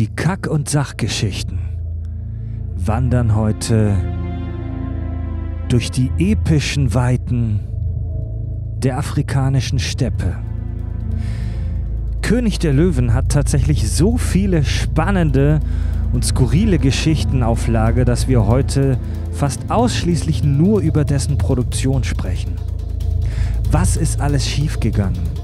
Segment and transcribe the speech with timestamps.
[0.00, 1.58] Die Kack- und Sachgeschichten
[2.74, 3.98] wandern heute
[5.68, 7.60] durch die epischen Weiten
[8.78, 10.38] der afrikanischen Steppe.
[12.22, 15.60] König der Löwen hat tatsächlich so viele spannende
[16.14, 18.96] und skurrile Geschichten auf Lage, dass wir heute
[19.32, 22.52] fast ausschließlich nur über dessen Produktion sprechen.
[23.70, 25.39] Was ist alles schiefgegangen?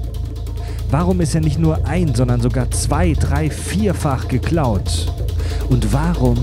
[0.89, 5.11] Warum ist er nicht nur ein, sondern sogar zwei, drei, vierfach geklaut?
[5.69, 6.37] Und warum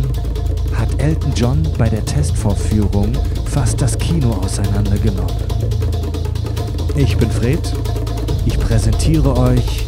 [0.75, 3.13] hat Elton John bei der Testvorführung
[3.47, 5.35] fast das Kino auseinandergenommen?
[6.95, 7.73] Ich bin Fred.
[8.45, 9.87] Ich präsentiere euch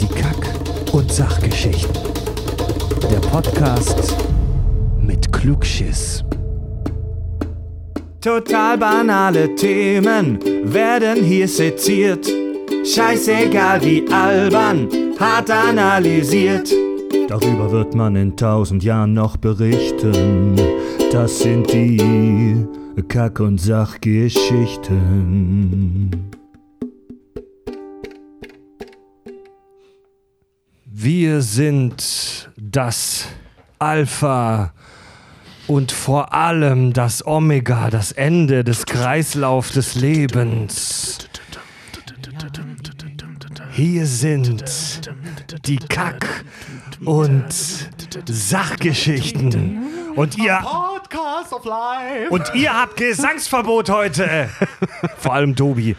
[0.00, 1.94] die Kack- und Sachgeschichten.
[3.10, 4.16] Der Podcast
[4.98, 6.24] mit Klugschiss.
[8.22, 12.39] Total banale Themen werden hier seziert.
[12.94, 16.68] Scheißegal wie albern, hart analysiert.
[17.28, 20.56] Darüber wird man in tausend Jahren noch berichten.
[21.12, 22.66] Das sind die
[23.06, 26.10] Kack- und Sachgeschichten.
[30.84, 33.28] Wir sind das
[33.78, 34.72] Alpha
[35.68, 41.18] und vor allem das Omega, das Ende des Kreislaufs des Lebens.
[43.80, 45.08] Hier sind
[45.64, 46.44] die Kack-
[47.06, 47.46] und
[48.28, 50.12] Sachgeschichten.
[50.16, 52.28] Und ihr, Podcast of Life.
[52.28, 54.50] und ihr habt Gesangsverbot heute.
[55.16, 55.96] Vor allem Tobi.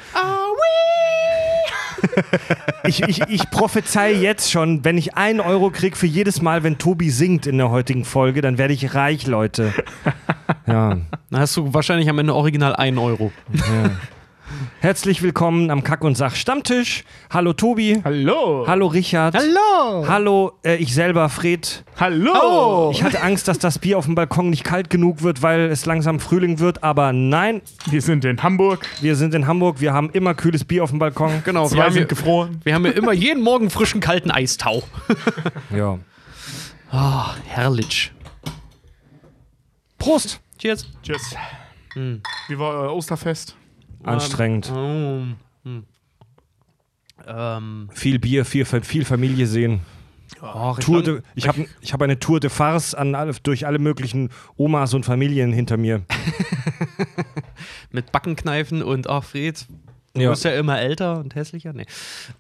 [2.83, 6.77] Ich, ich, ich prophezei jetzt schon, wenn ich einen Euro krieg für jedes Mal, wenn
[6.77, 9.73] Tobi singt in der heutigen Folge, dann werde ich reich, Leute.
[10.67, 10.99] Ja.
[11.31, 13.31] Dann hast du wahrscheinlich am Ende original 1 Euro.
[14.79, 17.03] Herzlich willkommen am Kack- und Sach Stammtisch.
[17.29, 18.01] Hallo Tobi.
[18.03, 18.65] Hallo.
[18.67, 19.35] Hallo Richard.
[19.35, 20.07] Hallo.
[20.07, 21.83] Hallo, äh, ich selber, Fred.
[21.99, 22.91] Hallo.
[22.91, 25.85] Ich hatte Angst, dass das Bier auf dem Balkon nicht kalt genug wird, weil es
[25.85, 28.85] langsam Frühling wird, aber nein, Wir sind in Hamburg.
[29.01, 31.41] wir sind in Hamburg, wir haben immer kühles Bier auf dem Balkon.
[31.45, 32.59] Genau, wir haben, sind gefroren.
[32.63, 34.83] wir haben ja immer jeden Morgen frischen, kalten Eistau.
[35.75, 35.97] Ja.
[36.91, 38.11] Ah, herrlich.
[39.97, 40.41] Prost!
[40.57, 40.85] Cheers.
[41.01, 41.35] Tschüss.
[41.95, 43.55] Wie war euer Osterfest?
[44.03, 44.71] Anstrengend.
[44.73, 45.23] Oh,
[45.63, 45.83] hm.
[47.27, 49.81] Ähm, Viel Bier, viel, viel Familie sehen.
[50.41, 54.29] oh, Tour de, ich habe ich hab eine Tour de Farce an durch alle möglichen
[54.57, 56.01] Omas und Familien hinter mir.
[57.91, 59.67] mit Backenkneifen und ach, Fred,
[60.13, 60.29] du Ja.
[60.29, 61.73] wirst ja immer älter und hässlicher.
[61.73, 61.85] Nee.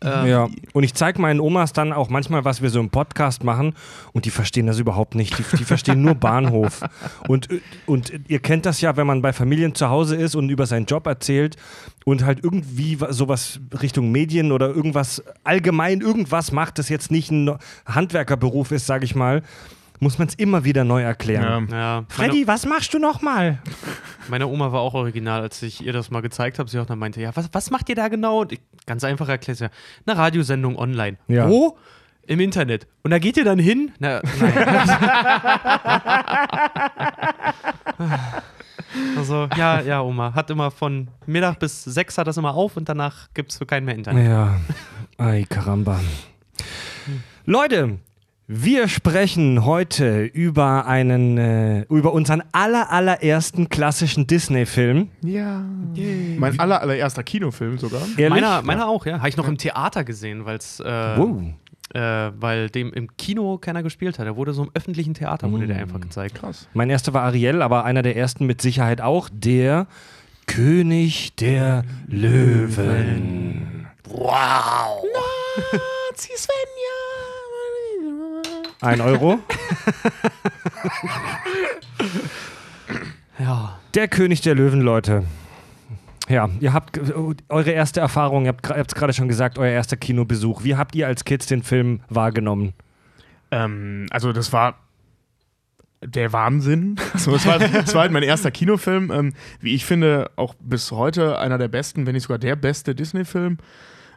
[0.01, 0.49] Ähm, Ja.
[0.73, 3.73] Und ich zeige meinen Omas dann auch manchmal, was wir so im Podcast machen
[4.13, 5.37] und die verstehen das überhaupt nicht.
[5.37, 6.81] Die, die verstehen nur Bahnhof.
[7.27, 7.47] Und,
[7.85, 10.85] und ihr kennt das ja, wenn man bei Familien zu Hause ist und über seinen
[10.85, 11.55] Job erzählt
[12.03, 17.55] und halt irgendwie sowas Richtung Medien oder irgendwas allgemein irgendwas macht, das jetzt nicht ein
[17.85, 19.43] Handwerkerberuf ist, sage ich mal,
[20.01, 21.67] muss man es immer wieder neu erklären.
[21.69, 21.77] Ja.
[21.77, 23.59] Ja, meine, Freddy, was machst du nochmal?
[24.29, 26.67] meine Oma war auch original, als ich ihr das mal gezeigt habe.
[26.69, 28.41] Sie auch dann meinte, ja, was, was macht ihr da genau?
[28.41, 29.69] Und ich, ganz einfach erklärt ja,
[30.07, 31.17] eine Radiosendung online.
[31.27, 31.47] Ja.
[31.47, 31.77] Wo?
[32.25, 32.87] Im Internet.
[33.03, 33.91] Und da geht ihr dann hin?
[33.99, 34.53] Na, nein.
[39.17, 40.33] also, ja, ja, Oma.
[40.33, 43.67] Hat immer von Mittag bis sechs hat das immer auf und danach gibt es für
[43.67, 44.27] keinen mehr Internet.
[44.27, 44.59] Ja,
[45.17, 45.99] ay caramba.
[47.45, 47.99] Leute,
[48.53, 55.07] wir sprechen heute über einen, äh, über unseren aller, allerersten klassischen Disney-Film.
[55.23, 55.63] Ja.
[56.37, 58.01] Mein aller, allererster Kinofilm sogar.
[58.17, 58.41] Ehrlich?
[58.41, 59.19] Meiner, meiner auch, ja.
[59.19, 61.43] Habe ich noch im Theater gesehen, weil's, äh, Wow.
[61.93, 64.25] äh, weil dem im Kino keiner gespielt hat.
[64.25, 66.35] Der wurde so im öffentlichen Theater, wurde der einfach gezeigt.
[66.35, 66.67] Krass.
[66.73, 69.87] Mein erster war Ariel, aber einer der ersten mit Sicherheit auch, der
[70.45, 73.87] König der Löwen.
[74.09, 75.05] Wow!
[76.11, 76.90] Nazi Svenja.
[78.81, 79.39] Ein Euro.
[83.39, 83.79] Ja.
[83.95, 85.23] Der König der Löwen, Leute.
[86.29, 86.99] Ja, ihr habt
[87.49, 90.63] eure erste Erfahrung, ihr habt es gerade schon gesagt, euer erster Kinobesuch.
[90.63, 92.73] Wie habt ihr als Kids den Film wahrgenommen?
[93.49, 94.75] Ähm, also das war
[96.03, 96.97] der Wahnsinn.
[97.13, 99.11] Also es war, es war halt mein erster Kinofilm.
[99.11, 102.95] Ähm, wie ich finde, auch bis heute einer der besten, wenn nicht sogar der beste
[102.95, 103.57] Disney-Film.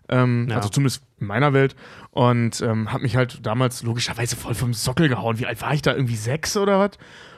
[0.09, 0.57] Ähm, Ja.
[0.57, 1.75] Also zumindest in meiner Welt.
[2.11, 5.39] Und ähm, hat mich halt damals logischerweise voll vom Sockel gehauen.
[5.39, 5.93] Wie alt war ich da?
[5.95, 6.91] Irgendwie sechs oder was?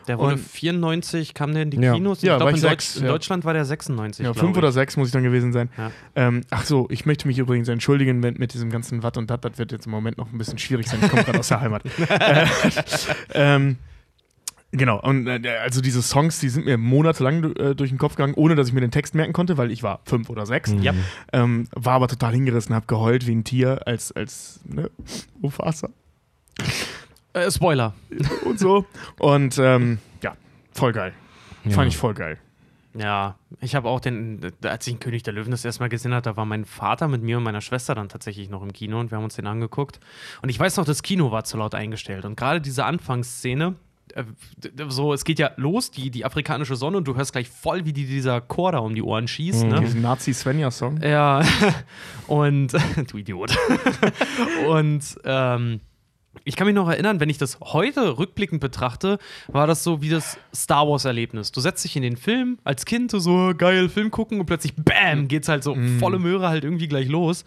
[0.09, 1.95] Der wurde Und- 94, kam der in die Ja.
[1.95, 2.23] Kinos.
[2.23, 3.13] Ja, ich war glaube, in, sechs, Deutsch, in ja.
[3.13, 4.25] Deutschland war der 96.
[4.25, 4.59] Ja, fünf ich.
[4.59, 5.69] oder sechs muss ich dann gewesen sein.
[5.77, 5.91] Ja.
[6.15, 9.45] Ähm, ach so, ich möchte mich übrigens entschuldigen wenn, mit diesem ganzen Watt und Dat.
[9.45, 11.01] Das wird jetzt im Moment noch ein bisschen schwierig sein.
[11.03, 11.83] Ich komme gerade aus der Heimat.
[12.21, 12.47] äh,
[13.35, 13.79] ähm,
[14.77, 18.35] genau, und äh, also diese Songs, die sind mir monatelang äh, durch den Kopf gegangen,
[18.35, 20.75] ohne dass ich mir den Text merken konnte, weil ich war fünf oder sechs.
[20.81, 20.95] Ja.
[21.33, 24.91] Ähm, war aber total hingerissen, hab geheult wie ein Tier als, als ne,
[25.41, 25.89] Mufasa.
[27.33, 27.95] Äh, Spoiler.
[28.45, 28.87] und so.
[29.19, 30.35] Und ähm, ja,
[30.73, 31.13] voll geil.
[31.69, 32.39] Fand ich voll geil.
[32.99, 36.15] Ja, ich habe auch den, als ich den König der Löwen das erste Mal gesehen
[36.15, 38.99] habe, da war mein Vater mit mir und meiner Schwester dann tatsächlich noch im Kino
[38.99, 40.01] und wir haben uns den angeguckt.
[40.41, 42.25] Und ich weiß noch, das Kino war zu laut eingestellt.
[42.25, 43.73] Und gerade diese Anfangsszene, äh,
[44.89, 47.93] so, es geht ja los, die, die afrikanische Sonne, und du hörst gleich voll, wie
[47.93, 49.65] die dieser Chor da um die Ohren schießt.
[49.65, 49.81] Ne?
[49.81, 51.01] Diesen Nazi-Svenja-Song.
[51.03, 51.43] Ja,
[52.27, 52.73] und
[53.11, 53.57] du Idiot.
[54.69, 55.81] und ähm,
[56.45, 59.19] ich kann mich noch erinnern, wenn ich das heute rückblickend betrachte,
[59.49, 61.51] war das so wie das Star Wars-Erlebnis.
[61.51, 64.75] Du setzt dich in den Film als Kind, so, so geil Film gucken und plötzlich
[64.77, 67.45] BAM geht's halt so volle Möhre halt irgendwie gleich los.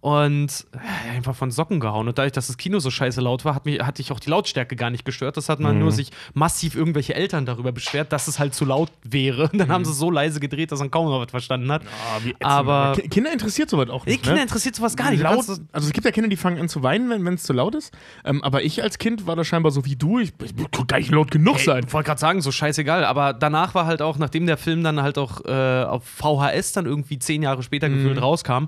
[0.00, 2.06] Und äh, einfach von Socken gehauen.
[2.08, 4.30] Und dadurch, dass das Kino so scheiße laut war, hat mich, hatte ich auch die
[4.30, 5.36] Lautstärke gar nicht gestört.
[5.36, 8.92] Das hat man nur sich massiv irgendwelche Eltern darüber beschwert, dass es halt zu laut
[9.02, 9.48] wäre.
[9.52, 11.82] Und dann haben sie es so leise gedreht, dass man kaum noch was verstanden hat.
[12.22, 12.44] Wie ätzend.
[12.44, 14.22] Aber- Ki- Kinder interessiert sowas auch nicht.
[14.22, 14.42] Kinder ne?
[14.42, 15.20] interessiert sowas gar nicht.
[15.22, 17.74] Laut, also es gibt ja Kinder, die fangen an zu weinen, wenn es zu laut
[17.74, 17.92] ist.
[18.24, 20.20] Ähm, aber ich als Kind war das scheinbar so wie du.
[20.20, 21.84] Ich, ich kann gar nicht laut genug sein.
[21.86, 25.02] Ich wollte gerade sagen, so scheißegal, aber danach war halt auch, nachdem der Film dann
[25.02, 28.66] halt auch äh, auf VHS dann irgendwie zehn Jahre später gefühlt rauskam,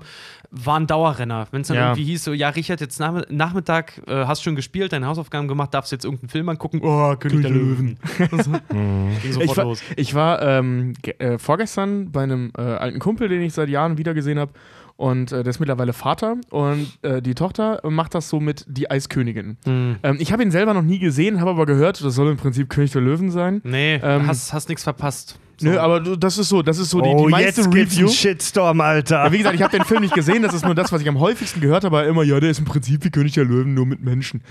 [0.51, 1.47] war ein Dauerrenner.
[1.51, 1.83] Wenn es dann Ja.
[1.91, 5.73] irgendwie hieß, so, ja, Richard, jetzt nach, Nachmittag äh, hast schon gespielt, deine Hausaufgaben gemacht,
[5.73, 6.81] darfst jetzt irgendeinen Film angucken.
[6.83, 7.97] Oh, König der Löwen.
[8.17, 9.81] Ging sofort Ich war, los.
[9.95, 14.39] ich war ähm, äh, vorgestern bei einem äh, alten Kumpel, den ich seit Jahren wiedergesehen
[14.39, 14.51] habe.
[14.97, 16.35] Und äh, der ist mittlerweile Vater.
[16.51, 19.57] Und äh, die Tochter macht das so mit Die Eiskönigin.
[19.65, 19.95] Hm.
[20.03, 22.69] Ähm, ich habe ihn selber noch nie gesehen, habe aber gehört, das soll im Prinzip
[22.69, 23.61] König der Löwen sein.
[23.63, 25.39] Nee, Ähm, hast, hast nichts verpasst.
[25.61, 25.69] So.
[25.69, 27.93] Nö, aber du- das ist so, das ist so die, oh, die meiste jetzt gibt's
[27.95, 28.07] Review.
[28.07, 29.23] einen Shitstorm, Alter.
[29.25, 31.07] Ja, wie gesagt, ich habe den Film nicht gesehen, das ist nur das, was ich
[31.07, 32.01] am häufigsten gehört habe.
[32.01, 34.41] Immer, ja, der ist im Prinzip wie König der Löwen, nur mit Menschen.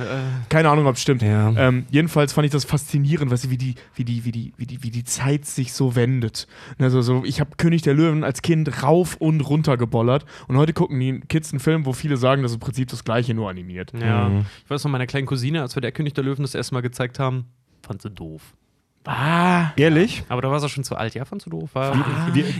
[0.48, 1.22] Keine Ahnung, ob es stimmt.
[1.22, 1.50] Ja.
[1.56, 4.66] Ähm, jedenfalls fand ich das faszinierend, weißt du, wie die, wie die, wie die, wie
[4.66, 6.46] die, wie die Zeit sich so wendet.
[6.78, 10.72] Also so, ich habe König der Löwen als Kind rauf und runter gebollert und heute
[10.72, 13.50] gucken die Kids einen Film, wo viele sagen, das ist im Prinzip das Gleiche, nur
[13.50, 13.92] animiert.
[14.00, 14.30] Ja.
[14.64, 16.80] Ich weiß noch, meiner kleinen Cousine, als wir der König der Löwen das erste Mal
[16.82, 17.46] gezeigt haben,
[17.82, 18.54] fand sie doof.
[19.06, 20.22] Ah, Ehrlich?
[20.28, 21.14] Aber da war sie schon zu alt.
[21.14, 21.70] Ja, fand sie doof.
[21.72, 21.96] War,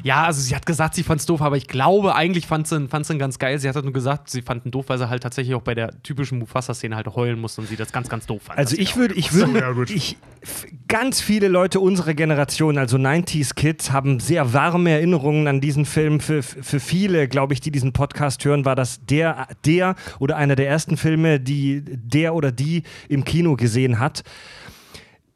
[0.02, 2.88] ja, also sie hat gesagt, sie fand's doof, aber ich glaube, eigentlich fand sie, ihn-
[2.88, 3.58] fand sie ihn ganz geil.
[3.58, 5.74] Sie hat halt nur gesagt, sie fand ihn doof, weil sie halt tatsächlich auch bei
[5.74, 8.58] der typischen Mufasa-Szene halt heulen musste und sie das ganz, ganz doof fand.
[8.58, 13.54] Also ich würde, ich ja, würde, ich, f- ganz viele Leute unserer Generation, also 90s
[13.54, 16.20] Kids, haben sehr warme Erinnerungen an diesen Film.
[16.20, 20.56] Für, für viele, glaube ich, die diesen Podcast hören, war das der, der oder einer
[20.56, 24.22] der ersten Filme, die der oder die im Kino gesehen hat.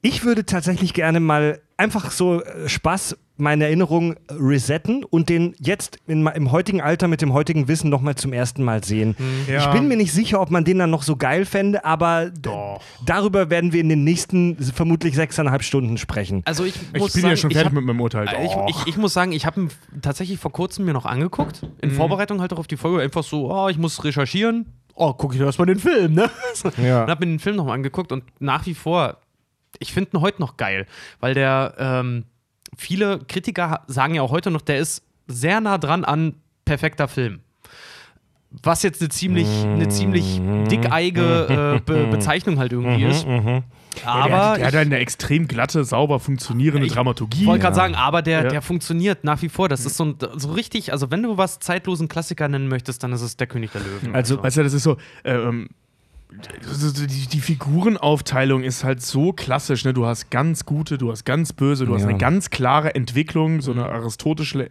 [0.06, 5.98] Ich würde tatsächlich gerne mal einfach so äh, Spaß meine Erinnerung resetten und den jetzt
[6.06, 9.16] in, im heutigen Alter mit dem heutigen Wissen nochmal zum ersten Mal sehen.
[9.48, 9.60] Ja.
[9.60, 12.82] Ich bin mir nicht sicher, ob man den dann noch so geil fände, aber Doch.
[13.06, 16.42] darüber werden wir in den nächsten vermutlich sechseinhalb Stunden sprechen.
[16.44, 18.28] also ich, ich muss bin sagen, ja schon ich fertig hab- mit meinem Urteil.
[18.28, 18.44] Äh.
[18.44, 19.70] Ich, ich, ich muss sagen, ich habe ihn
[20.02, 21.66] tatsächlich vor kurzem mir noch angeguckt.
[21.80, 23.02] In Vorbereitung halt auch auf die Folge.
[23.02, 24.66] Einfach so, oh, ich muss recherchieren.
[24.96, 26.30] Oh, gucke ich erstmal den Film, ne?
[26.80, 27.02] Ja.
[27.02, 29.16] Und habe mir den Film nochmal angeguckt und nach wie vor,
[29.78, 30.86] ich finde ihn heute noch geil,
[31.20, 32.24] weil der, ähm,
[32.76, 36.34] viele Kritiker sagen ja auch heute noch, der ist sehr nah dran an
[36.64, 37.40] perfekter Film.
[38.62, 40.40] Was jetzt eine ziemlich, eine ziemlich
[40.70, 43.26] dickeige äh, Be Bezeichnung halt irgendwie ist.
[43.26, 47.40] Aber der hat, der hat ich- eine extrem glatte, sauber funktionierende Ich Dramaturgie.
[47.42, 48.48] Ich wollte gerade sagen, aber der, Ja.
[48.50, 49.68] der funktioniert nach wie vor.
[49.68, 53.12] Das ist so, ein, so richtig, also wenn du was zeitlosen Klassiker nennen möchtest, dann
[53.12, 54.14] ist es der König der Löwen.
[54.14, 55.68] Also- Weißt du, das ist so, ähm,
[57.06, 59.92] die, die Figurenaufteilung ist halt so klassisch, ne?
[59.94, 62.08] Du hast ganz gute, du hast ganz böse, du hast Ja.
[62.08, 64.66] eine ganz klare Entwicklung, so eine aristotische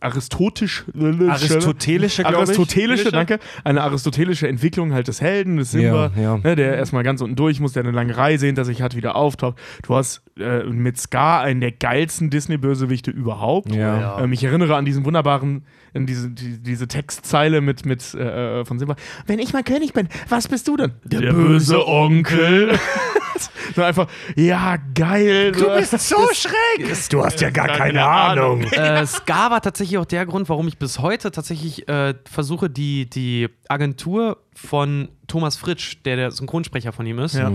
[0.00, 2.48] aristotisch Aristotelische, glaube ich.
[2.48, 6.38] aristotelische, danke, eine aristotelische Entwicklung halt des Helden, des Simba, Ja, ja.
[6.38, 9.14] Ne, der erstmal ganz unten durch muss, der eine lange Reise hinter sich hat, wieder
[9.14, 9.58] auftaucht.
[9.82, 13.74] Du hast äh, mit Scar einen der geilsten Disney-Bösewichte überhaupt.
[13.74, 14.00] Ja.
[14.00, 14.20] Ja.
[14.20, 15.64] Ähm, ich erinnere an diesen wunderbaren,
[15.94, 18.96] an diese, die, diese Textzeile mit, mit äh, von Simba.
[19.26, 20.92] Wenn ich mal König bin, was bist du denn?
[21.04, 22.78] Der, böse Onkel.
[23.74, 25.52] so einfach, ja, geil.
[25.52, 27.08] Du bist so schräg!
[27.10, 28.62] Du hast ja gar keine keine Ahnung.
[28.72, 33.08] äh, Scar war tatsächlich auch der Grund, warum ich bis heute tatsächlich äh, versuche, die,
[33.08, 37.50] die Agentur von Thomas Fritsch, der der Synchronsprecher von ihm ist, Ja.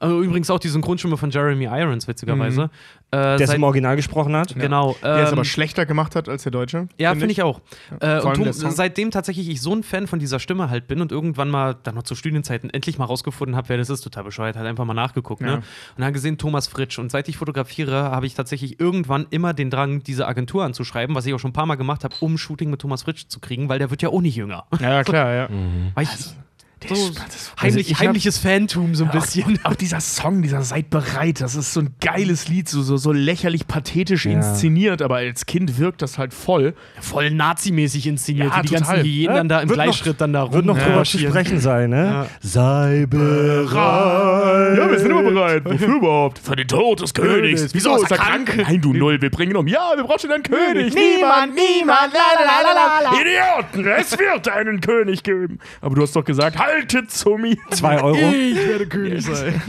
[0.00, 2.70] äh, übrigens auch die Synchronstimme von Jeremy Irons, witzigerweise.
[3.14, 4.54] Äh, Der es im Original gesprochen hat.
[4.54, 4.96] Genau.
[5.02, 6.88] der es ähm, aber schlechter gemacht hat als der Deutsche.
[6.98, 7.60] Ja, find finde ich auch.
[8.00, 11.00] Äh, und der Tom, seitdem tatsächlich ich so ein Fan von dieser Stimme halt bin
[11.00, 14.24] und irgendwann mal, dann noch zu Studienzeiten, endlich mal rausgefunden habe, wer das ist, total
[14.24, 15.42] bescheuert, halt einfach mal nachgeguckt.
[15.42, 15.46] Ja.
[15.46, 15.56] Ne?
[15.56, 15.62] Und
[15.98, 16.98] dann gesehen, Thomas Fritsch.
[16.98, 21.26] Und seit ich fotografiere, habe ich tatsächlich irgendwann immer den Drang, diese Agentur anzuschreiben, was
[21.26, 23.68] ich auch schon ein paar Mal gemacht habe, um Shooting mit Thomas Fritsch zu kriegen,
[23.68, 24.64] weil der wird ja auch nicht jünger.
[24.80, 25.48] Ja, klar, ja.
[25.94, 26.34] Weil ich, So
[26.90, 27.22] ist-
[27.60, 29.58] heimlich, also heimliches Fantum so ein bisschen.
[29.64, 33.12] Auch dieser Song, dieser Seid bereit, das ist so ein geiles Lied, so, so, so
[33.12, 36.74] lächerlich pathetisch inszeniert, aber als Kind wirkt das halt voll.
[37.00, 38.86] Voll nazimäßig inszeniert, Ja, wie die total.
[38.96, 40.52] ganzen Hyänen Ja, dann da im wird noch- Gleichschritt dann da rum.
[40.54, 42.26] Wird noch drüber zu sprechen sein, ne?
[42.40, 44.78] Sei bereit.
[44.78, 45.64] Ja, wir sind immer bereit.
[45.64, 46.38] Wofür überhaupt?
[46.38, 47.60] Für den Tod des Königs.
[47.60, 47.74] Königs.
[47.74, 48.54] Wieso ist er krank?
[48.56, 49.66] Nein, du Null, wir bringen ihn um.
[49.66, 50.94] Ja, wir brauchen einen König.
[50.94, 53.20] Niemand, niemand, la la la la la.
[53.20, 55.58] Idioten, es wird einen König geben.
[55.80, 56.73] Aber du hast doch gesagt, haltet
[57.08, 57.56] zu mir.
[57.70, 58.16] Zwei Euro.
[58.16, 59.60] Ich werde König sein.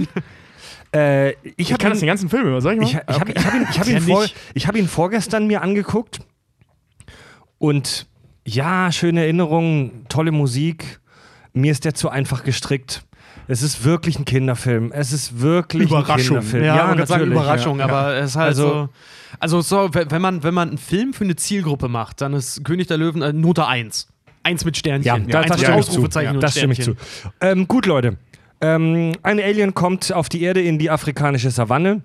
[0.93, 2.85] Äh, ich Ich habe kann das ihn, den ganzen Film über, sag ich mal.
[2.87, 4.35] ich, ich hab, ich hab ihn, ich hab ihn, Ja, vor, nicht.
[4.53, 6.19] ich hab ihn vorgestern mir angeguckt.
[7.57, 8.07] Und
[8.45, 10.99] ja, schöne Erinnerungen, tolle Musik.
[11.53, 13.03] Mir ist der zu einfach gestrickt.
[13.47, 14.91] Es ist wirklich ein Kinderfilm.
[14.91, 16.37] Es ist wirklich Überraschung.
[16.37, 16.63] ein Kinderfilm.
[16.63, 17.85] Ja, man kann sagen natürlich, Überraschung, ja.
[17.85, 18.89] aber es ist halt Also- so.
[19.37, 22.63] Also, so, wenn wenn man, wenn man einen Film für eine Zielgruppe macht, dann ist
[22.63, 24.07] König der Löwen äh, Note 1.
[24.45, 25.05] Eins mit Sternchen.
[25.05, 25.91] Ja, da, eins das mit stimme ich zu.
[25.91, 26.95] Ausrufezeichen Ja, und das stimme ich zu.
[26.95, 27.31] Sternchen.
[27.41, 28.17] Ähm, gut, Leute.
[28.61, 32.03] Ähm, ein Alien kommt auf die Erde in die afrikanische Savanne.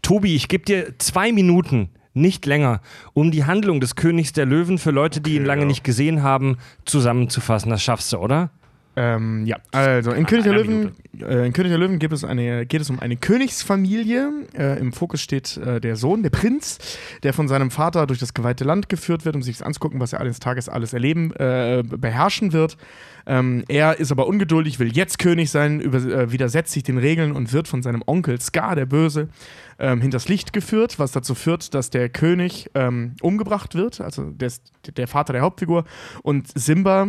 [0.00, 2.80] Tobi, ich gebe dir zwei Minuten, nicht länger,
[3.12, 5.66] um die Handlung des Königs der Löwen für Leute, die ihn lange ja.
[5.68, 7.70] nicht gesehen haben, zusammenzufassen.
[7.70, 8.50] Das schaffst du, oder?
[8.96, 12.64] Ähm, ja, also in König, der Löwen, äh, in König der Löwen gibt es eine,
[12.64, 14.30] geht es um eine Königsfamilie.
[14.56, 16.78] Äh, Im Fokus steht äh, der Sohn, der Prinz,
[17.22, 20.12] der von seinem Vater durch das geweihte Land geführt wird, um sich das anzugucken, was
[20.12, 22.76] er eines Tages alles erleben, äh, beherrschen wird.
[23.26, 27.32] Ähm, er ist aber ungeduldig, will jetzt König sein, über, äh, widersetzt sich den Regeln
[27.32, 29.28] und wird von seinem Onkel Scar, der Böse,
[29.78, 34.52] ähm, hinters Licht geführt, was dazu führt, dass der König ähm, umgebracht wird, also der,
[34.96, 35.84] der Vater der Hauptfigur,
[36.22, 37.08] und Simba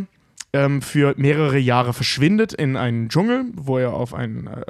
[0.55, 4.61] ähm, für mehrere Jahre verschwindet in einen Dschungel, wo er auf ein, äh,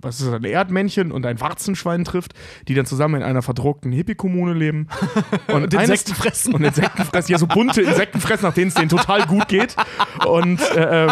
[0.00, 2.32] was ist das, ein Erdmännchen und ein Warzenschwein trifft,
[2.66, 4.88] die dann zusammen in einer verdruckten Hippie-Kommune leben.
[5.48, 6.54] Und, eines- Insekten fressen.
[6.54, 9.76] Und Insekten fressen, ja, so bunte Insekten fressen, nach denen es denen total gut geht.
[10.26, 11.08] Und äh, äh,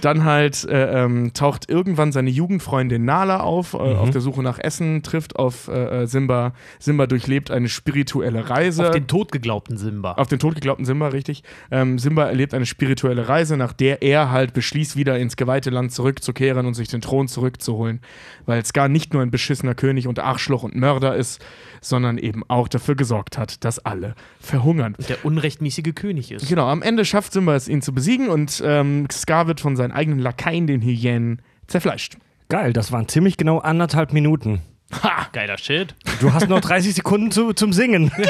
[0.00, 4.58] dann halt äh, ähm, taucht irgendwann seine Jugendfreundin Nala auf, äh, auf der Suche nach
[4.58, 6.52] Essen, trifft auf äh, Simba.
[6.78, 8.86] Simba durchlebt eine spirituelle Reise.
[8.86, 10.12] Auf den Tod geglaubten Simba.
[10.12, 11.42] Auf den totgeglaubten Simba, richtig.
[11.70, 15.92] Ähm, Simba erlebt eine spirituelle Reise, nach der er halt beschließt, wieder ins geweihte Land
[15.92, 18.00] zurückzukehren und sich den Thron zurückzuholen.
[18.46, 21.44] Weil Scar nicht nur ein beschissener König und Arschloch und Mörder ist,
[21.82, 24.96] sondern eben auch dafür gesorgt hat, dass alle verhungern.
[25.08, 26.48] der unrechtmäßige König ist.
[26.48, 29.92] Genau, am Ende schafft Simba es, ihn zu besiegen und ähm, Scar wird von seinen
[29.92, 32.16] eigenen Lakaien, den Hyänen, zerfleischt.
[32.48, 34.62] Geil, das waren ziemlich genau anderthalb Minuten.
[35.02, 35.28] Ha!
[35.32, 35.94] Geiler Shit.
[36.20, 38.10] Du hast noch 30 Sekunden zu, zum Singen.
[38.10, 38.24] Can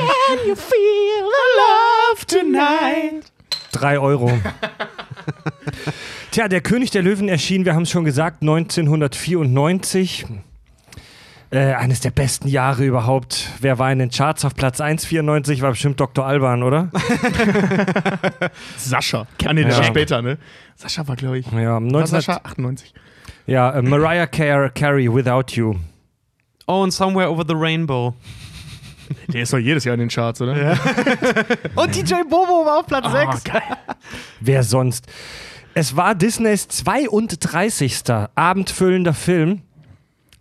[0.47, 3.33] you feel the love tonight?
[3.73, 4.31] Drei Euro.
[6.31, 10.27] Tja, der König der Löwen erschien, wir haben es schon gesagt, 1994.
[11.51, 13.49] Äh, eines der besten Jahre überhaupt.
[13.61, 15.63] Wer war in den Charts auf Platz 1, 94?
[15.63, 16.27] War bestimmt Dr.
[16.27, 16.91] Alban, oder?
[18.77, 19.27] Sascha.
[19.53, 19.83] Nee, der Ja.
[19.83, 20.37] später, ne?
[20.77, 21.47] Sascha war, glaube ich.
[21.47, 22.07] Ja, War 19...
[22.07, 22.93] Sascha 98.
[23.47, 25.77] ja äh, Mariah Car Carey, Without You.
[26.67, 28.15] Oh, and Somewhere Over the Rainbow.
[29.33, 30.53] Der ist doch jedes Jahr in den Charts, oder?
[31.75, 33.45] Und DJ Bobo war auf Platz Ah, 6.
[33.45, 33.63] geil.
[34.41, 35.07] Wer sonst?
[35.75, 38.03] Es war Disneys 32.
[38.35, 39.63] abendfüllender Film.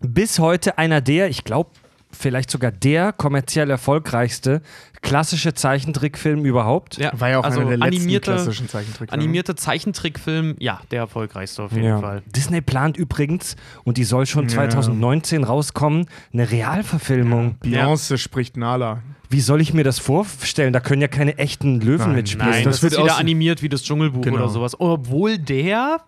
[0.00, 1.70] Bis heute einer der, ich glaube,
[2.10, 4.62] vielleicht sogar der kommerziell erfolgreichste
[5.02, 6.96] klassische Zeichentrickfilm überhaupt.
[6.98, 9.12] Ja, War ja auch also einer der letzten animierte, klassischen Zeichentrickfilme.
[9.22, 12.22] animierte Zeichentrickfilm, ja, der erfolgreichste auf jeden Fall.
[12.34, 14.56] Disney plant übrigens, und die soll schon Ja.
[14.56, 17.56] 2019 rauskommen, eine Realverfilmung.
[17.62, 19.02] Beyoncé spricht Nala.
[19.30, 20.72] Wie soll ich mir das vorstellen?
[20.72, 22.50] Da können ja keine echten Löwen Nein, mitspielen.
[22.50, 24.36] Nein, Das das, wird ist wieder animiert wie das Dschungelbuch Genau.
[24.38, 24.80] oder sowas.
[24.80, 25.98] Obwohl der,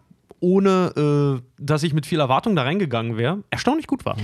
[0.40, 4.16] ohne äh, dass ich mit viel Erwartung da reingegangen wäre, erstaunlich gut war.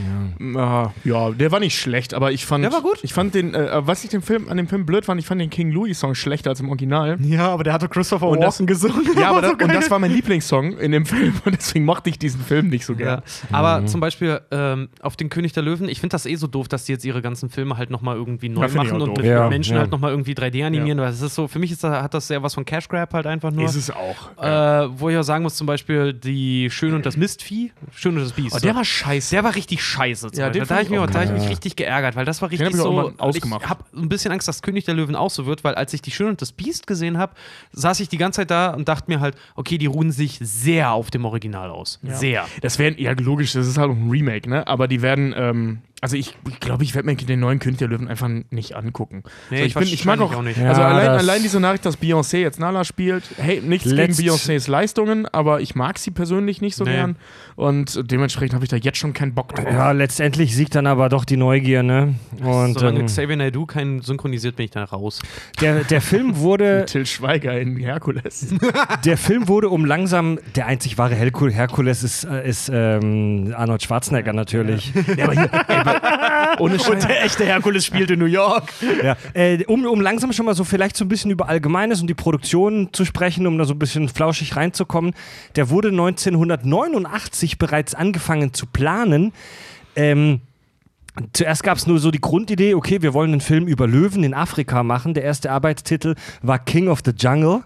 [0.57, 2.64] Ah, ja, der war nicht schlecht, aber ich fand.
[2.64, 2.99] Der war gut.
[3.02, 5.40] Ich fand den, äh, was ich den Film, an dem Film blöd fand, ich fand
[5.40, 7.16] den King Louis-Song schlechter als im Original.
[7.21, 9.07] Ja, aber der hatte Christopher Und das- gesungen.
[9.19, 12.19] Ja, aber das, und das war mein Lieblingssong in dem Film und deswegen mochte ich
[12.19, 12.99] diesen Film nicht so Ja.
[12.99, 13.23] gern.
[13.52, 13.87] Aber Mhm.
[13.88, 16.85] zum Beispiel ähm, auf den König der Löwen, ich finde das eh so doof, dass
[16.85, 19.75] die jetzt ihre ganzen Filme halt nochmal irgendwie neu Ja, machen und mit Ja, Menschen
[19.75, 19.81] ja.
[19.81, 22.28] halt nochmal irgendwie 3D animieren, weil es ist so, für mich ist da, hat das
[22.28, 23.64] sehr was von Cash Grab halt einfach nur.
[23.64, 24.43] Ist es auch.
[24.43, 28.23] Äh, wo ich auch sagen muss, zum Beispiel die Schön und das Mistvieh, Schön und
[28.23, 28.54] das Biest.
[28.54, 29.30] oh, der war scheiße.
[29.35, 30.28] Der war richtig scheiße.
[30.35, 33.12] Ja, da habe ich, mich- da ich mich richtig geärgert, weil das war richtig so.
[33.35, 36.02] Ich habe ein bisschen Angst, dass König der Löwen auch so wird, weil als ich
[36.02, 37.35] die Schön und das Biest gesehen habe,
[37.73, 40.92] saß ich die ganze Zeit da und dachte mir halt, okay, die ruhen sich sehr
[40.92, 41.99] auf dem Original aus.
[42.04, 42.47] Sehr.
[42.62, 44.64] Das wären, ja logisch, das ist halt auch ein Remake, ne?
[44.68, 47.79] Aber die werden, ähm, Also ich glaube, ich, glaub, ich werde mir den neuen König
[47.79, 49.23] der Löwen einfach nicht angucken.
[49.50, 51.99] Nee, so, ich, bin, ich mag auch, wahrscheinlich also Ja, allein, allein diese Nachricht, dass
[51.99, 56.61] Beyoncé jetzt Nala spielt, hey, nichts Letzt- gegen Beyoncés Leistungen, aber ich mag sie persönlich
[56.61, 56.93] nicht so Nee.
[56.93, 57.17] gern
[57.57, 59.65] und dementsprechend habe ich da jetzt schon keinen Bock drauf.
[59.71, 62.15] Ja, letztendlich siegt dann aber doch die Neugier, ne?
[62.43, 65.21] Und Solange ähm, Xavier Naidoo keinen synchronisiert, bin ich da raus.
[65.62, 68.55] der, der Film wurde Till Schweiger in Herkules.
[69.05, 73.83] Der Film wurde um langsam, der einzig wahre Herkul Herkules ist, äh, ist ähm, Arnold
[73.83, 74.93] Schwarzenegger natürlich.
[76.59, 77.07] Ohne Scheiß.
[77.07, 78.73] der echte Herkules spielt in New York.
[79.02, 79.16] Ja.
[79.35, 82.14] Äh, um, um langsam schon mal so vielleicht so ein bisschen über Allgemeines und die
[82.14, 85.14] Produktion zu sprechen, um da so ein bisschen flauschig reinzukommen.
[85.57, 89.33] Der wurde 1989 bereits angefangen zu planen.
[89.95, 90.40] Ähm,
[91.33, 94.35] Zuerst gab es nur so die Grundidee, okay, wir wollen einen Film über Löwen in
[94.35, 95.14] Afrika machen.
[95.14, 97.62] Der erste Arbeitstitel war King of the Jungle.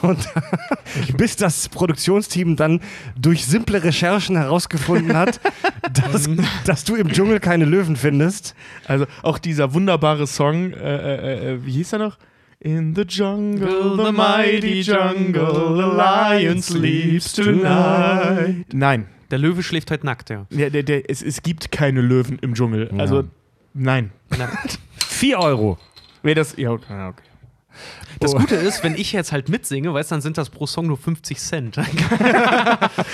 [0.00, 0.28] Und
[1.16, 2.80] bis das Produktionsteam dann
[3.16, 5.40] durch simple Recherchen herausgefunden hat,
[6.12, 6.28] dass,
[6.64, 8.54] dass du im Dschungel keine Löwen findest.
[8.86, 12.18] Also auch dieser wunderbare Song, äh, äh, äh, wie hieß er noch?
[12.60, 18.72] In the jungle, the mighty jungle, the lion sleeps tonight.
[18.72, 20.46] Nein, Der Löwe schläft heute nackt, ja.
[20.50, 22.88] der, der, der, es, es gibt keine Löwen im Dschungel.
[22.92, 22.98] Ja.
[23.00, 23.24] Also,
[23.74, 24.12] nein.
[25.08, 25.76] Vier Euro.
[26.22, 26.56] Wer das.
[26.56, 27.22] Ja, okay.
[28.20, 28.38] Das Oh.
[28.38, 30.96] Gute ist, wenn ich jetzt halt mitsinge, weißt du, dann sind das pro Song nur
[30.98, 31.76] 50 Cent.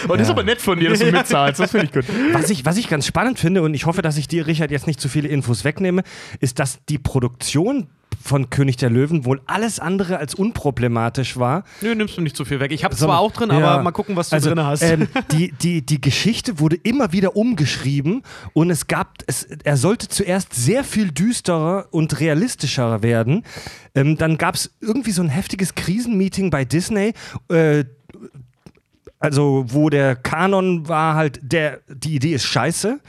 [0.09, 1.61] Oh, das ist aber nett von dir, dass du mitzahlst.
[1.61, 2.05] Das finde ich gut.
[2.33, 4.87] Was ich, was ich ganz spannend finde, und ich hoffe, dass ich dir, Richard, jetzt
[4.87, 6.03] nicht zu viele Infos wegnehme,
[6.41, 7.89] ist, dass die Produktion
[8.23, 11.65] von König der Löwen wohl alles andere als unproblematisch war.
[11.81, 12.73] Nö, nimmst du nicht zu viel weg.
[12.73, 13.57] Ich habe zwar auch drin, Ja.
[13.75, 14.83] aber mal gucken, was du Also, drin hast.
[14.83, 18.23] Ähm, die, die, die Geschichte wurde immer wieder umgeschrieben
[18.53, 23.45] und es gab, es, er sollte zuerst sehr viel düsterer und realistischer werden.
[23.95, 27.15] Ähm, dann gab es irgendwie so ein heftiges Krisenmeeting bei Disney.
[27.49, 27.85] Äh,
[29.21, 33.01] also, wo der Kanon war halt, der, die Idee ist scheiße.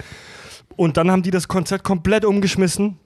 [0.75, 2.97] Und dann haben die das Konzept komplett umgeschmissen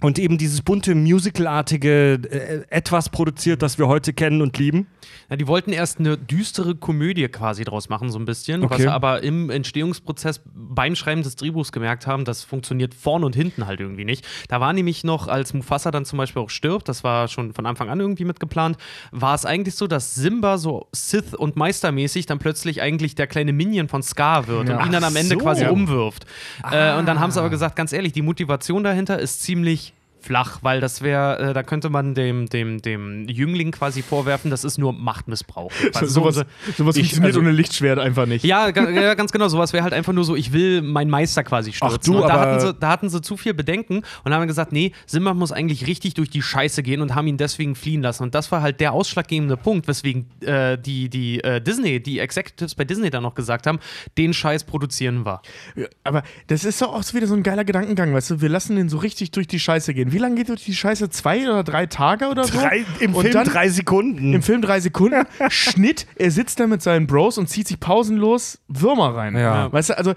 [0.00, 4.86] und eben dieses bunte, musicalartige äh, etwas produziert, das wir heute kennen und lieben.
[5.30, 8.82] Ja, die wollten erst eine düstere Komödie quasi draus machen, so ein bisschen, was Okay.
[8.82, 13.66] sie aber im Entstehungsprozess beim Schreiben des Drehbuchs gemerkt haben, das funktioniert vorne und hinten
[13.66, 14.26] halt irgendwie nicht.
[14.48, 17.66] Da war nämlich noch, als Mufasa dann zum Beispiel auch stirbt, das war schon von
[17.66, 18.76] Anfang an irgendwie mitgeplant,
[19.12, 23.52] war es eigentlich so, dass Simba so Sith- und Meistermäßig dann plötzlich eigentlich der kleine
[23.52, 24.78] Minion von Scar wird Ja.
[24.78, 25.40] und ihn dann am Ende so.
[25.40, 26.26] quasi umwirft.
[26.70, 30.58] Äh, und dann haben sie aber gesagt, ganz ehrlich, die Motivation dahinter ist ziemlich flach,
[30.62, 34.78] weil das wäre, äh, da könnte man dem, dem, dem Jüngling quasi vorwerfen, das ist
[34.78, 35.70] nur Machtmissbrauch.
[35.94, 36.42] So, sowas so-
[36.76, 38.44] sowas Ich- funktioniert also- ohne Lichtschwert einfach nicht.
[38.44, 39.48] ja, ja, ganz genau.
[39.48, 41.98] Sowas wäre halt einfach nur so, ich will meinen Meister quasi stürzen.
[42.00, 44.92] Ach du, da hatten, sie, da hatten sie zu viel Bedenken und haben gesagt, nee,
[45.06, 48.24] Simba muss eigentlich richtig durch die Scheiße gehen und haben ihn deswegen fliehen lassen.
[48.24, 52.74] Und das war halt der ausschlaggebende Punkt, weswegen äh, die, die äh, Disney, die Executives
[52.74, 53.78] bei Disney dann noch gesagt haben,
[54.18, 55.40] den Scheiß produzieren wir.
[56.04, 58.40] Aber das ist doch auch wieder so ein geiler Gedankengang, weißt du?
[58.40, 60.12] Wir lassen den so richtig durch die Scheiße gehen.
[60.12, 61.10] Wie lange geht durch die Scheiße?
[61.10, 62.58] Zwei oder drei Tage oder so?
[62.58, 64.32] Drei, Im Und Film dann- drei Sekunden.
[64.34, 68.58] Im Film drei Sekunden, Schnitt, er sitzt da mit seinen Bros und zieht sich pausenlos
[68.68, 69.36] Würmer rein.
[69.36, 69.72] Ja.
[69.72, 70.14] Weißt du, also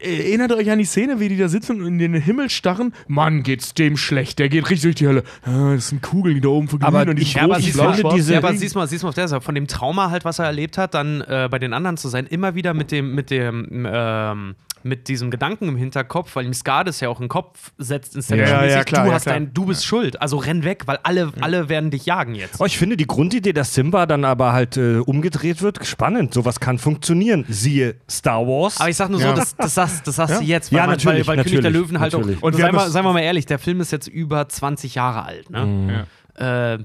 [0.00, 2.92] erinnert ihr euch an die Szene, wie die da sitzen und in den Himmel starren?
[3.08, 5.22] Mann, geht's dem schlecht, der geht richtig durch die Hölle.
[5.44, 7.62] Ah, das sind Kugeln, die da oben verglühen Aber und die ich- Ja, aber mal,
[7.62, 10.24] schwarz- diese, ja, aber siehst mal, siehst mal auf der Seite, von dem Trauma halt,
[10.24, 13.14] was er erlebt hat, dann äh, bei den anderen zu sein, immer wieder mit dem,
[13.14, 14.54] mit dem, ähm,
[14.84, 18.14] mit diesem Gedanken im Hinterkopf, weil ihm Scar das ja auch in den Kopf setzt,
[18.30, 19.34] Ja, ja, ja, klar, du ja, hast klar.
[19.34, 22.60] dein, du bist schuld, also renn weg, weil alle, alle werden dich jagen jetzt.
[22.60, 26.34] Oh, ich finde die Grundidee, dass Simba dann aber halt äh, umgedreht wird, spannend.
[26.34, 27.44] Sowas kann funktionieren.
[27.48, 28.78] Siehe Star Wars.
[28.80, 30.38] Aber ich sag nur so, das, das das sagst Ja?
[30.40, 32.38] du jetzt, weil, Ja, natürlich, weil, weil König der natürlich, Löwen halt natürlich.
[32.38, 32.42] auch.
[32.42, 35.24] Und seien wir, das- seien wir mal ehrlich, der Film ist jetzt über 20 Jahre
[35.24, 35.64] alt, ne?
[35.66, 35.90] Mhm.
[36.36, 36.78] Äh,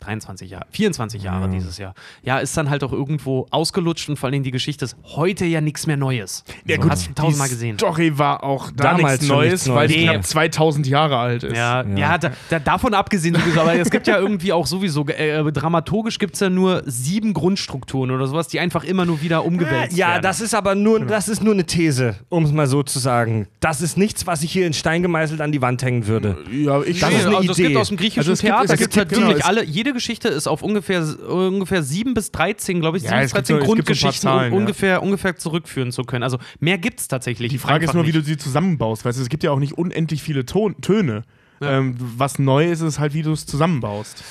[0.00, 1.92] 23 Jahre, 24 Jahre dieses Jahr.
[2.22, 5.60] Ja, ist dann halt auch irgendwo ausgelutscht und vor allem die Geschichte ist heute ja
[5.60, 6.44] nichts mehr Neues.
[6.64, 7.78] Ja, So, gut, hast du tausendmal die gesehen.
[7.78, 9.92] Story war auch da Damals Neues, nichts weil Neues.
[9.92, 10.04] sie Nee.
[10.12, 11.56] knapp 2000 Jahre alt ist.
[11.56, 12.16] Ja, ja.
[12.18, 16.40] da, da, davon abgesehen aber es gibt ja irgendwie auch sowieso, äh, dramaturgisch gibt es
[16.40, 20.22] ja nur sieben Grundstrukturen oder sowas, die einfach immer nur wieder umgewälzt ja, werden.
[20.22, 23.48] das ist aber nur, das ist nur eine These, um es mal so zu sagen.
[23.60, 26.36] Das ist nichts, was ich hier in Stein gemeißelt an die Wand hängen würde.
[26.52, 27.68] Ja, ich Das Nee, ist eine also es Idee.
[27.68, 29.64] gibt aus dem griechischen Also es gibt- Theater es gibt, gibt- halt genau, wirklich alle,
[29.64, 33.34] jede Geschichte ist auf ungefähr, ungefähr 7 bis 13, glaube ich, Ja, 7 bis es
[33.34, 34.58] gibt 13 so- es gibt so Grundgeschichten Zahlen, un- ja.
[34.60, 36.22] ungefähr, ungefähr zurückführen zu können.
[36.22, 37.50] Also mehr gibt es tatsächlich.
[37.50, 38.18] Die Frage ist nur, wie nicht.
[38.18, 39.04] du sie zusammenbaust.
[39.04, 41.22] Weißt du, es gibt ja auch nicht unendlich viele Ton Töne.
[41.60, 44.22] Ähm, was neu ist, ist halt, wie du es zusammenbaust.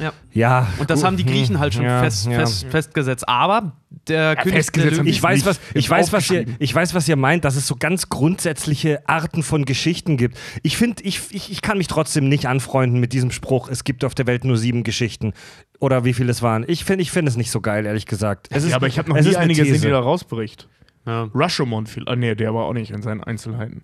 [0.00, 0.12] Ja.
[0.32, 0.68] Ja.
[0.78, 2.32] Und das haben die Griechen halt schon Ja, fest, ja.
[2.40, 3.28] Fest, festgesetzt.
[3.28, 3.72] Aber
[4.08, 7.06] der König festgesetzt der Löwen, Ich weiß, was, ich, weiß, was ihr, ich weiß, was
[7.08, 10.38] ihr meint, dass es so ganz grundsätzliche Arten von Geschichten gibt.
[10.62, 14.04] Ich finde, ich, ich, ich kann mich trotzdem nicht anfreunden mit diesem Spruch, es gibt
[14.04, 15.34] auf der Welt nur sieben Geschichten.
[15.78, 16.64] Oder wie viele es waren.
[16.68, 18.46] Ich finde ich find es nicht so geil, ehrlich gesagt.
[18.50, 19.98] Es ist, ja, aber ich habe noch es nie ist eine eine gesehen, die da
[20.00, 20.68] rausbricht.
[21.06, 21.28] ja.
[21.34, 23.82] Rashomon, viel- ah, nee, der war auch nicht in seinen Einzelheiten.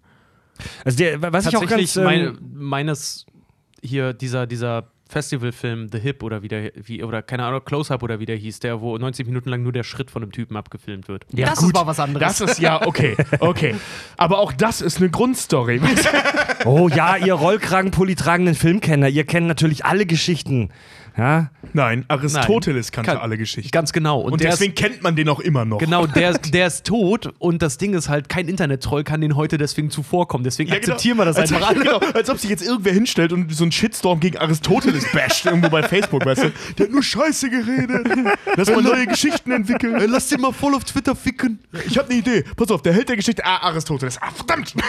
[0.84, 3.26] Also der, was ich auch ganz ähm, meine, meines
[3.82, 8.20] hier dieser dieser Festivalfilm The Hip oder wie der, wie, oder keine Ahnung, Close-Up oder
[8.20, 11.08] wie der hieß, der, wo 90 Minuten lang nur der Schritt von einem Typen abgefilmt
[11.08, 11.24] wird.
[11.32, 11.68] Ja, das gut.
[11.68, 12.38] ist mal was anderes.
[12.38, 13.74] Das ist ja okay, okay.
[14.18, 15.80] Aber auch das ist eine Grundstory.
[16.64, 20.70] Oh ja, ihr Rollkragenpulli tragenden Filmkenner, ihr kennt natürlich alle Geschichten.
[21.18, 21.50] Ja?
[21.72, 23.70] Nein, Aristoteles kannte Kann- alle Geschichten.
[23.72, 24.20] Ganz genau.
[24.20, 25.78] Und, Und deswegen ist, kennt man den auch immer noch.
[25.78, 29.34] genau, der, ist- der ist tot und das Ding ist halt, kein Internet-Troll kann den
[29.36, 30.44] heute deswegen zuvorkommen.
[30.44, 30.92] Deswegen Ja, genau.
[30.94, 31.80] akzeptieren wir das als, einfach alle.
[31.80, 35.68] Genau, als ob sich jetzt irgendwer hinstellt und so einen Shitstorm gegen Aristoteles basht, irgendwo
[35.68, 36.52] bei Facebook, weißt du?
[36.78, 38.06] Der hat nur Scheiße geredet.
[38.56, 40.00] Lass mal neue Geschichten entwickeln.
[40.08, 41.58] Lass den mal voll auf Twitter ficken.
[41.86, 42.44] Ich habe eine Idee.
[42.56, 43.44] Pass auf, der Held der Geschichte.
[43.44, 44.22] Ah, Aristoteles.
[44.22, 44.72] Ah, verdammt.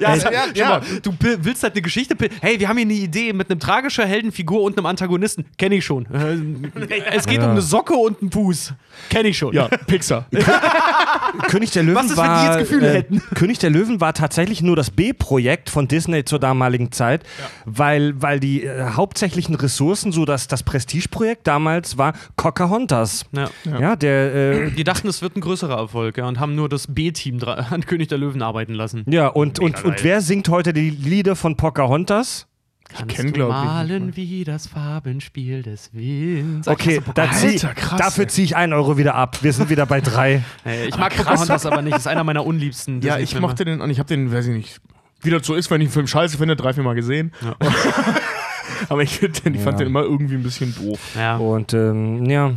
[0.00, 0.48] Ja, Ey, ja, ja.
[0.54, 0.80] ja.
[1.02, 2.16] Du willst halt eine Geschichte.
[2.40, 5.23] Hey, wir haben hier eine Idee mit einem tragischer Heldenfigur und einem Antagonisten.
[5.58, 6.06] Kenne ich schon.
[7.12, 7.44] Es geht Ja.
[7.46, 8.74] um eine Socke und einen Fuß.
[9.10, 9.54] Kenne ich schon.
[9.54, 10.26] Ja, Pixar.
[11.48, 13.22] König der Löwen Was ist, wenn die war jetzt Gefühle äh, hätten?
[13.34, 17.24] König der Löwen war tatsächlich nur das B-Projekt von Disney zur damaligen Zeit,
[17.64, 23.26] weil, weil die äh, hauptsächlichen Ressourcen, so das, das Prestigeprojekt damals war Pocahontas.
[23.32, 23.50] Ja.
[23.80, 26.86] Ja, der äh, Die dachten, es wird ein größerer Erfolg ja, und haben nur das
[26.92, 29.04] B-Team an König der Löwen arbeiten lassen.
[29.08, 29.84] ja und, und, geil.
[29.84, 32.46] und wer singt heute die Lieder von Pocahontas?
[32.92, 36.68] Kannst kenn, du glaub ich, malen wie das Farbenspiel des Winds.
[36.68, 39.38] Okay, da zieh, Alter, krass, dafür ziehe ich einen Euro wieder ab.
[39.42, 40.42] Wir sind wieder bei drei.
[40.64, 41.94] Hey, ich mag Pocahontas aber nicht.
[41.94, 44.54] Das ist einer meiner unliebsten Ja, ich mochte den und ich habe den, weiß ich
[44.54, 44.80] nicht,
[45.22, 47.32] wie das so ist, wenn ich einen Film scheiße finde, drei, vier Mal gesehen.
[48.88, 49.84] Aber ich, den, ich fand Ja.
[49.84, 50.98] den immer irgendwie ein bisschen doof.
[51.16, 51.36] Ja.
[51.36, 52.52] Und ähm, ja,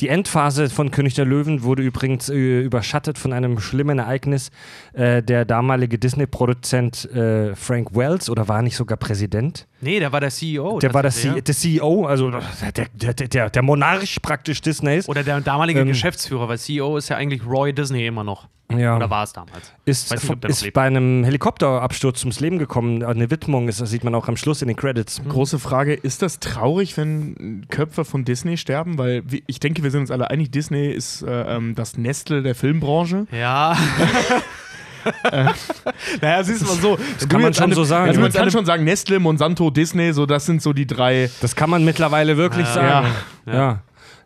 [0.00, 4.50] die Endphase von König der Löwen wurde übrigens äh, überschattet von einem schlimmen Ereignis.
[4.92, 9.66] Äh, der damalige Disney-Produzent äh, Frank Wells, oder war nicht sogar Präsident?
[9.80, 10.78] Nee, der war der CEO.
[10.78, 12.42] der war der, C der CEO, also der,
[12.94, 15.08] der, der, der, der Monarch praktisch Disneys.
[15.08, 18.48] Oder der damalige Ähm, Geschäftsführer, weil CEO ist ja eigentlich Roy Disney immer noch.
[18.70, 18.94] Ja.
[18.94, 19.72] Oder war es damals?
[19.84, 20.74] ist, Weiß nicht, ob der noch ist lebt.
[20.74, 23.02] bei einem Helikopterabsturz ums Leben gekommen.
[23.02, 25.20] Eine Widmung, ist, das sieht man auch am Schluss in den Credits.
[25.28, 28.96] Große Frage, ist das traurig, wenn Köpfe von Disney sterben?
[28.96, 32.54] Weil ich denke, wir sind uns alle einig, Disney ist äh, ähm, das Nestle der
[32.54, 33.26] Filmbranche.
[33.32, 33.76] Ja.
[36.20, 36.98] naja, siehst du mal so.
[37.18, 38.08] Das kann man schon so sagen.
[38.08, 41.30] Also man kann schon sagen, Nestle, Monsanto, Disney, so das sind so die drei.
[41.40, 42.74] Das kann man mittlerweile wirklich Ja.
[42.74, 43.08] sagen.
[43.46, 43.54] Ja.
[43.54, 43.82] Ja.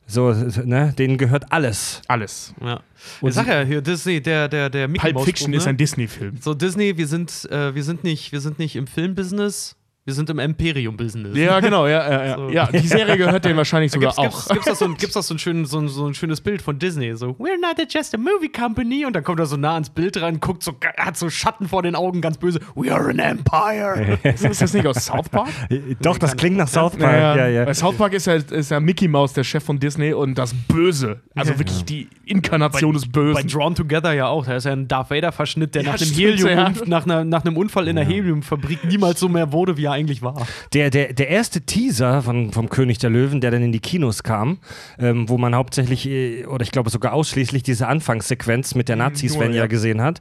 [0.06, 2.02] So, ne, denen gehört alles.
[2.08, 2.54] Alles.
[2.62, 2.80] Ja.
[3.22, 5.56] Ich sag ja hier, Disney, der, der, der Mickey Pulp Fiction ne?
[5.56, 6.36] ist ein Disney-Film.
[6.42, 10.28] So, Disney, wir sind, äh, wir sind nicht, wir sind nicht im Filmbusiness, wir sind
[10.28, 11.34] im Imperium-Business.
[11.34, 12.34] Ja, genau, ja, ja, ja.
[12.44, 12.50] So.
[12.50, 12.66] ja.
[12.66, 14.48] Die Serie gehört denen wahrscheinlich Da sogar gibt's, auch.
[14.48, 16.40] gibt's, gibt's, das so ein, gibt's das so ein, schön, so, ein, so ein schönes
[16.42, 19.56] Bild von Disney, so We're not just a movie company und dann kommt er so
[19.56, 22.92] nah ans Bild ran, guckt so, hat so Schatten vor den Augen, ganz böse, We
[22.92, 24.18] are an empire.
[24.24, 25.48] Ist das nicht aus South Park?
[26.02, 27.36] Doch, das klingt nach South Park.
[27.36, 27.64] Ja, ja.
[27.64, 30.52] Bei South Park ist ja, ist ja Mickey Mouse der Chef von Disney und das
[30.52, 31.22] Böse.
[31.34, 33.48] Also wirklich die Inkarnation des Bei Bösen.
[33.48, 36.20] Drawn Together ja auch, da ist ja ein Darth Vader-Verschnitt, der Ja, nach dem stimmt,
[36.20, 36.72] Helium, ja.
[36.86, 40.22] nach, einer, nach einem Unfall in der Heliumfabrik niemals so mehr wurde, wie er eigentlich
[40.22, 40.46] war.
[40.72, 44.22] Der, der, der erste Teaser von, vom König der Löwen, der dann in die Kinos
[44.22, 44.58] kam,
[44.98, 49.48] ähm, wo man hauptsächlich, äh, oder ich glaube sogar ausschließlich diese Anfangssequenz mit der Nazi-Svenja
[49.48, 49.66] nur, ja.
[49.66, 50.20] gesehen hat,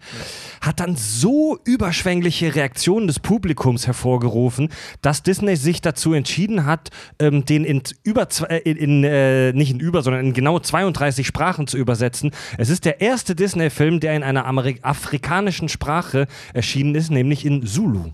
[0.62, 4.70] hat dann so überschwängliche Reaktionen des Publikums hervorgerufen,
[5.02, 9.80] dass Disney sich dazu entschieden hat, ähm, den in über, äh, in, äh, nicht in
[9.80, 12.32] über, sondern in genau 32 Sprachen zu übersetzen.
[12.58, 17.66] Es ist der erste Disney-Film, der in einer Ameri afrikanischen Sprache erschienen ist, nämlich in
[17.66, 18.12] Zulu.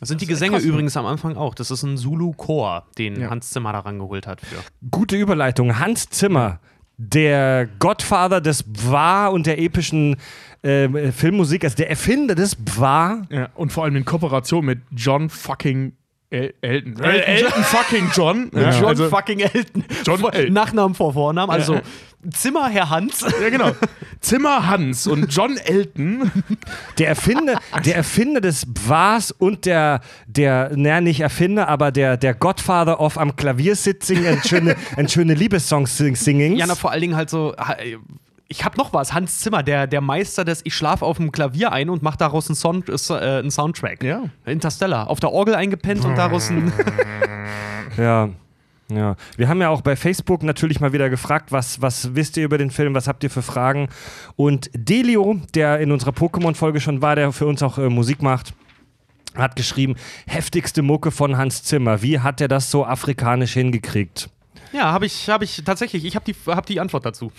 [0.00, 1.54] Das sind die Gesänge krass, übrigens am Anfang auch.
[1.54, 3.30] Das ist ein Zulu-Chor, den Ja.
[3.30, 4.56] Hans Zimmer da rangeholt hat für.
[4.90, 5.78] Gute Überleitung.
[5.78, 6.60] Hans Zimmer,
[6.96, 10.16] der Godfather des Bwa und der epischen
[10.62, 13.22] ähm, Filmmusik, also der Erfinder des Bwa.
[13.30, 15.92] Ja, und vor allem in Kooperation mit John fucking
[16.30, 17.02] El Elton.
[17.02, 18.50] Elton, Elton fucking John.
[18.54, 19.84] Ja, John also, fucking Elton.
[20.04, 20.52] John Vor- Elton.
[20.52, 21.50] Nachnamen vor Vornamen.
[21.50, 21.82] Also Ja.
[22.32, 23.20] Zimmer, Herr Hans.
[23.40, 23.70] ja, genau.
[24.20, 26.30] Zimmer Hans und John Elton.
[26.98, 32.34] Der Erfinder, der Erfinder des Bwas und der, der, naja, nicht Erfinder, aber der, der
[32.34, 36.56] Godfather of am Klavier sitzing und schöne, und schöne Liebessongs sing- singing.
[36.56, 37.54] Ja, na, vor allen Dingen halt so.
[38.50, 39.12] Ich hab noch was.
[39.12, 42.48] Hans Zimmer, der, der Meister des Ich schlaf auf dem Klavier ein und macht daraus
[42.48, 44.02] einen, Sound, äh, einen Soundtrack.
[44.02, 44.24] Ja.
[44.46, 45.10] Interstellar.
[45.10, 46.72] Auf der Orgel eingepennt und daraus ein.
[47.96, 48.28] Ja.
[48.90, 52.44] Ja, wir haben ja auch bei Facebook natürlich mal wieder gefragt, was, was wisst ihr
[52.44, 53.88] über den Film, was habt ihr für Fragen?
[54.34, 58.54] Und Delio, der in unserer Pokémon-Folge schon war, der für uns auch äh, Musik macht,
[59.34, 62.00] hat geschrieben, heftigste Mucke von Hans Zimmer.
[62.00, 64.30] Wie hat er das so afrikanisch hingekriegt?
[64.72, 66.04] Ja, habe ich, hab ich tatsächlich.
[66.04, 67.32] Ich habe die, hab die Antwort dazu.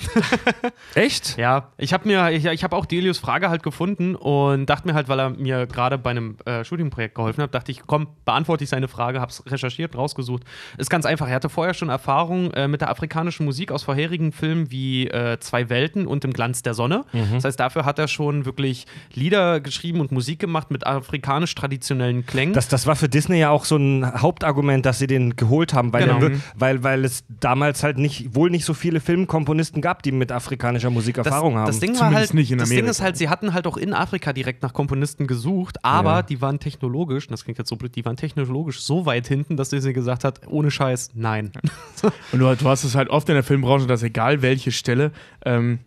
[0.95, 1.37] Echt?
[1.37, 4.93] Ja, ich habe mir, ich, ich habe auch Delius Frage halt gefunden und dachte mir
[4.93, 8.63] halt, weil er mir gerade bei einem äh, Studienprojekt geholfen hat, dachte ich, komm, beantworte
[8.63, 10.43] ich seine Frage, hab's recherchiert, rausgesucht.
[10.77, 11.27] Ist ganz einfach.
[11.27, 15.37] Er hatte vorher schon Erfahrung äh, mit der afrikanischen Musik aus vorherigen Filmen wie äh,
[15.39, 17.05] Zwei Welten und Im Glanz der Sonne.
[17.33, 22.25] Das heißt, dafür hat er schon wirklich Lieder geschrieben und Musik gemacht mit afrikanisch traditionellen
[22.25, 22.53] Klängen.
[22.53, 25.93] Das, das war für Disney ja auch so ein Hauptargument, dass sie den geholt haben,
[25.93, 26.15] weil, Genau.
[26.21, 30.11] er wir- weil, weil es damals halt nicht, wohl nicht so viele Filmkomponisten gab, die
[30.11, 31.67] mit afrikanischer Musik Erfahrung haben.
[31.67, 32.91] Das Ding war Zumindest halt, nicht in das Ding Amerika.
[32.91, 36.21] ist halt, sie hatten halt auch in Afrika direkt nach Komponisten gesucht, aber Ja.
[36.21, 39.57] die waren technologisch, und das klingt jetzt so blöd, die waren technologisch so weit hinten,
[39.57, 41.51] dass Disney gesagt hat, ohne Scheiß, nein.
[42.31, 45.11] Und du, du hast es halt oft in der Filmbranche, dass egal welche Stelle,
[45.45, 45.79] ähm,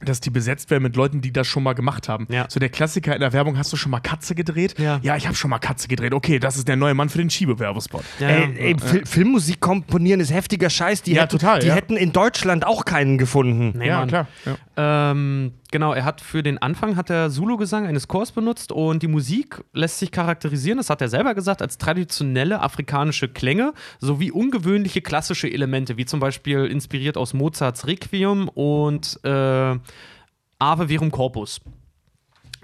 [0.00, 2.26] dass die besetzt werden mit Leuten, die das schon mal gemacht haben.
[2.30, 2.46] Ja.
[2.48, 4.76] So der Klassiker in der Werbung, hast du schon mal Katze gedreht?
[4.78, 5.00] Ja.
[5.02, 6.14] Ja, ich habe schon mal Katze gedreht.
[6.14, 8.04] Okay, das ist der neue Mann für den Schiebewerbespot.
[8.20, 8.48] Ja, Ey, ja.
[8.66, 11.02] ey, Fil- Filmmusik komponieren ist heftiger Scheiß.
[11.02, 11.74] Die, Ja, hätten, total, die ja.
[11.74, 13.72] hätten in Deutschland auch keinen gefunden.
[13.76, 14.08] Nee, ja, Mann.
[14.08, 14.28] klar.
[14.76, 15.10] Ja.
[15.10, 19.08] Ähm, genau, er hat für den Anfang hat er Zulu-Gesang eines Chors benutzt und die
[19.08, 25.02] Musik lässt sich charakterisieren, das hat er selber gesagt, als traditionelle afrikanische Klänge sowie ungewöhnliche
[25.02, 29.76] klassische Elemente, wie zum Beispiel inspiriert aus Mozarts Requiem und äh,
[30.58, 31.60] Ave Verum Corpus.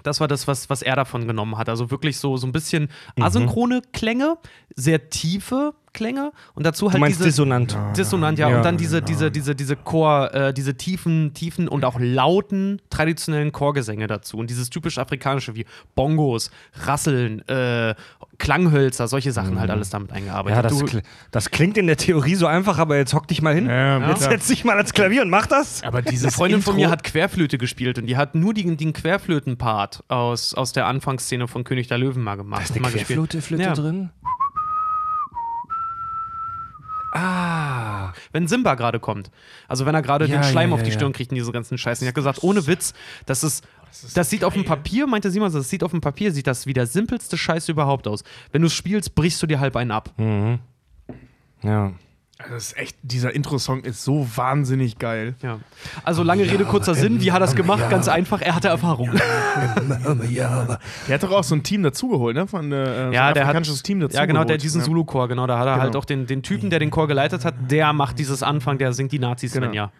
[0.03, 1.67] Das war das, was, was er davon genommen hat.
[1.67, 3.23] Also wirklich so, so ein bisschen Mhm.
[3.23, 4.37] asynchrone Klänge,
[4.75, 7.75] sehr tiefe Klänge und dazu Du halt meinst diese dissonant.
[7.97, 8.49] Dissonant, ja.
[8.49, 8.57] Ja.
[8.57, 13.51] Und dann diese, diese, diese, diese Chor, äh, diese tiefen, tiefen und auch lauten traditionellen
[13.51, 14.37] Chorgesänge dazu.
[14.37, 16.51] Und dieses typisch afrikanische wie Bongos,
[16.83, 17.95] Rasseln, äh,
[18.37, 20.55] Klanghölzer, solche Sachen halt alles damit eingearbeitet.
[20.57, 23.41] Ja, das, du, kl das klingt in der Theorie so einfach, aber jetzt hock dich
[23.41, 23.67] mal hin.
[23.67, 25.81] Ja, jetzt setz dich mal ans Klavier und mach das.
[25.83, 28.75] Aber eine dieses Freundin von Intro- mir hat Querflöte gespielt und die hat nur den,
[28.77, 32.69] den Querflöten-Part aus, aus der Anfangsszene von König der Löwen mal gemacht.
[32.81, 33.33] mal gespielt.
[33.41, 33.73] Flöte Ja.
[33.73, 34.09] drin?
[37.15, 38.13] Ah.
[38.31, 39.31] wenn Simba gerade kommt.
[39.67, 41.15] Also wenn er gerade Ja, den Schleim ja, auf die ja, Stirn ja.
[41.15, 42.05] kriegt und diese ganzen Scheißen.
[42.05, 42.93] Ich habe gesagt, ohne Witz,
[43.25, 43.65] das ist,
[44.13, 46.73] das sieht auf dem Papier, meinte Simon, das sieht auf dem Papier, sieht das wie
[46.73, 48.23] der simpelste Scheiß überhaupt aus.
[48.51, 50.13] Wenn du es spielst, brichst du dir halb einen ab.
[50.17, 50.59] Mhm.
[51.63, 51.93] Ja.
[52.37, 55.35] Also das ist echt, dieser Intro-Song ist so wahnsinnig geil.
[55.41, 55.59] Ja.
[56.03, 57.21] Also lange Rede, kurzer Sinn.
[57.21, 57.89] Wie hat er das gemacht?
[57.89, 59.09] Ganz einfach, er hatte Erfahrung.
[59.13, 60.79] Der
[61.13, 62.45] hat doch auch so ein Team dazugeholt, ne?
[62.45, 64.17] Von, äh, so Ja, der hat, Team dazu.
[64.17, 64.63] ja, genau, der geholt.
[64.63, 64.85] diesen ja.
[64.85, 65.83] Zulu-Chor, genau, da hat er Genau.
[65.83, 68.91] halt auch den, den Typen, der den Chor geleitet hat, der macht dieses Anfang, der
[68.93, 69.67] singt die Nazis, Genau.
[69.67, 69.91] wenn ja.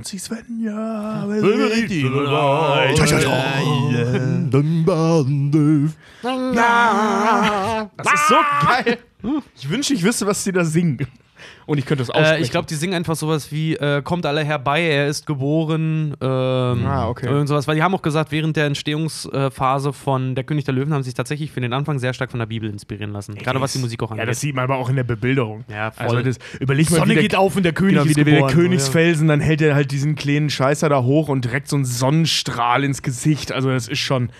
[0.00, 1.28] Nazi Svenja,
[7.98, 8.36] Das ist so
[8.66, 8.98] geil.
[9.54, 11.06] Ich wünsche, ich wüsste, was sie da singen.
[11.70, 12.40] Und ich könnte das aussprechen.
[12.40, 16.14] Äh, ich glaube, die singen einfach sowas wie äh, Kommt alle herbei, er ist geboren.
[16.20, 16.26] Ähm,
[16.84, 17.28] Ah, okay.
[17.28, 17.68] Und sowas.
[17.68, 21.10] Weil die haben auch gesagt, während der Entstehungsphase von Der König der Löwen haben sie
[21.10, 23.36] sich tatsächlich für den Anfang sehr stark von der Bibel inspirieren lassen.
[23.36, 24.28] Gerade was die Musik auch Ja, angeht.
[24.30, 25.64] das sieht man aber auch in der Bebilderung.
[25.68, 26.06] Ja, voll.
[26.08, 28.16] Also das, überleg mal, Sonne wie der, geht auf und der König genau, wie ist
[28.16, 31.44] der, wie der geboren, Königsfelsen, dann hält er halt diesen kleinen Scheißer da hoch und
[31.44, 33.52] direkt so einen Sonnenstrahl ins Gesicht.
[33.52, 34.30] Also das ist schon.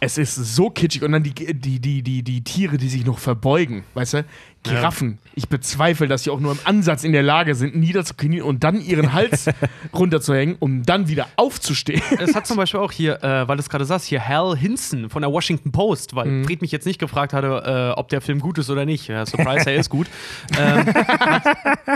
[0.00, 3.18] Es ist so kitschig und dann die, die, die, die, die Tiere, die sich noch
[3.18, 4.24] verbeugen, weißt du?
[4.62, 5.18] Giraffen.
[5.34, 8.80] Ich bezweifle, dass sie auch nur im Ansatz in der Lage sind, niederzuknien und dann
[8.80, 9.46] ihren Hals
[9.94, 12.02] runterzuhängen, um dann wieder aufzustehen.
[12.18, 15.10] Es hat zum Beispiel auch hier, äh, weil du es gerade sagst, hier Hal Hinson
[15.10, 16.44] von der Washington Post, weil Mhm.
[16.44, 19.08] Fred mich jetzt nicht gefragt hatte, äh, ob der Film gut ist oder nicht.
[19.08, 20.06] Ja, Surprise, er ist gut.
[20.58, 21.44] Ähm, hat,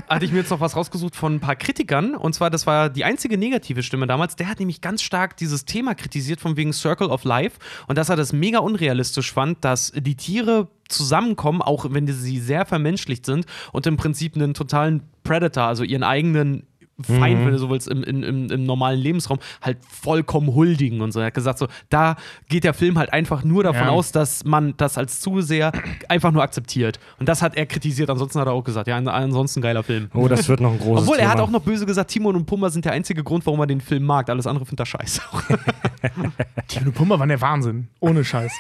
[0.09, 2.15] hatte ich mir jetzt noch was rausgesucht von ein paar Kritikern.
[2.15, 4.37] Und zwar, das war die einzige negative Stimme damals.
[4.37, 7.59] Der hat nämlich ganz stark dieses Thema kritisiert, von wegen Circle of Life.
[7.89, 12.65] Und dass er das mega unrealistisch fand, dass die Tiere zusammenkommen, auch wenn sie sehr
[12.67, 16.67] vermenschlicht sind und im Prinzip einen totalen Predator, also ihren eigenen
[17.01, 17.47] Feind, Mhm.
[17.47, 21.19] wenn du so willst, im, im, im, normalen Lebensraum halt vollkommen huldigen und so.
[21.21, 22.17] Er hat gesagt, so, da
[22.49, 23.89] geht der Film halt einfach nur davon Ja.
[23.89, 25.73] aus, dass man das als Zuseher
[26.09, 27.01] einfach nur akzeptiert.
[27.19, 28.09] Und das hat er kritisiert.
[28.11, 30.11] Ansonsten hat er auch gesagt, ja, an- ansonsten geiler Film.
[30.15, 31.45] Oh, das wird noch ein großes Obwohl, er hat Thema.
[31.45, 34.05] auch noch böse gesagt, Timon und Pumba sind der einzige Grund, warum er den Film
[34.05, 34.29] mag.
[34.29, 35.23] Alles andere findet er scheiße.
[36.69, 37.89] Timon und Pumba waren der Wahnsinn.
[38.01, 38.53] Ohne Scheiß.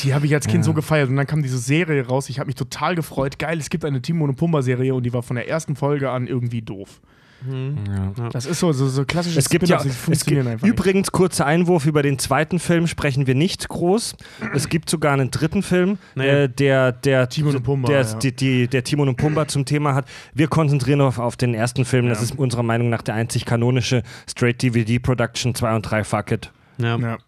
[0.00, 1.08] Die habe ich als Kind so gefeiert.
[1.08, 2.28] Und dann kam diese Serie raus.
[2.28, 3.38] Ich habe mich total gefreut.
[3.38, 6.26] Geil, es gibt eine Timon und Pumba-Serie und die war von der ersten Folge an
[6.26, 7.00] irgendwie doof.
[7.48, 8.30] Ja.
[8.30, 10.72] Das ist so, so, so klassische Es gibt ja es funktionieren gibt, einfach nicht.
[10.76, 14.16] übrigens kurzer Einwurf über den zweiten Film sprechen wir nicht groß.
[14.54, 16.26] Es gibt sogar einen dritten Film, Nee.
[16.26, 18.14] äh, der der Timon und Pumba, der, ja.
[18.14, 20.06] die, die, der Timon und Pumba zum Thema hat.
[20.34, 22.08] Wir konzentrieren auf, auf den ersten Film.
[22.08, 22.24] Das Ja.
[22.24, 26.50] ist unserer Meinung nach der einzig kanonische Straight DVD Production 2 und 3 Fuck it.
[26.78, 27.18] Ja.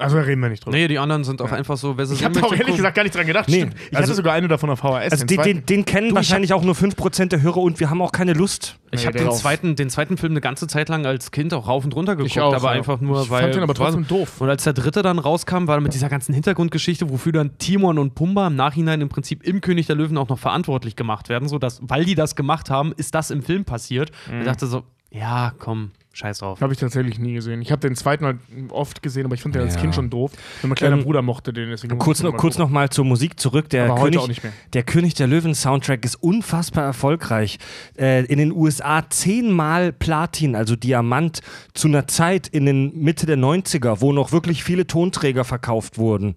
[0.00, 0.04] Ja.
[0.04, 0.76] Also da reden wir nicht drüber.
[0.76, 3.14] Nee, die anderen sind auch einfach so, ich habe da auch ehrlich gesagt gar nicht
[3.14, 3.48] dran gedacht.
[3.48, 3.74] Nee, Stimmt.
[3.90, 5.12] Ich also- hatte sogar eine davon auf VHS.
[5.12, 7.90] Also den, den, den kennen Du, ich wahrscheinlich auch nur 5% der Hörer und wir
[7.90, 8.76] haben auch keine Lust.
[8.92, 11.68] Ich Nee, habe den zweiten, den zweiten Film eine ganze Zeit lang als Kind auch
[11.68, 12.78] rauf und runter geguckt, auch, aber ja.
[12.78, 13.42] einfach nur, Ich weil.
[13.42, 14.40] fand den aber trotzdem doof.
[14.40, 18.14] Und als der dritte dann rauskam, war mit dieser ganzen Hintergrundgeschichte, wofür dann Timon und
[18.14, 21.80] Pumba im Nachhinein im Prinzip im König der Löwen auch noch verantwortlich gemacht werden, sodass,
[21.82, 24.10] weil die das gemacht haben, ist das im Film passiert.
[24.30, 24.40] Mhm.
[24.40, 24.82] Ich dachte so,
[25.12, 26.60] ja, komm, scheiß drauf.
[26.60, 27.62] Habe ich tatsächlich nie gesehen.
[27.62, 28.38] Ich habe den zweiten halt
[28.70, 29.80] oft gesehen, aber ich fand den als Ja.
[29.80, 30.32] Kind schon doof.
[30.62, 31.70] Mein kleiner Ähm, Bruder mochte den.
[31.70, 32.66] Deswegen Kurz noch, mal kurz gucken.
[32.66, 33.68] noch mal zur Musik zurück.
[33.70, 34.52] Der, Aber heute König, auch nicht mehr.
[34.72, 37.58] der König der Löwen Soundtrack ist unfassbar erfolgreich.
[37.98, 41.40] Äh, in den USA zehnmal Platin, also Diamant,
[41.74, 46.34] zu einer Zeit in den Mitte der 90er, wo noch wirklich viele Tonträger verkauft wurden.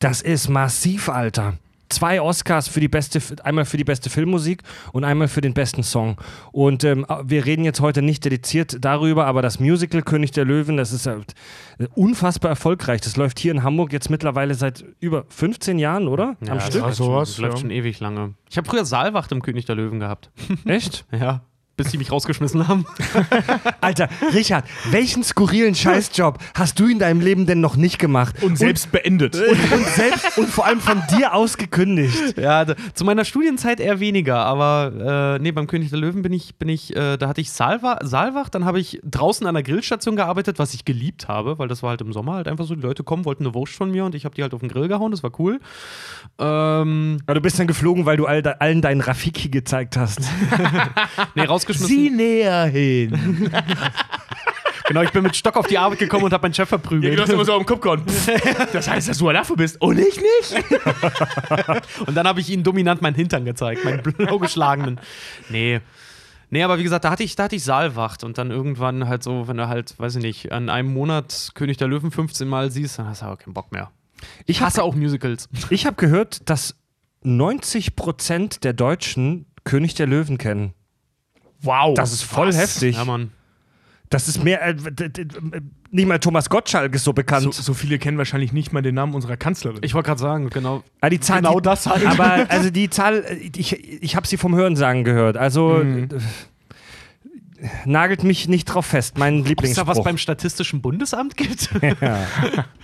[0.00, 1.54] Das ist massiv, Alter.
[1.88, 5.82] Zwei Oscars für die beste, einmal für die beste Filmmusik und einmal für den besten
[5.82, 6.16] Song.
[6.52, 10.76] Und ähm, wir reden jetzt heute nicht dediziert darüber, aber das Musical König der Löwen,
[10.76, 11.34] das ist halt
[11.94, 13.00] unfassbar erfolgreich.
[13.00, 16.36] Das läuft hier in Hamburg jetzt mittlerweile seit über 15 Jahren, oder?
[16.44, 16.74] Ja, Am das Stück?
[16.82, 17.60] läuft Also schon, was, das läuft ja.
[17.60, 18.34] schon ewig lange.
[18.50, 20.30] Ich habe früher Saalwacht im König der Löwen gehabt.
[20.64, 21.06] Echt?
[21.12, 21.42] Ja.
[21.78, 22.84] Bis die mich rausgeschmissen haben.
[23.80, 28.42] Alter, Richard, welchen skurrilen Scheißjob hast du in deinem Leben denn noch nicht gemacht?
[28.42, 29.36] Und selbst beendet.
[29.36, 32.36] und, und selbst und vor allem von dir aus gekündigt.
[32.36, 36.32] Ja, da, zu meiner Studienzeit eher weniger, aber äh, nee, beim König der Löwen bin
[36.32, 39.62] ich, bin ich, äh, da hatte ich Saalwa Saalwacht, dann habe ich draußen an der
[39.62, 42.74] Grillstation gearbeitet, was ich geliebt habe, weil das war halt im Sommer halt einfach so,
[42.74, 44.68] die Leute kommen, wollten eine Wurst von mir und ich habe die halt auf den
[44.68, 45.60] Grill gehauen, das war cool.
[46.40, 50.20] Ähm, Aber du bist dann geflogen, weil du all, allen deinen Rafiki gezeigt hast.
[51.34, 52.16] nee, rausgeschmissen.
[52.16, 53.50] näher hin.
[54.88, 57.18] Genau, ich bin mit Stock auf die Arbeit gekommen und habe meinen Chef Ja, verprügelt.
[57.18, 58.02] du hast immer so am Kopf gehauen.
[58.72, 59.78] Das heißt, dass du ein Affe bist.
[59.82, 60.64] Und ich nicht?
[62.06, 64.98] Und dann habe ich ihnen dominant meinen Hintern gezeigt, meinen blau geschlagenen.
[65.50, 65.80] Nee.
[66.48, 69.22] Nee, aber wie gesagt, da hatte ich, da hatte ich Saalwacht und dann irgendwann halt
[69.22, 72.70] so, wenn du halt, weiß ich nicht, an einem Monat König der Löwen 15 Mal
[72.70, 73.90] siehst, dann hast du aber keinen Bock mehr.
[74.46, 75.50] Ich hasse auch Musicals.
[75.68, 76.74] Ich habe gehört, dass
[77.24, 80.72] 90% der Deutschen König der Löwen kennen.
[81.62, 81.94] Wow.
[81.94, 82.96] Das ist voll heftig.
[82.96, 83.30] Ja, Mann.
[84.10, 84.66] Das ist mehr.
[84.66, 85.36] Äh, d- d- d-
[85.90, 87.42] nicht mal Thomas Gottschalk ist so bekannt.
[87.42, 89.80] so, so viele kennen wahrscheinlich nicht mal den Namen unserer Kanzlerin.
[89.82, 90.82] Ich wollte gerade sagen, genau.
[91.00, 92.06] Ah, die Zahl, Genau die, das halt.
[92.06, 95.36] Aber also die Zahl, ich, ich habe sie vom Hörensagen gehört.
[95.36, 96.08] Also Mhm.
[97.84, 99.18] Nagelt mich nicht drauf fest.
[99.18, 99.86] Mein Ob es da Lieblingsspruch.
[99.88, 101.68] was beim Statistischen Bundesamt gibt?
[102.00, 102.18] ja.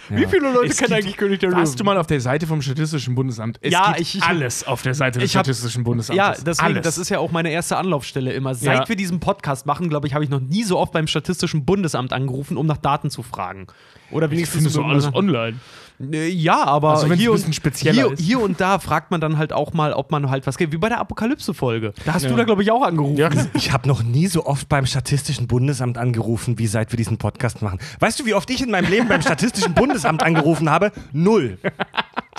[0.08, 1.60] Wie viele Leute Es kennen gibt- eigentlich König der Löwen?
[1.60, 3.58] Warst du mal auf der Seite vom Statistischen Bundesamt?
[3.60, 6.16] Es Ja, gibt ich- ich- alles auf der Seite des ich hab- Statistischen Bundesamtes.
[6.16, 6.82] Ja, deswegen, alles.
[6.84, 8.54] das ist ja auch meine erste Anlaufstelle immer.
[8.54, 8.88] Seit Ja.
[8.88, 12.12] wir diesen Podcast machen, glaube ich, habe ich noch nie so oft beim Statistischen Bundesamt
[12.12, 13.66] angerufen, um nach Daten zu fragen.
[14.10, 15.58] Oder ich wenigstens finde so alles online.
[16.00, 19.52] Äh, Ja, aber Also hier, und, spezieller hier, hier und da fragt man dann halt
[19.52, 20.72] auch mal, ob man halt was geht.
[20.72, 21.92] Wie bei der Apokalypse-Folge.
[22.04, 22.30] Da hast Ja.
[22.30, 23.16] du da, glaube ich, auch angerufen.
[23.16, 23.30] Ja.
[23.54, 27.62] Ich habe noch nie so oft beim Statistischen Bundesamt angerufen, wie seit wir diesen Podcast
[27.62, 27.78] machen.
[28.00, 30.90] Weißt du, wie oft ich in meinem Leben beim Statistischen Bundesamt angerufen habe?
[31.12, 31.58] Null.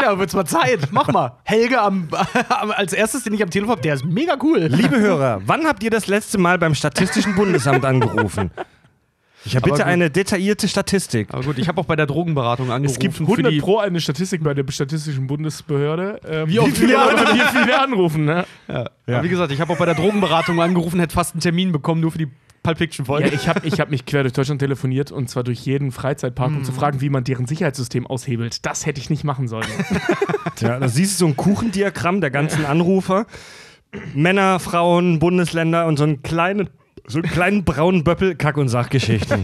[0.02, 0.89] Ja, wird's mal Zeit.
[0.91, 1.38] Mach mal.
[1.44, 2.10] Helge am,
[2.76, 4.60] als erstes, den ich am Telefon habe, der ist mega cool.
[4.70, 8.52] Liebe Hörer, wann habt ihr das letzte Mal beim Statistischen Bundesamt angerufen?
[9.46, 9.86] Ich habe bitte gut.
[9.86, 11.28] eine detaillierte Statistik.
[11.32, 12.94] Aber gut, ich habe auch bei der Drogenberatung angerufen.
[12.96, 16.20] Es gibt für 100 die, Pro eine Statistik bei der Statistischen Bundesbehörde.
[16.28, 18.46] Ähm, Wie oft viele wir- Leute, wie viele anrufen, ne?
[18.68, 18.86] Ja.
[19.08, 22.02] Aber Wie gesagt, ich habe auch bei der Drogenberatung angerufen, hätte fast einen Termin bekommen,
[22.02, 22.28] nur für die
[22.64, 23.28] Pulp Fiction-Folge.
[23.28, 26.50] Ja, ich habe ich hab mich quer durch Deutschland telefoniert und zwar durch jeden Freizeitpark,
[26.50, 28.66] um zu fragen, wie man deren Sicherheitssystem aushebelt.
[28.66, 29.68] Das hätte ich nicht machen sollen.
[30.62, 33.26] Ja, da siehst du so ein Kuchendiagramm der ganzen Anrufer.
[34.14, 36.70] Männer, Frauen, Bundesländer und so einen kleinen,
[37.08, 39.44] so einen kleinen braunen Böppel Kack- und Sachgeschichten.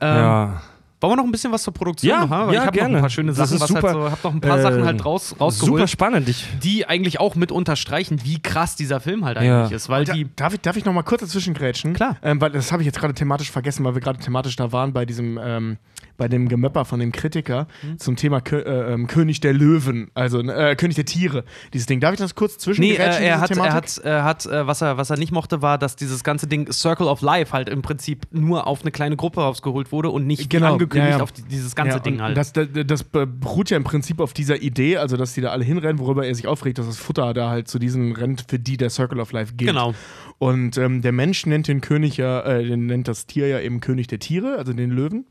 [0.00, 0.62] Ähm, ja.
[1.04, 2.48] Wollen wir noch ein bisschen was zur Produktion Ja, machen?
[2.48, 2.96] Weil ja, ich habe noch gerne.
[2.96, 3.82] ein paar schöne Das Sachen, ist was super.
[3.82, 6.28] halt so, hab noch ein paar Äh, Sachen halt raus, Super rausgeholt, spannend.
[6.28, 9.60] Ich, die eigentlich auch mit unterstreichen, wie krass dieser Film halt Ja.
[9.62, 9.88] eigentlich ist.
[9.88, 10.26] Weil Da, die.
[10.36, 11.92] darf, ich, darf ich noch mal kurz dazwischen grätschen?
[11.94, 12.16] Klar.
[12.22, 14.92] Ähm, weil das habe ich jetzt gerade thematisch vergessen, weil wir gerade thematisch da waren
[14.92, 15.76] bei diesem, ähm,
[16.16, 17.98] bei dem Gemöpper von dem Kritiker Mhm.
[17.98, 21.44] zum Thema Kö äh, ähm, König der Löwen, also äh, König der Tiere.
[21.72, 21.98] Dieses Ding.
[22.00, 24.80] Darf ich das kurz zwischen Nee, äh, er hat, er hat, er hat äh, was,
[24.80, 27.82] er, was er nicht mochte, war, dass dieses ganze Ding Circle of Life halt im
[27.82, 31.20] Prinzip nur auf eine kleine Gruppe rausgeholt wurde und nicht Genau, angekündigt ja, ja.
[31.20, 32.36] auf die, dieses ganze ja, Ding halt.
[32.36, 35.64] Das, das, das beruht ja im Prinzip auf dieser Idee, also dass die da alle
[35.64, 38.76] hinrennen, worüber er sich aufregt, dass das Futter da halt zu diesen rennt, für die
[38.76, 39.70] der Circle of Life gilt.
[39.70, 39.94] Genau.
[40.38, 43.80] Und ähm, der Mensch nennt den König ja, äh, den nennt das Tier ja eben
[43.80, 45.26] König der Tiere, also den Löwen.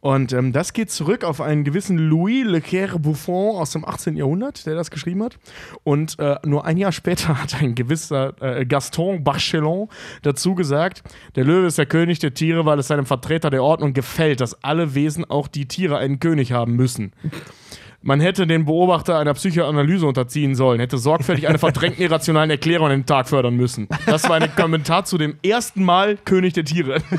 [0.00, 4.16] Und ähm, das geht zurück auf einen gewissen Louis Leclerc Buffon aus dem 18.
[4.16, 5.38] Jahrhundert, der das geschrieben hat.
[5.84, 9.88] Und äh, nur ein Jahr später hat ein gewisser äh, Gaston Bachelon
[10.22, 11.02] dazu gesagt,
[11.34, 14.62] der Löwe ist der König der Tiere, weil es seinem Vertreter der Ordnung gefällt, dass
[14.62, 17.12] alle Wesen, auch die Tiere, einen König haben müssen.
[18.06, 22.92] Man hätte den Beobachter einer Psychoanalyse unterziehen sollen, hätte sorgfältig eine verdrängten irrationalen Erklärung an
[22.92, 23.88] den Tag fördern müssen.
[24.06, 27.02] Das war ein Kommentar zu dem ersten Mal König der Tiere.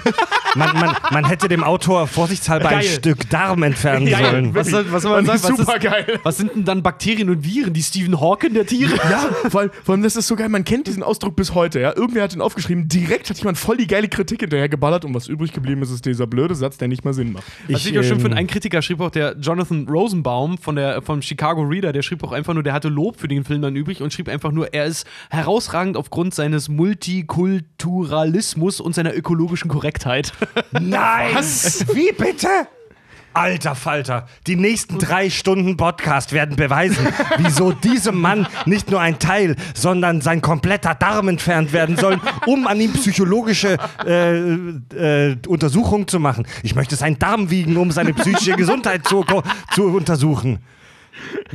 [0.56, 2.88] Man, man, man hätte dem Autor vorsichtshalber ein Geil.
[2.88, 4.26] Stück Darm entfernen Geil.
[4.26, 4.56] sollen.
[4.56, 5.38] Was, soll, was soll man sagen?
[5.38, 6.20] Ich Was, ist, supergeil.
[6.24, 7.74] was sind denn dann Bakterien und Viren?
[7.74, 8.96] Die Stephen Hawking der Tiere?
[9.08, 11.80] Ja, vor allem, vor allem, das ist so geil, man kennt diesen Ausdruck bis heute,
[11.80, 11.96] ja.
[11.96, 15.28] Irgendwer hat ihn aufgeschrieben, direkt hat jemand voll die geile Kritik hinterher geballert und was
[15.28, 17.46] übrig geblieben ist, ist dieser blöde Satz, der nicht mal Sinn macht.
[17.70, 21.02] Was ich, auch schön ähm, finde, ein Kritiker schrieb auch, der Jonathan Rosenbaum von der,
[21.02, 23.76] vom Chicago Reader, der schrieb auch einfach nur, der hatte Lob für den Film dann
[23.76, 30.32] übrig und schrieb einfach nur, er ist herausragend aufgrund seines Multikulturalismus und seiner ökologischen Korrektheit.
[30.72, 31.36] Nein!
[31.36, 32.48] Wie bitte?
[33.38, 39.20] Alter Falter, die nächsten drei Stunden Podcast werden beweisen, wieso diesem Mann nicht nur ein
[39.20, 43.78] Teil, sondern sein kompletter Darm entfernt werden soll, um an ihm psychologische
[44.08, 46.48] äh, äh, Untersuchungen zu machen.
[46.64, 49.24] Ich möchte seinen Darm wiegen, um seine psychische Gesundheit zu,
[49.72, 50.58] zu untersuchen.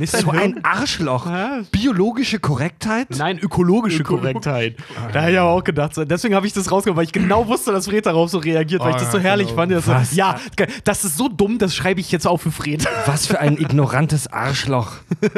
[0.05, 1.27] So ein Arschloch.
[1.71, 3.07] Biologische Korrektheit?
[3.17, 4.75] Nein, ökologische Korrektheit.
[5.11, 5.93] Da habe ich aber auch gedacht.
[5.97, 8.91] Deswegen habe ich das rausgenommen, weil ich genau wusste, dass Fred darauf so reagiert, weil
[8.91, 9.71] ich das so herrlich fand.
[9.71, 10.15] Er So, Was?
[10.15, 10.39] ja,
[10.83, 12.85] das ist so dumm, das schreibe ich jetzt auf für Fred.
[13.05, 14.93] Was für ein ignorantes Arschloch.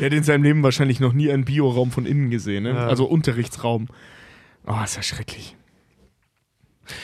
[0.00, 2.76] Er hat in seinem Leben wahrscheinlich noch nie einen Bioraum von innen gesehen, ne?
[2.76, 3.86] also Unterrichtsraum.
[4.66, 5.54] Oh, ist ja schrecklich.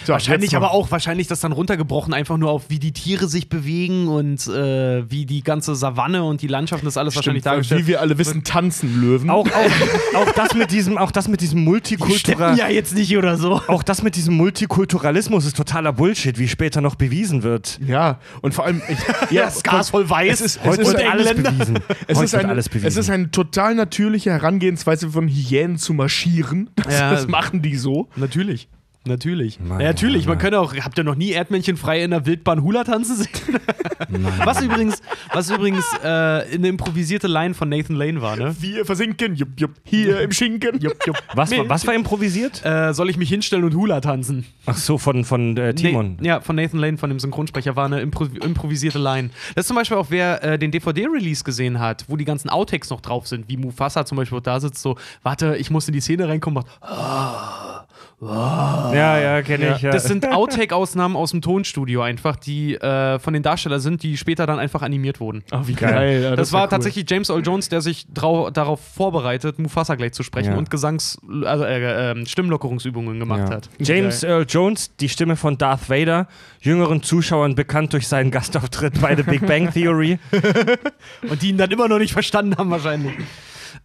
[0.04, 3.48] So, Wahrscheinlich aber auch, wahrscheinlich das dann runtergebrochen, einfach nur auf, wie die Tiere sich
[3.48, 7.82] bewegen und äh, wie die ganze Savanne und die Landschaft, das alles wahrscheinlich Stimmt, dargestellt.
[7.82, 9.30] Wie wir alle wissen, tanzen Löwen.
[9.30, 13.36] Auch, auch, auch das mit diesem, auch das mit diesem Multikultural, ja jetzt nicht oder
[13.36, 13.60] so.
[13.66, 17.78] auch das mit diesem Multikulturalismus ist totaler Bullshit, wie später noch bewiesen wird.
[17.86, 18.82] Ja, und vor allem,
[19.30, 20.40] Ja, das Gas voll weiß.
[20.40, 21.78] Es ist, es Heute ist, alles bewiesen.
[22.06, 22.86] es, Heute ist eine, alles bewiesen.
[22.86, 26.70] es ist eine total natürliche Herangehensweise von Hyänen zu marschieren.
[26.76, 27.10] Das, Ja.
[27.12, 28.08] das machen die so.
[28.16, 28.68] Natürlich.
[29.04, 29.58] Natürlich.
[29.58, 30.26] Mann, ja, natürlich.
[30.26, 33.16] Mann, Man könnte auch, habt ihr noch nie Erdmännchen frei in der Wildbahn Hula tanzen
[33.16, 33.28] sehen?
[34.44, 38.54] was übrigens, was übrigens äh, eine improvisierte Line von Nathan Lane war, ne?
[38.60, 40.78] Wir versinken, jupp, jupp, hier im Schinken.
[40.80, 41.16] Jupp, jupp.
[41.34, 42.64] was, Nee, was war improvisiert?
[42.64, 44.46] Äh, soll ich mich hinstellen und Hula tanzen?
[44.66, 46.16] Ach so, von, von äh, Timon.
[46.20, 49.30] Nee, ja, von Nathan Lane, von dem Synchronsprecher, war eine impro improvisierte Line.
[49.54, 52.90] Das ist zum Beispiel auch, wer äh, den DVD-Release gesehen hat, wo die ganzen Outtakes
[52.90, 56.00] noch drauf sind, wie Mufasa zum Beispiel da sitzt, so, warte, ich muss in die
[56.00, 56.66] Szene reinkommen, macht,
[58.22, 59.82] Ja, ja, kenne ich.
[59.82, 59.90] Ja.
[59.90, 64.46] Das sind Outtake-Ausnahmen aus dem Tonstudio einfach, die äh, von den Darstellern sind, die später
[64.46, 65.42] dann einfach animiert wurden.
[65.50, 66.22] Ach, wie Geil.
[66.22, 66.70] Ja, Das, wär war cool.
[66.70, 70.58] tatsächlich James Earl Jones, der sich darauf vorbereitet, Mufasa gleich zu sprechen Ja.
[70.58, 73.56] und Gesangs-, also äh, äh, Stimmlockerungsübungen gemacht Ja.
[73.56, 73.68] hat.
[73.80, 76.28] James Earl Jones, die Stimme von Darth Vader,
[76.60, 80.18] jüngeren Zuschauern bekannt durch seinen Gastauftritt bei The Big Bang Theory.
[81.28, 83.12] Und die ihn dann immer noch nicht verstanden haben, wahrscheinlich.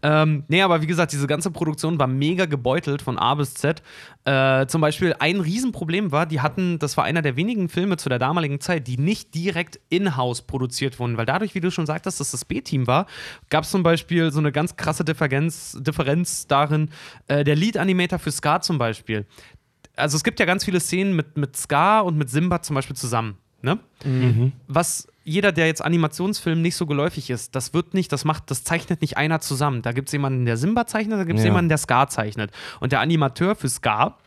[0.03, 3.81] Ähm, nee, aber wie gesagt, diese ganze Produktion war mega gebeutelt von A bis Z.
[4.25, 8.09] Äh, zum Beispiel ein Riesenproblem war, die hatten, das war einer der wenigen Filme zu
[8.09, 12.19] der damaligen Zeit, die nicht direkt in-house produziert wurden, weil dadurch, wie du schon sagtest,
[12.19, 13.07] dass das B-Team war,
[13.49, 16.89] gab es zum Beispiel so eine ganz krasse Differenz, Differenz darin,
[17.27, 19.25] äh, der Lead-Animator für Scar zum Beispiel.
[19.95, 22.95] Also es gibt ja ganz viele Szenen mit, mit Scar und mit Simba zum Beispiel
[22.95, 23.37] zusammen.
[23.63, 23.79] Ne?
[24.67, 28.63] was jeder, der jetzt Animationsfilm nicht so geläufig ist, das wird nicht, das macht, das
[28.63, 29.81] zeichnet nicht einer zusammen.
[29.81, 31.49] Da gibt es jemanden, der Simba zeichnet, da gibt es Ja.
[31.49, 32.51] jemanden, der Scar zeichnet.
[32.79, 34.17] Und der Animateur für Scar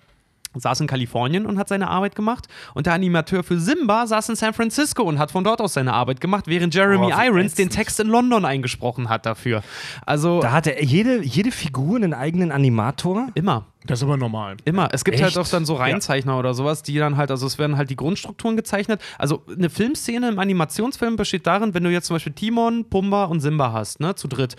[0.55, 2.47] saß in Kalifornien und hat seine Arbeit gemacht.
[2.75, 5.93] Und der Animateur für Simba saß in San Francisco und hat von dort aus seine
[5.93, 7.71] Arbeit gemacht, während Jeremy Oh, Irons den.
[7.71, 9.63] Text in London eingesprochen hat dafür.
[10.05, 13.29] Also Da hatte jede, jede Figur einen eigenen Animator.
[13.35, 13.67] immer.
[13.87, 14.59] Das ist aber normal.
[14.67, 14.91] Immer.
[14.93, 15.25] Es gibt Echt?
[15.25, 17.97] halt auch dann so Reinzeichner oder sowas, die dann halt, also es werden halt die
[17.97, 19.01] Grundstrukturen gezeichnet.
[19.19, 23.41] Also eine Filmszene im Animationsfilm besteht darin, wenn du jetzt zum Beispiel Timon, Pumba und
[23.41, 24.57] Simba hast, ne, zu dritt.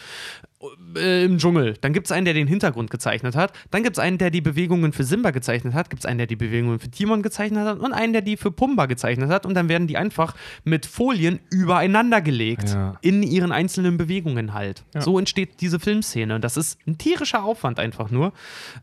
[0.96, 1.76] Äh, Im Dschungel.
[1.82, 3.54] Dann gibt es einen, der den Hintergrund gezeichnet hat.
[3.72, 5.90] Dann gibt es einen, der die Bewegungen für Simba gezeichnet hat.
[5.90, 7.80] Gibt es einen, der die Bewegungen für Timon gezeichnet hat.
[7.80, 9.46] Und einen, der die für Pumba gezeichnet hat.
[9.46, 12.70] Und dann werden die einfach mit Folien übereinander gelegt.
[12.70, 12.98] Ja.
[13.02, 14.84] In ihren einzelnen Bewegungen halt.
[14.98, 16.40] So entsteht diese Filmszene.
[16.40, 18.34] Das ist ein tierischer Aufwand einfach nur.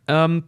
[0.07, 0.45] Ähm,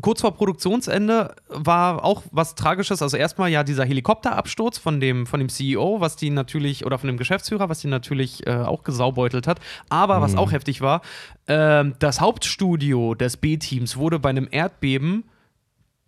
[0.00, 3.02] kurz vor Produktionsende war auch was Tragisches.
[3.02, 7.08] Also erstmal ja dieser Helikopterabsturz von dem, von dem CEO, was die natürlich, oder von
[7.08, 9.60] dem Geschäftsführer, was die natürlich äh, auch gesaubeutelt hat.
[9.88, 11.02] Aber was auch heftig war,
[11.46, 15.24] ähm, das Hauptstudio des B-Teams wurde bei einem Erdbeben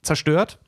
[0.03, 0.59] zerstört,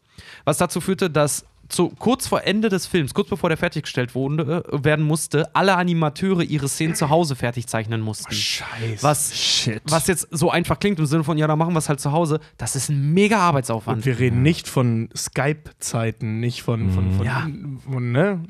[0.44, 4.62] was dazu führte, dass zu, kurz vor Ende des Films, kurz bevor der fertiggestellt wurde,
[4.70, 8.32] werden musste, alle Animateure ihre Szenen zu Hause fertig zeichnen mussten.
[8.32, 9.02] Scheiße.
[9.02, 9.82] Was, Shit.
[9.86, 12.12] was jetzt so einfach klingt im Sinne von, ja, dann machen wir es halt zu
[12.12, 14.04] Hause, das ist ein mega Und Arbeitsaufwand.
[14.06, 17.48] wir reden nicht von Skype-Zeiten, nicht von, von, von, Ja.
[17.90, 18.40] von, ne?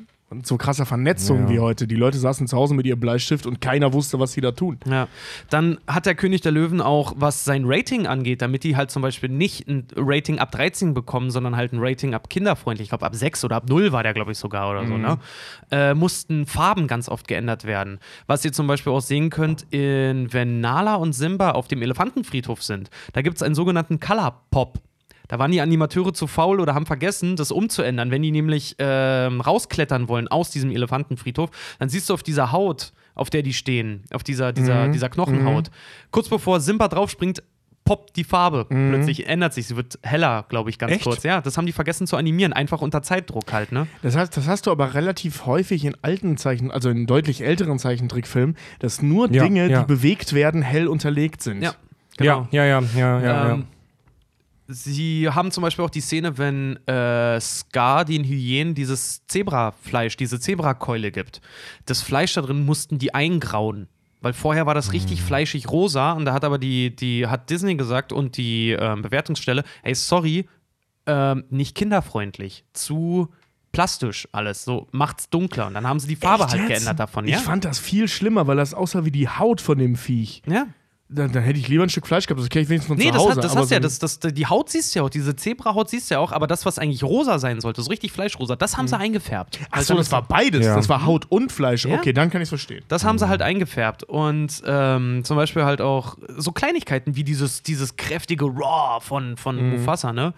[0.43, 1.49] So krasser Vernetzung Ja.
[1.51, 1.87] wie heute.
[1.87, 4.78] Die Leute saßen zu Hause mit ihrem Bleistift und keiner wusste, was sie da tun.
[4.87, 5.09] Ja.
[5.51, 9.03] Dann hat der König der Löwen auch, was sein Rating angeht, damit die halt zum
[9.03, 12.87] Beispiel nicht ein Rating ab 13 bekommen, sondern halt ein Rating ab kinderfreundlich.
[12.87, 15.18] Ich glaube, ab 6 oder ab 0 war der, glaube ich, sogar oder so, ne?
[15.70, 17.99] Äh, mussten Farben ganz oft geändert werden.
[18.26, 22.62] Was ihr zum Beispiel auch sehen könnt, in, wenn Nala und Simba auf dem Elefantenfriedhof
[22.62, 24.78] sind, da gibt es einen sogenannten Color Pop.
[25.33, 28.11] Da waren die Animateure zu faul oder haben vergessen, das umzuändern.
[28.11, 32.93] Wenn die nämlich ähm, rausklettern wollen aus diesem Elefantenfriedhof, dann siehst du auf dieser Haut,
[33.14, 35.70] auf der die stehen, auf dieser, dieser, dieser Knochenhaut,
[36.11, 37.43] kurz bevor Simba draufspringt,
[37.87, 38.66] poppt die Farbe.
[38.66, 39.68] Plötzlich ändert sich.
[39.68, 41.05] Sie wird heller, glaube ich, ganz Echt?
[41.05, 41.22] kurz.
[41.22, 42.53] Ja, das haben die vergessen zu animieren.
[42.53, 43.87] Einfach unter Zeitdruck halt, ne?
[44.03, 47.78] Das heißt, das hast du aber relativ häufig in alten Zeichen, also in deutlich älteren
[47.78, 49.80] Zeichentrickfilmen, dass nur Ja, Dinge, ja.
[49.80, 51.62] die bewegt werden, hell unterlegt sind.
[51.62, 51.72] Ja.
[52.18, 52.49] Genau.
[52.51, 53.53] Ja, ja, ja, ja, ja.
[53.55, 53.64] Ähm,
[54.73, 60.41] Sie haben zum Beispiel auch die Szene, wenn äh, Scar den Hyänen dieses Zebrafleisch, diese
[60.41, 61.41] Zebrakeule gibt.
[61.87, 63.89] Das Fleisch da drin mussten die eingrauen.
[64.20, 67.75] Weil vorher war das richtig fleischig rosa und da hat aber die, die hat Disney
[67.75, 70.49] gesagt und die ähm, Bewertungsstelle, ey, sorry,
[71.07, 73.29] ähm, nicht kinderfreundlich, zu
[73.73, 75.66] plastisch alles, so macht's dunkler.
[75.66, 76.68] Und dann haben sie die Farbe Echt halt jetzt?
[76.68, 77.39] geändert davon, Ich ja?
[77.39, 80.43] fand das viel schlimmer, weil das aussah wie die Haut von dem Viech.
[80.47, 80.66] ja.
[81.14, 83.06] Dann, dann hätte ich lieber ein Stück Fleisch gehabt, das kenne ich wenigstens von Nee,
[83.06, 83.30] zu das, Hause.
[83.32, 85.10] hat, das hast du ja, so ein- das, das, die Haut siehst du ja auch,
[85.10, 88.12] diese Zebrahaut siehst du ja auch, aber das, was eigentlich rosa sein sollte, so richtig
[88.12, 89.58] Fleischrosa, das haben sie eingefärbt.
[89.70, 90.64] Ach so, das war beides.
[90.66, 90.74] Ja.
[90.76, 91.84] Das war Haut und Fleisch.
[91.84, 91.96] Ja.
[91.96, 92.82] Okay, dann kann ich es verstehen.
[92.88, 94.04] Das haben sie halt eingefärbt.
[94.04, 99.70] Und ähm, zum Beispiel halt auch so Kleinigkeiten wie dieses, dieses kräftige Raw von, von
[99.70, 100.32] Mufasa, ne?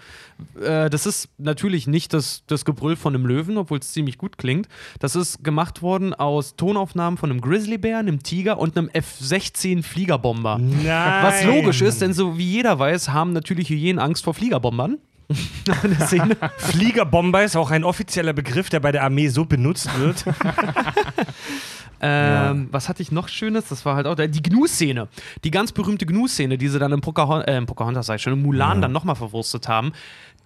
[0.61, 4.39] Äh, das ist natürlich nicht das, das Gebrüll von einem Löwen, obwohl es ziemlich gut
[4.39, 4.69] klingt.
[4.99, 10.59] Das ist gemacht worden aus Tonaufnahmen von einem Grizzlybär, einem Tiger und einem F-16 Fliegerbomber.
[10.71, 11.23] Nein.
[11.25, 14.99] Was logisch ist, denn so wie jeder weiß, haben natürlich Hyänen Angst vor Fliegerbombern.
[16.59, 20.25] Fliegerbomber ist auch ein offizieller Begriff, der bei der Armee so benutzt wird.
[22.07, 23.69] Ähm, Was hatte ich noch Schönes?
[23.69, 25.09] Das war halt auch der- die Gnu-Szene.
[25.43, 28.35] Die ganz berühmte Gnu-Szene, die sie dann im, Pocahon äh, im Pocahontas, sag ich schon,
[28.35, 29.93] im Mulan dann nochmal verwurstet haben.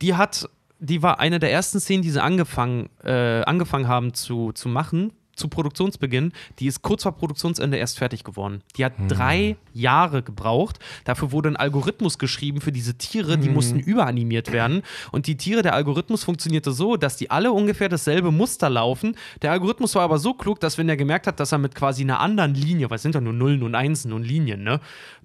[0.01, 0.49] Die hat,
[0.79, 5.11] die war eine der ersten Szenen, die sie angefangen, äh, angefangen haben zu, zu machen.
[5.39, 8.63] Zu Produktionsbeginn, die ist kurz vor Produktionsende erst fertig geworden.
[8.77, 10.81] Die hat drei Jahre gebraucht.
[11.05, 14.83] Dafür wurde ein Algorithmus geschrieben für diese Tiere, die mussten überanimiert werden.
[15.13, 19.17] Und die Tiere, der Algorithmus funktionierte so, dass die alle ungefähr dasselbe Muster laufen.
[19.43, 22.03] Der Algorithmus war aber so klug, dass wenn er gemerkt hat, dass er mit quasi
[22.03, 24.81] einer anderen Linie, weil es sind ja nur Nullen und Einsen und Linien, ne?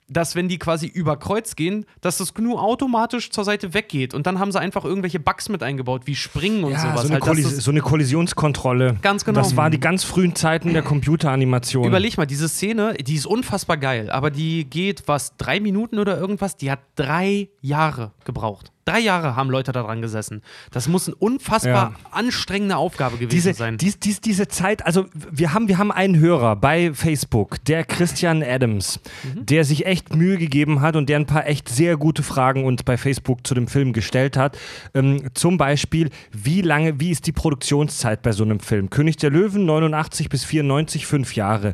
[0.09, 4.13] Dass wenn die quasi über Kreuz gehen, dass das GNU automatisch zur Seite weggeht.
[4.13, 7.07] Und dann haben sie einfach irgendwelche Bugs mit eingebaut, wie Springen und Ja, sowas.
[7.07, 8.97] so, eine halt, so eine Kollisionskontrolle.
[9.01, 9.39] Ganz genau.
[9.39, 11.85] Das waren die ganz frühen Zeiten der Computeranimation.
[11.87, 16.17] Überleg mal, diese Szene, die ist unfassbar geil, aber die geht, was, drei Minuten oder
[16.17, 16.57] irgendwas?
[16.57, 18.71] Die hat drei Jahre gebraucht.
[18.85, 20.41] Drei Jahre haben Leute daran gesessen.
[20.71, 23.77] Das muss eine unfassbar anstrengende Aufgabe gewesen diese, sein.
[23.77, 28.43] dies, dies, diese Zeit, also wir haben, wir haben einen Hörer bei Facebook, der Christian
[28.43, 29.45] Adams, Mhm.
[29.45, 32.83] der sich echt Mühe gegeben hat und der ein paar echt sehr gute Fragen uns
[32.83, 34.57] bei Facebook zu dem Film gestellt hat.
[34.93, 38.89] Ähm, zum Beispiel, wie lange, wie ist die Produktionszeit bei so einem Film?
[38.89, 41.73] König der Löwen, 89 bis 94, fünf Jahre.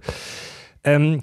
[0.84, 1.22] Ähm,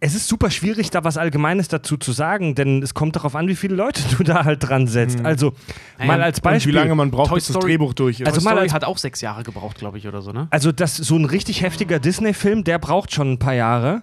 [0.00, 3.48] es ist super schwierig, da was Allgemeines dazu zu sagen, denn es kommt darauf an,
[3.48, 5.24] wie viele Leute du da halt dran setzt.
[5.24, 5.54] Also,
[5.98, 6.72] mal als Und Beispiel.
[6.72, 8.26] wie lange man braucht, Toy bis das Story- Drehbuch durch ist.
[8.26, 10.48] Also Toy mal Story als- hat auch sechs Jahre gebraucht, glaube ich, oder so, ne?
[10.50, 14.02] Also, das, so ein richtig heftiger Disney-Film, der braucht schon ein paar Jahre.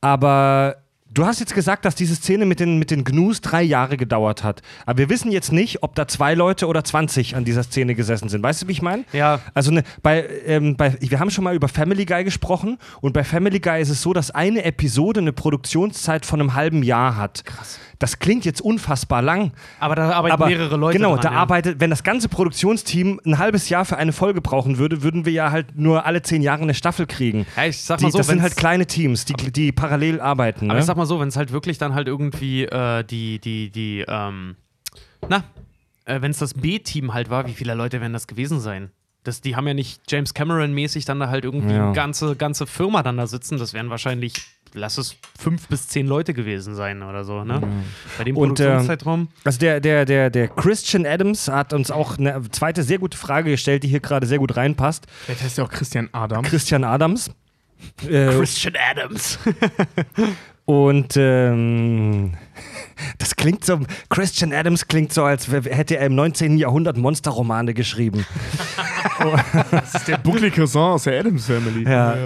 [0.00, 0.76] Aber
[1.14, 4.44] du hast jetzt gesagt, dass diese Szene mit den, mit den Gnus drei Jahre gedauert
[4.44, 4.60] hat.
[4.84, 8.28] Aber wir wissen jetzt nicht, ob da zwei Leute oder 20 an dieser Szene gesessen
[8.28, 8.42] sind.
[8.42, 9.04] Weißt du, wie ich meine?
[9.12, 9.40] Ja.
[9.54, 13.24] Also ne, bei, ähm, bei, wir haben schon mal über Family Guy gesprochen und bei
[13.24, 17.44] Family Guy ist es so, dass eine Episode eine Produktionszeit von einem halben Jahr hat.
[17.44, 17.78] Krass.
[18.04, 19.52] Das klingt jetzt unfassbar lang.
[19.80, 21.38] Aber da arbeiten Aber mehrere Leute genau, dran, da ja.
[21.38, 25.32] arbeitet, wenn das ganze Produktionsteam ein halbes Jahr für eine Folge brauchen würde, würden wir
[25.32, 27.46] ja halt nur alle zehn Jahre eine Staffel kriegen.
[27.56, 30.66] Ja, ich sag Die, mal so, das sind halt kleine Teams, die, die parallel arbeiten.
[30.66, 30.80] Aber Ne?
[30.80, 34.04] ich sag mal so, wenn es halt wirklich dann halt irgendwie äh, die, die, die,
[34.06, 34.56] ähm,
[35.30, 35.42] na,
[36.04, 38.90] äh, wenn es das B-Team halt war, wie viele Leute werden das gewesen sein?
[39.22, 41.84] Das, die haben ja nicht James Cameron-mäßig dann da halt irgendwie Ja.
[41.86, 43.56] eine ganze, ganze Firma dann da sitzen.
[43.56, 44.34] Das wären wahrscheinlich,
[44.74, 47.62] lass es fünf bis zehn Leute gewesen sein oder so, ne?
[48.18, 49.28] Bei dem Und, äh, Produktionszeitraum.
[49.44, 53.50] Also der, der, der, der Christian Adams hat uns auch eine zweite sehr gute Frage
[53.50, 55.06] gestellt, die hier gerade sehr gut reinpasst.
[55.24, 56.44] Vielleicht heißt ja auch Christian Adam.
[56.44, 57.30] Christian Adams.
[58.08, 59.38] Äh, Christian Adams.
[60.66, 62.32] Und ähm,
[63.18, 66.56] das klingt so, Christian Adams klingt so, als hätte er im 19.
[66.56, 68.26] Jahrhundert Monsterromane geschrieben.
[69.70, 71.84] Das ist der Buckley Cousin aus der Adams Family.
[71.88, 72.16] Ja.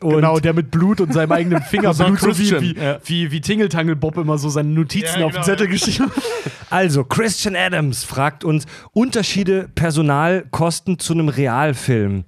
[0.00, 3.96] Und genau, der mit Blut und seinem eigenen Finger so wie, wie, wie, wie Tingeltangel
[3.96, 5.72] Bob immer so seine Notizen Ja, auf den genau, Zettel ja.
[5.72, 6.22] geschrieben hat.
[6.70, 12.24] Also, Christian Adams fragt uns Unterschiede Personalkosten zu einem Realfilm.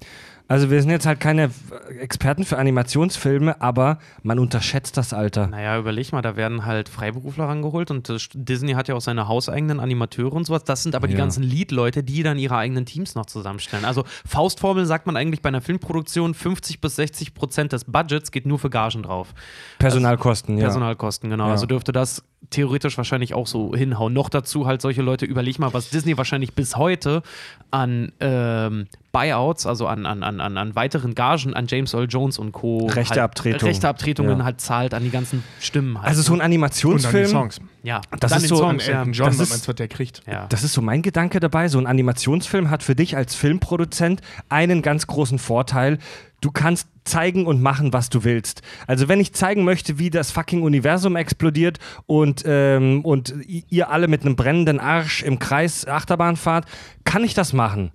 [0.53, 1.51] Also wir sind jetzt halt keine
[1.99, 5.47] Experten für Animationsfilme, aber man unterschätzt das Alter.
[5.47, 9.81] Naja, überleg mal, da werden halt Freiberufler rangeholt und Disney hat ja auch seine hauseigenen
[9.81, 10.65] Animateure und sowas.
[10.65, 11.21] Das sind aber die Ja.
[11.21, 13.87] ganzen Lead-Leute, die dann ihre eigenen Teams noch zusammenstellen.
[13.87, 18.45] Also Faustformel sagt man eigentlich bei einer Filmproduktion, 50 bis 60 Prozent des Budgets geht
[18.45, 19.33] nur für Gagen drauf.
[19.79, 20.65] Personalkosten, ja.
[20.65, 21.47] Personalkosten, genau.
[21.47, 21.53] Ja.
[21.53, 24.13] Also dürfte das theoretisch wahrscheinlich auch so hinhauen.
[24.13, 27.23] Noch dazu halt solche Leute, überleg mal, was Disney wahrscheinlich bis heute
[27.71, 32.39] an ähm, Buyouts, also an, an, an, an, an weiteren Gagen an James Earl Jones
[32.39, 32.87] und Co.
[32.89, 33.53] Rechteabtretung.
[33.61, 34.45] Halt, Rechteabtretungen Ja.
[34.45, 35.99] halt zahlt an die ganzen Stimmen.
[35.99, 36.09] Halt.
[36.09, 37.61] Also so ein Und dann die Animationsfilm, Songs.
[37.83, 38.99] ja, das dann ist so- Songs, ja.
[38.99, 40.23] Elton John, Das ist- was der kriegt?
[40.27, 40.47] ja.
[40.49, 44.83] das ist so mein Gedanke dabei, so ein Animationsfilm hat für dich als Filmproduzent einen
[44.83, 45.99] ganz großen Vorteil.
[46.43, 48.63] Du kannst zeigen und machen, was du willst.
[48.89, 54.09] Also wenn ich zeigen möchte, wie das fucking Universum explodiert und, ähm, und ihr alle
[54.09, 56.67] mit einem brennenden Arsch im Kreis Achterbahn fahrt,
[57.05, 57.93] kann ich das machen.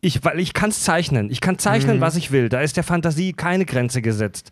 [0.00, 1.30] Ich, weil ich kann es zeichnen.
[1.30, 2.48] Ich kann zeichnen, was ich will.
[2.48, 4.50] Da ist der Fantasie keine Grenze gesetzt.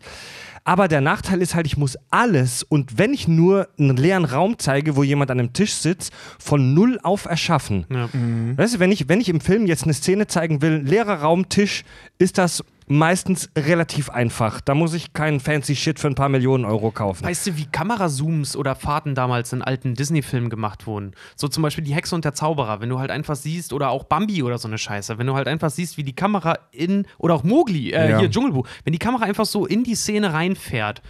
[0.65, 4.59] Aber der Nachteil ist halt, ich muss alles und wenn ich nur einen leeren Raum
[4.59, 7.85] zeige, wo jemand an einem Tisch sitzt, von null auf erschaffen.
[7.89, 8.09] Ja.
[8.57, 11.49] Weißt du, wenn ich, wenn ich im Film jetzt eine Szene zeigen will, leerer Raum,
[11.49, 11.85] Tisch,
[12.17, 14.61] ist das meistens relativ einfach.
[14.61, 17.23] Da muss ich keinen fancy Shit für ein paar Millionen Euro kaufen.
[17.23, 21.13] Weißt du, wie Kamerazooms oder Fahrten damals in alten Disney-Filmen gemacht wurden?
[21.35, 24.05] So zum Beispiel die Hexe und der Zauberer, wenn du halt einfach siehst, oder auch
[24.05, 27.35] Bambi oder so eine Scheiße, wenn du halt einfach siehst, wie die Kamera in, oder
[27.35, 28.19] auch Mowgli, äh, Ja.
[28.19, 31.03] hier Dschungelbuch, wenn die Kamera einfach so in die Szene reinfährt,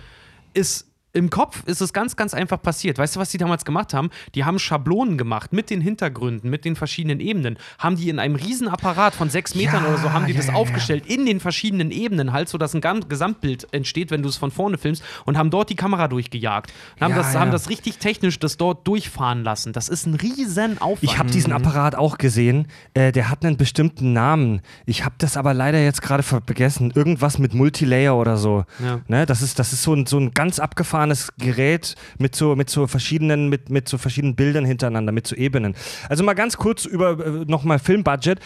[0.54, 2.98] ist im Kopf ist es ganz, ganz einfach passiert.
[2.98, 4.12] Weißt du, was die damals gemacht haben?
[4.36, 7.58] Die haben Schablonen gemacht mit den Hintergründen, mit den verschiedenen Ebenen.
[7.80, 10.48] Haben die in einem Riesen-Apparat von sechs Metern Ja, oder so, haben die ja, das
[10.48, 14.52] ja, aufgestellt in den verschiedenen Ebenen halt, sodass ein Gesamtbild entsteht, wenn du es von
[14.52, 16.72] vorne filmst und haben dort die Kamera durchgejagt.
[17.02, 19.74] Haben, das, haben das richtig technisch das dort durchfahren lassen.
[19.74, 21.04] Das ist ein riesen Aufwand.
[21.04, 22.68] Ich habe diesen Apparat auch gesehen.
[22.94, 24.62] Äh, der hat einen bestimmten Namen.
[24.86, 26.92] Ich habe das aber leider jetzt gerade vergessen.
[26.94, 28.66] Irgendwas mit Multilayer oder so.
[28.84, 29.02] Ja.
[29.08, 29.26] Ne?
[29.26, 30.99] Das ist, das ist so, ein, so ein ganz abgefahrenes
[31.38, 35.76] Gerät mit so, mit so verschiedenen, mit, mit so verschiedenen Bildern hintereinander, mit so Ebenen.
[36.10, 38.40] Also mal ganz kurz über äh, nochmal Filmbudget.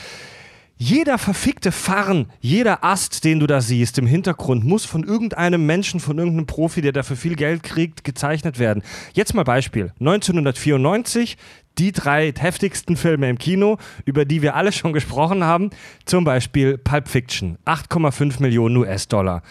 [0.77, 5.99] Jeder verfickte Farn, jeder Ast, den du da siehst im Hintergrund, muss von irgendeinem Menschen,
[5.99, 8.83] von irgendeinem Profi, der dafür viel Geld kriegt, gezeichnet werden.
[9.13, 9.93] Jetzt mal Beispiel.
[9.99, 11.37] 1994,
[11.77, 15.69] die drei heftigsten Filme im Kino, über die wir alle schon gesprochen haben.
[16.05, 19.41] Zum Beispiel Pulp Fiction, 8,5 Millionen US-Dollar.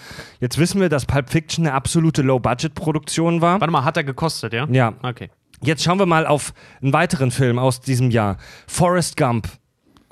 [0.41, 3.61] Jetzt wissen wir, dass Pulp Fiction eine absolute Low-Budget-Produktion war.
[3.61, 4.67] Warte mal, hat er gekostet, ja?
[4.71, 5.31] Ja, Okay.
[5.65, 6.53] Jetzt schauen wir mal auf
[6.83, 8.37] einen weiteren Film aus diesem Jahr.
[8.67, 9.49] Forrest Gump.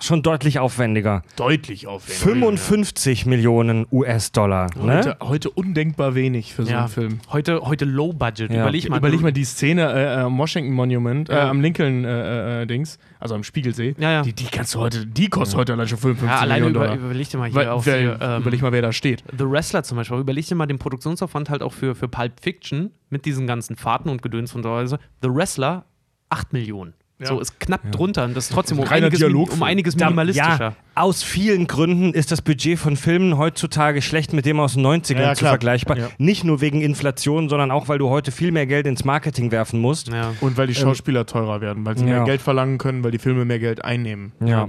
[0.02, 1.22] Schon deutlich aufwendiger.
[1.36, 2.18] Deutlich aufwendig.
[2.22, 4.68] 55 Millionen US-Dollar.
[4.76, 4.96] Ne?
[4.96, 6.80] Heute, heute undenkbar wenig für so Ja.
[6.80, 7.20] einen Film.
[7.30, 8.50] Heute, heute Low Budget.
[8.50, 8.62] Ja.
[8.62, 8.96] Überleg mal.
[8.98, 11.50] Überleg mal die Szene äh, am Washington Monument, äh, Ja.
[11.50, 13.94] am Lincoln äh, äh, Dings, also am Spiegelsee.
[13.98, 14.22] Ja, ja.
[14.22, 16.94] Die, die kannst du heute, die kostet heute allein schon 55 Ja, alleine Millionen über,
[16.96, 17.04] Dollar.
[17.10, 19.22] überleg dir mal hier Weil, auf weil, die, ähm, überleg mal, wer da steht.
[19.36, 22.90] The Wrestler zum Beispiel, überleg dir mal den Produktionsaufwand halt auch für, für Pulp Fiction
[23.10, 24.98] mit diesen ganzen Fahrten und Gedöns und so weiter.
[25.22, 25.84] The Wrestler,
[26.30, 26.94] 8 Millionen.
[27.20, 27.26] Ja.
[27.26, 29.60] So, ist knapp drunter und das ist trotzdem um Reiner einiges, Dialogfilm.
[29.60, 30.58] um einiges minimalistischer.
[30.58, 34.84] Ja, aus vielen Gründen ist das Budget von Filmen heutzutage schlecht mit dem aus den
[34.84, 35.96] 90ern Ja, zu vergleichbar.
[35.98, 36.08] Ja.
[36.18, 39.80] Nicht nur wegen Inflation, sondern auch, weil du heute viel mehr Geld ins Marketing werfen
[39.80, 40.08] musst.
[40.08, 40.34] Ja.
[40.40, 42.16] Und weil die Schauspieler teurer werden, weil sie ja.
[42.16, 44.32] mehr Geld verlangen können, weil die Filme mehr Geld einnehmen.
[44.44, 44.68] Ja.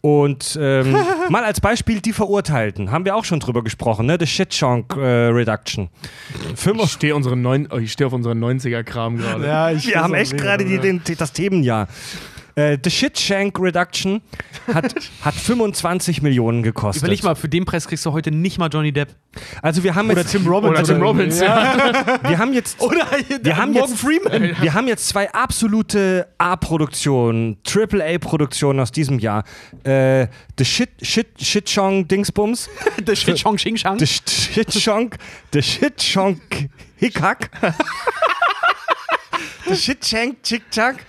[0.00, 0.96] Und ähm,
[1.30, 2.90] mal als Beispiel die Verurteilten.
[2.90, 4.16] Haben wir auch schon drüber gesprochen, ne?
[4.18, 5.88] The Shit Chunk äh, Reduction.
[6.84, 9.44] Ich stehe unsere neun, oh, ich steh auf unseren 90er-Kram gerade.
[9.84, 10.64] Wir haben echt gerade
[11.16, 11.88] das Themenjahr.
[12.54, 14.20] Äh, The Shit Shank Reduction
[14.72, 17.02] hat, hat 25 Millionen gekostet.
[17.02, 19.14] Überleg mal, für den Preis kriegst du heute nicht mal Johnny Depp.
[19.62, 20.70] Also wir haben Oder jetzt, Tim Robbins.
[20.70, 22.20] Oder Tim Robbins, ja.
[22.28, 23.06] wir haben jetzt, Oder
[23.42, 24.04] wir haben jetzt,
[24.62, 29.44] wir haben jetzt zwei absolute A-Produktionen, Triple-A-Produktionen aus diesem Jahr.
[29.84, 30.26] Äh,
[30.58, 33.98] The Shit, Shit, Shit Chong Dingsbums, der Shit Chong Xing Shang.
[33.98, 35.16] The Shit Chonk,
[35.52, 37.50] The Shit Chonk Hickhack,
[39.66, 41.06] The Shit Shank Chick Chack,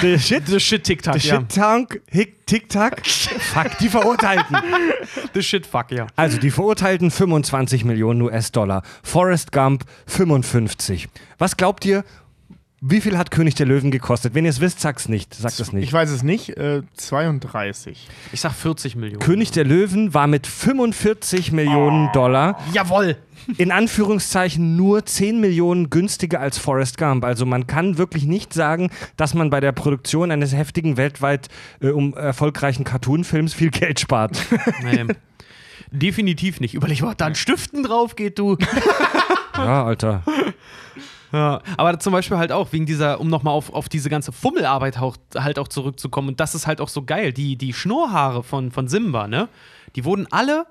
[0.00, 1.36] The Shit The Shit TikTok, The ja.
[1.36, 3.06] Shit Tank, Hick, Tic Tac.
[3.06, 4.56] Fuck, die Verurteilten.
[5.34, 6.06] The Shit Fuck, ja.
[6.16, 8.82] Also die Verurteilten 25 Millionen US-Dollar.
[9.02, 11.08] Forrest Gump 55.
[11.38, 12.04] Was glaubt ihr,
[12.82, 14.34] wie viel hat König der Löwen gekostet?
[14.34, 15.34] Wenn ihr es wisst, sagt's nicht.
[15.34, 15.92] Sagt es Ich nicht.
[15.92, 16.56] weiß es nicht.
[16.56, 18.08] Äh, 32.
[18.32, 19.20] Ich sag 40 Millionen.
[19.20, 23.16] König der Löwen war mit 45 Millionen Dollar Jawoll!
[23.58, 27.24] in Anführungszeichen nur 10 Millionen günstiger als Forrest Gump.
[27.24, 31.48] Also man kann wirklich nicht sagen, dass man bei der Produktion eines heftigen, weltweit
[31.80, 34.38] äh, um erfolgreichen Cartoonfilms viel Geld spart.
[34.82, 35.04] Nee.
[35.92, 36.74] Definitiv nicht.
[36.74, 38.56] Überleg mal, was da an Stiften drauf geht, du.
[39.56, 40.22] ja, Alter.
[41.32, 44.98] Ja, aber zum Beispiel halt auch wegen dieser, um nochmal auf, auf diese ganze Fummelarbeit
[44.98, 46.28] auch, halt auch zurückzukommen.
[46.28, 47.32] Und das ist halt auch so geil.
[47.32, 49.48] Die, die Schnurrhaare von, von Simba, ne?
[49.96, 50.66] Die wurden alle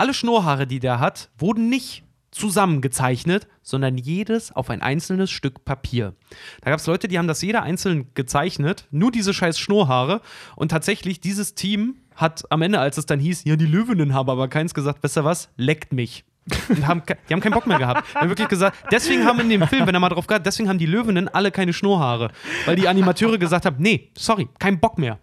[0.00, 6.14] alle Schnurrhaare, die der hat, wurden nicht zusammengezeichnet, sondern jedes auf ein einzelnes Stück Papier.
[6.62, 10.22] Da gab es Leute, die haben das jeder einzeln gezeichnet, nur diese scheiß Schnurrhaare.
[10.56, 14.30] Und tatsächlich, dieses Team hat am Ende, als es dann hieß, ja, die Löwinnen haben
[14.30, 16.24] aber keins gesagt, ihr was, leckt mich.
[16.68, 18.08] Und haben, die haben keinen Bock mehr gehabt.
[18.12, 20.68] Die haben wirklich gesagt, deswegen haben in dem Film, wenn er mal drauf gehört, deswegen
[20.68, 22.30] haben die Löwinnen alle keine Schnurrhaare.
[22.66, 25.18] Weil die Animateure gesagt haben, nee, sorry, kein Bock mehr.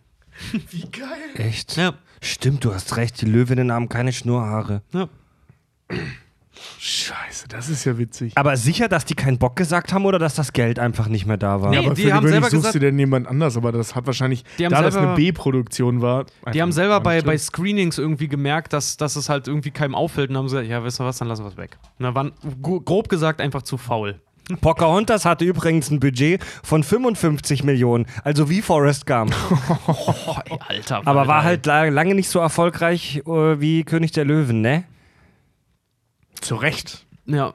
[0.70, 1.08] Wie geil.
[1.36, 1.76] Echt?
[1.78, 1.94] Ja.
[2.22, 4.82] Stimmt, du hast recht, die Löwinnen haben keine Schnurrhaare.
[4.94, 5.10] ja.
[6.80, 8.34] Scheiße, das ist ja witzig.
[8.36, 11.38] Aber sicher, dass die keinen Bock gesagt haben oder dass das Geld einfach nicht mehr
[11.38, 11.72] da war?
[11.72, 14.06] Nee, aber die für haben selber suchst gesagt- du denn jemand anders, aber das hat
[14.06, 16.26] wahrscheinlich, Die haben da das selber- eine B-Produktion war.
[16.54, 17.38] Die haben selber bei, bei.
[17.38, 21.00] Screenings irgendwie gemerkt, dass, dass es halt irgendwie keinem auffällt und haben gesagt, ja, wisst
[21.02, 21.78] ihr was, dann lassen wir es weg.
[22.00, 22.32] Und da waren
[22.62, 24.20] gro- grob gesagt einfach zu faul.
[24.62, 29.36] Pocahontas hatte übrigens ein Budget von 55 Millionen, also wie Forrest Gump.
[29.88, 31.02] Oh, ey, Alter.
[31.06, 34.84] Aber war halt la- lange nicht so erfolgreich äh, wie König der Löwen, ne?
[36.42, 37.06] Zu Recht.
[37.26, 37.54] Ja.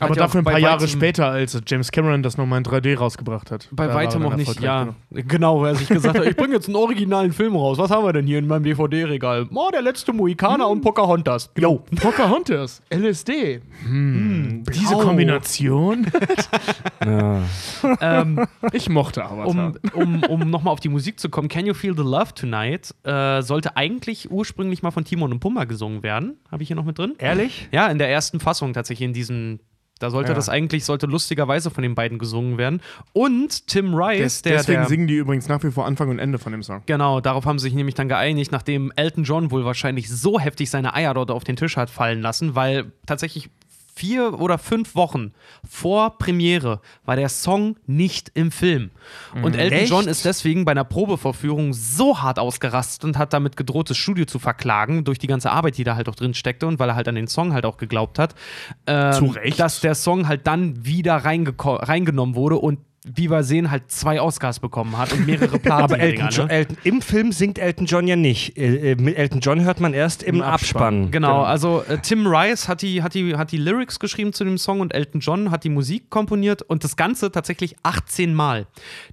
[0.00, 3.68] Aber dafür ein paar Jahre später, als James Cameron das nochmal in 3D rausgebracht hat.
[3.70, 4.94] Bei Da weitem auch nicht, ja.
[5.10, 7.78] Genau, weil er sich gesagt hat, ich bringe jetzt einen originalen Film raus.
[7.78, 9.48] Was haben wir denn hier in meinem DVD-Regal?
[9.54, 11.50] Oh, der letzte Mohikaner und Pocahontas.
[11.58, 11.84] Jo.
[12.00, 13.60] Pocahontas, LSD.
[13.84, 14.98] Hm, diese Blau.
[15.04, 16.06] Kombination?
[17.04, 17.42] Ja.
[18.00, 19.46] ähm, Ich mochte Avatar.
[19.46, 22.94] um um, um nochmal auf die Musik zu kommen, Can You Feel the Love Tonight
[23.04, 26.38] äh, sollte eigentlich ursprünglich mal von Timon und Pumba gesungen werden.
[26.50, 27.14] Habe ich hier noch mit drin?
[27.18, 27.68] Ehrlich?
[27.72, 29.60] Ja, in der ersten Fassung tatsächlich in diesem.
[30.00, 30.34] Da sollte Ja.
[30.34, 32.80] das eigentlich, sollte lustigerweise von den beiden gesungen werden.
[33.12, 34.52] Und Tim Rice, Des, der.
[34.56, 36.82] deswegen der singen die übrigens nach wie vor Anfang und Ende von dem Song.
[36.86, 40.68] Genau, darauf haben sie sich nämlich dann geeinigt, nachdem Elton John wohl wahrscheinlich so heftig
[40.70, 43.50] seine Eier dort auf den Tisch hat fallen lassen, weil tatsächlich
[43.94, 45.32] vier oder fünf Wochen
[45.68, 48.90] vor Premiere war der Song nicht im Film.
[49.42, 49.90] Und Elton Echt?
[49.90, 54.24] John ist deswegen bei einer Probevorführung so hart ausgerastet und hat damit gedroht, das Studio
[54.24, 56.96] zu verklagen, durch die ganze Arbeit, die da halt auch drin steckte und weil er
[56.96, 58.34] halt an den Song halt auch geglaubt hat,
[58.86, 59.60] ähm, Zu Recht.
[59.60, 64.60] dass der Song halt dann wieder reingenommen wurde und wie wir sehen, halt zwei Oscars
[64.60, 66.52] bekommen hat und mehrere Platin Aber Elton John, ne?
[66.52, 68.56] Elton, im Film singt Elton John ja nicht.
[68.56, 70.82] Äh, äh, mit Elton John hört man erst im, Im Abspann.
[70.82, 71.10] Abspann.
[71.10, 71.42] Genau, Genau.
[71.42, 74.80] also äh, Tim Rice hat die, hat, die, hat die Lyrics geschrieben zu dem Song
[74.80, 78.66] und Elton John hat die Musik komponiert und das Ganze tatsächlich 18 Mal.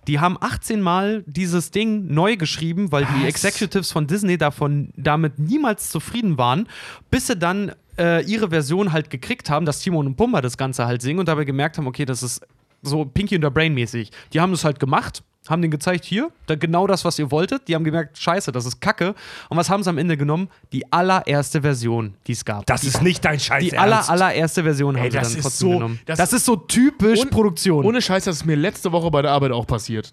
[0.07, 5.37] Die haben 18 Mal dieses Ding neu geschrieben, weil die Executives von Disney davon damit
[5.37, 6.67] niemals zufrieden waren,
[7.09, 10.85] bis sie dann äh, ihre Version halt gekriegt haben, dass Timon und Pumba das Ganze
[10.85, 12.41] halt singen und dabei gemerkt haben, okay, das ist
[12.81, 14.11] so Pinky und der Brain mäßig.
[14.33, 17.67] Die haben das halt gemacht, haben denen gezeigt, hier, da genau das, was ihr wolltet.
[17.67, 19.15] Die haben gemerkt, scheiße, das ist Kacke.
[19.49, 20.49] Und was haben sie am Ende genommen?
[20.71, 22.65] Die allererste Version, die es gab.
[22.67, 23.63] Das die, ist nicht dein Scheiß.
[23.63, 25.99] die aller, allererste Version haben Ey, sie das dann ist trotzdem so- genommen.
[26.05, 27.85] Das, das- ist so typisch Ohne- Produktion.
[27.85, 30.11] Ohne Scheiß, das ist mir letzte Woche bei der Arbeit auch passiert.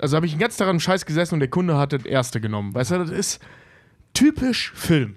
[0.00, 2.40] Also habe ich den ganzen Tag am Scheiß gesessen und der Kunde hat das erste
[2.40, 2.74] genommen.
[2.74, 3.40] Weißt du, das ist
[4.12, 5.16] typisch Film.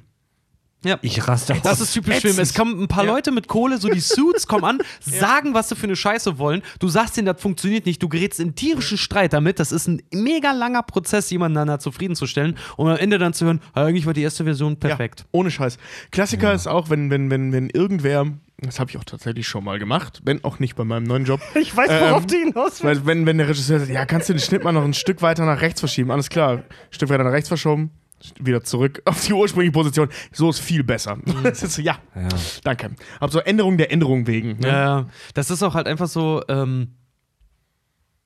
[0.85, 0.97] Ja.
[1.01, 1.81] Ich raste Das aus.
[1.81, 2.17] ist typisch.
[2.19, 2.37] Film.
[2.39, 3.11] Es kommen ein paar Ja.
[3.13, 6.61] Leute mit Kohle, so die Suits kommen an, sagen, was sie für eine Scheiße wollen.
[6.79, 8.01] Du sagst denen, das funktioniert nicht.
[8.01, 9.59] Du gerätst in tierischen Streit damit.
[9.59, 12.57] Das ist ein mega langer Prozess, jemanden da zufriedenzustellen.
[12.77, 15.21] Und am Ende dann zu hören, "Ah, eigentlich war die erste Version perfekt.
[15.21, 15.77] Ja, ohne Scheiß.
[16.11, 18.25] Klassiker ist auch, wenn, wenn, wenn, wenn irgendwer,
[18.59, 21.41] das habe ich auch tatsächlich schon mal gemacht, wenn auch nicht bei meinem neuen Job.
[21.55, 22.83] Ich weiß, worauf Ähm, du hinaus willst.
[22.83, 25.21] Weil wenn, wenn der Regisseur sagt, ja, kannst du den Schnitt mal noch ein Stück
[25.21, 26.11] weiter nach rechts verschieben?
[26.11, 27.91] Alles klar, Stück weiter nach rechts verschoben,
[28.39, 30.09] wieder zurück auf die ursprüngliche Position.
[30.31, 31.17] So ist viel besser.
[31.43, 32.27] Das ist ja, Ja.
[32.63, 32.91] danke.
[33.19, 34.57] Aber so Änderung der Änderung wegen.
[34.59, 34.67] Ne?
[34.67, 36.41] Ja, das ist auch halt einfach so.
[36.49, 36.95] Ähm,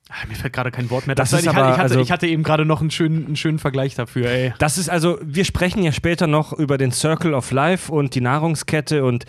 [0.08, 1.14] ah, mir fällt gerade kein Wort mehr.
[1.14, 2.90] Das dazu ist ich, aber, hatte, ich, hatte, also- ich hatte eben gerade noch einen
[2.90, 4.54] schönen, einen schönen Vergleich dafür, ey.
[4.58, 8.20] Das ist also, wir sprechen ja später noch über den Circle of Life und die
[8.20, 9.24] Nahrungskette und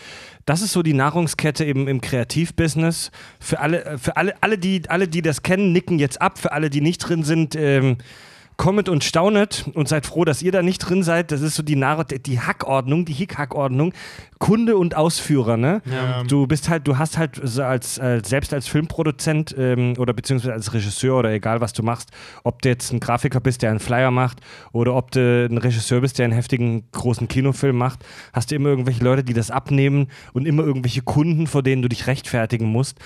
[0.45, 3.11] das ist so die Nahrungskette im, im Kreativbusiness.
[3.39, 6.37] Für alle, für alle, alle, die, alle, die das kennen, nicken jetzt ab.
[6.37, 7.97] Für alle, die nicht drin sind, ähm,
[8.57, 11.31] kommet und staunet und seid froh, dass ihr da nicht drin seid.
[11.31, 13.93] Das ist so die, Nahr die Hackordnung, die Hick-Hack-Ordnung.
[14.39, 15.81] Kunde und Ausführer, ne?
[15.85, 16.23] Ja.
[16.23, 20.73] Du bist halt, du hast halt als, als selbst als Filmproduzent ähm, oder beziehungsweise als
[20.73, 22.09] Regisseur oder egal was du machst,
[22.43, 24.41] ob du jetzt ein Grafiker bist, der einen Flyer macht
[24.73, 28.67] oder ob du ein Regisseur bist, der einen heftigen großen Kinofilm macht, hast du immer
[28.67, 32.99] irgendwelche Leute, die das abnehmen und immer irgendwelche Kunden, vor denen du dich rechtfertigen musst.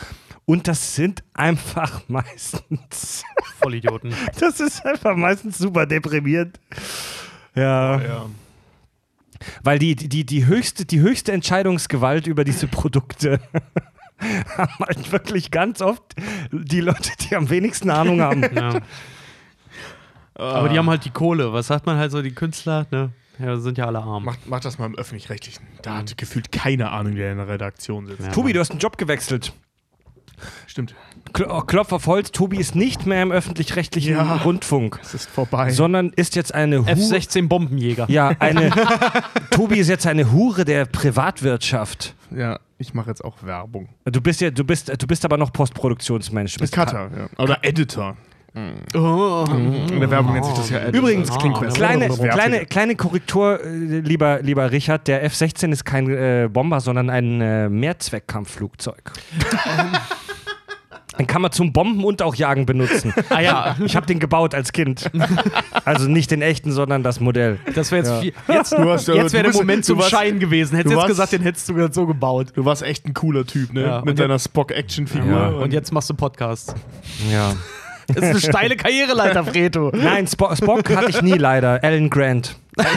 [0.46, 3.24] Und das sind einfach meistens,
[3.60, 4.14] Vollidioten.
[4.40, 6.60] das ist einfach meistens super deprimierend.
[7.56, 8.02] Ja.
[8.02, 8.26] Ja.
[9.64, 13.40] Weil die, die, die, höchste, die höchste Entscheidungsgewalt über diese Produkte
[14.58, 16.16] haben halt wirklich ganz oft
[16.52, 18.44] die Leute, die am wenigsten Ahnung haben.
[18.56, 18.80] Ja.
[20.36, 21.52] Aber die haben halt die Kohle.
[21.54, 23.12] Was sagt man halt so, die Künstler, ne?
[23.40, 24.26] Ja, sind ja alle arm.
[24.26, 25.66] Mach, mach das mal im Öffentlich-Rechtlichen.
[25.82, 28.22] Da hat gefühlt keine Ahnung, der in der Redaktion sitzt.
[28.22, 28.32] Ja.
[28.32, 29.54] Tobi, du hast einen Job gewechselt.
[30.66, 30.96] Stimmt.
[31.48, 34.38] Oh, Klopf auf Holz, Tobi ist nicht mehr im öffentlich-rechtlichen Ja.
[34.38, 35.70] Rundfunk, Es ist vorbei.
[35.72, 36.92] sondern ist jetzt eine Hure.
[36.92, 38.06] F-16 Bombenjäger.
[38.10, 38.72] Ja, eine.
[39.52, 42.14] Tobi ist jetzt eine Hure der Privatwirtschaft.
[42.36, 43.90] ja, ich mache jetzt auch Werbung.
[44.06, 46.54] Du bist ja, du bist, du bist aber noch Postproduktionsmensch.
[46.56, 47.44] Du bist Cutter, ja.
[47.44, 48.16] Oder Editor.
[48.96, 49.46] Oh.
[49.48, 51.00] In der Werbung nennt sich das ja Editor.
[51.00, 51.76] Übrigens, das klingt besser.
[51.76, 55.08] kleine, kleine, kleine Korrektur, äh, lieber, lieber Richard.
[55.08, 59.12] Der F-16 ist kein äh, Bomber, sondern ein äh, Mehrzweckkampfflugzeug.
[61.20, 63.14] Den kann man zum Bomben und auch Jagen benutzen.
[63.30, 65.10] Ah ja, Ich habe den gebaut als Kind.
[65.86, 67.60] Also nicht den echten, sondern das Modell.
[67.76, 68.20] das wäre jetzt, Ja.
[68.22, 70.76] viel, jetzt, Du hast, äh, jetzt wäre du der bist- Moment zum warst- Schein gewesen.
[70.76, 72.48] Hättest jetzt warst- gesagt, den hättest du gerade so gebaut.
[72.56, 73.82] Du warst echt ein cooler Typ, ne?
[73.82, 75.32] Ja, und Mit deiner Spock-Action-Figur.
[75.32, 75.48] Ja.
[75.50, 76.76] Und jetzt machst du Podcast.
[77.32, 77.54] Ja.
[78.08, 79.92] Das ist eine steile Karriereleiter, Fredo.
[79.94, 81.84] Nein, Spo Spock hatte ich nie leider.
[81.84, 82.56] Alan Grant.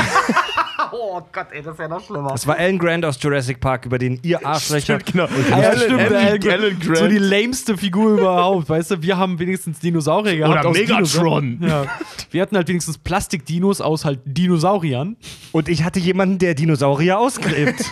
[1.02, 2.30] Oh Gott, ey, das ist ja noch schlimmer.
[2.30, 5.00] Das war Alan Grant aus Jurassic Park, über den ihr Arschlöcher.
[5.00, 5.28] Stimmt, genau.
[5.50, 6.46] Ja, stimmt, Alan Grant.
[6.46, 6.96] Alan Grant.
[6.98, 9.02] So die lameste Figur überhaupt, weißt du?
[9.02, 10.60] Wir haben wenigstens Dinosaurier gehabt.
[10.60, 11.58] Oder aus Megatron.
[11.70, 11.86] Ja.
[12.30, 15.16] Wir hatten halt wenigstens Plastikdinos aus halt Dinosauriern,
[15.52, 17.84] Und ich hatte jemanden, der Dinosaurier ausgräbt.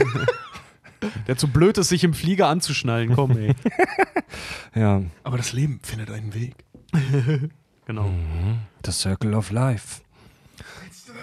[1.26, 3.14] der zu blöd ist, sich im Flieger anzuschnallen.
[3.14, 3.54] Komm, ey.
[4.74, 5.02] ja.
[5.22, 6.54] Aber das Leben findet einen Weg.
[7.86, 8.10] Genau.
[8.84, 10.00] The Circle of Life.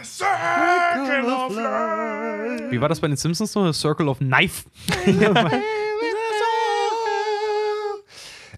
[0.05, 2.71] Circle of Life.
[2.71, 3.73] Wie war das bei den Simpsons noch?
[3.73, 4.63] Circle of Knife.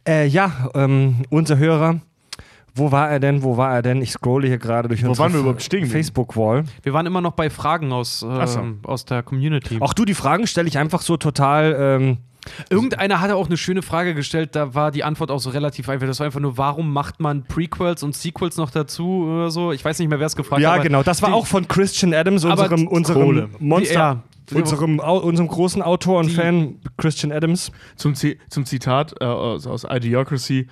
[0.07, 1.99] Äh, ja, ähm, unser Hörer.
[2.73, 3.43] Wo war er denn?
[3.43, 4.01] Wo war er denn?
[4.01, 5.57] Ich scrolle hier gerade durch unsere?
[5.59, 6.63] Facebook-Wall.
[6.83, 8.59] Wir waren immer noch bei Fragen aus, Ach so.
[8.59, 9.77] ähm, aus der Community.
[9.81, 11.75] Auch du, die Fragen stelle ich einfach so total.
[11.77, 12.17] Ähm,
[12.69, 16.07] Irgendeiner hatte auch eine schöne Frage gestellt, da war die Antwort auch so relativ einfach.
[16.07, 19.71] Das war einfach nur, warum macht man Prequels und Sequels noch dazu oder so?
[19.71, 20.75] Ich weiß nicht mehr, wer es gefragt ja, hat.
[20.75, 21.03] aber genau.
[21.03, 23.93] Das war die- auch von Christian Adams, unserem, unserem Monster.
[23.93, 24.23] Ja.
[24.53, 27.71] Unserem, unserem großen Autor und Die- Fan, Christian Adams.
[27.97, 30.67] Zum, Zi zum Zitat äh, aus, aus Idiocracy.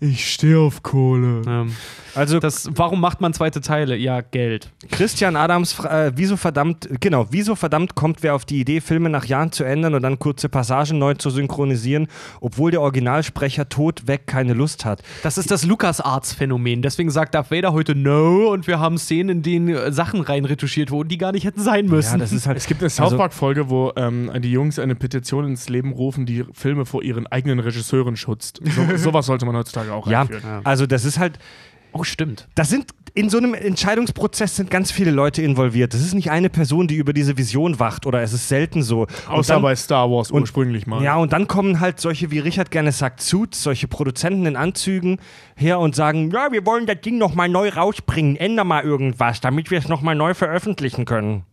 [0.00, 1.42] Ich stehe auf Kohle.
[1.46, 1.72] Ähm,
[2.14, 3.96] Also das, warum macht man zweite Teile?
[3.96, 4.70] Ja, Geld.
[4.90, 9.24] Christian Adams, äh, wieso verdammt, genau, wieso verdammt kommt wer auf die Idee, Filme nach
[9.24, 12.06] Jahren zu ändern und dann kurze Passagen neu zu synchronisieren,
[12.40, 15.02] obwohl der Originalsprecher tot weg keine Lust hat?
[15.24, 16.82] Das ist das LucasArts-Phänomen.
[16.82, 20.90] Deswegen sagt Darth Vader heute No und wir haben Szenen, in denen äh, Sachen reinretuschiert
[20.90, 22.12] wurden, die gar nicht hätten sein müssen.
[22.12, 22.56] Ja, das ist halt.
[22.56, 26.26] Es gibt eine Also- South Park-Folge, wo ähm, die Jungs eine Petition ins Leben rufen,
[26.26, 28.60] die Filme vor ihren eigenen Regisseuren schützt.
[28.64, 30.42] So, sowas sollte man heutzutage auch ja, einführen.
[30.44, 30.60] Ja.
[30.64, 31.38] also das ist halt,
[31.92, 32.48] oh, stimmt.
[32.54, 35.94] das sind in so einem Entscheidungsprozess sind ganz viele Leute involviert.
[35.94, 39.02] Das ist nicht eine Person, die über diese Vision wacht oder es ist selten so.
[39.02, 41.00] Und Außer dann- bei Star Wars und- ursprünglich mal.
[41.00, 45.18] Ja, und dann kommen halt solche, wie Richard gerne sagt, Suits, solche Produzenten in Anzügen
[45.54, 49.70] her und sagen, ja, wir wollen das Ding nochmal neu rausbringen, änder mal irgendwas, damit
[49.70, 51.44] wir es nochmal neu veröffentlichen können.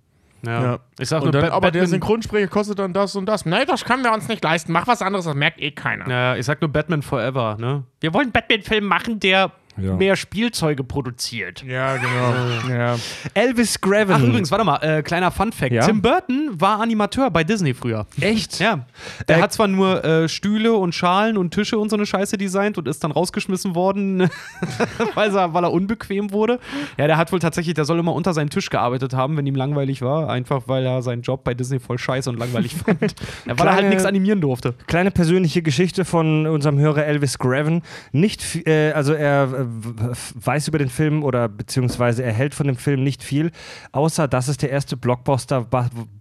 [0.46, 0.64] Ja.
[0.64, 0.80] Ja.
[1.00, 3.46] Ich sag Und nur, dann, aber der Synchronsprecher kostet dann das und das.
[3.46, 4.72] Nee, das können wir uns nicht leisten.
[4.72, 6.08] Mach was anderes, das merkt eh keiner.
[6.10, 7.84] Ja, ich sag nur Batman Forever, ne?
[8.00, 9.95] Wir wollen einen Batman-Film machen, der Ja.
[9.95, 11.63] mehr Spielzeuge produziert.
[11.63, 12.73] Ja, genau.
[12.73, 12.95] ja.
[13.34, 14.15] Elvis Graven.
[14.15, 15.71] Ach, übrigens, warte mal, äh, kleiner Fun-Fact.
[15.71, 15.86] Ja?
[15.86, 18.05] Tim Burton war Animateur bei Disney früher.
[18.19, 18.59] Echt?
[18.59, 18.86] Ja.
[19.27, 22.38] Der Äh, hat zwar nur äh, Stühle und Schalen und Tische und so eine Scheiße
[22.38, 24.29] designt und ist dann rausgeschmissen worden,
[25.15, 26.59] weil, er, weil er unbequem wurde.
[26.97, 29.55] Ja, der hat wohl tatsächlich, der soll immer unter seinem Tisch gearbeitet haben, wenn ihm
[29.55, 30.29] langweilig war.
[30.29, 33.01] Einfach weil er seinen Job bei Disney voll scheiße und langweilig fand.
[33.45, 34.73] Ja, weil er halt Kleine- nichts animieren durfte.
[34.88, 37.82] Kleine persönliche Geschichte von unserem Hörer Elvis Graven.
[38.11, 43.03] Nicht, äh, also er weiß über den Film oder beziehungsweise er hält von dem Film
[43.03, 43.51] nicht viel,
[43.91, 45.67] außer dass es der erste Blockbuster,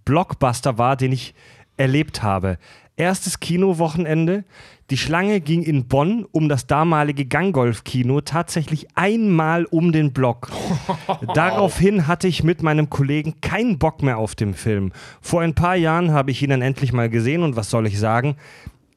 [0.05, 1.33] Blockbuster war, den ich
[1.77, 2.57] erlebt habe.
[2.97, 4.43] Erstes Kinowochenende.
[4.91, 10.51] Die Schlange ging in Bonn um das damalige Ganggolf-Kino tatsächlich einmal um den Block.
[11.33, 14.91] Daraufhin hatte ich mit meinem Kollegen keinen Bock mehr auf den Film.
[15.21, 17.97] Vor ein paar Jahren habe ich ihn dann endlich mal gesehen und was soll ich
[17.97, 18.35] sagen?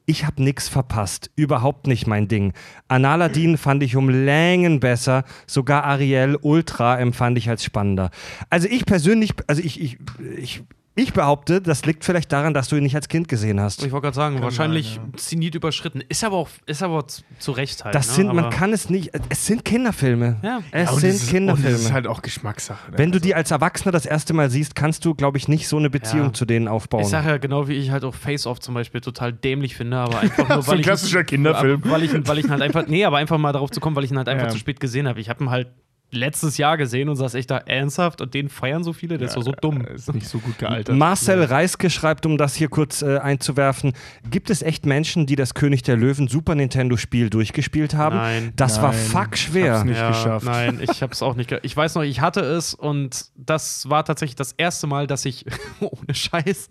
[0.07, 1.31] Ich habe nichts verpasst.
[1.35, 2.53] Überhaupt nicht mein Ding.
[2.89, 5.25] Analadin fand ich um Längen besser.
[5.47, 8.11] Sogar Ariel Ultra empfand ich als spannender.
[8.51, 9.99] Also ich persönlich, also ich, ich,
[10.37, 10.63] ich,
[10.97, 13.83] ich behaupte, das liegt vielleicht daran, dass du ihn nicht als Kind gesehen hast.
[13.85, 16.03] Ich wollte gerade sagen, wahrscheinlich sein, Zenit überschritten.
[16.09, 17.95] Ist aber auch, ist aber zu, zu Recht halt.
[17.95, 18.15] Das ne?
[18.15, 20.37] sind, man Aber- kann es nicht, es sind Kinderfilme.
[20.43, 20.61] Ja.
[20.71, 21.71] Es und sind ist, Und Kinderfilme.
[21.77, 22.93] es ist halt auch Geschmackssache.
[22.93, 22.99] ne?
[22.99, 25.67] Wenn du Also- die als Erwachsener das erste Mal siehst, kannst du, glaube ich, nicht
[25.67, 26.33] so eine Beziehung Ja.
[26.33, 27.03] zu denen aufbauen.
[27.03, 29.97] Ich sage ja genau, wie ich halt auch Face Off zum Beispiel total dämlich finde,
[29.97, 30.87] aber einfach nur, So weil ein ich.
[30.87, 31.83] klassischer Kinderfilm.
[31.85, 32.87] Weil ich, weil ich ihn halt einfach.
[32.87, 34.51] Nee, aber einfach mal darauf zu kommen, weil ich ihn halt einfach Ja.
[34.53, 35.19] zu spät gesehen habe.
[35.21, 35.69] Ich habe ihn halt
[36.15, 39.37] letztes Jahr gesehen und saß echt da ernsthaft und den feiern so viele, der ist
[39.37, 39.83] doch so dumm.
[39.83, 40.97] Ist nicht so gut gealtert.
[40.97, 43.93] Marcel Reiske schreibt, um das hier kurz äh, einzuwerfen,
[44.31, 48.17] gibt es echt Menschen, die das König der Löwen Super Nintendo Spiel durchgespielt haben?
[48.17, 48.53] Nein.
[48.57, 49.75] Das war Nein, fuck ich schwer.
[49.75, 50.07] hab's nicht.
[50.09, 50.47] geschafft.
[50.47, 51.49] Nein, ich habe es auch nicht.
[51.51, 55.25] ge- Ich weiß noch, ich hatte es und das war tatsächlich das erste Mal, dass
[55.25, 55.45] ich
[55.81, 56.69] ohne Scheiß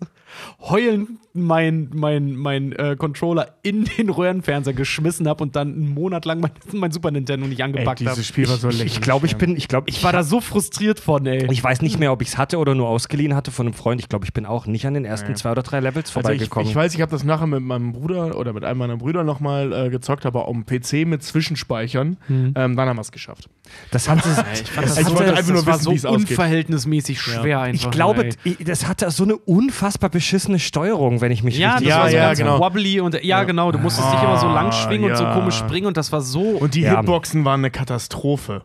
[0.60, 6.24] heulend mein, mein, mein äh, Controller in den Röhrenfernseher geschmissen habe und dann einen Monat
[6.26, 8.10] lang mein, mein Super Nintendo nicht angepackt habe.
[8.10, 8.92] dieses Spiel war so Ich, lächerlich.
[8.94, 11.50] ich glaube, ich bin, ich glaube, Ich war da so frustriert von, ey.
[11.50, 14.00] Ich weiß nicht mehr, ob ich es hatte oder nur ausgeliehen hatte von einem Freund.
[14.00, 15.34] Ich glaube, ich bin auch nicht an den ersten Nee.
[15.34, 16.68] zwei oder drei Levels Also ich, vorbeigekommen.
[16.68, 19.72] ich weiß, ich habe das nachher mit meinem Bruder oder mit einem meiner Brüder nochmal
[19.72, 22.16] äh, gezockt, aber am PC mit Zwischenspeichern.
[22.28, 23.48] Ähm, dann haben wir es geschafft.
[23.90, 25.96] das hatte, ich fand das, Ich wollte das, einfach nur das war wissen, so wie
[25.96, 26.30] es ausgeht.
[26.30, 27.86] unverhältnismäßig schwer einfach.
[27.86, 28.56] ich glaube, ey.
[28.64, 32.10] das hatte so eine unfassbar beschissene Steuerung, wenn ich mich Ja, richtig das Ja, war
[32.10, 32.58] so ja, ganz genau.
[32.58, 35.34] wobbly und ja, genau, du musstest dich immer so lang schwingen und so ja.
[35.34, 36.40] komisch springen und das war so.
[36.40, 36.96] Und die Ja.
[36.96, 38.62] Hitboxen waren eine Katastrophe.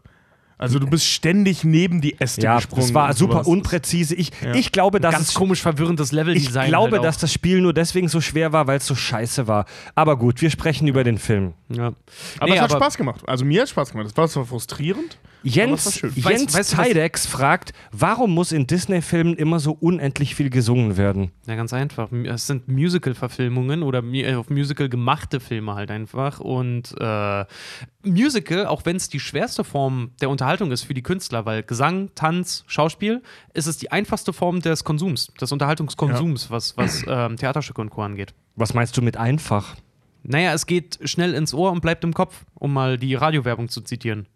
[0.57, 2.82] Also du bist ständig neben die Äste Ja, gesprungen.
[2.82, 3.47] das war super sowas.
[3.47, 4.14] unpräzise.
[4.16, 4.53] Ich, Ja.
[4.55, 6.68] ich glaube, dass ganz es komisch verwirrendes Ich Leveldesign.
[6.68, 9.66] glaube, halt dass das Spiel nur deswegen so schwer war, weil es so scheiße war.
[9.95, 11.53] Aber gut, wir sprechen über den Film.
[11.70, 11.93] Ja.
[12.39, 13.22] Aber Nee, es hat aber- Spaß gemacht.
[13.26, 14.07] Also mir hat Spaß gemacht.
[14.07, 15.18] Das war zwar frustrierend.
[15.44, 16.02] Jens.
[16.16, 21.32] Jens Weißt- Tidex fragt, warum muss in Disney-Filmen immer so unendlich viel gesungen werden?
[21.48, 22.12] Ja, ganz einfach.
[22.12, 26.40] Es sind Musical-Verfilmungen oder äh, auf Musical gemachte Filme halt einfach.
[26.40, 27.46] Und äh,
[28.04, 32.10] Musical, auch wenn es die schwerste Form der Unterhaltung ist für die Künstler, weil Gesang,
[32.16, 33.22] Tanz, Schauspiel,
[33.54, 38.02] ist es die einfachste Form des Konsums, des Unterhaltungskonsums, was, was ähm, Theaterstücke und Co.
[38.02, 38.34] angeht.
[38.56, 39.76] Was meinst du mit einfach?
[40.24, 43.82] Naja, es geht schnell ins Ohr und bleibt im Kopf, um mal die Radiowerbung zu
[43.82, 44.28] zitieren.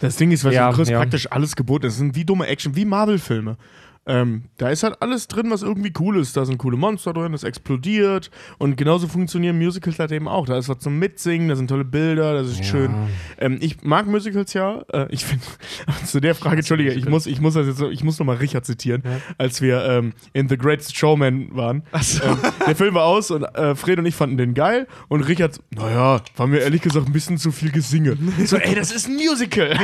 [0.00, 0.98] Das Ding ist, weil Ja, du kriegst ja.
[0.98, 1.84] praktisch alles geboten.
[1.86, 3.56] Das sind wie dumme Action, wie Marvel-Filme.
[4.04, 6.36] Ähm, da ist halt alles drin, was irgendwie cool ist.
[6.36, 8.30] Da sind coole Monster drin, das explodiert.
[8.58, 10.46] Und genauso funktionieren Musicals halt eben auch.
[10.46, 12.92] Da ist was zum Mitsingen, da sind tolle Bilder, das ist schön.
[13.38, 14.82] Ähm, ich mag Musicals ja.
[14.92, 15.44] Äh, ich finde,
[16.04, 18.64] zu der Frage, Entschuldige, ich muss, ich muss das jetzt so, ich muss nochmal Richard
[18.64, 19.02] zitieren,
[19.38, 21.84] als wir ähm, in The Greatest Showman waren.
[21.92, 24.88] Ähm, der Film war aus und äh, Fred und ich fanden den geil.
[25.08, 28.16] Und Richard, naja, war mir ehrlich gesagt ein bisschen zu viel Gesinge.
[28.46, 29.76] So, ey, das ist ein Musical.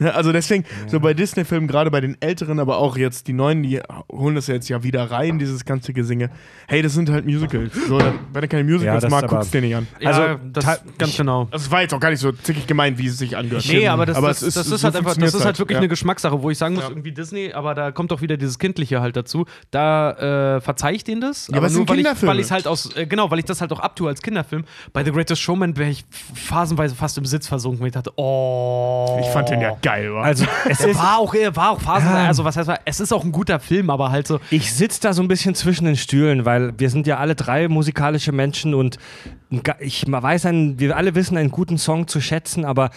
[0.00, 3.62] Ja, also deswegen, so bei Disney-Filmen, gerade bei den älteren, aber auch jetzt die neuen,
[3.62, 6.30] die holen das ja jetzt ja wieder rein, dieses ganze Gesinge.
[6.66, 7.72] Hey, das sind halt Musicals.
[7.88, 9.86] So, dann, wenn du keine Ja, Musicals das mag, aber- guckst du dir nicht an.
[10.04, 11.48] Also, ja, das ganz genau.
[11.50, 13.64] Das war jetzt auch gar nicht so zickig gemeint, wie es sich angehört.
[13.68, 15.80] Nee, aber das, das, es das ist so halt einfach, das ist halt wirklich ja.
[15.80, 16.90] eine Geschmackssache, wo ich sagen muss, Ja.
[16.90, 19.46] irgendwie Disney, aber da kommt auch wieder dieses Kindliche halt dazu.
[19.70, 21.48] Da äh, verzeih ich denen das.
[21.52, 22.32] aber es sind weil ich, Kinderfilme.
[22.34, 24.64] weil ich halt aus, äh, genau, weil ich das halt auch abtue als Kinderfilm.
[24.92, 26.04] Bei The Greatest Showman wäre ich
[26.34, 29.18] phasenweise fast im Sitz versunken, weil ich dachte, oh.
[29.20, 30.22] Ich fand den ja geil, wa?
[30.22, 32.26] Also, es ist, war auch, war auch phasenweise, Ja.
[32.28, 35.12] also was heißt, es ist auch ein guter Film, aber halt so, ich sitze da
[35.12, 38.98] so ein bisschen zwischen den Stühlen, weil wir sind ja alle drei musikalische Menschen und
[39.80, 42.90] ich weiß, einen, wir alle wissen einen guten Song zu schätzen, aber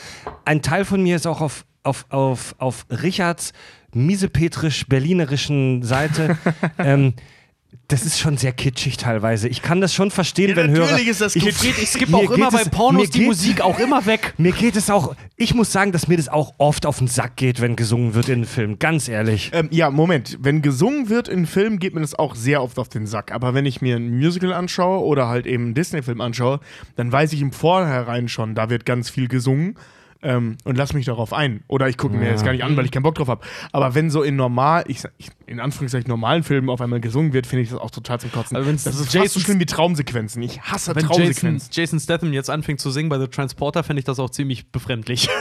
[0.46, 3.54] ein Teil von mir ist auch auf, auf, auf, auf Richards
[3.94, 6.38] miesepetrisch-berlinerischen Seite.
[6.78, 7.14] ähm,
[7.88, 9.48] das ist schon sehr kitschig teilweise.
[9.50, 10.86] Ich kann das schon verstehen, Ja, wenn Hörer.
[10.86, 11.76] natürlich ist das kitschig.
[11.82, 14.34] ich skippe auch immer bei Pornos die Musik auch immer weg.
[14.38, 17.36] Mir geht es auch, ich muss sagen, dass mir das auch oft auf den Sack
[17.36, 18.80] geht, wenn gesungen wird in einem Film.
[18.80, 19.52] Ganz ehrlich.
[19.54, 20.38] Ähm, ja, Moment.
[20.42, 23.32] Wenn gesungen wird in Filmen, geht mir das auch sehr oft auf den Sack.
[23.32, 26.60] Aber wenn ich mir ein Musical anschaue oder halt eben einen Disney-Film anschaue,
[26.96, 29.76] dann weiß ich im Vorhinein schon, da wird ganz viel gesungen.
[30.24, 31.64] Ähm, und lass mich darauf ein.
[31.68, 32.32] Oder ich gucke mir Ja.
[32.32, 33.42] jetzt gar nicht an, weil ich keinen Bock drauf habe.
[33.72, 37.48] Aber wenn so in normal, ich, ich, in Anführungszeichen normalen Filmen auf einmal gesungen wird,
[37.48, 38.56] finde ich das auch total zum Kotzen.
[38.56, 40.42] Also das ist fast Jason- so schlimm wie Traumsequenzen.
[40.44, 41.70] Ich hasse Wenn Jason, Traumsequenzen.
[41.72, 45.28] Jason Statham jetzt anfängt zu singen bei The Transporter, fände ich das auch ziemlich befremdlich.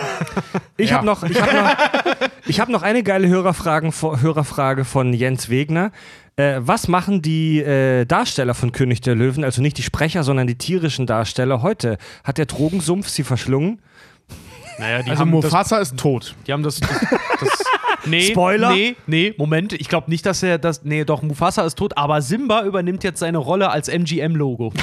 [0.76, 0.96] Ich Ja.
[0.96, 5.92] habe noch, ich hab noch, ich hab noch eine geile Hörerfragen, Hörerfrage von Jens Wegner.
[6.36, 10.46] Äh, was machen die äh, Darsteller von König der Löwen, also nicht die Sprecher, sondern
[10.46, 11.98] die tierischen Darsteller heute?
[12.24, 13.82] Hat der Drogensumpf sie verschlungen?
[14.80, 16.34] Naja, Also haben das, Mufasa ist tot.
[16.46, 16.90] die haben das, das,
[17.40, 17.64] das
[18.06, 18.72] nee, Spoiler?
[18.72, 22.22] Nee, nee, Moment, ich glaube nicht, dass er das, nee, doch, Mufasa ist tot, aber
[22.22, 24.72] Simba übernimmt jetzt seine Rolle als MGM-Logo.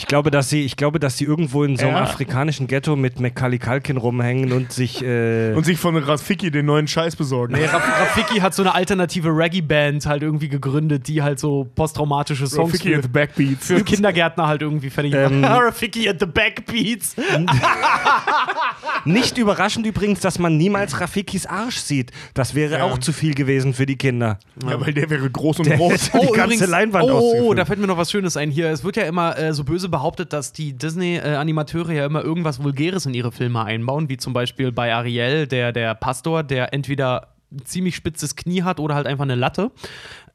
[0.00, 2.02] Ich glaube, dass sie, ich glaube, dass sie irgendwo in so einem Ja.
[2.04, 5.04] afrikanischen Ghetto mit Macaulay Culkin rumhängen und sich.
[5.04, 7.52] Äh, Und sich von Rafiki den neuen Scheiß besorgen.
[7.54, 12.46] Nee, Raf Rafiki hat so eine alternative Reggae-Band halt irgendwie gegründet, die halt so posttraumatische
[12.46, 13.66] Songs Rafiki für, the Backbeats.
[13.66, 15.44] für Kindergärtner halt irgendwie fertig Ähm.
[15.44, 17.14] Rafiki at the Backbeats.
[19.04, 22.10] nicht überraschend übrigens, dass man niemals Rafikis Arsch sieht.
[22.32, 22.84] Das wäre Ja.
[22.84, 24.38] auch zu viel gewesen für die Kinder.
[24.66, 26.14] Ja, weil der wäre groß und Der groß.
[26.14, 28.70] hätte die ganze Leinwand oh, oh, oh, da fällt mir noch was Schönes ein hier.
[28.70, 33.06] Es wird ja immer äh, so böse behauptet, dass die Disney-Animateure ja immer irgendwas Vulgäres
[33.06, 37.64] in ihre Filme einbauen, wie zum Beispiel bei Ariel, der, der Pastor, der entweder ein
[37.64, 39.70] ziemlich spitzes Knie hat oder halt einfach eine Latte.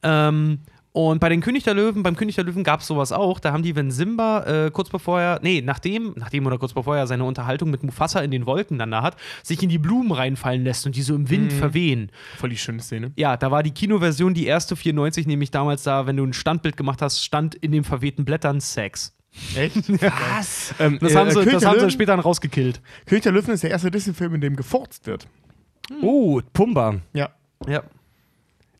[0.02, 0.60] Ähm,
[0.96, 3.38] und bei den König der Löwen, beim König der Löwen gab es sowas auch.
[3.38, 6.96] Da haben die, wenn Simba äh, kurz bevor er, nee, nachdem, nachdem oder kurz bevor
[6.96, 10.10] er seine Unterhaltung mit Mufasa in den Wolken dann da hat, sich in die Blumen
[10.10, 12.10] reinfallen lässt und die so im Wind verwehen.
[12.38, 13.12] Voll die schöne Szene.
[13.16, 16.78] Ja, da war die Kinoversion, die erste 94, nämlich damals da, wenn du ein Standbild
[16.78, 19.15] gemacht hast, stand in den verwehten Blättern Sex.
[19.56, 19.76] Echt?
[20.02, 20.74] Was?
[20.78, 22.80] Ähm, Das äh, haben sie, das haben sie später dann rausgekillt.
[23.06, 25.26] König der Löwen ist der erste Disney-Film, in dem gefurzt wird.
[26.02, 26.96] Oh, Pumba.
[27.12, 27.30] Ja.
[27.66, 27.82] Ja.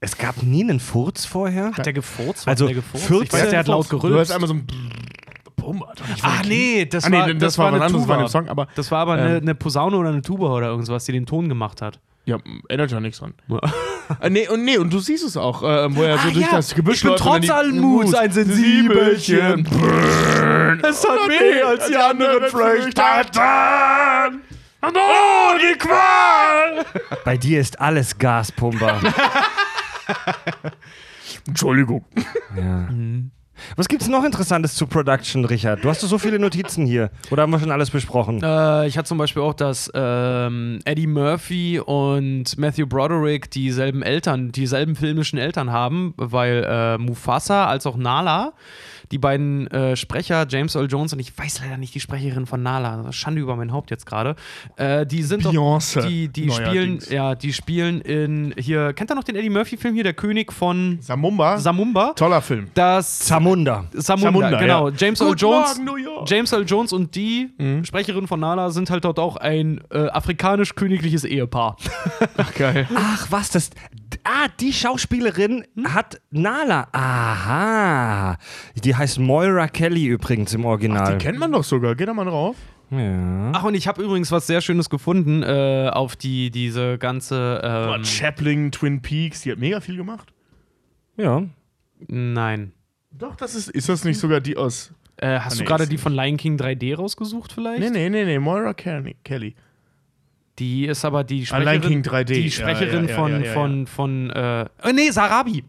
[0.01, 1.73] Es gab nie einen Furz vorher?
[1.73, 2.47] Hat der gefurzt?
[2.47, 3.07] Also, hat der gefurzt?
[3.07, 4.33] 14 ich weiß, der hat laut Du hörst gerülpst.
[4.33, 4.67] einmal so ein
[5.57, 5.93] Pumba.
[6.23, 8.17] Ach den nee, das Ah, nee, war, das das war war eine anderes, das war
[8.17, 8.25] Tuba.
[8.27, 9.27] ein Song, aber- das war aber Ähm.
[9.27, 11.99] eine, eine Posaune oder eine Tuba oder irgendwas, die den Ton gemacht hat.
[12.27, 13.35] Ja, erinnert ja nichts dran.
[14.21, 16.45] äh, nee, und nee, und du siehst es auch, äh, wo er so Ah, durch
[16.45, 16.51] ja.
[16.57, 19.65] das Gebüsch Ich bin läuft und dann trotz allen Muts ein Sensibelchen.
[20.83, 22.95] Es hat weh, als die anderen Früchte
[24.83, 26.85] oh, die Qual!
[27.25, 29.01] Bei dir ist alles Gaspumper.
[31.47, 32.05] Entschuldigung.
[32.57, 32.89] ja.
[33.77, 35.85] Was gibt's noch Interessantes zu Production, Richard?
[35.85, 37.11] Du hast so viele Notizen hier.
[37.31, 38.43] Oder haben wir schon alles besprochen?
[38.43, 44.53] Äh, ich hatte zum Beispiel auch, dass ähm, Eddie Murphy und Matthew Broderick dieselben Eltern,
[44.53, 48.53] dieselben filmischen Eltern haben, weil äh, Mufasa als auch Nala,
[49.11, 52.63] die beiden äh, Sprecher, James Earl Jones und ich weiß leider nicht die Sprecherin von
[52.63, 54.37] Nala, Schande über mein Haupt jetzt gerade,
[54.77, 55.53] äh, die sind doch,
[56.07, 60.05] die, die spielen, ja, die spielen in, hier, kennt ihr noch den Eddie Murphy-Film hier,
[60.05, 61.59] der König von Samumba.
[61.59, 62.13] Samumba?
[62.15, 62.69] Toller Film.
[62.75, 63.85] Das Zamunda.
[63.93, 64.89] Samunda, Samunda, genau.
[64.89, 64.95] ja.
[64.97, 65.77] James Earl Jones.
[65.77, 66.29] Morgen, New York.
[66.29, 67.51] James Earl Jones und die
[67.85, 71.77] Sprecherin von Nala sind halt dort auch ein äh, afrikanisch-königliches Ehepaar.
[72.37, 72.89] Ach, geil.
[72.95, 73.71] Ach, was das.
[74.25, 76.89] Ah, die Schauspielerin hat Nala.
[76.93, 78.37] Aha.
[78.83, 81.17] Die heißt Moira Kelly übrigens im Original.
[81.17, 81.95] Die kennt man doch sogar.
[81.95, 82.57] Geh da mal drauf.
[82.91, 83.51] ja.
[83.53, 87.61] Ach, und ich habe übrigens was sehr Schönes gefunden äh, auf die, diese ganze.
[87.63, 90.33] Boah, Ähm, Chaplin, Twin Peaks, die hat mega viel gemacht.
[91.17, 91.43] ja.
[92.09, 92.73] nein.
[93.11, 93.71] Doch, das ist.
[93.71, 94.93] Ist das nicht sogar die aus.
[95.17, 97.81] Äh, hast Ah, du nee, gerade ist die von Lion King 3D rausgesucht vielleicht?
[97.81, 98.39] Nee, nee, nee, nee.
[98.39, 99.55] Moira Kelly.
[100.59, 102.25] Die ist aber die Ah, Lion Sprecherin, King 3D.
[102.25, 103.53] die Ja, Sprecherin ja, ja, von, ja, ja, ja.
[103.53, 105.65] von, von, äh, oh, nee, Sarabi.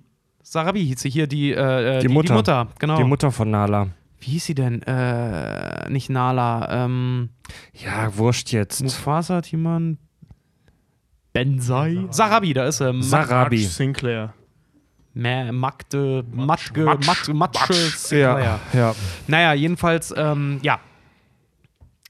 [0.50, 2.28] Sarabi hieß sie hier, die, äh, Die Mutter.
[2.30, 2.96] Die Mutter, genau.
[2.96, 3.90] Die Mutter von Nala.
[4.22, 4.82] Wie hieß sie denn?
[4.84, 7.32] Äh, nicht Nala, ähm,
[7.74, 8.82] Ja, wurscht jetzt.
[8.82, 9.98] Mufasa, Timan,
[11.34, 12.06] Bensai.
[12.12, 12.94] Sarabi, da ist er.
[13.04, 13.58] Sarabi.
[13.58, 14.34] Marge Sinclair.
[15.14, 17.74] Ma Magde, Matschge, Matsch, Matsch, Matsche, Matsch.
[17.98, 18.60] Sinclair.
[18.72, 18.96] Ja, ja.
[19.28, 20.80] Naja, jedenfalls, ähm, ja.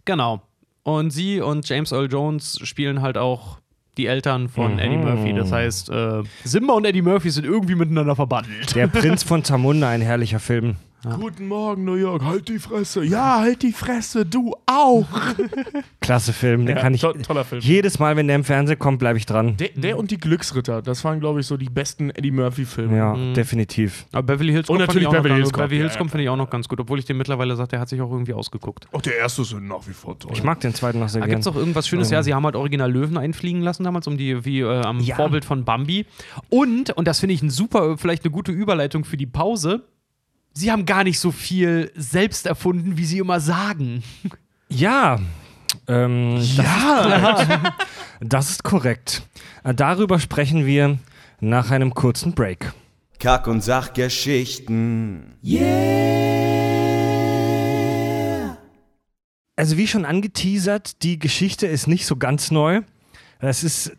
[0.06, 0.44] Genau.
[0.84, 3.58] Und sie und James Earl Jones spielen halt auch
[3.98, 4.80] die Eltern von Mhm.
[4.80, 5.34] Eddie Murphy.
[5.34, 8.76] Das heißt, äh, Simba und Eddie Murphy sind irgendwie miteinander verbandelt.
[8.76, 10.76] Der Prinz von Zamunda, ein herrlicher Film.
[11.04, 12.24] Guten Morgen, New York.
[12.24, 13.04] Halt die Fresse.
[13.06, 14.26] Ja, halt die Fresse.
[14.26, 15.06] Du auch.
[16.02, 16.66] Klasse Film.
[16.66, 17.02] Den Ja, kann ich.
[17.02, 17.62] to- toller Film.
[17.62, 19.56] Jedes Mal, wenn der im Fernsehen kommt, bleibe ich dran.
[19.58, 22.98] Der, der und die Glücksritter, das waren, glaube ich, so die besten Eddie Murphy-Filme.
[22.98, 23.36] Ja, Mhm.
[23.36, 24.06] definitiv.
[24.12, 25.78] Aber Beverly Hills Und Cop fand natürlich ich auch noch Beverly ganz- Hills Cop, Beverly
[25.82, 27.72] Hills ja, Cop ja, finde ich auch noch ganz gut, obwohl ich den mittlerweile sagt,
[27.74, 28.88] der hat sich auch irgendwie ausgeguckt.
[28.92, 30.32] Auch der erste ist nach wie vor toll.
[30.34, 31.38] Ich mag den zweiten noch sehr Da gerne.
[31.38, 32.10] gibt es auch irgendwas Schönes.
[32.10, 35.16] Ja, sie haben halt original Löwen einfliegen lassen damals, um die, wie äh, am Ja.
[35.16, 36.06] Vorbild von Bambi.
[36.50, 39.84] Und, und das finde ich ein super, vielleicht eine gute Überleitung für die Pause.
[40.58, 44.02] Sie haben gar nicht so viel selbst erfunden, wie sie immer sagen.
[44.70, 45.20] Ja.
[45.88, 47.76] Ähm, ja.
[48.22, 49.22] Das ist korrekt.
[49.64, 50.98] Darüber sprechen wir
[51.40, 52.74] nach einem kurzen Break.
[53.20, 55.36] Kack- und Sachgeschichten.
[59.56, 62.82] Also wie schon angeteasert, die Geschichte ist nicht so ganz neu.
[63.38, 63.96] Es ist,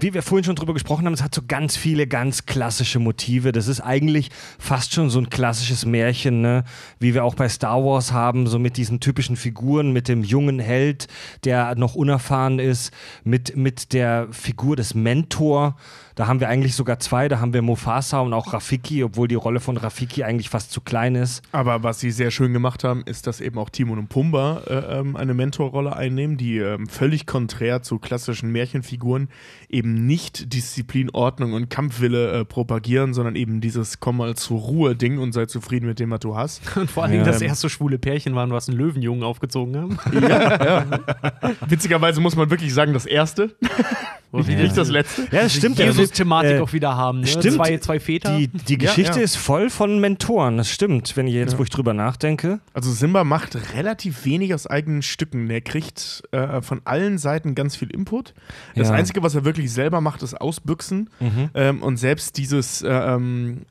[0.00, 3.52] wie wir vorhin schon drüber gesprochen haben, es hat so ganz viele ganz klassische Motive.
[3.52, 6.64] Das ist eigentlich fast schon so ein klassisches Märchen, ne?
[6.98, 10.58] wie wir auch bei Star Wars haben, so mit diesen typischen Figuren, mit dem jungen
[10.58, 11.08] Held,
[11.44, 12.92] der noch unerfahren ist,
[13.24, 15.76] mit, mit der Figur des Mentor.
[16.14, 19.36] Da haben wir eigentlich sogar zwei, da haben wir Mufasa und auch Rafiki, obwohl die
[19.36, 21.42] Rolle von Rafiki eigentlich fast zu klein ist.
[21.52, 24.98] Aber was sie sehr schön gemacht haben, ist, dass eben auch Timon und Pumba äh,
[24.98, 29.27] ähm, eine Mentorrolle einnehmen, die ähm, völlig konträr zu klassischen Märchenfiguren
[29.68, 35.18] eben nicht Disziplin, Ordnung und Kampfwille äh, propagieren, sondern eben dieses Komm mal zur Ruhe-Ding
[35.18, 36.62] und sei zufrieden mit dem, was du hast.
[36.76, 37.32] Und vor allen Dingen Ja.
[37.32, 39.98] das erste schwule Pärchen waren, was einen Löwenjungen aufgezogen haben.
[41.68, 43.54] Witzigerweise muss man wirklich sagen, das erste,
[44.32, 45.22] nicht, nicht das letzte.
[45.30, 45.80] Ja, das stimmt.
[45.80, 47.20] Also, Jesus-Thematik äh, auch wieder haben.
[47.20, 47.26] Ne?
[47.26, 47.54] stimmt.
[47.56, 48.36] Zwei, zwei Väter.
[48.36, 49.24] Die, die Ja, Geschichte ja.
[49.24, 52.60] ist voll von Mentoren, das stimmt, wenn ich jetzt, wo ich drüber nachdenke.
[52.74, 55.48] Also Simba macht relativ wenig aus eigenen Stücken.
[55.50, 58.34] Er kriegt äh, von allen Seiten ganz viel Input.
[58.74, 58.94] Das Ja.
[59.18, 59.22] Mhm.
[59.22, 61.10] Einzige, was er wirklich selber macht, ist ausbüchsen.
[61.54, 63.62] Ähm, und selbst dieses äh, ähm,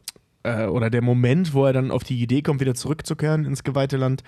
[0.43, 3.97] äh, oder der Moment, wo er dann auf die Idee kommt, wieder zurückzukehren ins geweihte
[3.97, 4.23] Land,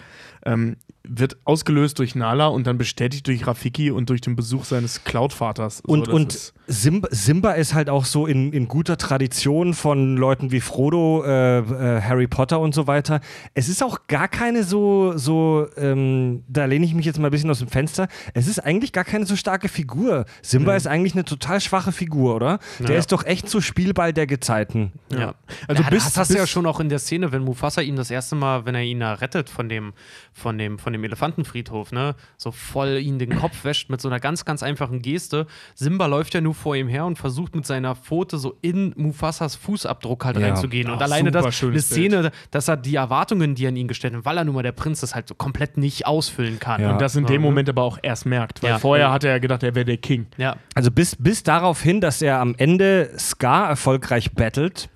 [0.45, 5.03] ähm, wird ausgelöst durch Nala und dann bestätigt durch Rafiki und durch den Besuch seines
[5.05, 5.81] Cloud-Vaters.
[5.81, 10.51] Und, das und Simba, Simba ist halt auch so in, in guter Tradition von Leuten
[10.51, 13.21] wie Frodo, äh, äh, Harry Potter und so weiter.
[13.55, 17.31] Es ist auch gar keine so, so ähm, da lehne ich mich jetzt mal ein
[17.31, 20.25] bisschen aus dem Fenster, es ist eigentlich gar keine so starke Figur.
[20.43, 22.59] Simba ist eigentlich eine total schwache Figur, oder?
[22.79, 22.97] Der Ja.
[22.99, 24.91] ist doch echt so Spielball der Gezeiten.
[25.11, 25.33] Ja.
[25.67, 28.11] Also bis- das hast du ja schon auch in der Szene, wenn Mufasa ihn das
[28.11, 29.93] erste Mal, wenn er ihn da rettet von dem,
[30.33, 34.19] von dem, von dem Elefantenfriedhof, ne, so voll ihn den Kopf wäscht mit so einer
[34.19, 35.47] ganz, ganz einfachen Geste.
[35.75, 39.55] Simba läuft ja nur vor ihm her und versucht mit seiner Pfote so in Mufasas
[39.55, 40.47] Fußabdruck halt Ja.
[40.47, 40.89] reinzugehen.
[40.89, 44.13] Und Ach, alleine super das, eine Szene, dass er die Erwartungen, die an ihn gestellt
[44.15, 46.81] hat, weil er nun mal der Prinz ist, halt so komplett nicht ausfüllen kann.
[46.81, 46.91] Ja.
[46.91, 47.45] Und das in dem Ja, ne?
[47.45, 48.61] Moment aber auch erst merkt.
[48.63, 48.79] Weil Ja.
[48.79, 49.11] vorher Ja.
[49.13, 50.27] hat er ja gedacht, er wäre der King.
[50.37, 50.55] Ja.
[50.75, 54.89] Also bis, bis darauf hin, dass er am Ende Scar erfolgreich battelt,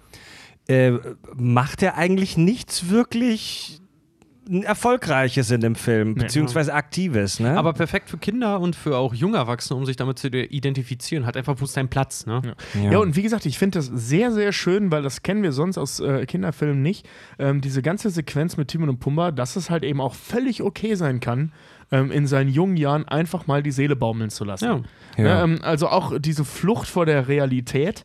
[0.68, 0.91] äh,
[1.36, 3.82] macht er eigentlich nichts wirklich
[4.49, 7.39] Erfolgreiches in dem Film, beziehungsweise Aktives.
[7.39, 7.57] Ne?
[7.57, 11.26] Aber perfekt für Kinder und für auch junge Erwachsene, um sich damit zu identifizieren.
[11.26, 12.41] Hat einfach, wo ist dein Platz, ne?
[12.74, 12.97] Ja.
[12.97, 16.02] und wie gesagt, ich finde das sehr, sehr schön, weil das kennen wir sonst aus
[16.02, 17.07] äh, Kinderfilmen nicht.
[17.40, 20.95] Ähm, diese ganze Sequenz mit Timon und Pumba, dass es halt eben auch völlig okay
[20.95, 21.53] sein kann,
[21.91, 24.65] ähm, in seinen jungen Jahren einfach mal die Seele baumeln zu lassen.
[24.65, 24.81] Ja.
[25.18, 25.45] Ja.
[25.45, 28.03] Ne, ähm, also auch diese Flucht vor der Realität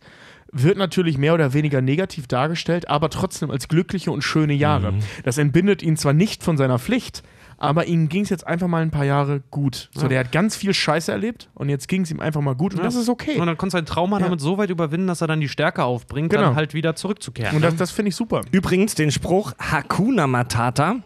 [0.52, 4.92] wird natürlich mehr oder weniger negativ dargestellt, aber trotzdem als glückliche und schöne Jahre.
[4.92, 4.98] Mhm.
[5.24, 7.22] Das entbindet ihn zwar nicht von seiner Pflicht,
[7.60, 9.90] aber ihm ging es jetzt einfach mal ein paar Jahre gut.
[9.92, 10.08] So, Ja.
[10.08, 12.78] der hat ganz viel Scheiße erlebt und jetzt ging es ihm einfach mal gut und
[12.78, 12.84] Ja.
[12.84, 13.38] das ist okay.
[13.38, 14.24] Und dann konnte sein Trauma Ja.
[14.26, 16.42] damit so weit überwinden, dass er dann die Stärke aufbringt, Genau.
[16.44, 17.54] dann halt wieder zurückzukehren.
[17.56, 17.66] Und ne?
[17.68, 18.42] das, das finde ich super.
[18.52, 20.96] Übrigens den Spruch Hakuna Matata,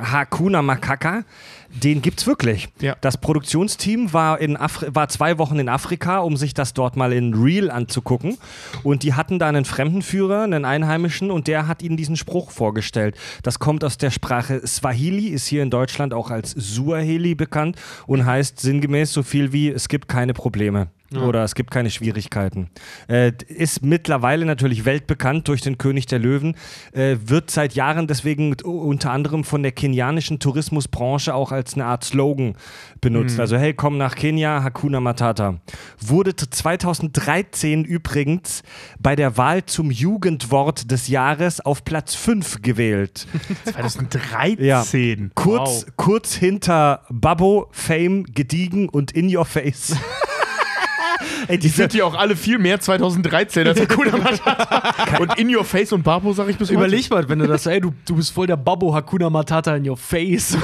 [0.00, 1.24] Hakuna Makaka,
[1.70, 2.68] den gibt's wirklich.
[2.80, 2.96] Ja.
[3.00, 7.12] Das Produktionsteam war, in Afri war zwei Wochen in Afrika, um sich das dort mal
[7.12, 8.38] in Real anzugucken.
[8.82, 13.16] Und die hatten da einen Fremdenführer, einen Einheimischen, und der hat ihnen diesen Spruch vorgestellt.
[13.42, 18.24] Das kommt aus der Sprache Swahili, ist hier in Deutschland auch als Suaheli bekannt und
[18.24, 20.88] heißt sinngemäß so viel wie es gibt keine Probleme.
[21.22, 22.68] Oder es gibt keine Schwierigkeiten.
[23.08, 26.56] Äh, ist mittlerweile natürlich weltbekannt durch den König der Löwen,
[26.92, 32.04] äh, wird seit Jahren deswegen unter anderem von der kenianischen Tourismusbranche auch als eine Art
[32.04, 32.54] Slogan
[33.00, 33.38] benutzt.
[33.40, 35.60] Also hey, komm nach Kenia, Hakuna Matata.
[36.00, 38.62] Wurde t- 2013 übrigens
[38.98, 43.26] bei der Wahl zum Jugendwort des Jahres auf Platz 5 gewählt.
[43.64, 45.30] 2013.
[45.34, 49.96] Kurz, kurz hinter Babbo, Fame, Gediegen und In Your Face.
[51.48, 55.18] Ey, Die sind ja auch alle viel mehr 2013 als Hakuna Matata.
[55.18, 56.78] und In Your Face und Babo sage ich bis heute.
[56.78, 59.88] Überleg mal, wenn du das, ey, du, du bist voll der Babbo Hakuna Matata in
[59.88, 60.56] your face.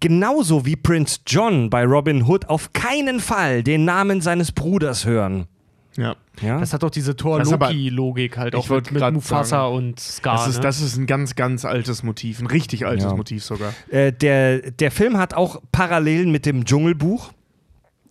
[0.00, 5.46] genauso wie Prince John bei Robin Hood auf keinen Fall den Namen seines Bruders hören.
[5.96, 6.16] Ja.
[6.40, 6.58] Ja?
[6.60, 10.36] Das hat doch diese Thor-Loki-Logik halt auch mit, mit Mufasa sagen, und Scar.
[10.36, 10.60] Das ist, ne?
[10.62, 12.40] das ist ein ganz, ganz altes Motiv.
[12.40, 13.14] Ein richtig altes Ja.
[13.14, 13.72] Motiv sogar.
[13.90, 17.32] Äh, der, der Film hat auch Parallelen mit dem Dschungelbuch.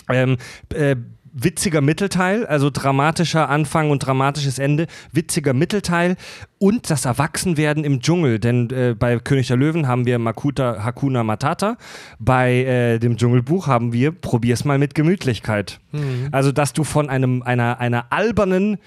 [0.10, 0.38] Ähm,
[0.74, 0.96] äh,
[1.34, 6.16] witziger Mittelteil, also dramatischer Anfang und dramatisches Ende, witziger Mittelteil
[6.58, 8.40] und das Erwachsenwerden im Dschungel.
[8.40, 11.78] Denn äh, bei König der Löwen haben wir Makuta, Hakuna Matata,
[12.20, 15.80] bei äh, dem Dschungelbuch haben wir Probier's mal mit Gemütlichkeit.
[16.32, 18.78] Also, dass du von einem, einer, einer albernen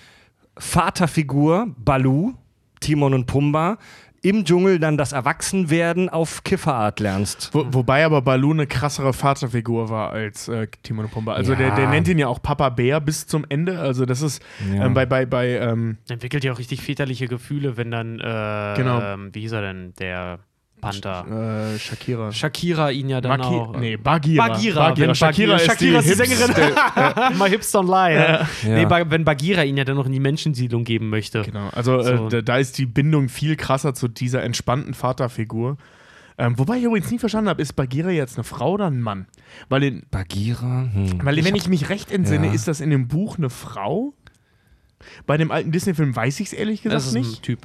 [0.57, 2.35] Vaterfigur, Balu,
[2.81, 3.79] Timon und Pumba,
[4.23, 7.51] im Dschungel dann das Erwachsenwerden auf Kifferart lernst.
[7.53, 11.35] Wo, wobei aber Baloo eine krassere Vaterfigur war als äh, Timon und Pumba.
[11.35, 11.75] Also der, Ja.
[11.75, 13.81] der nennt ihn ja auch Papa Bär bis zum Ende.
[13.81, 14.43] Also das ist
[14.73, 14.87] Ja.
[14.87, 19.01] ähm, bei, bei, bei ähm, Entwickelt ja auch richtig väterliche Gefühle, wenn dann, äh, Genau.
[19.03, 20.39] ähm, wie hieß er denn, der
[20.83, 21.73] Panther?
[21.75, 22.31] äh, Shakira.
[22.33, 23.77] Shakira ihn ja dann Maki auch.
[23.79, 24.49] nee, Bagira.
[24.49, 26.75] Bagira, wenn Shakira, ist Shakira ist die Sängerin.
[27.39, 28.15] Mal Hipster Online.
[28.15, 28.49] Ja.
[28.69, 28.75] Ja.
[28.77, 31.43] Nee, ba wenn Bagira ihn ja dann noch in die Menschensiedlung geben möchte.
[31.43, 32.27] Genau, also So.
[32.27, 35.77] äh, da, da ist die Bindung viel krasser zu dieser entspannten Vaterfigur.
[36.39, 39.27] Ähm, wobei ich übrigens nie verstanden habe, ist Bagira jetzt eine Frau oder ein Mann?
[39.69, 40.89] Weil, in, Bagira?
[40.93, 41.21] Hm.
[41.25, 42.53] weil wenn ich mich recht entsinne, Ja.
[42.55, 44.15] ist das in dem Buch eine Frau.
[45.27, 47.41] Bei dem alten Disney-Film weiß ich es ehrlich gesagt Das ist nicht.
[47.41, 47.59] ein Typ.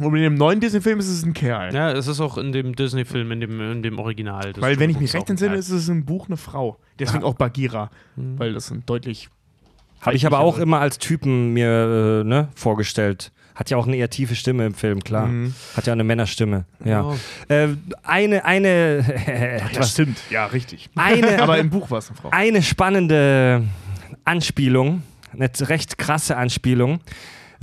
[0.00, 1.74] Und in dem neuen Disney-Film ist es ein Kerl.
[1.74, 4.52] Ja, es ist auch in dem Disney-Film, in dem, in dem Original.
[4.56, 6.78] Weil, wenn ich mich recht entsinne, ist es im Buch eine Frau.
[6.98, 7.90] Deswegen auch Bagira.
[8.16, 9.28] Weil das sind deutlich.
[10.00, 13.32] Habe ich aber auch immer als Typen mir äh, ne, vorgestellt.
[13.54, 15.26] Hat ja auch eine eher tiefe Stimme im Film, klar.
[15.26, 15.54] Mhm.
[15.76, 16.64] Hat ja auch eine Männerstimme.
[16.84, 17.14] Ja.
[17.48, 17.68] Äh,
[18.02, 19.32] eine, eine, Ja,
[19.68, 20.18] etwas, stimmt.
[20.30, 20.88] Ja, richtig.
[20.96, 22.30] eine, Aber im Buch war es eine Frau.
[22.30, 23.62] eine spannende
[24.24, 25.02] Anspielung
[25.32, 27.00] eine recht krasse Anspielung.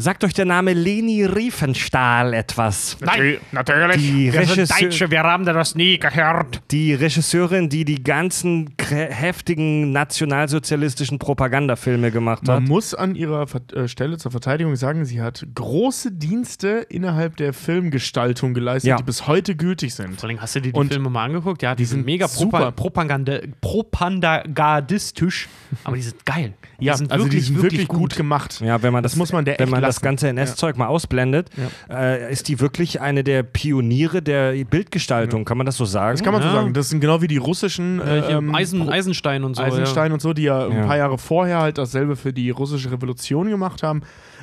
[0.01, 2.95] Sagt euch der Name Leni Riefenstahl etwas?
[3.01, 3.97] Nein, natürlich.
[3.97, 6.61] Die, Wir sind Deutsche, wir haben das nie gehört.
[6.71, 12.61] die Regisseurin, die die ganzen heftigen nationalsozialistischen Propagandafilme gemacht hat.
[12.61, 17.35] Man muss an ihrer Ver äh, Stelle zur Verteidigung sagen, sie hat große Dienste innerhalb
[17.35, 18.95] der Filmgestaltung geleistet, Ja.
[18.95, 20.17] die bis heute gültig sind.
[20.17, 21.61] Vor allem, hast du dir die Und Filme mal angeguckt?
[21.61, 22.71] Ja, die, sind sind mega super.
[22.71, 25.49] propa Propaganda propagandistisch,
[25.83, 26.53] aber die sind geil.
[26.79, 28.61] Ja, die sind also wirklich, die sind wirklich, wirklich gut gemacht.
[28.61, 30.03] Ja, wenn man Das das, muss man der wenn echt man das lassen.
[30.05, 31.49] ganze NS-Zeug mal ausblendet,
[31.89, 35.45] äh, ist die wirklich eine der Pioniere der Bildgestaltung.
[35.45, 36.17] Kann man das so sagen?
[36.17, 36.49] Das kann man Ja.
[36.49, 36.73] so sagen.
[36.73, 39.61] Das sind genau wie die russischen Äh, ähm, Eisen, Eisenstein und so.
[39.63, 40.81] Eisenstein und so, die ja, Ja.
[40.81, 44.01] ein paar Jahre vorher halt dasselbe für die russische Revolution gemacht haben.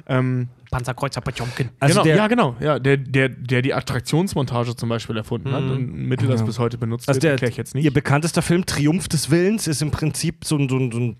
[0.09, 0.56] Ähm, Ja.
[0.71, 1.71] Panzerkreuzer Potjomkin.
[1.81, 2.57] Also genau, der, ja, genau.
[2.61, 5.63] Ja, der, der, der die Attraktionsmontage zum Beispiel erfunden hat.
[5.63, 6.47] Ein Mittel, das Ja.
[6.47, 7.85] bis heute benutzt Also wird, erkläre ich jetzt nicht.
[7.85, 11.17] Ihr bekanntester Film Triumph des Willens ist im Prinzip so ein, so ein, so ein,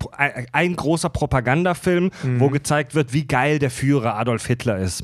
[0.51, 2.39] ein, großer Propagandafilm, Mhm.
[2.39, 5.03] wo gezeigt wird, wie geil der Führer Adolf Hitler ist.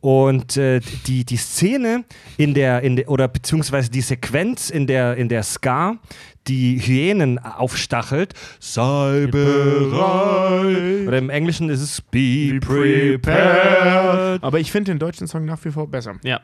[0.00, 2.04] Und äh, die, die Szene
[2.36, 5.96] in der, in der, oder beziehungsweise die Sequenz in der, in der Ska,
[6.48, 11.08] die Hyänen aufstachelt, sei bereit.
[11.08, 14.42] Oder im Englischen ist es be prepared.
[14.42, 16.16] Aber ich finde den deutschen Song nach wie vor besser.
[16.22, 16.40] Ja.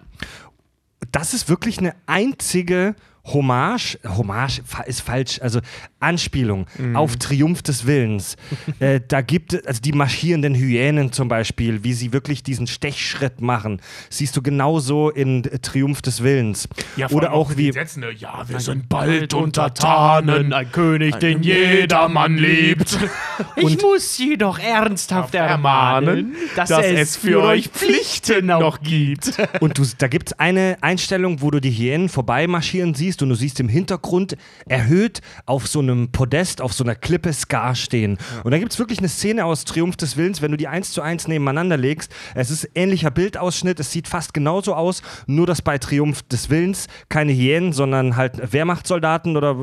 [1.11, 5.61] das ist wirklich eine einzige Hommage, Hommage ist falsch, also
[6.01, 8.37] Anspielung auf Triumph des Willens.
[8.81, 13.41] äh, da gibt es, also die marschierenden Hyänen zum Beispiel, wie sie wirklich diesen Stechschritt
[13.41, 13.81] machen,
[14.11, 16.69] siehst du genauso in Triumph des Willens.
[17.11, 22.99] Oder auch wie, Sätzen, ja, wir sind bald Untertanen, ein König, den jedermann liebt.
[23.57, 29.37] Ich muss Sie doch ernsthaft ermahnen, dass, dass es, es für euch Pflichten noch gibt.
[29.61, 33.35] Und du, da gibt es eine Einstellung, wo du die Hyänen vorbeimarschieren siehst und du
[33.35, 34.37] siehst im Hintergrund
[34.67, 38.17] erhöht auf so einem Podest, auf so einer Klippe Scar stehen.
[38.45, 40.93] Und da gibt es wirklich eine Szene aus Triumph des Willens, wenn du die eins
[40.93, 42.15] zu eins nebeneinander legst.
[42.35, 46.87] Es ist ähnlicher Bildausschnitt, es sieht fast genauso aus, nur dass bei Triumph des Willens
[47.09, 49.57] keine Hyänen, sondern halt Wehrmachtssoldaten oder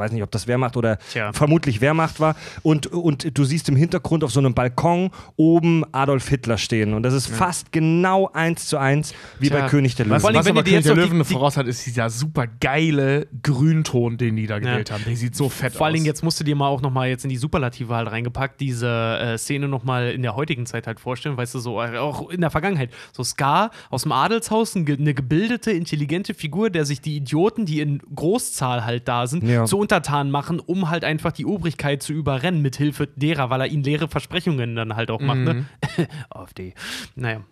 [0.00, 1.32] weiß nicht, ob das Wehrmacht oder Tja.
[1.32, 2.34] vermutlich Wehrmacht war.
[2.62, 6.94] Und, und du siehst im Hintergrund auf so einem Balkon oben Adolf Hitler stehen.
[6.94, 9.60] Und das ist fast genau eins zu eins wie Tja.
[9.60, 10.16] bei König der Löwen.
[10.16, 11.66] Was, Vor allem, was wenn aber König der jetzt noch die- Löwen die- voraus hat,
[11.68, 15.04] ist dieser super geile Grünton, den die da gewählt haben.
[15.06, 15.96] Der sieht so fett Vor allen aus.
[15.96, 18.88] Dingen, jetzt musst du dir mal auch nochmal jetzt in die Superlative halt reingepackt, diese
[19.20, 22.40] äh, Szene nochmal in der heutigen Zeit halt vorstellen, weißt du, so äh, auch in
[22.40, 22.90] der Vergangenheit.
[23.12, 28.00] So Scar aus dem Adelshaus, eine gebildete, intelligente Figur, der sich die Idioten, die in
[28.14, 29.64] Großzahl halt da sind, Ja.
[29.64, 33.66] zu Untertanen machen, um halt einfach die Obrigkeit zu überrennen, mit Hilfe derer, weil er
[33.66, 35.64] ihnen leere Versprechungen dann halt auch macht, ne?
[36.30, 36.74] AfD.
[37.16, 37.40] Naja.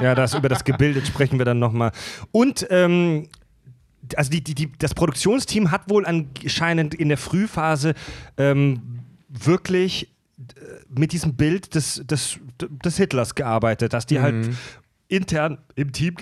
[0.00, 1.90] Ja, das, über das Gebildet sprechen wir dann nochmal.
[2.30, 3.28] Und ähm,
[4.14, 7.94] also die, die, die, das Produktionsteam hat wohl anscheinend in der Frühphase
[8.36, 10.42] ähm, wirklich äh,
[10.88, 14.50] mit diesem Bild des, des, des Hitlers gearbeitet, dass die halt
[15.08, 16.14] intern im Team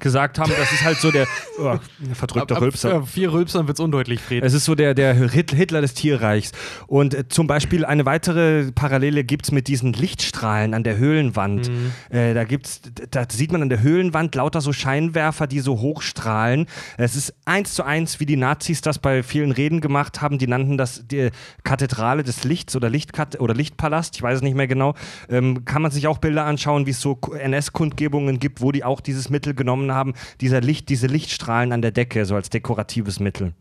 [0.00, 1.26] gesagt haben, das ist halt so der
[1.58, 1.78] oh,
[2.14, 2.94] verdrückter Rülpser.
[2.96, 4.42] Ab vier Rülpsern wird's undeutlich, Fred.
[4.42, 6.52] Es ist so der, der Hit- Hitler des Tierreichs.
[6.86, 11.70] Und äh, zum Beispiel eine weitere Parallele gibt es mit diesen Lichtstrahlen an der Höhlenwand.
[12.10, 16.66] Äh, da gibt's, da sieht man an der Höhlenwand lauter so Scheinwerfer, die so hochstrahlen.
[16.96, 20.38] Es ist eins zu eins, wie die Nazis das bei vielen Reden gemacht haben.
[20.38, 21.30] Die nannten das die
[21.64, 24.16] Kathedrale des Lichts oder, Lichtkat oder Lichtpalast.
[24.16, 24.94] Ich weiß es nicht mehr genau.
[25.28, 29.00] Ähm, kann man sich auch Bilder anschauen, wie es so NS-Kundgebungen gibt, wo die auch
[29.00, 30.14] dieses Mittel genommen haben.
[30.40, 33.52] Dieser Licht, diese Lichtstrahlen an der Decke, so als dekoratives Mittel.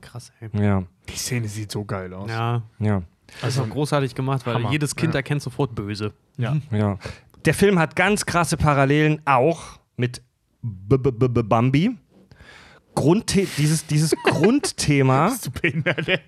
[0.00, 0.48] Krass, ey.
[0.62, 2.30] Ja, die Szene sieht so geil aus.
[2.30, 2.62] Ja.
[2.78, 3.02] ja.
[3.40, 4.70] Das ist auch großartig gemacht, weil Hammer.
[4.70, 5.18] jedes Kind Ja.
[5.18, 6.12] erkennt sofort böse.
[6.36, 6.56] Ja.
[6.70, 6.98] Ja.
[7.44, 10.22] Der Film hat ganz krasse Parallelen auch mit
[10.62, 11.96] B -B -B -B Bambi.
[12.96, 15.32] Grundthe dieses, dieses Grundthema,
[15.62, 16.22] ey?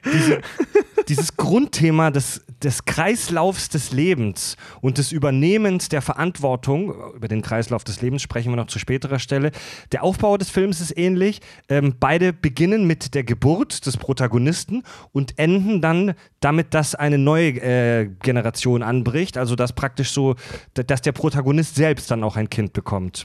[1.09, 7.83] dieses Grundthema des, des Kreislaufs des Lebens und des Übernehmens der Verantwortung, über den Kreislauf
[7.83, 9.51] des Lebens sprechen wir noch zu späterer Stelle.
[9.93, 11.41] Der Aufbau des Films ist ähnlich.
[11.69, 14.83] Ähm, beide beginnen mit der Geburt des Protagonisten
[15.13, 19.39] und enden dann damit, dass eine neue äh, Generation anbricht.
[19.39, 20.37] Also dass praktisch so,
[20.75, 23.25] dass der Protagonist selbst dann auch ein Kind bekommt.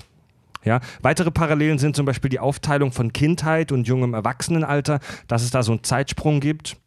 [0.66, 5.52] Ja, weitere Parallelen sind zum Beispiel die Aufteilung von Kindheit und jungem Erwachsenenalter, dass es
[5.52, 6.78] da so einen Zeitsprung gibt.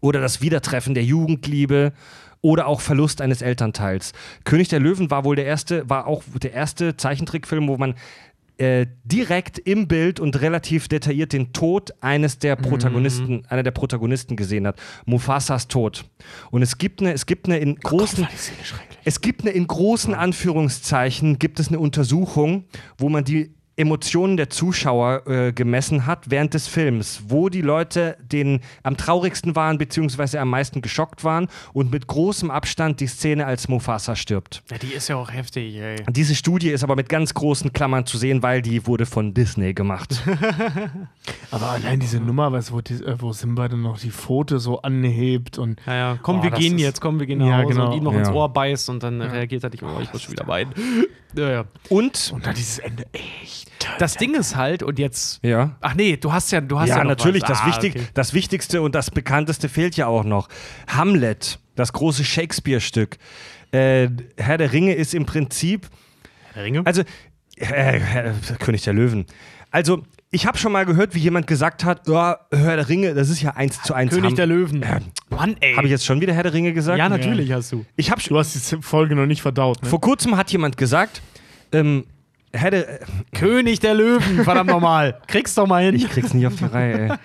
[0.00, 1.92] Oder das Wiedertreffen der Jugendliebe
[2.40, 4.12] oder auch Verlust eines Elternteils.
[4.44, 7.94] König der Löwen war wohl der erste, war auch der erste Zeichentrickfilm, wo man
[8.58, 14.36] äh, direkt im Bild und relativ detailliert den Tod eines der Protagonisten, einer der Protagonisten
[14.36, 14.80] gesehen hat.
[15.06, 16.04] Mufasas Tod.
[16.50, 18.98] Und es gibt eine, es gibt eine in großen, Szene schrecklich.
[19.04, 22.64] es gibt eine in großen Anführungszeichen, gibt es eine Untersuchung,
[22.96, 28.16] wo man die Emotionen der Zuschauer äh, gemessen hat während des Films, wo die Leute
[28.20, 33.46] den am traurigsten waren beziehungsweise am meisten geschockt waren und mit großem Abstand die Szene,
[33.46, 34.62] als Mufasa stirbt.
[34.70, 35.96] Ja, die ist ja auch heftig, ey.
[36.08, 39.74] Diese Studie ist aber mit ganz großen Klammern zu sehen, weil die wurde von Disney
[39.74, 40.22] gemacht.
[41.50, 44.82] Aber allein diese Nummer, du, wo, die, äh, wo Simba dann noch die Pfote so
[44.82, 47.56] anhebt und Ja, ja, komm, Boah, wir gehen ist- jetzt, komm, wir gehen nach Ja,
[47.58, 47.90] Hause genau.
[47.92, 48.28] und ihm noch ins.
[48.28, 50.72] Ohr beißt und dann reagiert er nicht, oh, ich muss schon wieder weinen.
[51.36, 51.64] Ja, ja.
[51.88, 53.63] Und, und dann dieses Ende echt.
[53.98, 55.40] Das Ding ist halt, und jetzt.
[55.44, 55.76] ja.
[55.80, 56.98] Ach nee, du hast ja, du hast ja.
[56.98, 57.42] Ja, natürlich.
[57.42, 58.06] Das, Ah, Wichtig, okay.
[58.14, 60.48] das Wichtigste und das Bekannteste fehlt ja auch noch.
[60.88, 63.16] Hamlet, das große Shakespeare-Stück.
[63.72, 65.88] Äh, Herr der Ringe ist im Prinzip
[66.56, 66.82] Ringe?
[66.84, 67.02] Also,
[67.56, 68.00] äh,
[68.60, 69.26] König der Löwen.
[69.70, 73.28] Also, ich habe schon mal gehört, wie jemand gesagt hat, ja, Herr der Ringe, das
[73.28, 74.10] ist ja eins zu eins.
[74.12, 74.82] König Ham- der Löwen.
[74.82, 75.74] Äh, Mann, ey.
[75.74, 76.98] Habe ich jetzt schon wieder Herr der Ringe gesagt?
[76.98, 77.84] ja, natürlich hast du.
[77.96, 79.88] Ich habe Du hast die Folge noch nicht verdaut, ne?
[79.88, 81.22] vor kurzem hat jemand gesagt,
[81.72, 82.04] ähm,
[82.54, 83.04] Der, äh,
[83.34, 85.20] König der Löwen, verdammt nochmal.
[85.26, 85.96] Kriegst doch mal hin.
[85.96, 87.10] ich krieg's nicht auf die Reihe.
[87.10, 87.16] Ey.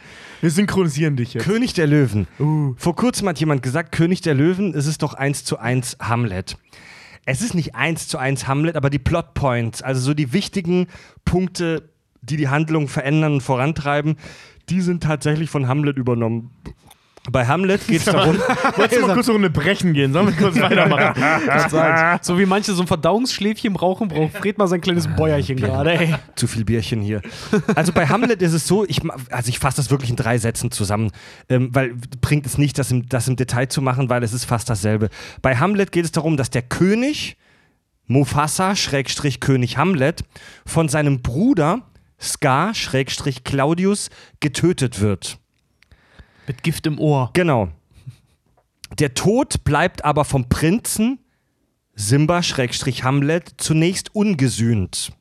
[0.42, 1.44] Wir synchronisieren dich jetzt.
[1.44, 2.28] König der Löwen.
[2.78, 6.58] Vor kurzem hat jemand gesagt, König der Löwen, es ist doch eins zu eins Hamlet.
[7.26, 10.88] Es ist nicht eins zu eins Hamlet, aber die Plotpoints, also so die wichtigen
[11.26, 11.90] Punkte,
[12.22, 14.16] die die Handlung verändern und vorantreiben,
[14.70, 16.52] die sind tatsächlich von Hamlet übernommen.
[17.32, 18.38] Bei Hamlet geht es darum,
[18.76, 20.14] Wolltest du mal kurz eine Runde brechen gehen?
[20.14, 22.20] Sollen wir kurz weitermachen?
[22.22, 26.16] So wie manche so ein Verdauungsschläfchen brauchen, braucht Fred mal sein kleines Bäuerchen gerade, ey.
[26.36, 27.22] zu viel Bierchen hier.
[27.76, 29.02] Also bei Hamlet ist es so, ich,
[29.32, 31.12] also ich fasse das wirklich in drei Sätzen zusammen,
[31.50, 34.46] ähm, weil bringt es nicht, das im, das im Detail zu machen, weil es ist
[34.46, 35.10] fast dasselbe.
[35.42, 37.38] Bei Hamlet geht es darum, dass der König
[38.08, 40.24] Mufasa, Schrägstrich König Hamlet,
[40.66, 41.84] von seinem Bruder
[42.20, 45.39] Scar, Schrägstrich Claudius, getötet wird.
[46.50, 47.30] Mit Gift im Ohr.
[47.34, 47.70] Genau.
[48.98, 51.20] Der Tod bleibt aber vom Prinzen
[51.94, 55.12] Simba Schrägstrich Hamlet zunächst ungesühnt.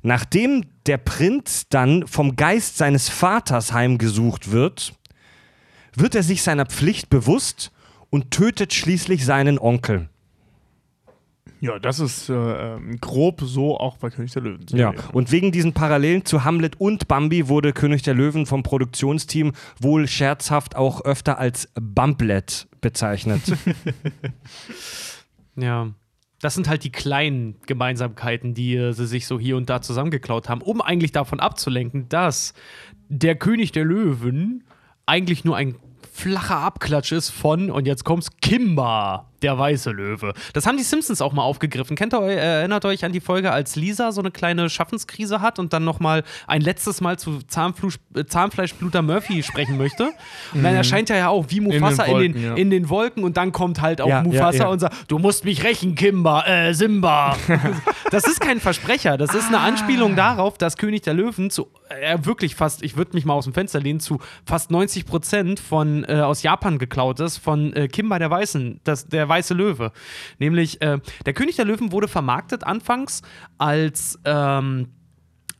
[0.00, 4.94] Nachdem der Prinz dann vom Geist seines Vaters heimgesucht wird,
[5.94, 7.70] wird er sich seiner Pflicht bewusst
[8.08, 10.08] und tötet schließlich seinen Onkel.
[11.60, 14.66] Ja, das ist äh, ähm, grob so auch bei König der Löwen.
[14.72, 19.52] Ja, und wegen diesen Parallelen zu Hamlet und Bambi wurde König der Löwen vom Produktionsteam
[19.80, 23.42] wohl scherzhaft auch öfter als Bumplet bezeichnet.
[25.58, 25.88] Ja.
[26.42, 30.50] Das sind halt die kleinen Gemeinsamkeiten, die äh, sie sich so hier und da zusammengeklaut
[30.50, 32.52] haben, um eigentlich davon abzulenken, dass
[33.08, 34.64] der König der Löwen
[35.06, 35.76] eigentlich nur ein
[36.12, 40.32] flacher Abklatsch ist von, und jetzt kommt's, Kimba, der weiße Löwe.
[40.52, 41.96] Das haben die Simpsons auch mal aufgegriffen.
[41.96, 45.58] Kennt ihr, äh, erinnert euch an die Folge, als Lisa so eine kleine Schaffenskrise hat
[45.58, 50.10] und dann nochmal ein letztes Mal zu Zahnflusch, äh, Zahnfleischbluter Murphy sprechen möchte?
[50.54, 52.54] Und dann erscheint er ja auch wie Mufasa in den, Wolken, ja.
[52.54, 54.68] in den Wolken und dann kommt halt auch Ja, ja, Mufasa ja.
[54.68, 57.36] und sagt, du musst mich rächen, Kimba, äh, Simba.
[58.10, 62.18] das ist kein Versprecher, das ist eine Anspielung darauf, dass König der Löwen zu, äh,
[62.22, 66.04] wirklich fast, ich würde mich mal aus dem Fenster lehnen, zu fast 90 Prozent von,
[66.04, 69.92] äh, aus Japan geklaut ist, von äh, Kimba der Weißen, das, der weiße Löwe.
[70.38, 73.22] Nämlich, äh, der König der Löwen wurde vermarktet anfangs
[73.58, 74.88] als, ähm,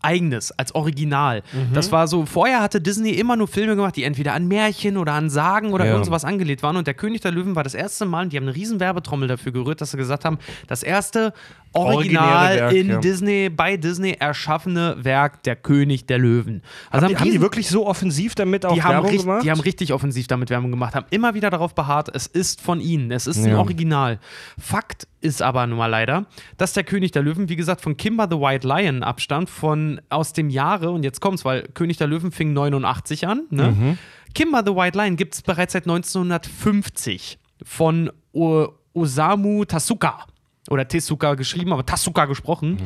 [0.02, 1.42] eigenes, als Original.
[1.52, 1.72] Mhm.
[1.72, 5.14] Das war so, vorher hatte Disney immer nur Filme gemacht, die entweder an Märchen oder
[5.14, 5.92] an Sagen oder Ja.
[5.92, 6.76] irgend sowas angelehnt waren.
[6.76, 9.26] Und der König der Löwen war das erste Mal, und die haben eine riesen Werbetrommel
[9.26, 10.38] dafür gerührt, dass sie gesagt haben,
[10.68, 11.32] das erste
[11.76, 12.98] Original Werk, in ja.
[12.98, 16.62] Disney, bei Disney erschaffene Werk, der König der Löwen.
[16.90, 19.44] Also haben, die, haben die wirklich so offensiv damit auch Werbung richtig, gemacht?
[19.44, 22.80] die haben richtig offensiv damit Werbung gemacht, haben immer wieder darauf beharrt, es ist von
[22.80, 23.58] ihnen, es ist ein Ja.
[23.58, 24.18] Original.
[24.58, 26.26] Fakt ist aber nun mal leider,
[26.56, 30.32] dass der König der Löwen, wie gesagt, von Kimber the White Lion abstammt, von aus
[30.32, 33.72] dem Jahre, und jetzt kommt's, weil König der Löwen fing 89 an, ne?
[33.72, 33.98] Mhm.
[34.34, 40.26] Kimber the White Lion gibt es bereits seit 1950 von O Osamu Tasuka.
[40.70, 42.78] Oder Tezuka geschrieben, aber Tasuka gesprochen.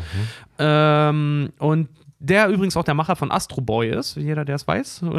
[0.59, 1.89] Ähm, und
[2.19, 5.05] der übrigens auch der Macher von Astro Boy ist, jeder, der es weiß.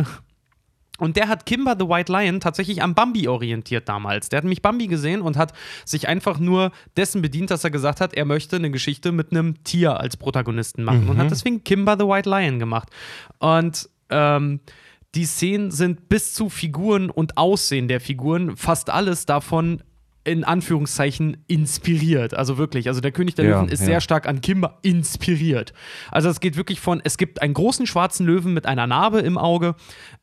[1.02, 4.30] Und der hat Kimber the White Lion tatsächlich am Bambi orientiert damals.
[4.30, 5.52] Der hat nämlich Bambi gesehen und hat
[5.84, 9.64] sich einfach nur dessen bedient, dass er gesagt hat, er möchte eine Geschichte mit einem
[9.64, 12.90] Tier als Protagonisten machen und hat deswegen Kimber the White Lion gemacht.
[13.40, 14.60] Und ähm,
[15.16, 19.82] die Szenen sind bis zu Figuren und Aussehen der Figuren fast alles davon
[20.24, 22.36] in Anführungszeichen inspiriert.
[22.36, 23.88] Also wirklich, also der König der Ja, Löwen ist ja.
[23.88, 25.74] sehr stark an Kimber inspiriert.
[26.12, 29.38] Also es geht wirklich von, es gibt einen großen schwarzen Löwen mit einer Narbe im
[29.38, 29.76] Auge,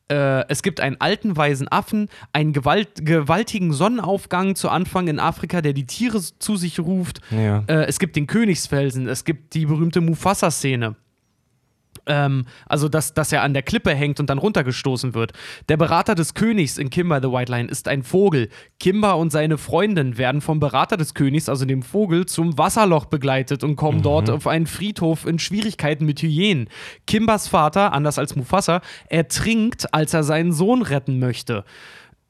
[0.09, 5.61] äh, es gibt einen alten weisen Affen, einen gewalt, gewaltigen Sonnenaufgang zu Anfang in Afrika,
[5.61, 7.19] der die Tiere zu sich ruft.
[7.31, 7.63] Ja.
[7.67, 10.95] Äh, es gibt den Königsfelsen, es gibt die berühmte Mufasa-Szene.
[12.09, 15.33] Ähm, also, dass, dass er an der Klippe hängt und dann runtergestoßen wird.
[15.69, 18.49] Der Berater des Königs in Kimba the White Lion ist ein Vogel.
[18.79, 23.63] Kimba und seine Freundin werden vom Berater des Königs, also dem Vogel, zum Wasserloch begleitet
[23.63, 26.67] und kommen dort auf einen Friedhof in Schwierigkeiten mit Hyänen.
[27.05, 31.63] Kimbas Vater, anders als Mufasa, ertrinkt, als er seinen Sohn retten möchte.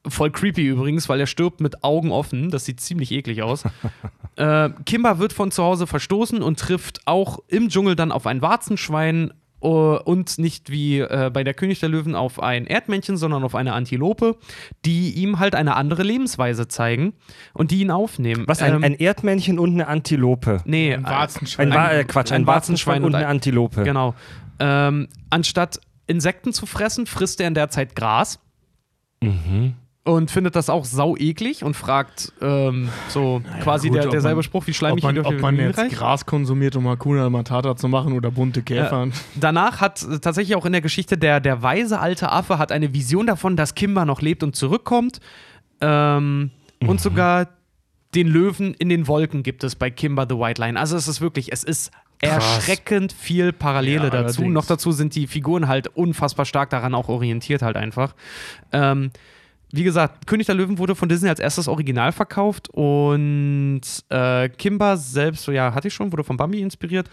[0.06, 2.50] Voll creepy übrigens, weil er stirbt mit Augen offen.
[2.50, 3.64] Das sieht ziemlich eklig aus.
[4.36, 8.40] äh, Kimba wird von zu Hause verstoßen und trifft auch im Dschungel dann auf ein
[8.40, 9.32] Warzenschwein
[9.68, 13.72] und nicht wie äh, bei der König der Löwen auf ein Erdmännchen, sondern auf eine
[13.74, 14.36] Antilope,
[14.84, 17.12] die ihm halt eine andere Lebensweise zeigen
[17.52, 18.44] und die ihn aufnehmen.
[18.46, 20.62] Was, ein, Ähm, ein Erdmännchen und eine Antilope?
[20.64, 21.72] Nee, Ein Warzenschwein.
[21.72, 23.82] Ein, Wa äh, Quatsch, ein, ein Warzenschwein Warzenschwein und eine ein- Antilope.
[23.84, 24.14] Genau.
[24.58, 28.38] Ähm, anstatt Insekten zu fressen, frisst er in der Zeit Gras.
[29.22, 29.74] Mhm.
[30.02, 34.42] Und findet das auch sau eklig und fragt ähm, so quasi gut, der, derselbe man-
[34.44, 35.92] Spruch, wie schleimig man, und ob man jetzt Reich.
[35.92, 39.08] Gras konsumiert, um Hakuna Matata zu machen oder bunte Käfer.
[39.36, 42.94] Danach hat äh, tatsächlich auch in der Geschichte der, der weise alte Affe hat eine
[42.94, 45.20] Vision davon, dass Kimba noch lebt und zurückkommt.
[45.80, 46.50] Ähm,
[46.82, 46.88] Mhm.
[46.88, 47.48] Und sogar
[48.14, 50.80] den Löwen in den Wolken gibt es bei Kimba the White Line.
[50.80, 51.90] Also es ist wirklich, es ist
[52.22, 54.40] erschreckend viel Parallele Ja, dazu.
[54.40, 54.54] allerdings.
[54.54, 58.14] Noch dazu sind die Figuren halt unfassbar stark daran auch orientiert halt einfach.
[58.72, 59.10] Ähm,
[59.72, 64.96] wie gesagt, König der Löwen wurde von Disney als erstes Original verkauft und äh, Kimba
[64.96, 67.08] selbst, so ja, hatte ich schon, wurde von Bambi inspiriert.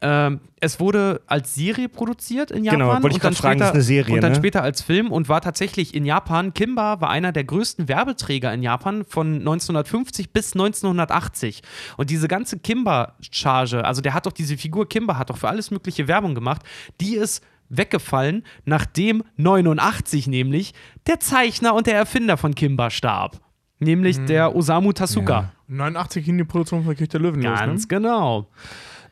[0.00, 2.78] Ähm, es wurde als Serie produziert in Japan.
[2.78, 4.38] Genau, wollte ich und dann fragen, das ist später- eine Serie, Und dann ne?
[4.38, 6.54] später als Film und war tatsächlich in Japan.
[6.54, 11.62] Kimba war einer der größten Werbeträger in Japan von 1950 bis 1980.
[11.96, 15.72] Und diese ganze Kimba-Charge, also der hat doch diese Figur Kimba, hat doch für alles
[15.72, 16.62] mögliche Werbung gemacht,
[17.00, 20.74] die ist weggefallen, nachdem 89 nämlich
[21.06, 23.40] der Zeichner und der Erfinder von Kimba starb.
[23.80, 25.52] Nämlich der Osamu Tasuka.
[25.68, 27.88] 89 ging die Produktion von König der Löwen los, Ganz ne?
[27.88, 28.48] genau.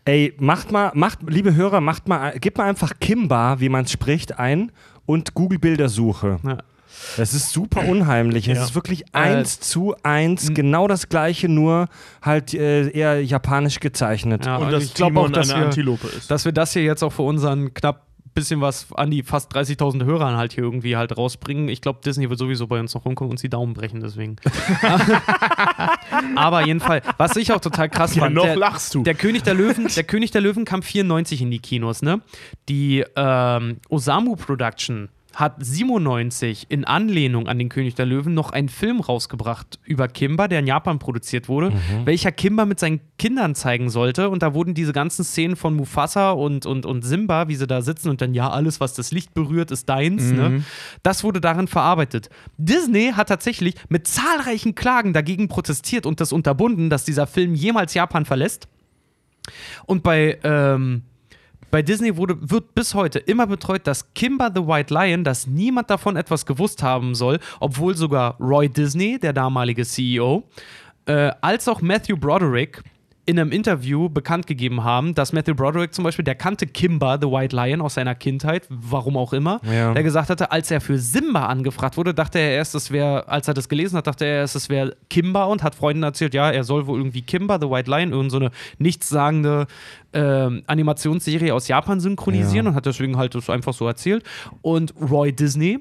[0.05, 3.93] Ey, macht mal, macht, liebe Hörer, macht mal, gebt mal einfach Kimba, wie man es
[3.93, 4.73] spricht, ein
[5.05, 6.39] und Google Bildersuche.
[6.45, 6.59] Ja.
[7.17, 8.49] Das ist super unheimlich.
[8.49, 8.65] Es Ja.
[8.65, 11.89] ist wirklich eins zu eins, genau das gleiche, nur
[12.23, 14.47] halt äh, eher japanisch gezeichnet.
[14.47, 16.31] Ja, Und dass ich glaube auch, dass eine wir, Antilope ist.
[16.31, 18.06] dass wir das hier jetzt auch für unseren knapp
[18.37, 21.69] bisschen was an die fast 30.000 Hörern halt hier irgendwie halt rausbringen.
[21.69, 24.37] Ich glaube, Disney wird sowieso bei uns noch rumkommen und uns die Daumen brechen, deswegen.
[26.37, 29.03] Aber jedenfalls, was ich auch total krass Ja, fand, noch der, lachst du.
[29.03, 32.21] der König der Löwen, der König der Löwen kam 94 in die Kinos, ne?
[32.69, 38.71] Die ähm, Osamu Production hat 97 in Anlehnung an den König der Löwen noch einen
[38.71, 41.73] Film rausgebracht über Kimba, der in Japan produziert wurde,
[42.07, 44.31] welcher Kimba mit seinen Kindern zeigen sollte.
[44.31, 47.83] Und da wurden diese ganzen Szenen von Mufasa und, und, und Simba, wie sie da
[47.83, 50.33] sitzen und dann, ja, alles, was das Licht berührt, ist deins.
[50.33, 50.65] Ne?
[51.03, 52.31] Das wurde darin verarbeitet.
[52.57, 57.93] Disney hat tatsächlich mit zahlreichen Klagen dagegen protestiert und das unterbunden, dass dieser Film jemals
[57.93, 58.69] Japan verlässt.
[59.85, 61.03] Und bei, ähm,
[61.71, 65.91] bei Disney wurde, wird bis heute immer betreut, dass Kimba the White Lion, dass niemand
[65.91, 70.45] davon etwas gewusst haben soll, obwohl sogar Roy Disney, der damalige CEO,
[71.07, 72.83] äh, als auch Matthew Broderick
[73.29, 77.27] in einem Interview bekannt gegeben haben, dass Matthew Broderick zum Beispiel, der kannte Kimba, the
[77.27, 79.93] White Lion, aus seiner Kindheit, warum auch immer, Ja.
[79.95, 83.49] der gesagt hatte, als er für Simba angefragt wurde, dachte er erst, es wäre, als
[83.49, 86.51] er das gelesen hat, dachte er erst, es wäre Kimba und hat Freunden erzählt, ja,
[86.53, 89.67] er soll wohl irgendwie Kimba, the White Lion, irgend so eine nichtssagende
[90.13, 92.71] ähm, Animationsserie aus Japan synchronisieren Ja.
[92.71, 94.23] und hat deswegen halt das einfach so erzählt.
[94.63, 95.81] Und Roy Disney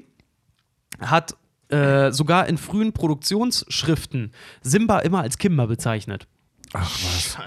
[1.00, 1.36] hat
[1.68, 4.32] äh, sogar in frühen Produktionsschriften
[4.62, 6.26] Simba immer als Kimba bezeichnet.
[6.72, 7.38] Ach was.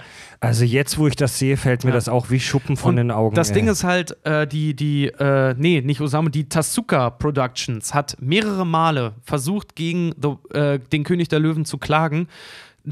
[0.42, 1.96] Also jetzt, wo ich das sehe, fällt mir Ja.
[1.96, 3.34] das auch wie Schuppen von Und den Augen.
[3.34, 3.54] Das ey.
[3.56, 8.64] Ding ist halt, äh, die, die, äh, nee, nicht Osamu, die Tasuka Productions hat mehrere
[8.64, 12.26] Male versucht, gegen the, äh, den König der Löwen zu klagen.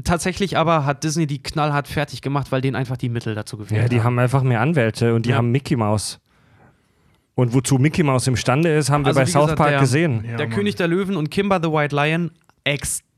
[0.03, 3.81] Tatsächlich aber hat Disney die knallhart fertig gemacht, weil denen einfach die Mittel dazu gefehlt
[3.81, 5.37] Ja, die haben einfach mehr Anwälte und die Ja.
[5.37, 6.19] haben Mickey Mouse.
[7.33, 9.79] Und wozu Mickey Mouse imstande ist, haben wir Also bei wie South gesagt, Park der-
[9.79, 10.23] gesehen.
[10.29, 10.55] Ja, der Mann.
[10.55, 12.29] König der Löwen und Kimba the White Lion
[12.63, 13.08] extrem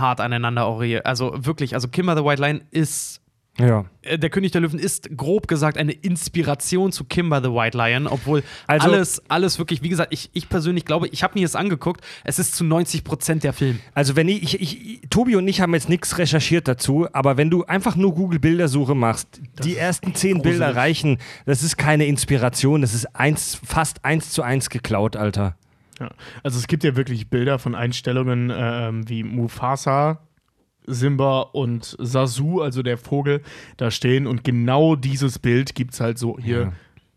[0.00, 1.06] hart aneinander orientiert.
[1.06, 3.20] Also wirklich, also Kimba the White Lion ist
[3.58, 3.84] Ja.
[4.02, 8.06] äh, der König der Löwen ist grob gesagt eine Inspiration zu Kimba the White Lion,
[8.06, 11.54] obwohl Also- alles, alles wirklich, wie gesagt, ich, ich persönlich glaube, ich habe mir das
[11.54, 13.78] angeguckt, es ist zu 90 Prozent der Film.
[13.94, 17.50] Also wenn ich, ich, ich, Tobi und ich haben jetzt nichts recherchiert dazu, aber wenn
[17.50, 20.58] du einfach nur Google Bildersuche machst, die ersten zehn gruselig.
[20.58, 25.56] Bilder reichen, das ist keine Inspiration, das ist eins, fast eins zu eins geklaut, Alter.
[26.00, 26.10] Ja.
[26.42, 30.26] Also es gibt ja wirklich Bilder von Einstellungen ähm, wie Mufasa,
[30.86, 33.42] Simba und Sasu, also der Vogel,
[33.76, 36.72] da stehen und genau dieses Bild gibt es halt so hier.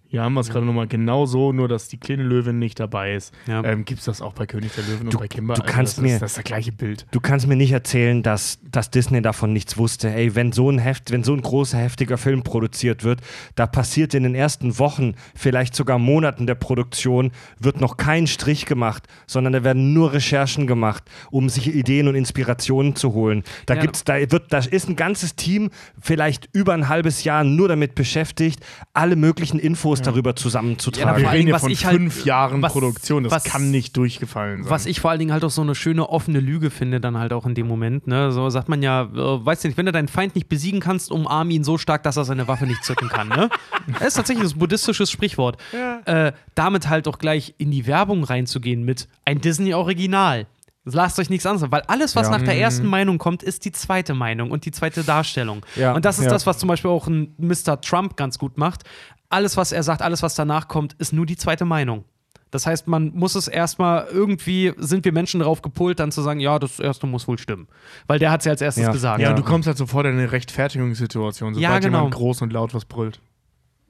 [0.08, 3.16] Hier haben wir es gerade nochmal genau so, nur dass die kleine Löwin nicht dabei
[3.16, 3.34] ist.
[3.48, 3.64] Ja.
[3.66, 5.56] Ähm, Gibt es das auch bei König der Löwen Du- und bei Kimber?
[5.56, 7.06] du kannst das mir- Ist, das ist das gleiche Bild.
[7.12, 10.10] Du kannst mir nicht erzählen, dass, dass Disney davon nichts wusste.
[10.14, 13.20] Ey, wenn so ein Heft, wenn so ein großer, heftiger Film produziert wird,
[13.56, 18.66] da passiert in den ersten Wochen, vielleicht sogar Monaten der Produktion, wird noch kein Strich
[18.66, 23.44] gemacht, sondern da werden nur Recherchen gemacht, um sich Ideen und Inspirationen zu holen.
[23.66, 23.82] Da Ja.
[23.82, 27.96] gibt's, da wird, da ist ein ganzes Team vielleicht über ein halbes Jahr nur damit
[27.96, 28.60] beschäftigt,
[28.94, 31.10] alle möglichen Infos darüber Ja, zusammenzutragen.
[31.10, 33.24] vor Wir reden ja was von ich halt- fünf Jahren was- Produktion.
[33.24, 34.70] Das was- kann nicht durchgefallen sein.
[34.72, 37.34] Was ich vor allen Dingen halt auch so eine schöne offene Lüge finde, dann halt
[37.34, 38.08] auch in dem Moment.
[38.08, 38.32] Ne?
[38.32, 39.08] So sagt man ja, äh,
[39.46, 42.18] weißt du nicht, wenn du deinen Feind nicht besiegen kannst, umarm ihn so stark, dass
[42.18, 43.30] er seine Waffe nicht zücken kann.
[43.30, 43.50] Ne?
[44.00, 45.58] Das ist tatsächlich ein buddhistisches Sprichwort.
[46.06, 50.48] Äh, damit halt auch gleich in die Werbung reinzugehen mit ein Disney-Original.
[50.88, 52.38] Lasst euch nichts anderes, weil alles, was Ja.
[52.38, 55.66] nach der ersten Meinung kommt, ist die zweite Meinung und die zweite Darstellung.
[55.76, 56.32] Ja, Und das ist ja.
[56.32, 57.82] das, was zum Beispiel auch ein Mr.
[57.82, 58.84] Trump ganz gut macht.
[59.30, 62.06] Alles, was er sagt, alles, was danach kommt, ist nur die zweite Meinung.
[62.52, 66.40] Das heißt, man muss es erstmal irgendwie, sind wir Menschen darauf gepolt, dann zu sagen,
[66.40, 67.68] ja, das erste muss wohl stimmen.
[68.08, 68.92] Weil der hat es ja als erstes Ja.
[68.92, 69.20] gesagt.
[69.20, 69.36] ja, Ja.
[69.36, 71.98] du kommst halt sofort in eine Rechtfertigungssituation, sobald Ja, genau.
[71.98, 73.20] jemand groß und laut was brüllt.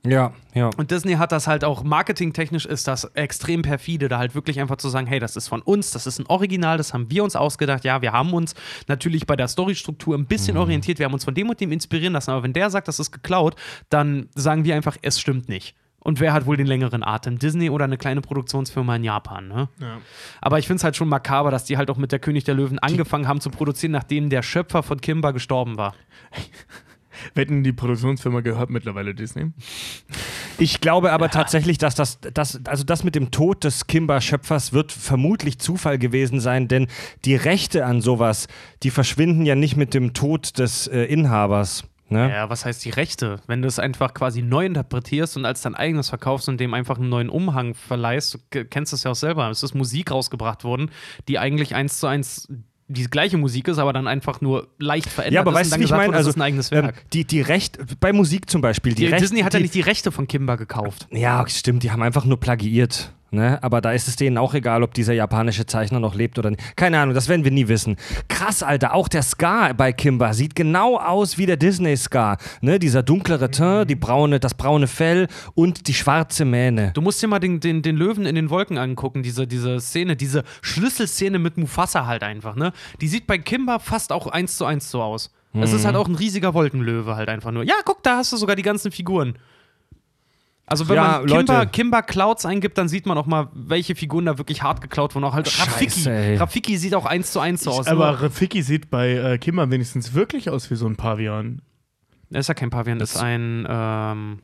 [0.05, 0.69] Ja, ja.
[0.77, 4.77] Und Disney hat das halt auch marketingtechnisch ist das extrem perfide, da halt wirklich einfach
[4.77, 7.35] zu sagen, hey, das ist von uns, das ist ein Original, das haben wir uns
[7.35, 7.83] ausgedacht.
[7.83, 8.55] Ja, wir haben uns
[8.87, 12.13] natürlich bei der Storystruktur ein bisschen orientiert, wir haben uns von dem und dem inspirieren
[12.13, 13.55] lassen, aber wenn der sagt, das ist geklaut,
[13.89, 15.75] dann sagen wir einfach, es stimmt nicht.
[16.05, 17.39] Und wer hat wohl den längeren Atem?
[17.39, 19.69] Disney oder eine kleine Produktionsfirma in Japan, ne?
[19.79, 19.97] Ja.
[20.39, 22.53] Aber ich finde es halt schon makaber, dass die halt auch mit der König der
[22.53, 25.95] Löwen angefangen haben zu produzieren, nachdem der Schöpfer von Kimba gestorben war.
[27.33, 29.51] Wetten, die Produktionsfirma gehört mittlerweile Disney.
[30.57, 34.91] Ich glaube aber tatsächlich, dass das, das, also das mit dem Tod des Kimber-Schöpfers wird
[34.91, 36.87] vermutlich Zufall gewesen sein, denn
[37.25, 38.47] die Rechte an sowas,
[38.83, 41.83] die verschwinden ja nicht mit dem Tod des äh, Inhabers.
[42.07, 42.29] Ne?
[42.29, 43.39] Ja, was heißt die Rechte?
[43.47, 46.99] Wenn du es einfach quasi neu interpretierst und als dein eigenes verkaufst und dem einfach
[46.99, 49.49] einen neuen Umhang verleihst, du kennst es ja auch selber.
[49.49, 50.91] Es ist Musik rausgebracht worden,
[51.27, 52.47] die eigentlich eins zu eins
[52.87, 55.79] die gleiche Musik ist, aber dann einfach nur leicht verändert Ja, aber ist weißt und
[55.79, 56.07] du, ich meine?
[56.07, 57.09] wurde, Also, das ist ein eigenes ähm, Werk.
[57.11, 58.93] die, die Recht, bei Musik zum Beispiel.
[58.93, 61.07] Die die, Recht, Disney hat ja nicht die Rechte von Kimba gekauft.
[61.11, 63.11] Ja, stimmt, die haben einfach nur plagiiert.
[63.35, 63.61] Ne?
[63.61, 66.75] Aber da ist es denen auch egal, ob dieser japanische Zeichner noch lebt oder nicht.
[66.75, 67.97] Keine Ahnung, das werden wir nie wissen.
[68.27, 72.37] Krass, Alter, auch der Scar bei Kimba sieht genau aus wie der Disney-Scar.
[72.61, 72.79] Ne?
[72.79, 76.91] Dieser dunklere Teint, die braune, das braune Fell und die schwarze Mähne.
[76.93, 80.15] Du musst dir mal den, den, den Löwen in den Wolken angucken, diese, diese Szene,
[80.15, 82.71] diese Schlüsselszene mit Mufasa halt einfach, ne?
[83.01, 85.31] Die sieht bei Kimba fast auch eins zu eins so aus.
[85.53, 85.77] Es Mhm.
[85.77, 87.63] ist halt auch ein riesiger Wolkenlöwe halt einfach nur.
[87.63, 89.35] Ja, guck, da hast du sogar die ganzen Figuren.
[90.67, 91.71] Also wenn Ja, man Kimba, Leute.
[91.71, 95.23] Kimba Clouds eingibt, dann sieht man auch mal, welche Figuren da wirklich hart geklaut wurden.
[95.25, 95.91] Auch halt Rafiki.
[95.91, 96.35] Scheiße, ey.
[96.37, 97.87] Rafiki sieht auch eins zu eins so aus.
[97.87, 101.61] Aber Nur- Rafiki sieht bei äh, Kimber wenigstens wirklich aus wie so ein Pavian.
[102.31, 104.39] Er ist ja kein Pavian, das ist ein, ähm,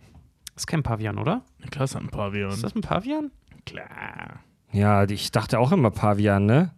[0.56, 1.42] ist kein Pavian, oder?
[1.72, 2.50] Klar ist ein Pavian.
[2.52, 3.32] Ist das ein Pavian?
[3.66, 4.42] Klar.
[4.72, 6.72] Ja, ich dachte auch immer Pavian, ne?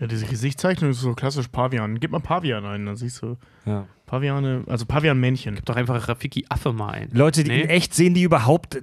[0.00, 2.00] Ja, diese Gesichtszeichnung ist so klassisch Pavian.
[2.00, 3.36] Gib mal Pavian ein, dann siehst du
[3.66, 3.86] Ja.
[4.12, 5.60] Paviane, also Pavian-Männchen.
[5.64, 7.08] Doch einfach Rafiki Affe mal ein.
[7.14, 7.62] Leute, die Nee.
[7.62, 8.78] in echt sehen die überhaupt.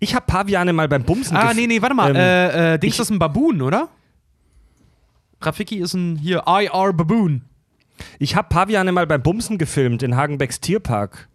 [0.00, 2.10] Ich habe Paviane mal beim Bumsen Ah, nee, nee, warte mal.
[2.10, 3.88] Ähm, äh, äh, Dings ich- ist ein Baboon, oder?
[5.40, 7.40] Rafiki ist ein hier IR Baboon.
[8.18, 11.28] Ich habe Paviane mal beim Bumsen gefilmt in Hagenbecks Tierpark.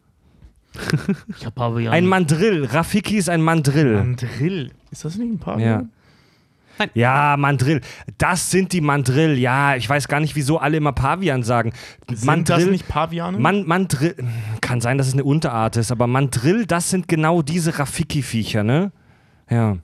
[1.36, 1.92] Ich hab Pavian.
[1.94, 2.66] Ein Mandrill.
[2.66, 3.96] Rafiki ist ein Mandrill.
[3.98, 4.70] Mandrill.
[4.92, 5.84] Ist das nicht ein Ja.
[6.78, 6.90] Nein.
[6.94, 7.82] Ja, Mandrill.
[8.18, 9.38] Das sind die Mandrill.
[9.38, 11.74] Ja, ich weiß gar nicht, wieso alle immer Pavian sagen.
[12.12, 13.40] Sind das nicht Paviane?
[13.40, 14.16] Man, Mandrill.
[14.62, 18.92] Kann sein, dass es eine Unterart ist, aber Mandrill, das sind genau diese Rafiki-Viecher, ne?
[19.50, 19.78] Ja.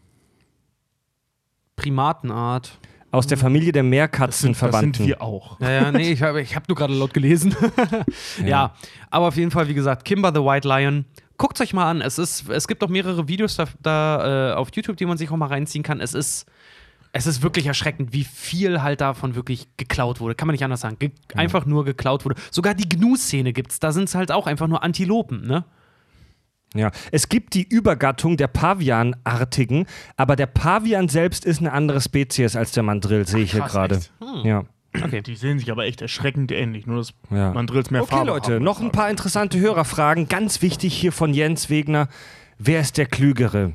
[1.76, 2.80] Primatenart.
[3.14, 5.60] Aus der Familie der das, Meerkatzen sind, das sind wir auch.
[5.60, 7.54] Ja, ja, nee, ich habe ich hab nur gerade laut gelesen.
[8.46, 8.74] ja.
[9.10, 11.04] aber auf jeden Fall, wie gesagt, Kimber the White Lion.
[11.38, 12.02] Guckt euch mal an.
[12.02, 15.30] Es, ist, es gibt auch mehrere Videos da, da äh, auf YouTube, die man sich
[15.30, 16.00] auch mal reinziehen kann.
[16.00, 16.46] Es ist,
[17.14, 20.36] es ist wirklich erschreckend, wie viel halt davon wirklich geklaut wurde.
[20.36, 20.98] Kann man nicht anders sagen.
[21.00, 22.36] Ge Einfach nur geklaut wurde.
[22.52, 23.80] Sogar die Gnu-Szene gibt's.
[23.80, 25.66] Da sind es halt auch einfach nur Antilopen, ne?
[26.74, 32.56] Ja, es gibt die Übergattung der Pavianartigen, aber der Pavian selbst ist eine andere Spezies
[32.56, 33.96] als der Mandrill, sehe ich hier krass, gerade.
[33.98, 34.12] echt?
[34.44, 34.64] Ja.
[35.04, 35.22] Okay.
[35.22, 37.52] Die sehen sich aber echt erschreckend ähnlich, nur dass Ja.
[37.52, 38.64] Mandrills mehr Okay, Farbe Leute, haben.
[38.64, 40.30] noch ein paar interessante Hörerfragen.
[40.30, 42.08] Ganz wichtig hier von Jens Wegner.
[42.58, 43.74] Wer ist der Klügere?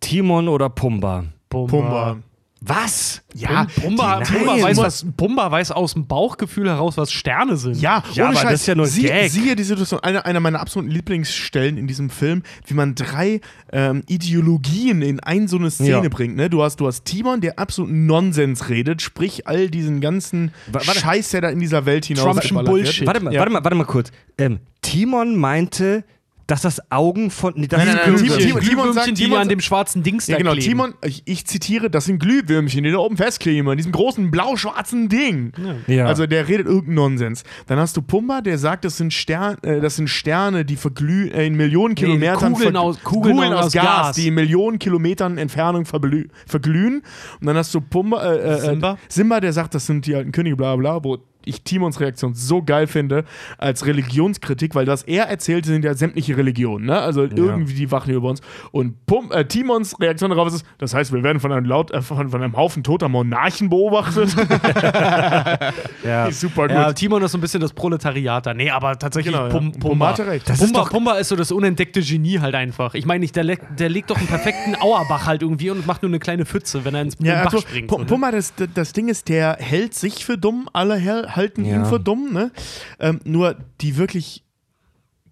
[0.00, 1.24] Timon oder Pumba?
[1.50, 2.16] Pumba.
[2.60, 3.20] Was?
[3.34, 7.76] Ja, Pumba, Pumba, weiß, was, Pumba weiß aus dem Bauchgefühl heraus, was Sterne sind.
[7.78, 8.52] Ja, Ja, ohne aber Scheiß.
[8.52, 9.30] das ist ja nur ein Sie, Gag.
[9.30, 14.02] Siehe die Situation, einer, einer meiner absoluten Lieblingsstellen in diesem Film, wie man drei ähm,
[14.06, 16.08] Ideologien in ein so eine Szene Ja.
[16.08, 16.36] bringt.
[16.36, 16.48] Ne?
[16.48, 20.98] Du, hast, du hast Timon, der absoluten Nonsens redet, sprich all diesen ganzen warte.
[20.98, 23.06] Scheiß, der da in dieser Welt hinaus Trumpschen Bullshit.
[23.06, 23.40] Warte mal, Ja.
[23.40, 24.10] warte mal, warte mal kurz.
[24.38, 26.04] Ähm, Timon meinte,
[26.46, 27.54] dass das Augen von.
[27.56, 28.60] Nee, das Nein, sind nein, nein, Glühwürmchen.
[28.68, 30.66] Timon- sagt- die Timon an dem schwarzen Dings Ja, da genau, kleben.
[30.68, 35.08] Timon, ich, ich zitiere, das sind Glühwürmchen, die da oben festkleben, in diesem großen blau-schwarzen
[35.08, 35.52] Ding.
[35.86, 36.06] Ja.
[36.06, 37.44] Also der redet irgendeinen Nonsens.
[37.66, 41.32] Dann hast du Pumba, der sagt, das sind, Stern, äh, das sind Sterne, die verglühen,
[41.32, 44.16] äh, in Millionen Kilometern Kugeln verg- aus- Kugeln aus Gas.
[44.16, 47.02] die in Millionen Kilometern Entfernung verglühen.
[47.40, 48.98] Und dann hast du Pumba, äh, äh, Simba?
[49.08, 52.34] Simba, der sagt, das sind die alten Könige, bla bla, bla, wo ich Timons Reaktion
[52.34, 53.24] so geil finde
[53.58, 56.98] als Religionskritik, weil das er erzählt, sind ja sämtliche Religionen, ne?
[57.00, 58.40] Also irgendwie die wachen über uns.
[58.72, 62.02] Und Pum, äh, Timons Reaktion darauf ist, das heißt, wir werden von einem, laut, äh,
[62.02, 64.34] von, von einem Haufen toter Monarchen beobachtet.
[66.04, 66.30] ja.
[66.30, 66.70] Super gut.
[66.70, 68.54] Ja, Timon ist so ein bisschen das Proletariat da.
[68.54, 69.50] Nee, aber tatsächlich Genau, ja.
[69.52, 70.08] Pum, Pumba Pumba.
[70.08, 70.48] hatte recht.
[70.48, 72.94] Das ist Pumba, doch- Pumba ist so das unentdeckte Genie halt einfach.
[72.94, 76.10] Ich meine, nicht, der, der legt doch einen perfekten Auerbach halt irgendwie und macht nur
[76.10, 77.90] eine kleine Pfütze, wenn er ins in Ja, Bach also, springt.
[77.90, 78.04] Ne?
[78.04, 81.76] Pumba, das, das Ding ist, der hält sich für dumm, alle hel- halten Ja.
[81.76, 82.50] ihn für dumm, ne?
[82.98, 84.42] Ähm, nur die wirklich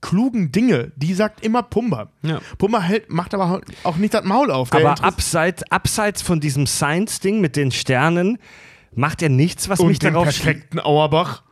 [0.01, 2.09] klugen Dinge, die sagt immer Pumba.
[2.23, 2.41] Ja.
[2.59, 4.73] Pumba hält, macht aber auch nicht das Maul auf.
[4.73, 8.39] Aber abseits, abseits von diesem Science-Ding mit den Sternen
[8.95, 11.43] macht er nichts, was mich und den darauf perfekten Auerbach.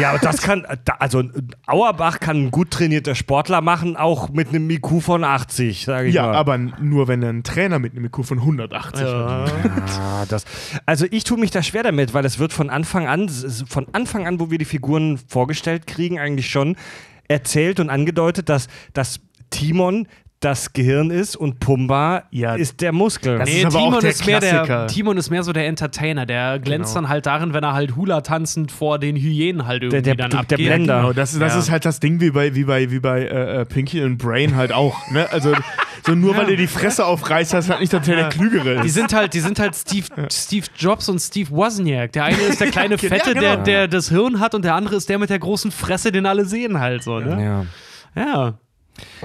[0.00, 0.64] Ja, aber das kann,
[0.98, 1.22] also
[1.66, 6.14] Auerbach kann ein gut trainierter Sportler machen, auch mit einem IQ von 80, sage ich
[6.14, 6.34] Ja, mal.
[6.36, 9.52] aber nur wenn er einen Trainer mit einem IQ von 180 hat.
[10.00, 10.44] Ah, das,
[10.86, 14.26] also ich tue mich da schwer damit, weil es wird von Anfang an, von Anfang
[14.26, 16.76] an, wo wir die Figuren vorgestellt kriegen, eigentlich schon
[17.26, 19.20] erzählt und angedeutet, dass, dass
[19.50, 20.06] Timon
[20.40, 23.38] das Gehirn ist und Pumba Ja, ist der Muskel.
[23.38, 24.86] das Nee, ist aber auch Timon der ist, mehr der, Klassiker.
[24.86, 26.26] Timon ist mehr so der Entertainer.
[26.26, 27.02] Der glänzt Genau.
[27.02, 30.30] dann halt darin, wenn er halt Hula tanzend vor den Hyänen halt irgendwie der- dann
[30.30, 30.58] der abgeht.
[30.58, 30.96] Blender.
[31.00, 31.58] Genau, das, das Ja.
[31.58, 34.54] ist halt das Ding wie bei, wie bei, wie bei äh, äh, Pinky und Brain
[34.54, 34.96] halt auch.
[35.10, 35.26] Ne?
[35.32, 35.54] Also
[36.06, 38.84] so nur weil er die Fresse aufreißt, heißt halt nicht, dass er der Klügere ist.
[38.84, 42.12] Die sind halt, die sind halt Steve, Steve Jobs und Steve Wozniak.
[42.12, 43.40] Der eine ist der kleine Ja, Fette, genau.
[43.40, 46.26] der, der das Hirn hat und der andere ist der mit der großen Fresse, den
[46.26, 47.66] alle sehen halt so, ne?
[48.14, 48.22] ja.
[48.24, 48.58] Ja.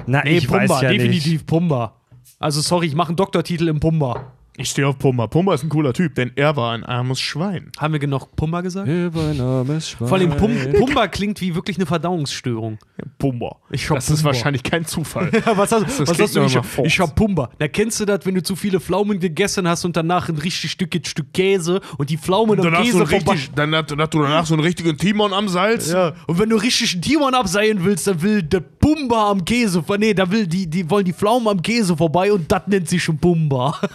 [0.06, 1.48] Na, Nee, ich Pumba, weiß ja definitiv nicht.
[1.48, 1.96] Pumba.
[2.40, 4.34] Also sorry, ich mache einen Doktortitel im Pumba.
[4.56, 5.26] Ich stehe auf Pumba.
[5.26, 7.72] Pumba ist ein cooler Typ, denn er war ein armes Schwein.
[7.80, 8.88] Haben wir genug Pumba gesagt?
[8.88, 12.78] Vor Vor allem Pum Pumba klingt wie wirklich eine Verdauungsstörung.
[13.18, 13.56] Pumba.
[13.72, 14.26] Ich hab das ist Pumba.
[14.28, 15.32] wahrscheinlich kein Zufall.
[15.46, 16.44] Ja, was hast, was klingt hast du?
[16.44, 17.50] Ich, hab- ich hab Pumba.
[17.58, 20.70] Da kennst du das, wenn du zu viele Pflaumen gegessen hast und danach ein richtig
[20.72, 23.32] Stück, Stück Käse und die Pflaumen am Dann hast, du Käse vorbei.
[23.34, 25.92] richtig, dann, hast, dann hast du danach so einen richtigen Timon am Salz.
[25.92, 29.84] Ja, und wenn du richtig einen Timon abseilen willst, dann will der Pumba am Käse,
[29.98, 33.04] nee, da will die, die wollen die Pflaumen am Käse vorbei und das nennt sich
[33.04, 33.80] schon Pumba.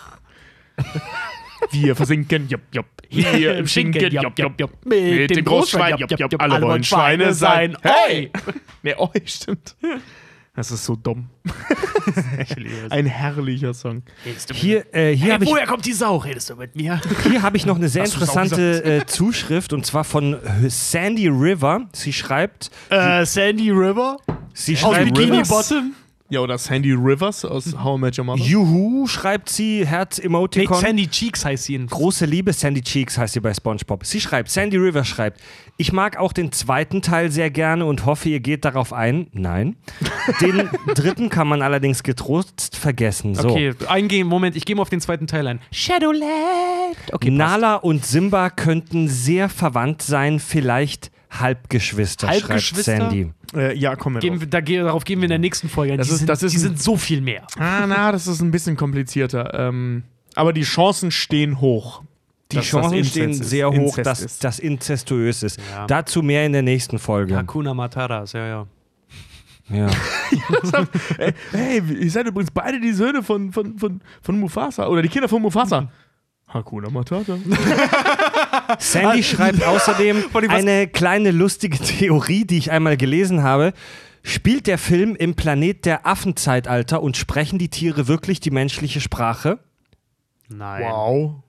[1.70, 2.86] Wir versinken, jopp, jopp.
[3.08, 4.86] Hier im Schinken, jopp, jopp, jopp.
[4.86, 7.76] Mit dem Großschwein, jopp, jopp, Alle wollen Schweine sein.
[7.82, 8.30] Hey!
[8.82, 9.76] Nee, oh, stimmt.
[10.54, 11.28] Das ist so dumm.
[12.90, 14.02] Ein herrlicher Song.
[14.52, 16.16] Hier, äh, hier habe ich, woher kommt die Sau?
[16.16, 17.00] Redest du mit mir?
[17.22, 20.36] hier hab ich noch eine sehr Hast interessante äh, Zuschrift und zwar von
[20.66, 21.88] Sandy River.
[21.92, 24.16] Sie schreibt, äh, Sandy River?
[24.52, 25.48] sie Aus schreibt, Bikini Rivers?
[25.48, 25.94] Bottom?
[26.30, 28.42] Ja, oder Sandy Rivers aus How I Met Your Mother.
[28.42, 30.80] Juhu, schreibt sie, Nee, Herz-Emoticon.
[30.80, 34.04] Sandy Cheeks heißt sie in Große Liebe, Sandy Cheeks heißt sie bei SpongeBob.
[34.04, 35.40] Sie schreibt, Sandy River schreibt,
[35.76, 39.28] ich mag auch den zweiten Teil sehr gerne und hoffe, ihr geht darauf ein.
[39.32, 39.76] Nein.
[40.40, 43.34] Den dritten kann man allerdings getrost vergessen.
[43.34, 43.50] So.
[43.50, 45.60] Okay, eingehen, Moment, ich gehe mal auf den zweiten Teil ein.
[45.70, 46.24] Shadowland.
[47.12, 47.38] Okay, passt.
[47.38, 52.96] Nala und Simba könnten sehr verwandt sein, vielleicht Halbgeschwister, Halbgeschwister?
[52.96, 53.32] schreibt Sandy.
[53.54, 54.22] Äh, ja, komm mit.
[54.22, 55.92] Gehen wir, da, darauf gehen wir in der nächsten Folge.
[55.92, 55.98] ein.
[55.98, 57.46] Das die ist- sind, das ist die ein- sind so viel mehr.
[57.58, 59.52] Ah, na, das ist ein bisschen komplizierter.
[59.54, 62.02] Ähm, aber die Chancen stehen hoch.
[62.52, 63.44] Die Chancen stehen ist.
[63.44, 64.42] sehr hoch, Inzest dass ist.
[64.44, 65.60] das inzestuös ist.
[65.70, 65.86] Ja.
[65.86, 67.36] Dazu mehr in der nächsten Folge.
[67.36, 68.66] Hakuna Mataras, ja, ja.
[69.70, 69.86] Ja.
[71.18, 75.08] Ey, hey, ihr seid übrigens beide die Söhne von, von, von, von Mufasa oder die
[75.10, 75.88] Kinder von Mufasa.
[76.48, 77.38] Hakuna Matata.
[78.78, 83.72] Sandy schreibt außerdem eine kleine lustige Theorie, die ich einmal gelesen habe.
[84.22, 89.58] Spielt der Film im Planet der Affenzeitalter und sprechen die Tiere wirklich die menschliche Sprache?
[90.48, 90.82] Nein.
[90.82, 91.42] Wow.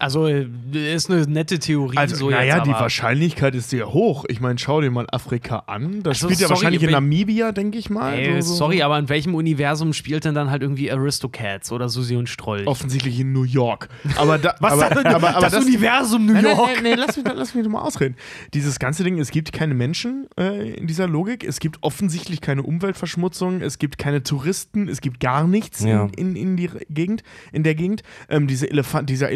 [0.00, 1.96] Also, ist eine nette Theorie.
[1.96, 4.24] Also, so naja, die aber- Wahrscheinlichkeit ist sehr hoch.
[4.28, 6.02] Ich meine, schau dir mal Afrika an.
[6.02, 8.14] Das Also, spielt ja sorry, wahrscheinlich in Namibia, denke ich mal.
[8.14, 11.88] Ey, So- so- sorry, aber in welchem Universum spielt denn dann halt irgendwie Aristocats oder
[11.88, 12.66] Susi und Strolch?
[12.66, 13.88] Offensichtlich in New York.
[14.16, 16.70] Aber, da, Was aber, denn aber, aber das, Universum New Nein, nein, York?
[16.76, 18.16] nein, nein, lass mich, doch- lass mich mal ausreden.
[18.54, 22.62] Dieses ganze Ding, es gibt keine Menschen äh, in dieser Logik, es gibt offensichtlich keine
[22.62, 26.04] Umweltverschmutzung, es gibt keine Touristen, es gibt gar nichts Ja.
[26.16, 27.22] in, in, in, die Gegend,
[27.52, 28.02] in der Gegend.
[28.28, 29.30] Ähm, diese Elefant, dieser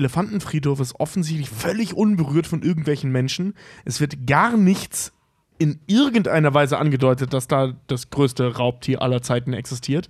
[0.54, 3.54] Elefantenfriedhof ist offensichtlich völlig unberührt von irgendwelchen Menschen.
[3.84, 5.12] Es wird gar nichts
[5.58, 10.08] in irgendeiner Weise angedeutet, dass da das größte Raubtier aller Zeiten existiert.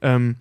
[0.00, 0.36] Ähm,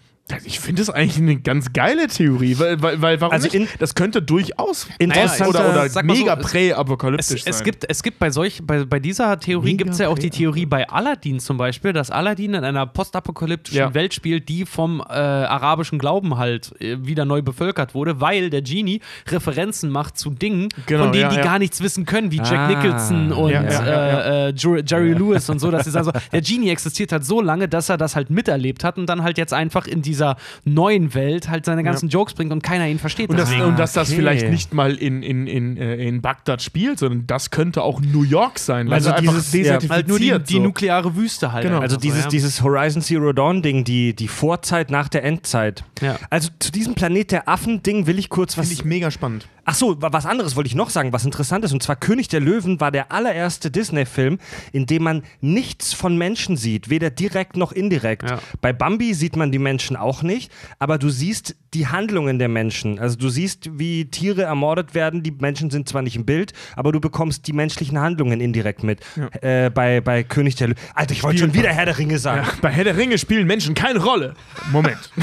[0.45, 3.55] Ich finde das eigentlich eine ganz geile Theorie, weil, weil, weil warum Also nicht?
[3.55, 7.53] in- das könnte durchaus Interessanter- oder, oder mal so, mega es- prä-apokalyptisch Es, sein.
[7.53, 10.29] es, gibt, es gibt bei solch, bei, bei dieser Theorie gibt es ja auch die
[10.29, 13.93] Theorie bei Aladdin zum Beispiel, dass Aladdin in einer postapokalyptischen Ja.
[13.93, 18.61] Welt spielt, die vom äh, arabischen Glauben halt äh, wieder neu bevölkert wurde, weil der
[18.61, 18.99] Genie
[19.29, 21.43] Referenzen macht zu Dingen, Genau, von denen ja, die ja.
[21.43, 22.67] gar nichts wissen können, wie Jack Ah.
[22.67, 25.71] Nicholson und Ja, ja, ja, äh, äh, Jer- Jerry Lewis und so.
[25.71, 28.83] Dass sie sagen so, der Genie existiert halt so lange, dass er das halt miterlebt
[28.83, 30.35] hat und dann halt jetzt einfach in dieser
[30.65, 33.29] neuen Welt halt seine ganzen Jokes bringt und keiner ihn versteht.
[33.29, 33.65] und, das, deswegen.
[33.67, 34.17] und dass das okay.
[34.17, 38.23] vielleicht nicht mal in, in, in, äh, in Bagdad spielt, sondern das könnte auch New
[38.23, 38.91] York sein.
[38.91, 39.59] Also einfach dieses- ja.
[39.59, 39.91] desertifiziert.
[39.91, 40.59] halt nur die, die so.
[40.61, 41.63] nukleare Wüste halt.
[41.65, 41.79] Genau.
[41.79, 42.29] Also so, dieses, ja.
[42.29, 45.83] dieses Horizon Zero Dawn Ding, die, die Vorzeit nach der Endzeit.
[46.01, 46.17] Ja.
[46.31, 48.67] Also zu diesem Planet der Affen Ding will ich kurz was.
[48.67, 49.47] Finde ich mega spannend.
[49.69, 51.73] Ach so, wa- was anderes wollte ich noch sagen, was interessant ist.
[51.73, 54.39] Und zwar König der Löwen war der allererste Disney-Film,
[54.71, 58.29] in dem man nichts von Menschen sieht, weder direkt noch indirekt.
[58.29, 58.39] Ja.
[58.61, 62.99] Bei Bambi sieht man die Menschen auch nicht, aber du siehst die Handlungen der Menschen.
[62.99, 65.23] Also du siehst, wie Tiere ermordet werden.
[65.23, 69.01] Die Menschen sind zwar nicht im Bild, aber du bekommst die menschlichen Handlungen indirekt mit.
[69.41, 70.79] Äh, bei, bei König der Löwen.
[70.93, 72.47] Alter, ich wollte schon wieder Herr der Ringe sagen.
[72.61, 74.33] Bei Herr der Ringe spielen Menschen keine Rolle.
[74.71, 75.11] Moment.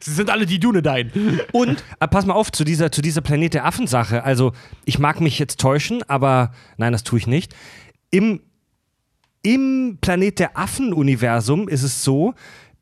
[0.00, 1.10] Sie sind alle die Dunedain.
[1.52, 4.22] Und äh, pass mal auf zu dieser, zu dieser Planet der Affen-Sache.
[4.22, 4.52] Also,
[4.84, 7.54] ich mag mich jetzt täuschen, aber nein, das tue ich nicht.
[8.10, 8.40] Im,
[9.42, 12.34] im Planet der Affen-Universum ist es so,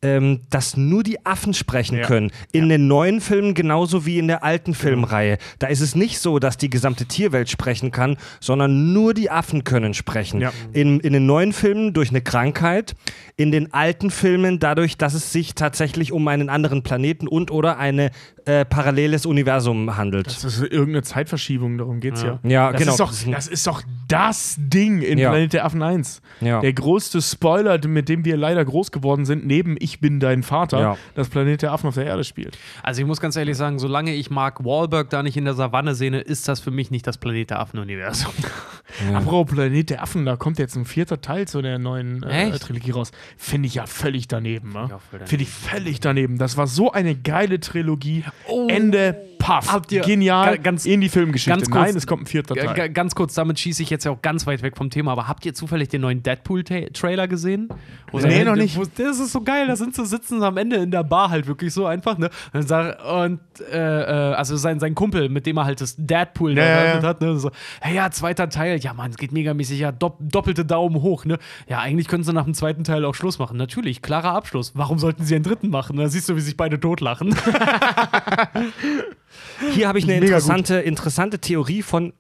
[0.03, 2.07] ähm, dass nur die Affen sprechen Ja.
[2.07, 2.31] können.
[2.53, 5.39] In den neuen Filmen genauso wie in der alten Filmreihe.
[5.59, 9.65] Da ist es nicht so, dass die gesamte Tierwelt sprechen kann, sondern nur die Affen
[9.65, 10.41] können sprechen.
[10.41, 10.53] Ja.
[10.73, 12.95] In, in den neuen Filmen durch eine Krankheit,
[13.37, 17.79] in den alten Filmen dadurch, dass es sich tatsächlich um einen anderen Planeten und oder
[17.79, 18.11] ein
[18.45, 20.27] äh, paralleles Universum handelt.
[20.27, 22.41] Das ist irgendeine Zeitverschiebung, darum geht's ja.
[22.43, 22.93] Ja, das genau.
[22.93, 25.31] Ist doch, Das ist das doch das Ding in Ja.
[25.31, 26.21] Planet der Affen 1.
[26.41, 26.61] Ja.
[26.61, 30.81] Der größte Spoiler, mit dem wir leider groß geworden sind, neben Ich bin dein Vater,
[30.81, 30.97] Ja.
[31.15, 32.59] dass Planet der Affen auf der Erde spielt.
[32.83, 35.95] Also ich muss ganz ehrlich sagen, solange ich Mark Wahlberg da nicht in der Savanne
[35.95, 38.33] sehe, ist das für mich nicht das Planet der Affen-Universum.
[39.15, 42.51] Apropos Planet der Affen, da kommt jetzt ein vierter Teil zu der neuen äh?
[42.59, 43.13] Trilogie raus.
[43.37, 44.73] Finde ich ja völlig daneben.
[44.73, 44.91] Ne?
[45.25, 46.39] Finde ich völlig daneben.
[46.39, 48.25] Das war so eine geile Trilogie.
[48.69, 49.67] Ende, paff.
[49.69, 49.73] Oh.
[49.73, 50.57] Habt ihr- Genial.
[50.57, 51.51] ga- ganz- in die Filmgeschichte.
[51.51, 52.91] ganz kurz- Nein, es kommt ein vierter Teil.
[52.91, 55.45] ganz kurz, damit schieße ich jetzt ja auch ganz weit weg vom Thema, aber habt
[55.47, 57.69] ihr zufällig den neuen Deadpool-Trailer gesehen?
[58.11, 58.77] Wo Nee, noch nicht.
[58.99, 61.47] Das ist so geil, da sind sie sitzen sie am Ende in der Bar halt
[61.47, 62.31] wirklich so einfach, ne?
[62.53, 63.41] Und, und
[63.73, 67.03] äh, äh, also sein, sein Kumpel, mit dem er halt das Deadpool Ja, ja, eröffnet
[67.03, 67.09] ja.
[67.09, 67.37] hat, ne?
[67.39, 67.51] So,
[67.81, 71.39] hey, ja, zweiter Teil, ja, Mann, es geht megamäßig, ja, dopp doppelte Daumen hoch, ne?
[71.69, 73.57] Ja, eigentlich können sie nach dem zweiten Teil auch Schluss machen.
[73.57, 74.73] Natürlich, klarer Abschluss.
[74.75, 75.97] Warum sollten sie einen dritten machen?
[75.97, 77.35] Da siehst du, wie sich beide totlachen.
[79.73, 82.13] Hier habe ich eine interessante, interessante Theorie von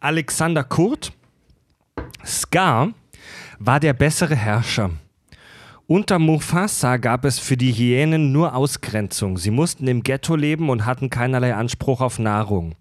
[0.00, 1.12] Alexander Kurt.
[2.24, 2.92] Scar
[3.58, 4.90] war der bessere Herrscher.
[5.86, 9.38] Unter Mufasa gab es für die Hyänen nur Ausgrenzung.
[9.38, 12.76] Sie mussten im Ghetto leben und hatten keinerlei Anspruch auf Nahrung.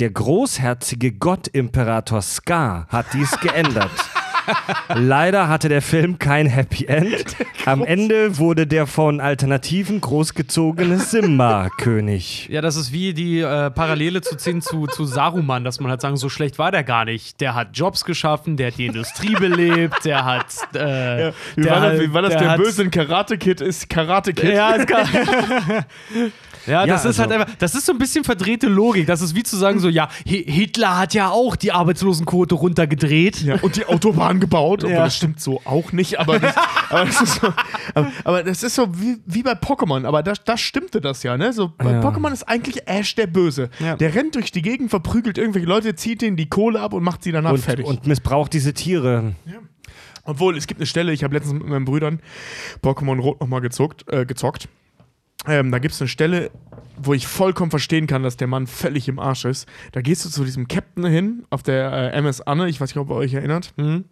[0.00, 3.92] Der großherzige Gott-Imperator Scar hat dies geändert.
[4.94, 7.36] Leider hatte der Film kein Happy End.
[7.66, 12.48] Am Ende wurde der von Alternativen großgezogene Simba König.
[12.50, 16.00] Ja, das ist wie die äh, Parallele zu ziehen zu, zu Saruman, dass man halt
[16.00, 17.40] sagen, so schlecht war der gar nicht.
[17.40, 20.46] Der hat Jobs geschaffen, der hat die Industrie belebt, der hat.
[20.74, 22.36] Äh, Wie der war, das, hat- wie war das?
[22.36, 24.54] Der, hat- Böse in Karate Kid ist Karate Kid.
[24.54, 25.04] Ja, ist gar
[26.66, 29.06] Ja, das Ja, ist halt also- einfach, das ist so ein bisschen verdrehte Logik.
[29.06, 33.42] Das ist wie zu sagen, so, ja, Hi- Hitler hat ja auch die Arbeitslosenquote runtergedreht.
[33.42, 35.04] Ja, und die Autobahn gebaut, Ja.
[35.04, 36.54] das stimmt so auch nicht, aber das,
[36.90, 37.52] aber das ist so,
[37.94, 41.36] aber, aber das ist so wie, wie bei Pokémon, aber da, da stimmte das ja,
[41.36, 41.52] ne?
[41.52, 42.00] So, bei Ja.
[42.00, 43.70] Pokémon ist eigentlich Ash der Böse.
[43.78, 43.96] Ja.
[43.96, 47.22] Der rennt durch die Gegend, verprügelt irgendwelche Leute, zieht denen die Kohle ab und macht
[47.22, 47.86] sie danach Und, fertig.
[47.86, 49.34] und missbraucht diese Tiere.
[50.24, 52.20] Obwohl, es gibt eine Stelle, ich habe letztens mit meinen Brüdern
[52.82, 54.04] Pokémon Rot nochmal gezockt.
[54.12, 54.68] Äh, gezockt.
[55.46, 56.50] Ähm, da gibt es eine Stelle,
[56.96, 59.68] wo ich vollkommen verstehen kann, dass der Mann völlig im Arsch ist.
[59.92, 62.98] Da gehst du zu diesem Captain hin, auf der äh, MS Anne, ich weiß nicht,
[62.98, 63.72] ob ihr euch erinnert.
[63.76, 64.04] Mhm.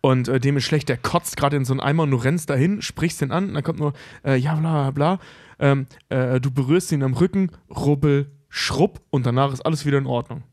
[0.00, 2.50] Und äh, dem ist schlecht, der kotzt gerade in so einen Eimer und du rennst
[2.50, 3.92] dahin, sprichst den an und dann kommt nur,
[4.24, 5.18] äh, ja, bla, bla, bla.
[5.58, 10.06] Ähm, äh, du berührst ihn am Rücken, rubbel, schrubb und danach ist alles wieder in
[10.06, 10.44] Ordnung.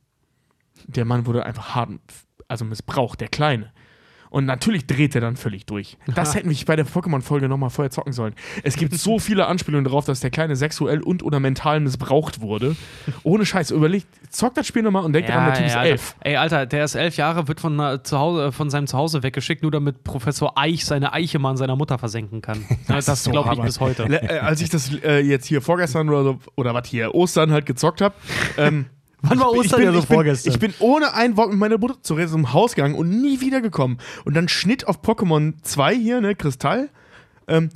[0.88, 1.92] Der Mann wurde einfach hart,
[2.48, 3.72] also missbraucht, der Kleine.
[4.34, 5.96] Und natürlich dreht er dann völlig durch.
[6.16, 8.34] Das hätten wir bei der Pokémon-Folge nochmal vorher zocken sollen.
[8.64, 12.76] Es gibt so viele Anspielungen darauf, dass der Kleine sexuell und oder mental missbraucht wurde.
[13.22, 13.70] Ohne Scheiß.
[13.70, 16.16] Überlegt, zockt das Spiel nochmal und denkt daran, der Typ ist elf.
[16.22, 19.62] Ey, Alter, der ist elf Jahre, wird von, äh, zu Hause, von seinem Zuhause weggeschickt,
[19.62, 22.66] nur damit Professor Eich seine Eiche mal an seiner Mutter versenken kann.
[22.88, 24.06] das das so glaube ich bis heute.
[24.06, 27.68] Äh, als ich das äh, jetzt hier vorgestern oder so, oder was hier, Ostern halt
[27.68, 28.16] gezockt habe,
[28.58, 28.88] ähm,
[29.24, 30.54] Wann war bin- Ostern ja bin, so ich bin, vorgestern?
[30.54, 33.40] Ich bin ohne ein Wort mit meiner Mutter zu reden zum Haus gegangen und nie
[33.42, 33.98] wiedergekommen.
[34.26, 36.90] Und dann Schnitt auf Pokémon 2 hier, ne, Kristall.
[37.48, 37.70] Ähm,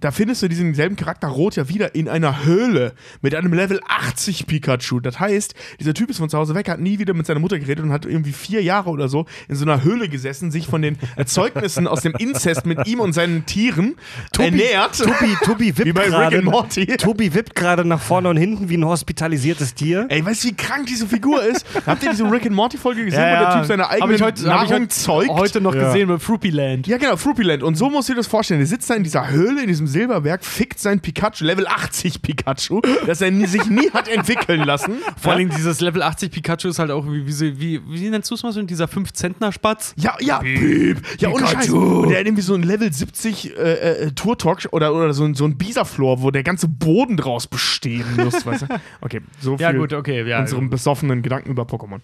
[0.00, 3.80] da findest du diesen selben Charakter Rot ja wieder in einer Höhle mit einem Level
[3.88, 5.00] 80 Pikachu.
[5.00, 7.58] Das heißt, dieser Typ ist von zu Hause weg, hat nie wieder mit seiner Mutter
[7.58, 10.82] geredet und hat irgendwie vier Jahre oder so in so einer Höhle gesessen, sich von
[10.82, 13.96] den Erzeugnissen aus dem Inzest mit ihm und seinen Tieren
[14.38, 14.98] ernährt.
[14.98, 16.36] Tobi, Tobi Wie wippt bei Rick gerade.
[16.38, 16.86] and Morty.
[16.96, 20.06] Tobi wippt gerade nach vorne und hinten wie ein hospitalisiertes Tier.
[20.08, 21.66] Ey, weißt du, wie krank diese Figur ist?
[21.86, 23.54] Habt ihr diese Rick and Morty Folge gesehen, Ja, wo der.
[23.58, 25.28] Typ seine eigene ich heute, hab ich Nahrung heute, zeugt?
[25.30, 25.84] heute noch Ja.
[25.86, 26.86] gesehen mit Fruity Land.
[26.86, 27.62] Ja, genau, Fruppyland.
[27.62, 28.60] Und so musst du dir das vorstellen.
[28.60, 32.80] Der sitzt da in dieser Höhle, in diesem Silberberg, fickt sein Pikachu, Level 80 Pikachu,
[33.06, 34.98] das er sich nie hat entwickeln lassen.
[35.20, 38.34] Vor allem dieses Level 80 Pikachu ist halt auch wie, wie, wie, wie nennst du
[38.36, 39.94] es mal so, dieser 5-Zentner-Spatz?
[39.96, 41.02] Ja, ja, Piep.
[41.20, 41.70] Ja, ohne Scheiß.
[41.70, 43.60] Und der hat irgendwie so ein Level 70 äh,
[44.06, 48.04] äh, Tour-Talk oder, oder so, ein- so ein Bisaflor, wo der ganze Boden draus bestehen
[48.16, 48.66] muss, weißt du?
[49.00, 50.26] Okay, so viel Ja, gut, okay.
[50.28, 50.40] Ja.
[50.40, 52.00] unserem besoffenen Gedanken über Pokémon.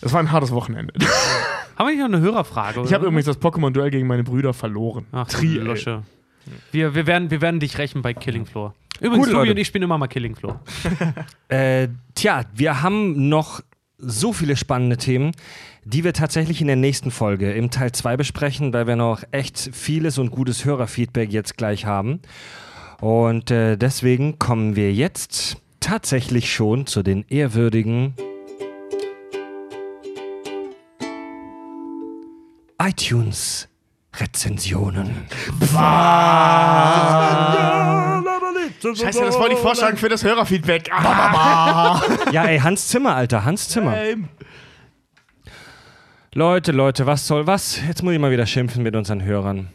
[0.00, 0.92] Das war ein hartes Wochenende.
[1.76, 2.82] Haben wir nicht noch eine Hörerfrage?
[2.84, 5.06] Ich habe übrigens das Pokémon-Duell gegen meine Brüder verloren.
[5.12, 5.54] Ach, Tri.
[5.58, 6.02] Losche.
[6.72, 8.74] Wir, wir, werden, wir werden dich rächen bei Killing Floor.
[9.00, 10.60] Übrigens, Tobi und ich spielen immer mal Killing Floor.
[11.48, 13.60] Äh, tja, wir haben noch
[13.98, 15.32] so viele spannende Themen,
[15.84, 19.70] die wir tatsächlich in der nächsten Folge im Teil 2 besprechen, weil wir noch echt
[19.72, 22.20] vieles und gutes Hörerfeedback jetzt gleich haben.
[23.00, 28.14] Und äh, deswegen kommen wir jetzt tatsächlich schon zu den ehrwürdigen
[34.16, 35.26] iTunes-Rezensionen.
[38.82, 40.90] Scheiße, das wollte ich vorschlagen für das Hörerfeedback.
[40.92, 42.00] Ah,
[42.32, 43.96] Ja, ey, Hans Zimmer, Alter, Hans Zimmer.
[46.34, 47.80] Leute, Leute, was soll was?
[47.86, 49.68] Jetzt muss ich mal wieder schimpfen mit unseren Hörern.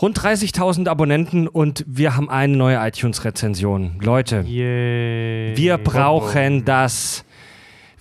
[0.00, 3.98] Rund 30.000 Abonnenten und wir haben eine neue iTunes-Rezension.
[4.02, 5.56] Leute, Yay.
[5.56, 7.24] wir brauchen das.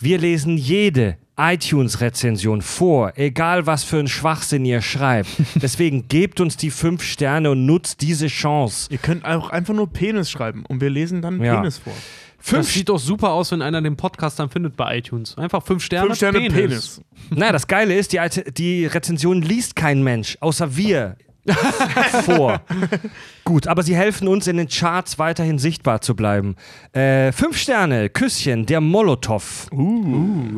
[0.05, 5.29] Wir lesen jede iTunes-Rezension vor, egal was für ein Schwachsinn ihr schreibt.
[5.55, 8.87] Deswegen gebt uns die fünf Sterne und nutzt diese Chance.
[8.91, 11.55] Ihr könnt auch einfach nur Penis schreiben und wir lesen dann Ja.
[11.55, 11.91] Penis vor.
[12.37, 15.35] Das Fünf sieht doch super aus, wenn einer den Podcast dann findet bei iTunes.
[15.39, 16.05] Einfach fünf Sterne.
[16.05, 17.01] Fünf Sterne Penis.
[17.31, 18.19] Na, das Geile ist, die,
[18.55, 21.17] die Rezension liest kein Mensch, außer wir
[22.23, 22.61] vor.
[23.43, 26.55] Gut, aber sie helfen uns in den Charts weiterhin sichtbar zu bleiben.
[26.93, 29.67] Äh, fünf Sterne, Küsschen, der Molotow.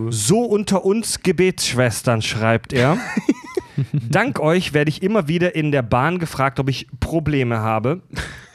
[0.10, 2.98] So unter uns Gebetsschwestern, schreibt er.
[4.10, 8.02] Dank euch werde ich immer wieder in der Bahn gefragt, ob ich Probleme habe.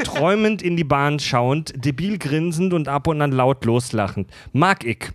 [0.02, 4.30] Träumend in die Bahn schauend, debil grinsend und ab und an laut loslachend.
[4.52, 5.12] Mag ich.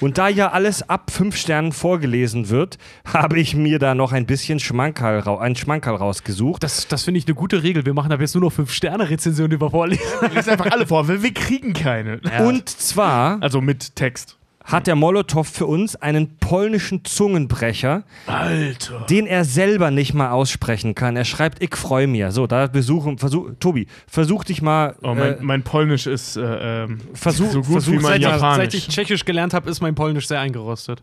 [0.00, 2.78] Und da ja alles ab fünf Sternen vorgelesen wird,
[3.12, 6.62] habe ich mir da noch ein bisschen Schmankerl, einen Schmankerl rausgesucht.
[6.62, 7.86] Das, das finde ich eine gute Regel.
[7.86, 10.02] Wir machen aber jetzt nur noch fünf Sterne Rezensionen über vorlesen.
[10.34, 12.20] Lest einfach alle vor, weil wir kriegen keine.
[12.40, 14.35] Und zwar Also mit Text.
[14.66, 19.06] Hat der Molotow für uns einen polnischen Zungenbrecher, Alter.
[19.08, 21.16] den er selber nicht mal aussprechen kann.
[21.16, 22.32] Er schreibt, ich freue mir.
[22.32, 24.96] So, da besuchen, versuch, Tobi, versuch dich mal.
[25.02, 28.22] Oh, mein, äh, mein Polnisch ist äh, ähm, Versuch- so gut versuch- wie mein Seit,
[28.22, 28.56] Japanisch.
[28.56, 31.02] seit ich Tschechisch gelernt habe, ist mein Polnisch sehr eingerostet.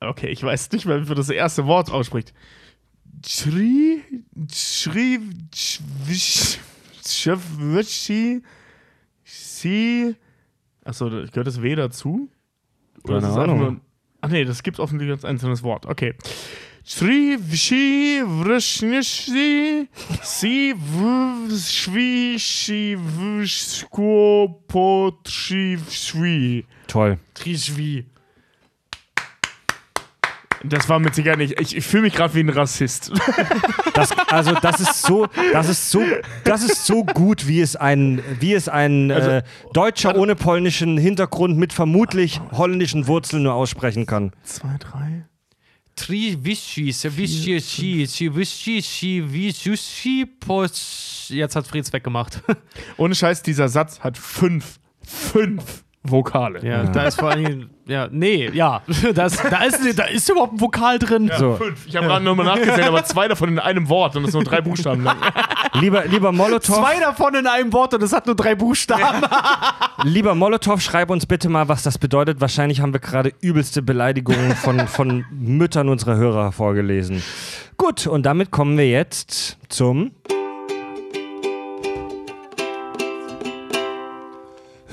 [0.00, 2.34] Okay, ich weiß nicht mehr, wie man das erste Wort ausspricht.
[3.26, 4.02] Schri,
[4.52, 5.20] Schri,
[5.54, 6.58] Schwisch,
[7.06, 8.42] Schwitschi,
[9.24, 10.14] Si.
[10.84, 12.28] Achso, gehört das W dazu?
[13.04, 13.58] Oder Keine ist Ahnung.
[13.58, 13.80] nur.
[14.20, 15.86] Ach nee, das gibt offensichtlich als einzelnes Wort.
[15.86, 16.14] Okay.
[16.86, 19.88] Schri, Wschi, Wrschnischi,
[20.22, 20.74] Si,
[23.38, 26.64] Wschko, Potri, Schwi.
[26.86, 27.18] toll.
[27.34, 28.04] Trischwi.
[30.68, 31.60] Das war mit Sicherheit nicht.
[31.60, 33.12] Ich, ich fühle mich gerade wie ein Rassist.
[33.94, 36.02] Das, also das ist so, das ist so,
[36.42, 39.42] das ist so gut, wie es ein, wie es ein äh,
[39.72, 44.32] Deutscher ohne polnischen Hintergrund mit vermutlich holländischen Wurzeln nur aussprechen kann.
[44.42, 45.26] Zwei, drei.
[45.96, 51.26] Triwischi, Sewischi, Schi, Siwischi, Schi, Wisushi, Pos.
[51.28, 52.42] Jetzt hat Freds weggemacht.
[52.96, 56.60] Ohne Scheiß, dieser Satz hat fünf, fünf Vokale.
[56.62, 57.70] Ja, da ist vor allem.
[57.86, 58.82] Ja, nee, ja.
[59.14, 61.30] Das, da, ist, da ist überhaupt ein Vokal drin.
[61.38, 61.54] So.
[61.54, 61.86] Fünf.
[61.86, 64.50] Ich habe gerade nochmal nachgesehen, aber zwei davon in einem Wort und das sind nur
[64.50, 65.16] drei Buchstaben lang.
[65.80, 69.26] Lieber, lieber Molotow, Zwei davon in einem Wort und es hat nur drei Buchstaben.
[70.04, 72.40] lieber Molotow, schreib uns bitte mal, was das bedeutet.
[72.40, 77.22] Wahrscheinlich haben wir gerade übelste Beleidigungen von, von Müttern unserer Hörer vorgelesen.
[77.76, 80.12] Gut, und damit kommen wir jetzt zum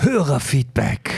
[0.02, 1.11] Hörerfeedback.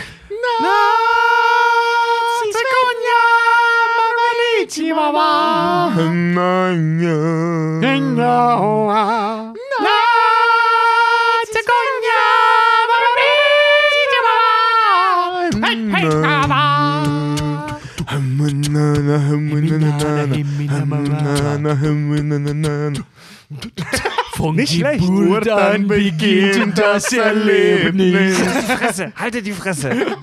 [24.43, 24.99] Von Nicht schlecht.
[24.99, 28.37] Geburt an beginnt das Erlebnis.
[28.37, 29.91] die Fresse, haltet die Fresse.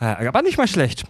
[0.00, 1.04] Äh, Aber nicht mal schlecht.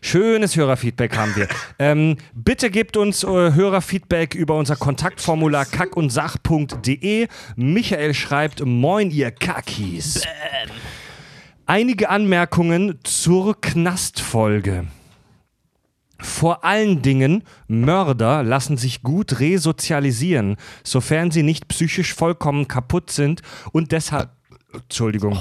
[0.00, 1.46] Schönes Hörerfeedback haben wir.
[1.78, 7.26] Ähm, bitte gebt uns äh, Hörerfeedback über unser Kontaktformular kackundsach.de.
[7.56, 10.22] Michael schreibt: Moin, ihr Kackis.
[11.66, 14.86] Einige Anmerkungen zur Knastfolge.
[16.18, 23.42] Vor allen Dingen, Mörder lassen sich gut resozialisieren, sofern sie nicht psychisch vollkommen kaputt sind
[23.72, 24.30] und deshalb,
[24.82, 25.38] Entschuldigung,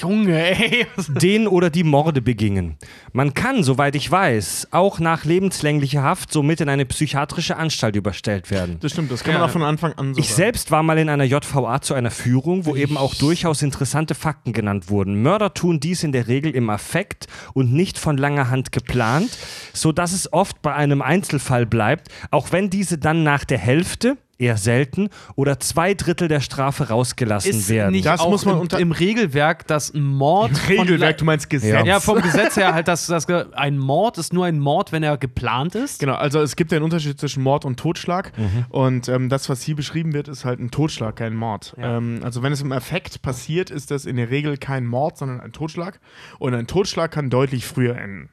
[0.00, 0.86] Junge, ey.
[1.08, 2.76] den oder die Morde begingen.
[3.12, 8.50] Man kann, soweit ich weiß, auch nach lebenslänglicher Haft somit in eine psychiatrische Anstalt überstellt
[8.50, 8.78] werden.
[8.80, 9.40] Das stimmt, das kann Ja.
[9.40, 10.36] man auch von Anfang an so Ich sagen.
[10.36, 14.52] selbst war mal in einer JVA zu einer Führung, wo eben auch durchaus interessante Fakten
[14.52, 15.22] genannt wurden.
[15.22, 19.30] Mörder tun dies in der Regel im Affekt und nicht von langer Hand geplant,
[19.72, 24.56] sodass es oft bei einem Einzelfall bleibt, auch wenn diese dann nach der Hälfte, eher
[24.56, 27.92] selten, oder zwei Drittel der Strafe rausgelassen Ist werden.
[27.92, 31.24] nicht Das auch muss man im, unter- im Regelwerk, dass ein Mord von Regelwerk, du
[31.24, 31.86] meinst Gesetz.
[31.86, 35.16] Ja, vom Gesetz her halt, dass, dass ein Mord ist nur ein Mord, wenn er
[35.16, 36.00] geplant ist.
[36.00, 38.32] Genau, also es gibt ja einen Unterschied zwischen Mord und Totschlag.
[38.68, 41.74] Und ähm, das, was hier beschrieben wird, ist halt ein Totschlag, kein Mord.
[41.78, 45.40] Ähm, also wenn es im Effekt passiert, ist das in der Regel kein Mord, sondern
[45.40, 45.98] ein Totschlag.
[46.38, 48.28] Und ein Totschlag kann deutlich früher enden.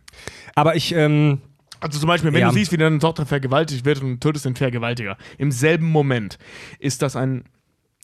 [0.55, 1.41] Aber ich, ähm,
[1.83, 2.47] Also zum Beispiel, wenn Ja.
[2.49, 6.37] du siehst, wie deine Tochter vergewaltigt wird und tötest den Vergewaltiger, im selben Moment
[6.79, 7.43] ist das ein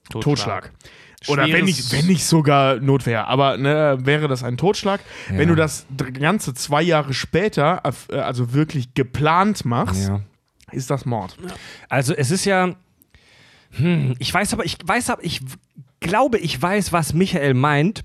[0.09, 0.71] Totschlag.
[1.27, 5.01] Oder wenn nicht, wenn nicht sogar Notwehr, aber ne, wäre das ein Totschlag.
[5.29, 10.21] Wenn du das Ganze zwei Jahre später, äh, also wirklich geplant machst, ja.
[10.71, 11.37] ist das Mord.
[11.89, 12.73] Also es ist ja.
[13.71, 15.41] Hm, ich weiß aber, ich weiß aber, ich
[15.99, 18.01] glaube, ich weiß, was Michael meint.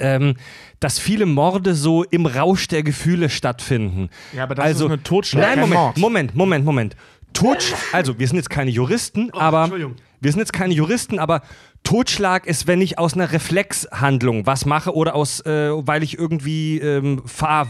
[0.00, 0.34] Ähm,
[0.80, 4.10] dass viele Morde so im Rausch der Gefühle stattfinden.
[4.32, 5.98] Ja, aber das also, ist eine Totschlag, Nein, Moment, Mord.
[5.98, 6.96] Moment, Moment, Moment.
[7.32, 9.96] Totsch also wir sind jetzt keine Juristen, aber Entschuldigung.
[10.20, 11.42] wir sind jetzt keine Juristen, aber
[11.82, 16.78] Totschlag ist, wenn ich aus einer Reflexhandlung was mache oder aus, äh, weil ich irgendwie
[16.78, 17.68] ähm, fahr,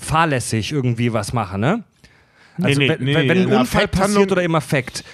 [0.00, 1.84] fahrlässig irgendwie was mache, ne?
[2.60, 5.04] Also nee, wenn, nee, wenn, ein Unfall passiert oder im Affekt.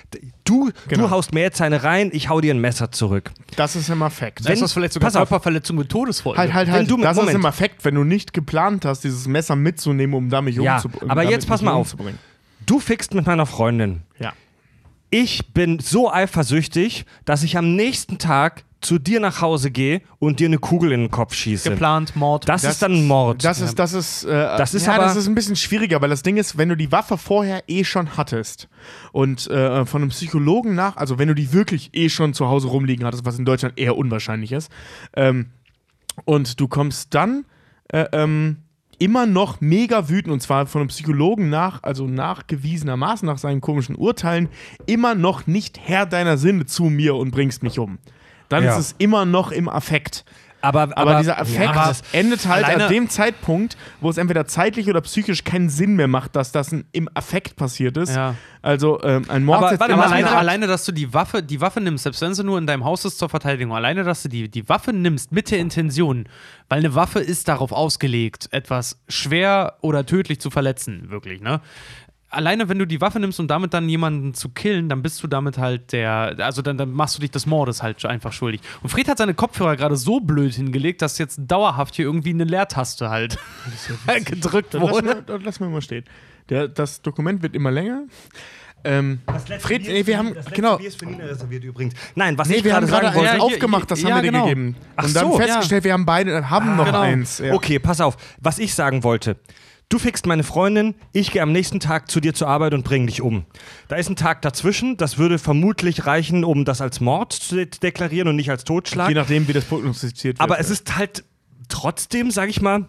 [0.47, 1.05] Du, Genau.
[1.05, 3.31] du haust jetzt eine rein, ich hau dir ein Messer zurück.
[3.56, 4.47] Das ist im Affekt.
[4.47, 5.28] Da ist das vielleicht sogar pass auf.
[5.28, 6.39] Körperverletzung mit Todesfolge.
[6.39, 6.90] Halt, halt, Wenn halt.
[6.90, 7.35] du das ist Moment.
[7.36, 11.05] im Affekt, wenn du nicht geplant hast, dieses Messer mitzunehmen, um damit Ja, umzubringen.
[11.05, 11.94] um aber jetzt pass mal auf.
[12.64, 14.02] Du fickst mit meiner Freundin.
[14.18, 14.32] Ja.
[15.10, 20.40] Ich bin so eifersüchtig, dass ich am nächsten Tag zu dir nach Hause gehe und
[20.40, 21.70] dir eine Kugel in den Kopf schieße.
[21.70, 22.48] Geplant, Mord.
[22.48, 23.44] Das, ist dann ein Mord.
[23.44, 26.10] Das ist, das ist, äh, Das ist ja, aber- das ist ein bisschen schwieriger, weil
[26.10, 28.68] das Ding ist, wenn du die Waffe vorher eh schon hattest
[29.12, 32.68] und äh, von einem Psychologen nach, also wenn du die wirklich eh schon zu Hause
[32.68, 34.70] rumliegen hattest, was in Deutschland eher unwahrscheinlich ist,
[35.14, 35.46] ähm,
[36.24, 37.44] und du kommst dann
[37.92, 38.58] äh, ähm,
[38.98, 43.96] immer noch mega wütend und zwar von einem Psychologen nach, also nachgewiesenermaßen nach seinen komischen
[43.96, 44.48] Urteilen,
[44.86, 47.98] immer noch nicht Herr deiner Sinne zu mir und bringst mich um.
[48.48, 48.73] Dann Ja.
[48.73, 50.24] ist es immer noch im Affekt.
[50.62, 54.89] aber, Aber, aber, dieser Effekt aber endet halt an dem Zeitpunkt, wo es entweder zeitlich
[54.89, 58.16] oder psychisch keinen Sinn mehr macht, dass das im Affekt passiert ist.
[58.16, 58.35] Ja.
[58.62, 61.81] Also ähm, ein Mord Aber warte Aber alleine, alleine, dass du die Waffe, die Waffe
[61.81, 64.48] nimmst, selbst wenn sie nur in deinem Haus ist zur Verteidigung, alleine, dass du die,
[64.48, 66.24] die Waffe nimmst mit der Intention,
[66.68, 71.60] weil eine Waffe ist darauf ausgelegt, etwas schwer oder tödlich zu verletzen, wirklich, ne?
[72.36, 75.26] Alleine, wenn du die Waffe nimmst, um damit dann jemanden zu killen, dann bist du
[75.26, 78.60] damit halt der, also dann, dann machst du dich des Mordes halt einfach schuldig.
[78.82, 82.44] Und Fred hat seine Kopfhörer gerade so blöd hingelegt, dass jetzt dauerhaft hier irgendwie eine
[82.44, 83.38] Leertaste halt
[84.24, 85.06] gedrückt Dann lass, wurde.
[85.06, 86.04] mir, dann lass mir mal stehen.
[86.48, 88.02] Der, das Dokument wird immer länger.
[88.84, 89.20] Ähm,
[89.58, 91.94] Fred, nee, wir haben, genau, ist für Nina reserviert übrigens.
[92.14, 93.36] Nein, was nee, ich wir haben gerade sagen eins wollte.
[93.36, 94.44] Ja, aufgemacht, das ja, haben wir genau.
[94.44, 94.76] dir gegeben.
[94.94, 97.00] Ach Und dann so, festgestellt, wir haben beide, haben noch genau.
[97.00, 97.38] eins.
[97.38, 97.54] Ja.
[97.54, 98.16] Okay, pass auf.
[98.40, 99.38] Was ich sagen wollte.
[99.88, 103.06] Du fickst meine Freundin, ich gehe am nächsten Tag zu dir zur Arbeit und bringe
[103.06, 103.46] dich um.
[103.86, 107.66] Da ist ein Tag dazwischen, das würde vermutlich reichen, um das als Mord zu de
[107.66, 109.08] deklarieren und nicht als Totschlag.
[109.10, 110.40] Je nachdem, wie das prognostiziert wird.
[110.40, 111.22] Aber es ist halt
[111.68, 112.88] trotzdem, sag ich mal,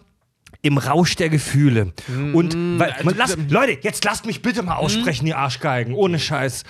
[0.62, 1.92] im Rausch der Gefühle.
[2.32, 6.64] Und weil, man, lass, Leute, jetzt lasst mich bitte mal aussprechen, ihr Arschgeigen, ohne Scheiß.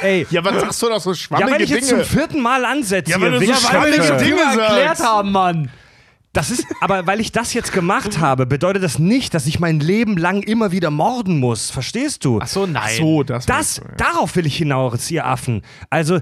[0.00, 2.04] Ey, Ja, was sagst du da so ja, schwammige wenn ich jetzt Dinge?
[2.04, 4.16] zum vierten Mal ansetze, Ja, weil du so schwammige.
[4.16, 5.04] Dinge erklärt sagst.
[5.04, 5.70] haben, Mann.
[6.34, 9.80] Das ist, aber weil ich das jetzt gemacht habe, bedeutet das nicht, dass ich mein
[9.80, 11.70] Leben lang immer wieder morden muss.
[11.70, 12.38] Verstehst du?
[12.42, 12.82] Ach so, nein.
[12.84, 13.94] Ach so, das, Das, du, ja.
[13.96, 15.62] darauf will ich hinaus, ihr Affen.
[15.88, 16.20] Also,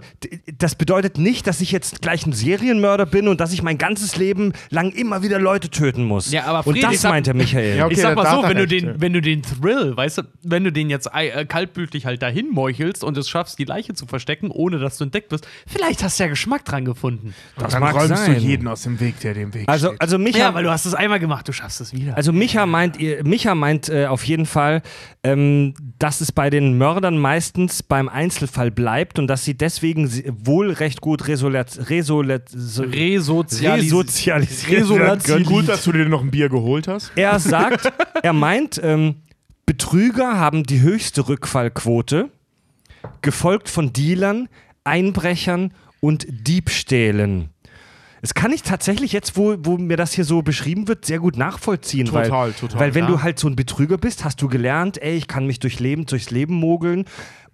[0.58, 4.16] das bedeutet nicht, dass ich jetzt gleich ein Serienmörder bin und dass ich mein ganzes
[4.16, 6.30] Leben lang immer wieder Leute töten muss.
[6.30, 7.76] Ja, aber und Fried, ich das sag- meint der Michael.
[7.76, 10.22] Ja, okay, ich sag mal so, wenn du, den, wenn du den Thrill, weißt du,
[10.44, 14.06] wenn du den jetzt äh, kaltblütig halt dahin meuchelst und es schaffst, die Leiche zu
[14.06, 17.34] verstecken, ohne dass du entdeckt wirst, vielleicht hast du ja Geschmack dran gefunden.
[17.58, 18.34] Das Dann mag räumst sein.
[18.36, 20.84] du jeden aus dem Weg, der dem Weg Also, also Micha, Ja, weil du hast
[20.86, 22.16] es einmal gemacht, du schaffst es wieder.
[22.16, 24.82] also Micha meint, Micha meint äh, auf jeden Fall,
[25.22, 30.10] ähm, dass es bei den Mördern meistens beim Einzelfall bleibt und dass sie deswegen
[30.44, 35.44] wohl recht gut resolat, resolat, so, Resozialis resozialisiert werden können.
[35.44, 37.12] Gut, dass du dir noch ein Bier geholt hast.
[37.16, 37.92] Er sagt,
[38.22, 39.16] er meint, ähm,
[39.66, 42.30] Betrüger haben die höchste Rückfallquote,
[43.22, 44.48] gefolgt von Dealern,
[44.84, 47.48] Einbrechern und Diebstählen.
[48.22, 51.36] Das kann ich tatsächlich jetzt, wo, wo mir das hier so beschrieben wird, sehr gut
[51.36, 52.06] nachvollziehen.
[52.06, 53.10] Total, weil, total, Weil wenn ja.
[53.10, 56.06] du halt so ein Betrüger bist, hast du gelernt, ey, ich kann mich durch Leben,
[56.06, 57.04] durchs Leben mogeln.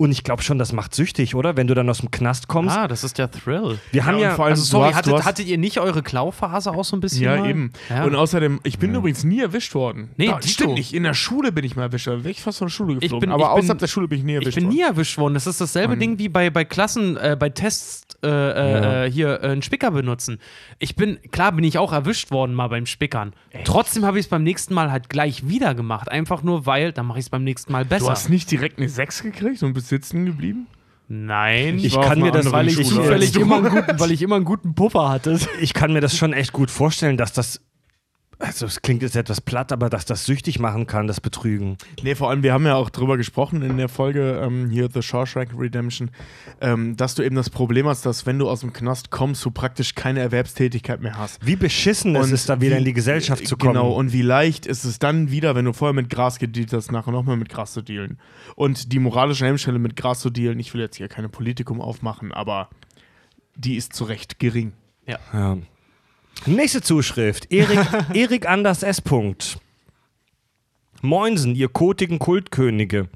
[0.03, 1.57] Und ich glaube schon, das macht süchtig, oder?
[1.57, 2.77] Wenn du dann aus dem Knast kommst.
[2.77, 3.79] Ah, das ist der Thrill.
[3.93, 6.03] Wir haben und ja, vor allem- Also sorry, hast- hattet, hast- hattet ihr nicht eure
[6.03, 7.23] Klauphase auch so ein bisschen?
[7.23, 7.49] Ja, mal?
[7.49, 7.73] eben.
[7.89, 8.03] Ja.
[8.05, 10.11] Und außerdem, ich bin übrigens nie erwischt worden.
[10.17, 10.93] Nee, Da, stimmt nicht.
[10.93, 12.25] In der Schule bin ich mal erwischt worden.
[12.25, 13.21] Wäre ich fast von der Schule geflogen.
[13.21, 14.75] bin- aber ich bin- außerhalb der Schule bin ich nie erwischt ich bin worden.
[14.75, 15.35] nie erwischt worden.
[15.35, 16.01] Das ist dasselbe Mann.
[16.01, 19.91] Ding wie bei, bei Klassen, äh, bei Tests äh, äh, äh, hier äh, einen Spicker
[19.91, 20.39] benutzen.
[20.79, 23.33] Ich bin, klar bin ich auch erwischt worden mal beim Spickern.
[23.65, 26.09] Trotzdem habe ich es beim nächsten Mal halt gleich wieder gemacht.
[26.11, 28.05] Einfach nur, weil, dann mache ich es beim nächsten Mal besser.
[28.07, 30.67] Du hast nicht direkt eine 6 gekriegt und bist sitzen geblieben?
[31.09, 31.79] Nein.
[31.79, 34.47] Ich auf kann mir das, weil ich, zufällig immer einen guten, weil ich immer einen
[34.47, 35.39] guten Puffer hatte.
[35.61, 37.61] ich kann mir das schon echt gut vorstellen, dass das,
[38.43, 41.79] also es klingt jetzt etwas platt, aber dass das süchtig machen kann, das Betrügen.
[42.03, 45.01] Nee, vor allem, wir haben ja auch drüber gesprochen in der Folge ähm, hier The
[45.01, 46.11] Shawshank Redemption,
[46.61, 49.51] ähm, dass du eben das Problem hast, dass wenn du aus dem Knast kommst, du
[49.51, 51.45] praktisch keine Erwerbstätigkeit mehr hast.
[51.47, 53.75] Wie beschissen es Und ist, da wieder wie- in die Gesellschaft zu kommen.
[53.75, 56.91] Genau, und wie leicht ist es dann wieder, wenn du vorher mit Gras gedealt hast,
[56.93, 58.19] nachher nochmal mit Gras zu dealen.
[58.57, 62.33] Und die moralische Hemmschwelle mit Gras zu dealen, ich will jetzt hier keine Politikum aufmachen,
[62.33, 62.69] aber
[63.55, 64.73] die ist zu Recht gering.
[65.07, 65.19] Ja.
[66.47, 67.53] Nächste Zuschrift.
[67.53, 67.79] Erik,
[68.15, 69.01] Erik Anders S.
[69.01, 69.59] Punkt.
[71.05, 73.09] Moinsen, ihr kotigen Kultkönige.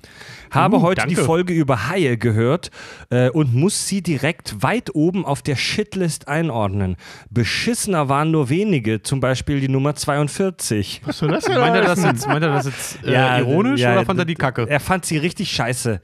[0.51, 1.15] Habe Uh, heute danke.
[1.15, 2.71] die Folge über Haie gehört
[3.11, 6.97] äh, und muss sie direkt weit oben auf der Shitlist einordnen.
[7.31, 11.03] Beschissener waren nur wenige, zum Beispiel die Nummer 42.
[11.05, 13.81] Was soll das denn Meint er das jetzt, meint er das jetzt äh, Ja, ironisch
[13.81, 14.67] ja, oder fand er die Kacke?
[14.69, 16.01] Er fand sie richtig scheiße.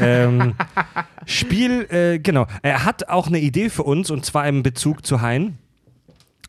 [0.00, 0.54] ähm,
[1.26, 2.46] Spiel, äh, genau.
[2.62, 5.58] Er hat auch eine Idee für uns und zwar im Bezug zu Hein.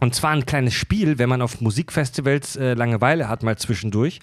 [0.05, 4.19] Und zwar ein kleines Spiel, wenn man auf Musikfestivals äh, Langeweile hat, mal zwischendurch.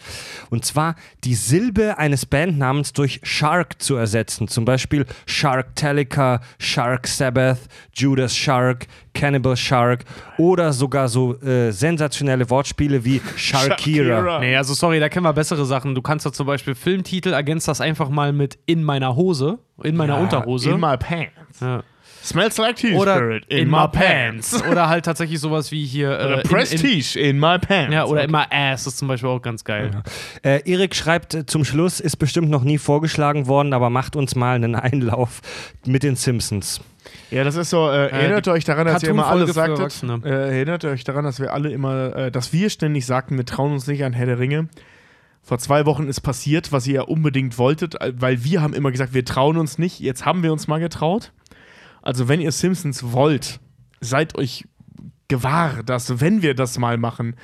[0.49, 0.95] Und zwar
[1.25, 4.47] die Silbe eines Bandnamens durch Shark zu ersetzen.
[4.47, 7.59] Zum Beispiel Sharktalica, Shark Sabbath,
[7.93, 10.05] Judas Shark, Cannibal Shark
[10.39, 14.19] oder sogar so äh, sensationelle Wortspiele wie Sharkira.
[14.19, 14.39] Sharkira.
[14.39, 15.97] Nee, also sorry, da kennen wir bessere Sachen.
[15.97, 19.97] Du kannst da zum Beispiel Filmtitel, ergänzt das einfach mal mit in meiner Hose, in
[19.97, 20.71] meiner Unterhose.
[20.71, 21.59] In my pants.
[21.61, 21.83] ja.
[22.23, 23.47] Smells like tea Oder spirit.
[23.49, 24.63] in, my pants.
[24.71, 26.09] Oder halt tatsächlich sowas wie hier.
[26.15, 27.93] Oder äh, in- in, Prestige in, my pants.
[27.93, 29.91] ja, oder in my ass ist zum Beispiel auch ganz geil.
[30.45, 34.37] Äh, Erik schreibt äh, zum Schluss, ist bestimmt noch nie vorgeschlagen worden, aber macht uns
[34.37, 35.41] mal einen Einlauf
[35.85, 36.81] mit den Simpsons.
[37.31, 40.85] Ja, das ist so, äh, erinnert euch daran, dass ihr immer alle sagtet, äh, erinnert
[40.85, 44.05] euch daran, dass wir alle immer, äh, dass wir ständig sagten, wir trauen uns nicht
[44.05, 44.69] an Herr der Ringe.
[45.43, 48.93] Vor zwei Wochen ist passiert, was ihr ja unbedingt wolltet, äh, weil wir haben immer
[48.93, 49.99] gesagt, wir trauen uns nicht.
[49.99, 51.33] Jetzt haben wir uns mal getraut.
[52.03, 53.61] Also wenn ihr Simpsons wollt,
[54.01, 54.65] seid euch
[55.29, 57.37] gewahr, dass wenn wir das mal machen,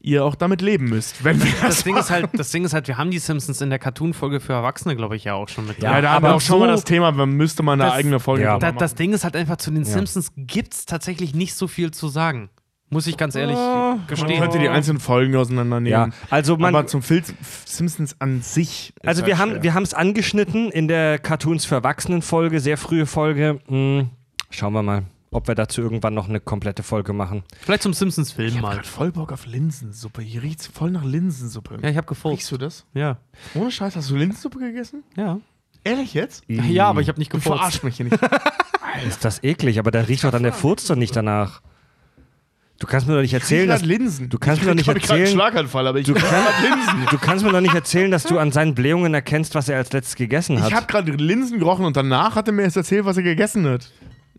[0.00, 1.24] ihr auch damit leben müsst.
[1.24, 3.60] Wenn wir das, Das Ding, ist halt, das Ding ist halt, wir haben die Simpsons
[3.60, 6.02] in der Cartoon-Folge für Erwachsene, glaube ich, ja auch schon mit ja, drin.
[6.02, 7.94] da haben wir aber auch schon mal so- das Thema, man müsste mal eine Das-
[7.94, 8.58] eigene Folge Ja.
[8.58, 8.78] Da, machen.
[8.78, 12.06] das Ding ist halt einfach, zu den Simpsons gibt es tatsächlich nicht so viel zu
[12.08, 12.48] sagen.
[12.90, 14.40] Muss ich ganz ehrlich Man gestehen.
[14.40, 16.10] könnte die einzelnen Folgen auseinandernehmen.
[16.10, 17.22] Ja, also man, aber zum Fil
[17.66, 18.94] Simpsons an sich.
[19.04, 19.62] also halt wir haben schwer.
[19.62, 23.60] wir haben es angeschnitten in der Cartoons für Erwachsenen Folge, sehr frühe Folge.
[23.68, 24.08] Hm,
[24.50, 27.42] schauen wir mal, ob wir dazu irgendwann noch eine komplette Folge machen.
[27.60, 28.74] Vielleicht zum Simpsons-Film Ich hab mal.
[28.76, 30.22] grad voll Bock auf Linsensuppe.
[30.22, 31.76] Hier riecht's voll nach Linsensuppe.
[31.82, 32.32] Ja, ich habe gefurzt.
[32.38, 32.86] Riechst du das?
[32.94, 33.18] Ja.
[33.54, 35.02] Ohne Scheiß, hast du Linsensuppe gegessen?
[35.14, 35.38] Ja.
[35.84, 36.42] Ehrlich jetzt?
[36.48, 37.58] Ja, aber ich habe nicht Du gefurzt.
[37.58, 38.18] verarsch mich hier nicht.
[39.06, 41.60] Ist das eklig, aber dann riecht doch dann der Furz doch nicht danach.
[42.80, 44.28] Du kannst mir doch nicht erzählen, Ich dass Linsen.
[44.28, 47.06] du kannst ich mir doch nicht grad einen erzählen- Schlaganfall, aber ich Du grad Linsen.
[47.10, 49.92] du kannst mir doch nicht erzählen, dass du an seinen Blähungen erkennst, was er als
[49.92, 50.68] letztes gegessen hat.
[50.70, 53.66] Ich habe gerade Linsen gerochen und danach hat er mir erst erzählt, was er gegessen
[53.68, 53.90] hat.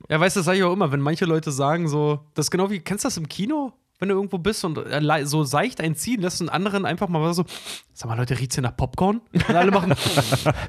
[0.09, 2.51] Ja, weißt du, das sage ich auch immer, wenn manche Leute sagen so, das ist
[2.51, 3.73] genau wie, kennst du das im Kino?
[3.99, 7.33] Wenn du irgendwo bist und äh, so seicht ein ziehen lässt und anderen einfach mal
[7.33, 7.43] so,
[7.93, 9.19] sag mal Leute, riecht's hier nach Popcorn?
[9.33, 9.93] Und alle machen.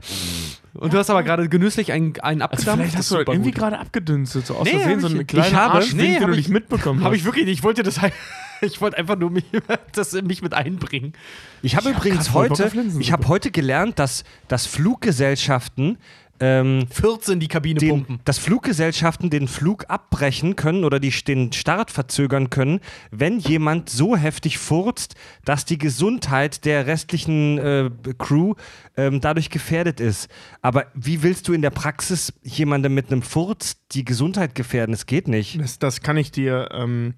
[0.74, 2.78] und du hast aber gerade genüsslich einen, einen Also abgedampft.
[2.80, 5.22] vielleicht das hast du irgendwie gerade abgedünstet, so aus Nee, Versehen, hab so ich- eine
[5.22, 7.58] ich kleine habe- Arschwink, nee, den hab du ich- nicht mitbekommen Habe ich wirklich nicht.
[7.58, 8.12] Ich wollte das halt-
[8.62, 9.44] Ich wollte einfach nur mich,
[9.92, 11.14] das in mich mit einbringen.
[11.62, 15.96] Ich habe hab übrigens Bock heute, ich habe heute gelernt, dass, dass Fluggesellschaften
[16.40, 18.20] ähm, 14 die Kabine den, pumpen.
[18.24, 22.80] dass Fluggesellschaften den Flug abbrechen können oder die, den Start verzögern können,
[23.10, 25.14] wenn jemand so heftig furzt,
[25.44, 28.54] dass die Gesundheit der restlichen äh, Crew
[28.96, 30.28] ähm, dadurch gefährdet ist.
[30.62, 34.94] Aber wie willst du in der Praxis jemandem mit einem Furz die Gesundheit gefährden?
[34.94, 35.60] Es geht nicht.
[35.60, 37.14] Das, das kann ich dir ähm,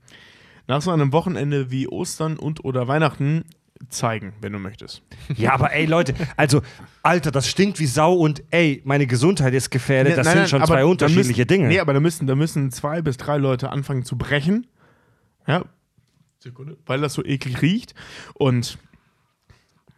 [0.67, 3.45] nach so einem Wochenende wie Ostern und oder Weihnachten
[3.89, 5.03] zeigen, wenn du möchtest.
[5.37, 6.63] Ja, aber ey, Leute, also,
[7.03, 10.17] Alter, das stinkt wie Sau und ey, meine Gesundheit ist gefährdet.
[10.17, 11.69] Das Nein, sind nein, schon aber zwei unterschiedliche müssen, Dinge.
[11.69, 14.67] Nee, aber da müssen, da müssen zwei bis drei Leute anfangen zu brechen.
[15.47, 15.65] Ja.
[16.39, 16.77] Sekunde.
[16.87, 17.95] Weil das so eklig riecht.
[18.35, 18.79] Und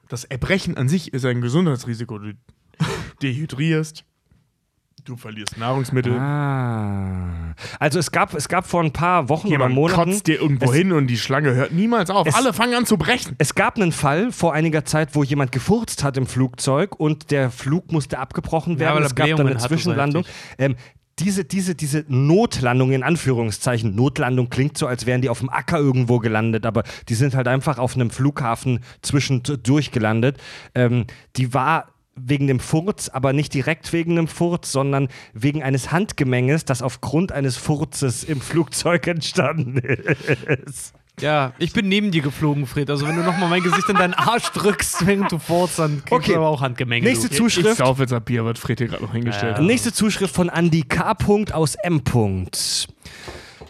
[0.09, 2.19] das Erbrechen an sich ist ein Gesundheitsrisiko.
[2.19, 2.32] Du
[3.23, 4.05] dehydrierst,
[5.05, 6.18] du verlierst Nahrungsmittel.
[6.18, 7.55] Ah.
[7.78, 10.10] Also es gab, es gab vor ein paar Wochen Jemand oder Monaten.
[10.12, 12.26] kotzt dir irgendwo hin und die Schlange hört niemals auf.
[12.26, 13.35] Es- Alle fangen an zu brechen.
[13.39, 17.51] Es gab einen Fall vor einiger Zeit, wo jemand gefurzt hat im Flugzeug und der
[17.51, 18.98] Flug musste abgebrochen werden.
[18.98, 20.24] er es gab dann eine Zwischenlandung.
[20.59, 20.76] Ähm,
[21.20, 25.78] diese, diese, diese Notlandung in Anführungszeichen, Notlandung klingt so, als wären die auf dem Acker
[25.78, 30.39] irgendwo gelandet, aber die sind halt einfach auf einem Flughafen zwischendurch gelandet.
[30.74, 31.06] Ähm,
[31.36, 36.65] die war wegen dem Furz, aber nicht direkt wegen dem Furz, sondern wegen eines Handgemenges,
[36.65, 40.95] das aufgrund eines Furzes im Flugzeug entstanden ist.
[41.20, 42.91] Ja, ich bin neben dir geflogen, Fred.
[42.91, 46.12] Also wenn du nochmal mein Gesicht in deinen Arsch drückst, während du furzt, dann kriegst
[46.12, 46.32] Okay.
[46.32, 47.07] du aber auch Handgemenge.
[47.07, 47.36] Nächste du.
[47.36, 47.69] Zuschrift.
[47.69, 49.62] Ich sauf jetzt ein Bier, was Fred hier gerade noch hingestellt hat.
[49.62, 51.16] Nächste Zuschrift von Andy K.
[51.53, 52.03] aus M.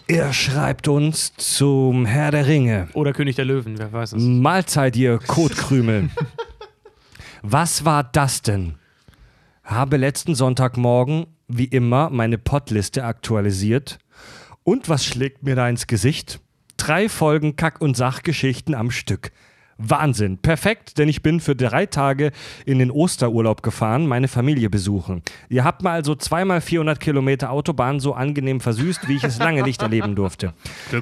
[0.07, 2.89] Er schreibt uns zum Herr der Ringe.
[2.95, 4.23] Oder König der Löwen, wer weiß es.
[4.23, 6.09] Mahlzeit, ihr Kotkrümel.
[7.47, 8.77] Was war das denn?
[9.65, 13.99] Habe letzten Sonntagmorgen, wie immer, meine Potliste aktualisiert.
[14.63, 16.41] Und was schlägt mir da ins Gesicht?
[16.79, 19.31] Drei Folgen Kack- und Sachgeschichten am Stück.
[19.79, 20.39] Wahnsinn.
[20.39, 22.31] Perfekt, denn ich bin für drei Tage
[22.65, 25.23] in den Osterurlaub gefahren, meine Familie besuchen.
[25.49, 29.63] Ihr habt mal also zweimal 400 Kilometer Autobahn so angenehm versüßt, wie ich es lange
[29.63, 30.53] nicht erleben durfte.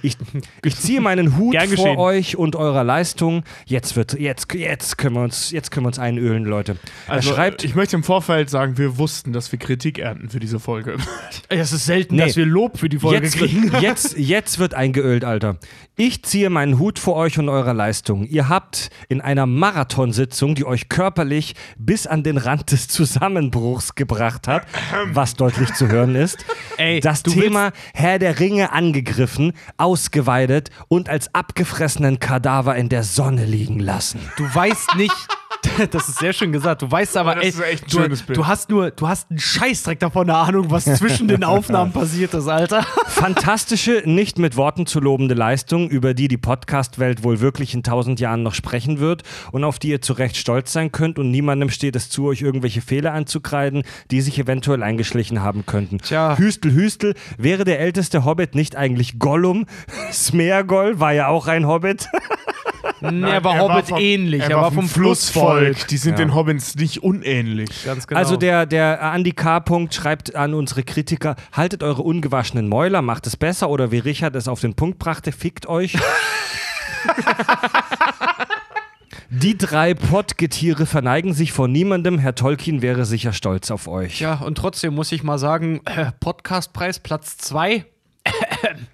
[0.02, 0.16] Ich,
[0.64, 3.44] ich ziehe meinen Hut vor euch und eurer Leistung.
[3.66, 6.76] Jetzt wird, jetzt, jetzt können wir uns, jetzt können wir uns einölen, Leute.
[7.08, 10.40] Also, er schreibt, ich möchte im Vorfeld sagen, wir wussten, dass wir Kritik ernten für
[10.40, 10.96] diese Folge.
[11.48, 12.24] Es ist selten, Nee.
[12.26, 13.70] dass wir Lob für die Folge Jetzt, kriegen.
[13.72, 15.56] wird- jetzt, jetzt wird eingeölt, Alter.
[15.96, 18.24] Ich ziehe meinen Hut vor euch und eurer Leistung.
[18.26, 18.61] Ihr habt
[19.08, 24.66] in einer Marathonsitzung, die euch körperlich bis an den Rand des Zusammenbruchs gebracht hat,
[25.12, 26.44] was deutlich zu hören ist,
[26.76, 33.44] Ey, das Thema Herr der Ringe angegriffen, ausgeweidet und als abgefressenen Kadaver in der Sonne
[33.44, 34.20] liegen lassen.
[34.36, 35.14] Du weißt nicht.
[35.90, 36.82] Das ist sehr schön gesagt.
[36.82, 40.00] Du weißt aber, ey, ist echt ein du, du hast nur, du hast einen Scheißdreck
[40.00, 42.84] davon eine Ahnung, was zwischen den Aufnahmen passiert ist, Alter.
[43.06, 48.20] Fantastische, nicht mit Worten zu lobende Leistung, über die die Podcast-Welt wohl wirklich in tausend
[48.20, 49.22] Jahren noch sprechen wird
[49.52, 52.42] und auf die ihr zu Recht stolz sein könnt und niemandem steht es zu, euch
[52.42, 55.98] irgendwelche Fehler anzukreiden, die sich eventuell eingeschlichen haben könnten.
[55.98, 56.36] Tja.
[56.38, 59.66] Hüstel, Hüstel, wäre der älteste Hobbit nicht eigentlich Gollum?
[60.12, 62.08] Smeagol war ja auch ein Hobbit.
[63.00, 65.88] Nee, er war Hobbit vom- ähnlich, er war vom Flussvolk.
[65.88, 66.24] Die sind Ja.
[66.24, 67.68] den Hobbits nicht unähnlich.
[67.84, 68.18] Ganz genau.
[68.18, 69.58] Also der, der Andy K.
[69.60, 74.34] Punkt schreibt an unsere Kritiker, haltet eure ungewaschenen Mäuler, macht es besser oder wie Richard
[74.36, 75.96] es auf den Punkt brachte, fickt euch.
[79.34, 82.18] Die drei Pottgetiere verneigen sich vor niemandem.
[82.18, 84.20] Herr Tolkien wäre sicher stolz auf euch.
[84.20, 87.86] Ja, und trotzdem muss ich mal sagen, äh, Podcastpreis Platz 2.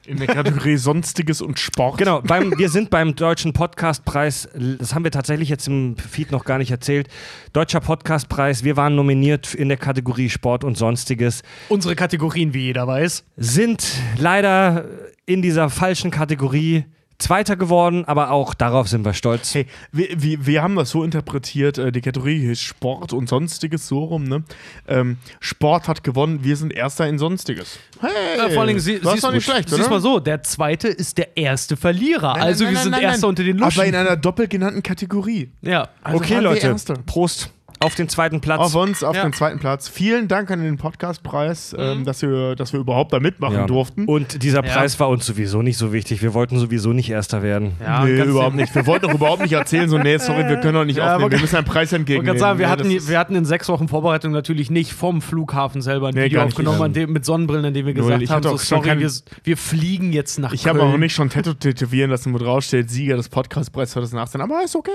[0.07, 1.99] In der Kategorie Sonstiges und Sport.
[1.99, 6.45] Genau, beim, wir sind beim Deutschen Podcastpreis, das haben wir tatsächlich jetzt im Feed noch
[6.45, 7.09] gar nicht erzählt.
[7.53, 11.43] Deutscher Podcastpreis, wir waren nominiert in der Kategorie Sport und Sonstiges.
[11.69, 13.25] Unsere Kategorien, wie jeder weiß.
[13.37, 13.85] sind
[14.17, 14.87] leider
[15.27, 16.87] in dieser falschen Kategorie
[17.19, 19.53] Zweiter geworden, aber auch darauf sind wir stolz.
[19.53, 23.89] Hey, wir, wir, wir haben das so interpretiert, äh, die Kategorie hieß Sport und Sonstiges,
[23.89, 24.45] so rum, ne?
[24.87, 27.81] Ähm, Sport hat gewonnen, wir sind Erster in Sonstiges.
[28.01, 30.87] Hey, Äh, vor allem, sie, das ist doch nicht schlecht, siehst mal so, der zweite
[30.87, 32.35] ist der erste Verlierer.
[32.35, 33.29] Nein, also nein, wir nein, sind nein, Erster nein.
[33.31, 33.81] unter den Luschen.
[33.81, 35.51] Aber in einer doppelt genannten Kategorie.
[35.63, 35.89] ja.
[36.05, 36.77] Also okay, Leute.
[37.05, 37.51] Prost
[37.81, 38.61] auf den zweiten Platz.
[38.61, 39.23] Auf uns, auf Ja.
[39.23, 39.89] den zweiten Platz.
[39.89, 43.67] Vielen Dank an den Podcastpreis, ähm, dass, wir, dass wir überhaupt da mitmachen Ja.
[43.67, 44.05] durften.
[44.07, 44.73] Und dieser Ja.
[44.75, 46.23] Preis war uns sowieso nicht so wichtig.
[46.23, 47.73] Wir wollten sowieso nicht Erster werden.
[47.81, 48.75] Ja, nee, überhaupt nicht.
[48.75, 51.25] Wir wollten doch überhaupt nicht erzählen, so, nee, sorry, wir können doch nicht Ja, aufnehmen.
[51.25, 52.27] aber- Wir müssen einen Preis Ich entgegennehmen.
[52.27, 55.81] gerade sagen, wir, Ja, hatten, wir hatten in sechs Wochen Vorbereitung natürlich nicht vom Flughafen
[55.83, 58.03] selber ein Nee, Video aufgenommen, an dem, mit Sonnenbrillen, in dem wir Null.
[58.03, 59.11] gesagt Ich haben, so, sorry, kein- wir,
[59.45, 62.91] wir fliegen jetzt nach ich habe auch nicht schon Tattoo tätowieren lassen, wo drauf steht,
[62.91, 64.91] Sieger des Podcastpreises 2018, aber ist okay.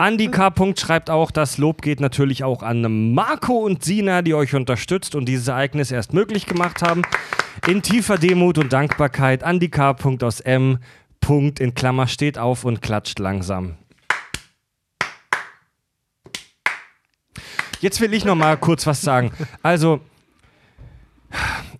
[0.00, 0.50] Andy K.
[0.50, 5.14] Punkt schreibt auch, das Lob geht natürlich auch an Marco und Sina, die euch unterstützt
[5.14, 7.02] und dieses Ereignis erst möglich gemacht haben.
[7.66, 9.92] In tiefer Demut und Dankbarkeit, Andy K.
[9.92, 10.78] Punkt aus M.
[11.58, 13.76] In Klammer steht auf und klatscht langsam.
[17.80, 19.30] Jetzt will ich noch mal kurz was sagen.
[19.62, 20.00] Also,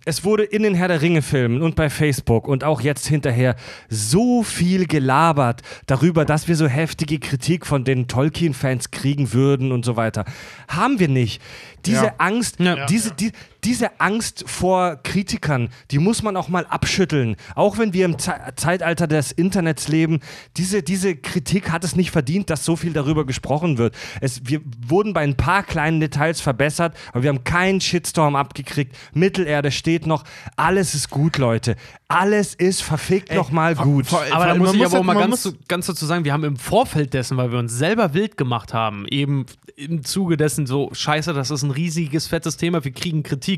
[0.05, 3.55] es wurde in den Herr der Ringe-Filmen und bei Facebook und auch jetzt hinterher
[3.89, 9.83] so viel gelabert darüber, dass wir so heftige Kritik von den Tolkien-Fans kriegen würden und
[9.83, 10.25] so weiter.
[10.67, 11.41] Haben wir nicht.
[11.85, 12.13] Diese Ja.
[12.19, 12.85] Angst, Ja.
[12.85, 13.31] diese, die,
[13.65, 17.35] diese Angst vor Kritikern, die muss man auch mal abschütteln.
[17.55, 20.19] Auch wenn wir im Ze Zeitalter des Internets leben,
[20.57, 23.95] diese, diese Kritik hat es nicht verdient, dass so viel darüber gesprochen wird.
[24.21, 28.95] Es, wir wurden bei ein paar kleinen Details verbessert, aber wir haben keinen Shitstorm abgekriegt.
[29.13, 30.23] Mittelerde steht noch.
[30.55, 31.75] Alles ist gut, Leute.
[32.07, 34.05] Alles ist verfickt nochmal gut.
[34.05, 36.23] vor- Aber da muss man ich muss aber auch mal ganz, muss- ganz dazu sagen,
[36.23, 40.37] wir haben im Vorfeld dessen, weil wir uns selber wild gemacht haben, eben im Zuge
[40.37, 43.54] dessen so, scheiße, das ist ein riesiges, fettes Thema, wir kriegen Kritik.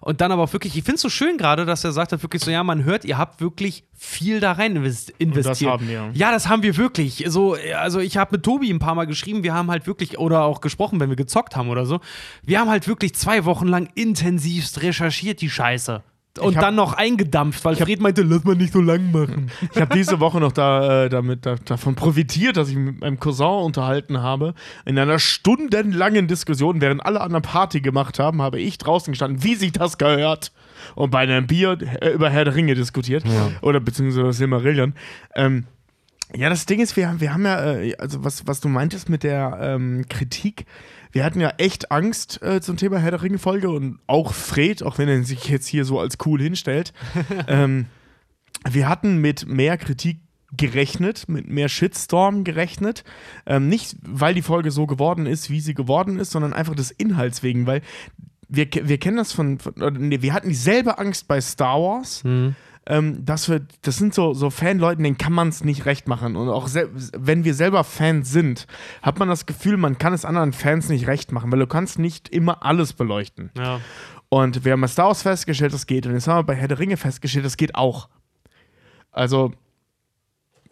[0.00, 2.22] Und dann aber auch wirklich, ich finde es so schön gerade, dass er sagt hat
[2.22, 5.70] wirklich so, ja, man hört, ihr habt wirklich viel da rein invest- investiert.
[5.70, 6.10] haben wir.
[6.14, 7.24] Ja, das haben wir wirklich.
[7.28, 10.42] So, also ich habe mit Tobi ein paar Mal geschrieben, wir haben halt wirklich, oder
[10.42, 12.00] auch gesprochen, wenn wir gezockt haben oder so,
[12.42, 16.02] wir haben halt wirklich zwei Wochen lang intensivst recherchiert, die Scheiße.
[16.38, 19.50] Und hab- dann noch eingedampft, weil Fred meinte, lass mal nicht so lang machen.
[19.74, 23.00] Ich habe diese Woche noch da, äh, damit, da, davon profitiert, dass ich mich mit
[23.00, 24.54] meinem Cousin unterhalten habe.
[24.84, 29.54] In einer stundenlangen Diskussion, während alle anderen Party gemacht haben, habe ich draußen gestanden, wie
[29.54, 30.52] sich das gehört.
[30.94, 33.24] Und bei einem Bier äh, über Herr der Ringe diskutiert.
[33.62, 34.94] Oder beziehungsweise Silmarillion.
[35.34, 35.64] Ähm,
[36.34, 39.08] ja, das Ding ist, wir, haben- wir haben ja, äh, also was, was du meintest
[39.08, 40.66] mit der ähm, Kritik,
[41.12, 44.98] wir hatten ja echt Angst äh, zum Thema Herr der Ringe-Folge und auch Fred, auch
[44.98, 46.92] wenn er sich jetzt hier so als cool hinstellt.
[47.48, 47.86] ähm,
[48.68, 50.20] wir hatten mit mehr Kritik
[50.56, 53.04] gerechnet, mit mehr Shitstorm gerechnet.
[53.46, 56.90] Ähm, nicht, weil die Folge so geworden ist, wie sie geworden ist, sondern einfach des
[56.90, 57.82] Inhalts wegen, weil
[58.48, 62.22] wir, wir kennen das von, von wir hatten dieselbe Angst bei Star Wars,
[62.86, 66.36] ähm, dass wir, das sind so, so Fanleuten, denen kann man es nicht recht machen.
[66.36, 66.68] Und auch
[67.16, 68.66] wenn wir selber Fans sind,
[69.02, 71.98] hat man das Gefühl, man kann es anderen Fans nicht recht machen, weil du kannst
[71.98, 73.50] nicht immer alles beleuchten.
[73.56, 73.80] Ja.
[74.28, 76.06] Und wir haben bei Star Wars festgestellt, das geht.
[76.06, 78.08] Und jetzt haben wir bei Herr der Ringe festgestellt, das geht auch.
[79.10, 79.52] Also,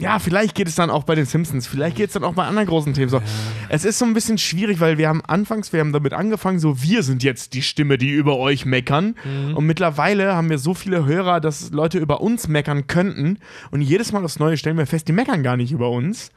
[0.00, 2.44] ja, vielleicht geht es dann auch bei den Simpsons, vielleicht geht es dann auch bei
[2.44, 3.20] anderen großen Themen so.
[3.68, 6.82] Es ist so ein bisschen schwierig, weil wir haben anfangs, wir haben damit angefangen, so
[6.82, 9.14] wir sind jetzt die Stimme, die über euch meckern.
[9.54, 13.38] Und mittlerweile haben wir so viele Hörer, dass Leute über uns meckern könnten.
[13.70, 16.30] Und jedes Mal aufs Neue stellen wir fest, die meckern gar nicht über uns.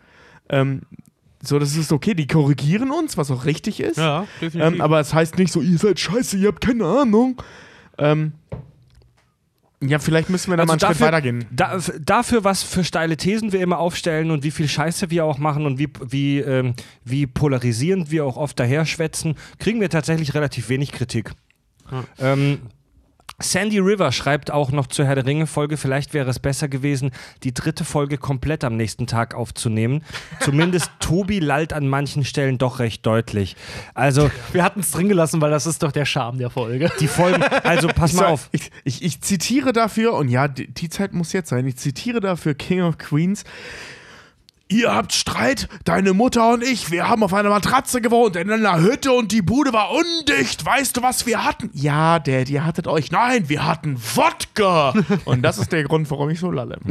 [0.50, 0.82] Ähm,
[1.42, 3.98] so, das ist okay, die korrigieren uns, was auch richtig ist.
[3.98, 4.76] Ja, definitiv.
[4.76, 7.42] Ähm, aber es heißt nicht so, ihr seid scheiße, ihr habt keine Ahnung.
[7.98, 8.34] Ähm,
[9.80, 11.46] ja, vielleicht müssen wir da mal einen Schritt weitergehen.
[11.52, 15.38] Da, dafür, was für steile Thesen wir immer aufstellen und wie viel Scheiße wir auch
[15.38, 16.74] machen und wie, wie, ähm,
[17.04, 21.32] wie polarisierend wir auch oft daherschwätzen, kriegen wir tatsächlich relativ wenig Kritik.
[22.20, 22.60] Ähm,
[23.40, 27.12] Sandy River schreibt auch noch zur Herr der Ringe-Folge, vielleicht wäre es besser gewesen,
[27.44, 30.04] die dritte Folge komplett am nächsten Tag aufzunehmen.
[30.40, 33.56] Zumindest Tobi lallt an manchen Stellen doch recht deutlich.
[33.94, 36.90] Also wir hatten es drin gelassen, weil das ist doch der Charme der Folge.
[37.00, 38.50] die Folgen, also pass mal auf.
[38.54, 42.20] Ich, ich, ich zitiere dafür, und ja, die, die Zeit muss jetzt sein, ich zitiere
[42.22, 43.44] dafür King of Queens.
[44.70, 48.82] Ihr habt Streit, deine Mutter und ich, wir haben auf einer Matratze gewohnt, in einer
[48.82, 50.66] Hütte und die Bude war undicht.
[50.66, 51.70] Weißt du, was wir hatten?
[51.74, 53.10] Ja, Dad, ihr hattet euch.
[53.10, 54.94] Nein, wir hatten Wodka.
[55.26, 56.80] Und das ist der Grund, warum ich so lalle.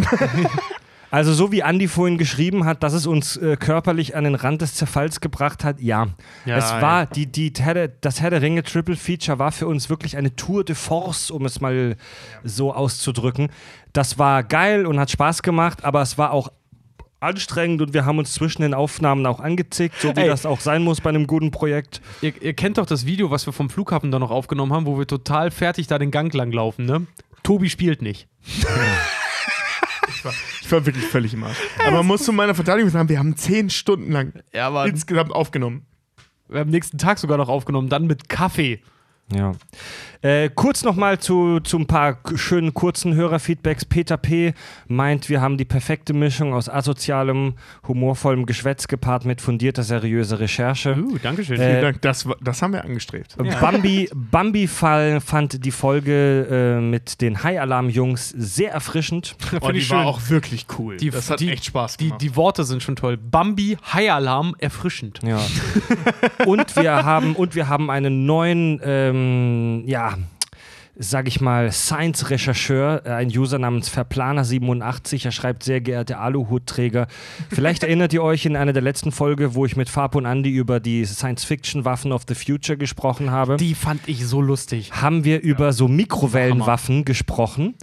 [1.09, 4.61] Also so wie Andy vorhin geschrieben hat, dass es uns äh, körperlich an den Rand
[4.61, 6.09] des Zerfalls gebracht hat, ja.
[6.45, 10.17] Ja, es war, die, die das Herr der Ringe Triple Feature war für uns wirklich
[10.17, 11.97] eine Tour de Force, um es mal
[12.43, 13.51] so auszudrücken.
[13.93, 16.51] Das war geil und hat Spaß gemacht, aber es war auch
[17.27, 20.27] anstrengend und wir haben uns zwischen den Aufnahmen auch angezickt, so wie Ey.
[20.29, 22.01] das auch sein muss bei einem guten Projekt.
[22.23, 24.99] Ihr, ihr kennt doch das Video, was wir vom Flughafen da noch aufgenommen haben, wo
[24.99, 27.07] wir total fertig da den Gang lang laufen, ne?
[27.43, 28.29] Tobi spielt nicht.
[30.63, 31.57] Ich war wirklich völlig im Arsch.
[31.87, 35.87] Aber man muss zu meiner Verteidigung sagen, wir haben zehn Stunden lang Ja, insgesamt aufgenommen.
[36.49, 38.81] wir haben am nächsten Tag sogar noch aufgenommen, dann mit Kaffee.
[39.35, 39.53] Ja.
[40.23, 43.85] Äh, kurz nochmal zu, zu ein paar schönen kurzen Hörerfeedbacks.
[43.85, 44.55] Peter P.
[44.87, 47.55] meint, wir haben die perfekte Mischung aus asozialem,
[47.89, 50.97] humorvollem Geschwätz gepaart mit fundierter, seriöser Recherche.
[50.97, 51.61] Uh, Dankeschön.
[51.61, 53.37] Äh, Vielen Dank, das, das haben wir angestrebt.
[53.61, 59.35] Bambi, Bambi Fall fand die Folge äh, mit den High-Alarm-Jungs sehr erfrischend.
[59.61, 60.97] Oh, die war auch wirklich cool.
[60.99, 62.21] Die- das hat die- echt Spaß Die, gemacht.
[62.23, 63.17] die Worte sind schon toll.
[63.17, 65.21] Bambi, High Alarm, erfrischend.
[65.25, 65.41] Ja.
[66.47, 69.16] und wir haben und wir haben einen neuen, ähm,
[69.87, 70.17] ja,
[70.99, 75.27] sag ich mal, Science-Rechercheur, äh, ein User namens Verplaner87.
[75.27, 77.07] Er schreibt, sehr geehrte Aluhutträger.
[77.51, 80.51] Vielleicht erinnert ihr euch in einer der letzten Folge, wo ich mit Fab und Andy
[80.51, 83.57] über die Science-Fiction-Waffen of the Future gesprochen habe.
[83.59, 84.93] Die fand ich so lustig.
[84.93, 87.75] haben wir über so Mikrowellenwaffen gesprochen,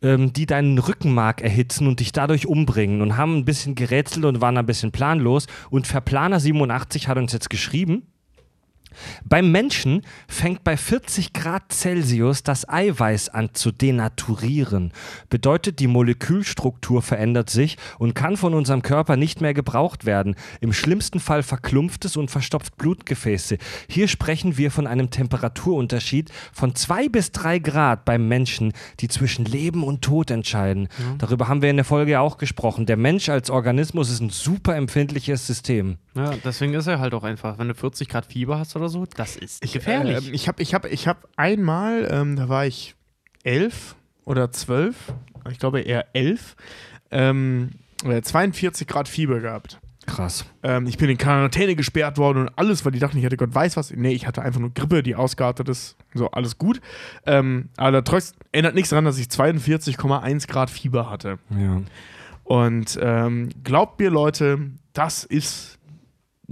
[0.00, 4.40] ähm, die deinen Rückenmark erhitzen und dich dadurch umbringen und haben ein bisschen gerätselt und
[4.40, 5.46] waren ein bisschen planlos.
[5.68, 8.06] Und Verplaner87 hat uns jetzt geschrieben,
[9.24, 14.92] Beim Menschen fängt bei 40 Grad Celsius das Eiweiß an zu denaturieren.
[15.28, 20.36] Bedeutet, die Molekülstruktur verändert sich und kann von unserem Körper nicht mehr gebraucht werden.
[20.60, 23.58] Im schlimmsten Fall verklumpft es und verstopft Blutgefäße.
[23.88, 29.44] Hier sprechen wir von einem Temperaturunterschied von 2 bis 3 Grad beim Menschen, die zwischen
[29.44, 30.88] Leben und Tod entscheiden.
[31.18, 32.86] Darüber haben wir in der Folge auch gesprochen.
[32.86, 35.98] Der Mensch als Organismus ist ein super empfindliches System.
[36.14, 39.06] Ja, deswegen ist er halt auch einfach, wenn du 40 Grad Fieber hast oder so,
[39.06, 40.28] das ist gefährlich.
[40.28, 42.94] Ähm, ich habe ich hab, ich hab einmal, ähm, da war ich
[43.44, 45.12] elf oder zwölf,
[45.50, 46.56] ich glaube eher elf,
[47.10, 47.70] ähm,
[48.04, 49.80] äh, 42 Grad Fieber gehabt.
[50.06, 50.44] Krass.
[50.62, 53.54] Ähm, ich bin in Quarantäne gesperrt worden und alles, weil die dachten, ich hätte Gott
[53.54, 53.92] weiß was.
[53.92, 55.96] Nee, ich hatte einfach nur Grippe, die ausgeartet ist.
[56.12, 56.80] So, alles gut.
[57.24, 61.38] Ähm, aber trotzdem ändert nichts daran, dass ich 42,1 Grad Fieber hatte.
[61.50, 61.82] Ja.
[62.44, 65.78] Und ähm, glaubt mir, Leute, das ist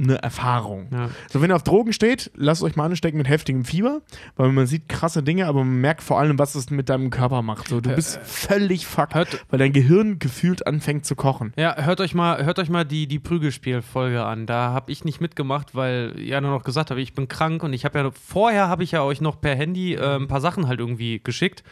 [0.00, 0.88] eine Erfahrung.
[0.92, 1.10] Ja.
[1.30, 4.00] So, wenn ihr auf Drogen steht, lasst euch mal anstecken mit heftigem Fieber,
[4.36, 7.42] weil man sieht krasse Dinge, aber man merkt vor allem, was es mit deinem Körper
[7.42, 7.68] macht.
[7.68, 11.52] So, du bist völlig fucked, hört- weil dein Gehirn gefühlt anfängt zu kochen.
[11.56, 14.46] Ja, hört euch mal, hört euch mal die, die Prügelspiel-Folge an.
[14.46, 17.84] Da habe ich nicht mitgemacht, weil Jana noch gesagt habe, ich bin krank und ich
[17.84, 20.80] habe ja vorher habe ich ja euch noch per Handy äh, ein paar Sachen halt
[20.80, 21.62] irgendwie geschickt.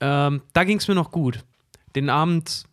[0.00, 1.40] Ähm, da ging es mir noch gut.
[1.94, 2.64] Den Abend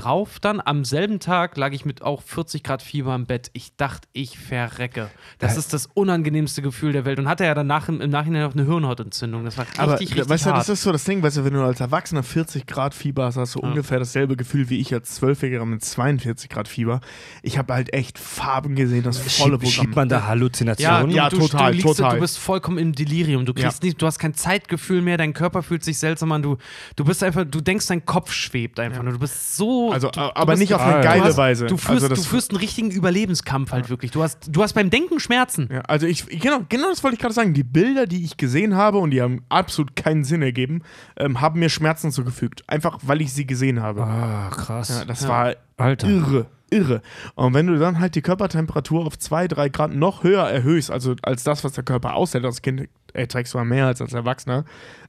[0.00, 3.50] drauf dann, am selben Tag lag ich mit auch 40 Grad Fieber im Bett.
[3.52, 5.10] Ich dachte, ich verrecke.
[5.38, 7.18] Das ist das unangenehmste Gefühl der Welt.
[7.18, 9.44] Und hatte ja danach im, im Nachhinein noch eine Hirnhautentzündung.
[9.44, 11.52] Das war richtig, Aber richtig weißt du, das ist so das Ding, weißt du, wenn
[11.54, 15.14] du als Erwachsener 40 Grad Fieber hast, hast du ungefähr dasselbe Gefühl wie ich als
[15.16, 17.00] Zwölfjähriger mit 42 Grad Fieber.
[17.42, 19.94] Ich habe halt echt Farben gesehen, das volle Schiebt, schiebt Programm.
[19.94, 21.10] man da Ja, Halluzinationen?
[21.10, 22.14] du, Ja, du, total, du, liegst, total.
[22.14, 23.44] du bist vollkommen im Delirium.
[23.46, 23.86] Du kriegst Ja.
[23.88, 26.42] nicht, du hast kein Zeitgefühl mehr, dein Körper fühlt sich seltsam an.
[26.42, 26.56] Du,
[26.96, 29.12] du bist einfach, du denkst, dein Kopf schwebt einfach nur.
[29.12, 29.89] Du bist so.
[29.92, 31.00] Also, du, aber bist, nicht auf eine ja.
[31.00, 31.66] geile du hast, Weise.
[31.66, 34.10] Du führst, also du führst einen richtigen Überlebenskampf halt wirklich.
[34.10, 35.68] Du hast, du hast beim Denken Schmerzen.
[35.70, 37.54] Ja, also ich, genau, genau das wollte ich gerade sagen.
[37.54, 40.82] Die Bilder, die ich gesehen habe und die haben absolut keinen Sinn ergeben,
[41.16, 42.62] ähm, haben mir Schmerzen zugefügt.
[42.68, 44.02] Einfach, weil ich sie gesehen habe.
[44.02, 44.88] Ah, krass.
[44.88, 46.08] Ja, das war Alter.
[46.08, 47.02] irre, irre.
[47.34, 51.14] Und wenn du dann halt die Körpertemperatur auf 2, 3 Grad noch höher erhöhst, also
[51.22, 54.64] als das, was der Körper aushält, als Kind erträgst du mal mehr als als Erwachsener,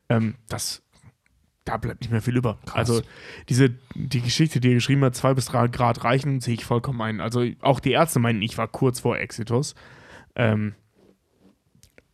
[0.10, 0.82] ähm, das,
[1.66, 2.58] da bleibt nicht mehr viel über.
[2.74, 3.02] Also
[3.50, 7.02] diese, die Geschichte, die er geschrieben hat, 2 bis 3 Grad reichen, sehe ich vollkommen
[7.02, 7.22] ein.
[7.22, 9.76] Also auch die Ärzte meinen, ich war kurz vor Exitus.
[10.36, 10.74] Ähm,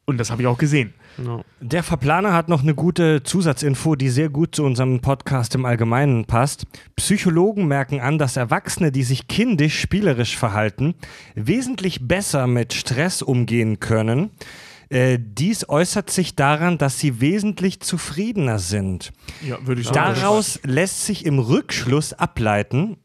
[0.06, 0.94] und das habe ich auch gesehen.
[1.18, 1.44] No.
[1.60, 6.26] Der Verplaner hat noch eine gute Zusatzinfo, die sehr gut zu unserem Podcast im Allgemeinen
[6.26, 6.66] passt.
[6.96, 10.96] Psychologen merken an, dass Erwachsene, die sich kindisch spielerisch verhalten,
[11.36, 14.30] wesentlich besser mit Stress umgehen können.
[14.90, 19.12] Äh, dies äußert sich daran, dass sie wesentlich zufriedener sind.
[19.46, 22.98] Ja, würde ich Daraus lässt sich im Rückschluss ableiten,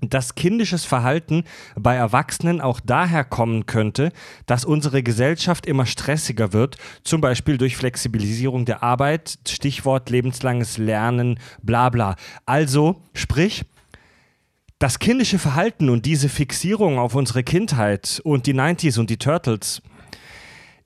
[0.00, 1.44] dass kindisches Verhalten
[1.74, 4.12] bei Erwachsenen auch daher kommen könnte,
[4.44, 11.38] dass unsere Gesellschaft immer stressiger wird, zum Beispiel durch Flexibilisierung der Arbeit, Stichwort lebenslanges Lernen,
[11.62, 12.16] bla bla.
[12.44, 13.64] Also, sprich,
[14.78, 19.80] das kindische Verhalten und diese Fixierung auf unsere Kindheit und die 90s und die Turtles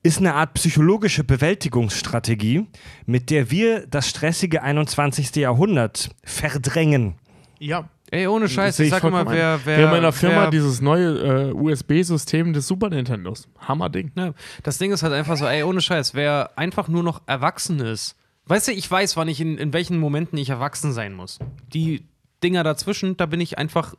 [0.03, 2.67] ist eine Art psychologische Bewältigungsstrategie,
[3.05, 5.35] mit der wir das stressige 21.
[5.35, 7.15] Jahrhundert verdrängen.
[7.59, 7.89] Ja.
[8.13, 9.77] Ey, ohne Scheiß, ich sag immer, vollkommen wer, wer.
[9.77, 13.47] Wir haben in der Firma wer, dieses neue äh, USB-System des Super Nintendos.
[13.59, 14.11] Hammerding.
[14.15, 14.33] Ja,
[14.63, 18.17] das Ding ist halt einfach so, ey, ohne Scheiß, wer einfach nur noch erwachsen ist.
[18.47, 21.39] Weißt du, ich weiß, wann ich in, in welchen Momenten ich erwachsen sein muss.
[21.73, 22.05] Die
[22.43, 23.93] Dinger dazwischen, da bin ich einfach,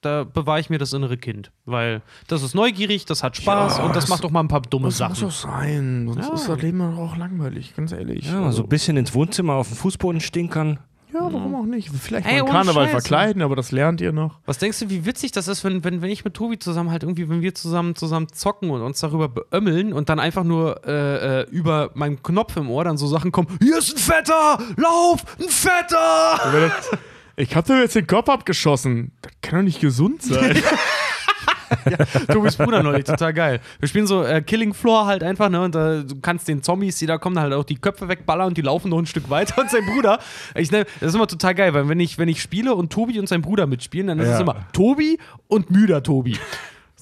[0.00, 1.50] da bewahre ich mir das innere Kind.
[1.66, 4.48] Weil das ist neugierig, das hat Spaß Ja, und das das- macht auch mal ein
[4.48, 5.10] paar dumme Das Sachen.
[5.24, 6.08] muss auch sein.
[6.12, 6.34] Sonst Ja.
[6.34, 8.26] ist das Leben auch langweilig, ganz ehrlich.
[8.26, 10.78] Ja, Also, so ein bisschen ins Wohnzimmer auf dem Fußboden stinkern.
[11.12, 11.90] ja warum auch nicht?
[11.90, 12.90] Vielleicht Ey, mal Karneval Scheiß.
[12.92, 14.38] verkleiden, aber das lernt ihr noch.
[14.46, 17.02] Was denkst du, wie witzig das ist, wenn, wenn, wenn ich mit Tobi zusammen halt
[17.02, 21.40] irgendwie, wenn wir zusammen zusammen zocken und uns darüber beömmeln und dann einfach nur äh,
[21.40, 25.24] äh, über meinen Knopf im Ohr dann so Sachen kommen, hier ist ein Fetter, lauf,
[25.40, 26.70] ein Fetter!
[27.40, 29.12] Ich hab dir jetzt den Kopf abgeschossen.
[29.22, 30.62] Das kann doch nicht gesund sein.
[32.32, 33.60] Tobis Bruder neulich, total geil.
[33.78, 35.62] Wir spielen so äh, Killing Floor halt einfach, ne?
[35.62, 38.56] Und äh, du kannst den Zombies, die da kommen, halt auch die Köpfe wegballern und
[38.58, 39.60] die laufen noch ein Stück weiter.
[39.62, 40.18] Und sein Bruder,
[40.56, 43.18] ich, ne, das ist immer total geil, weil wenn ich, wenn ich spiele und Tobi
[43.20, 44.34] und sein Bruder mitspielen, dann ist Ja.
[44.34, 46.36] es immer Tobi und müder Tobi.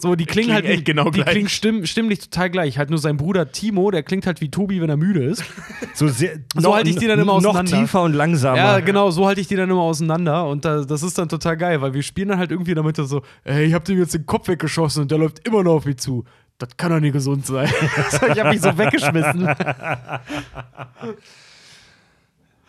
[0.01, 1.31] So, die klingen klingen halt echt genau die gleich.
[1.33, 2.79] klingen stimm, stimmlich total gleich.
[2.79, 5.43] Halt nur sein Bruder Timo, der klingt halt wie Tobi, wenn er müde ist.
[5.95, 7.81] So, sehr, So halte ich die dann immer Noch auseinander.
[7.81, 8.57] tiefer und langsamer.
[8.57, 11.57] Ja, genau, so halte ich die dann immer auseinander und da, das ist dann total
[11.57, 14.25] geil, weil wir spielen dann halt irgendwie damit so, ey, ich hab dem jetzt den
[14.25, 16.25] Kopf weggeschossen und der läuft immer noch auf mich zu.
[16.59, 17.69] Das kann doch nicht gesund sein.
[18.33, 19.49] ich hab mich so weggeschmissen.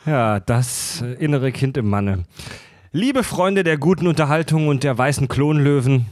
[0.05, 2.23] Ja, das äh, innere Kind im Manne.
[2.91, 6.07] Liebe Freunde der guten Unterhaltung und der weißen Klonlöwen,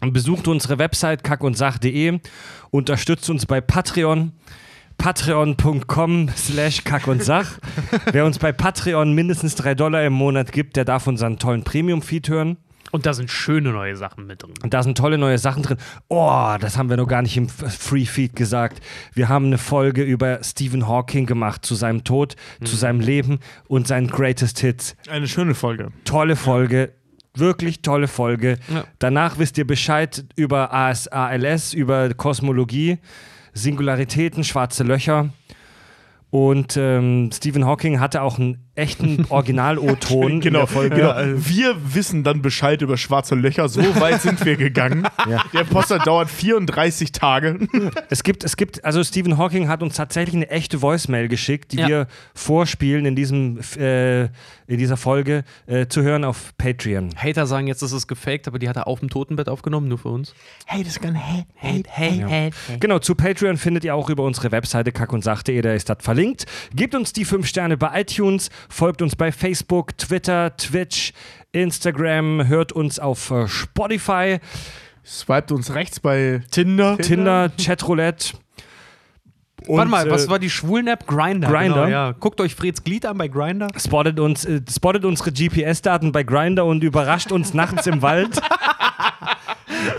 [0.00, 2.20] Und besucht unsere Website kackundsach.de,
[2.70, 4.32] unterstützt uns bei Patreon
[4.98, 7.58] patreon.com slash kack und sach.
[8.12, 12.28] Wer uns bei Patreon mindestens 3 Dollar im Monat gibt, der darf unseren tollen Premium-Feed
[12.28, 12.56] hören.
[12.92, 14.54] Und da sind schöne neue Sachen mit drin.
[14.62, 15.78] Und da sind tolle neue Sachen drin.
[16.08, 18.80] Oh, das haben wir noch gar nicht im Free Feed gesagt.
[19.14, 23.88] Wir haben eine Folge über Stephen Hawking gemacht, zu seinem Tod, zu seinem Leben und
[23.88, 24.96] seinen Greatest Hits.
[25.08, 25.90] Eine schöne Folge.
[26.04, 26.92] Tolle Folge.
[27.36, 28.58] Wirklich tolle Folge.
[28.72, 28.84] Ja.
[28.98, 32.98] Danach wisst ihr Bescheid über AS, ALS, über Kosmologie,
[33.52, 35.30] Singularitäten, schwarze Löcher.
[36.30, 41.14] Und ähm, Stephen Hawking hatte auch einen echten Original-O-Ton in Genau, genau.
[41.36, 43.68] Wir wissen dann Bescheid über schwarze Löcher.
[43.68, 45.06] So weit sind wir gegangen.
[45.26, 45.42] Ja.
[45.54, 47.58] Der Poster dauert 34 Tage.
[48.10, 51.78] Es gibt, es gibt, also Stephen Hawking hat uns tatsächlich eine echte Voicemail geschickt, die
[51.78, 51.88] Ja.
[51.88, 57.10] wir vorspielen in diesem, äh, in dieser Folge äh, zu hören auf Patreon.
[57.16, 59.98] Hater sagen jetzt, das ist gefaked, aber die hat er auf dem Totenbett aufgenommen, nur
[59.98, 60.34] für uns.
[60.66, 62.78] Hey, das kann hey, Hate, hate, hate.
[62.80, 66.44] Genau, zu Patreon findet ihr auch über unsere Webseite kackundsach.de, da ist das verlinkt.
[66.74, 71.12] Gebt uns die 5 Sterne bei iTunes, folgt uns bei Facebook, Twitter, Twitch,
[71.52, 74.38] Instagram, hört uns auf äh, Spotify,
[75.04, 76.96] Swiped uns rechts bei Tinder.
[76.96, 78.34] Tinder, Chatroulette.
[79.66, 81.06] Und, Warte mal, was äh, war die Schwulen-App?
[81.06, 81.48] Grinder.
[81.48, 81.74] Grindr?
[81.74, 82.12] Genau, ja.
[82.12, 83.68] Guckt euch Freds Glied an bei Grinder.
[83.76, 88.40] spottet, uns, äh, spottet unsere GPS-Daten bei Grinder und überrascht uns nachts im Wald.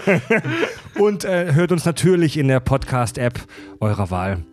[1.00, 3.40] und äh, hört uns natürlich in der Podcast-App
[3.80, 4.44] eurer Wahl.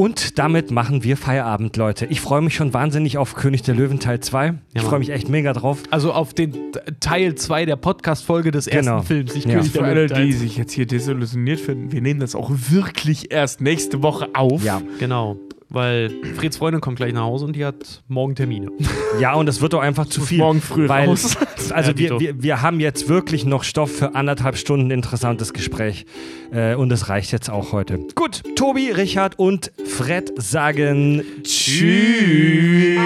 [0.00, 2.06] Und damit machen wir Feierabend, Leute.
[2.06, 4.54] Ich freue mich schon wahnsinnig auf König der Löwen Teil 2.
[4.72, 4.84] ich Mann.
[4.88, 5.82] freue mich echt mega drauf.
[5.90, 6.54] Also auf den
[7.00, 9.02] Teil 2 der Podcast-Folge des ersten Genau.
[9.02, 9.34] Films.
[9.34, 9.56] Nicht Ja.
[9.56, 13.60] König Für alle, die sich jetzt hier desillusioniert finden, wir nehmen das auch wirklich erst
[13.60, 14.64] nächste Woche auf.
[14.64, 14.80] Ja.
[14.98, 15.36] Genau.
[15.72, 18.72] Weil Freds Freundin kommt gleich nach Hause und die hat morgen Termine.
[19.20, 20.38] Ja, und es wird doch einfach zu viel.
[20.38, 21.36] morgen früh weil, raus.
[21.70, 26.06] Also Ja, wir, wir, wir haben jetzt wirklich noch Stoff für anderthalb Stunden interessantes Gespräch.
[26.52, 27.98] Äh, und es reicht jetzt auch heute.
[28.16, 32.98] Gut, Tobi, Richard und Fred sagen Tschüss.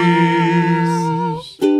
[1.59, 1.74] So,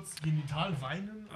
[0.00, 1.28] kurz genital weinen.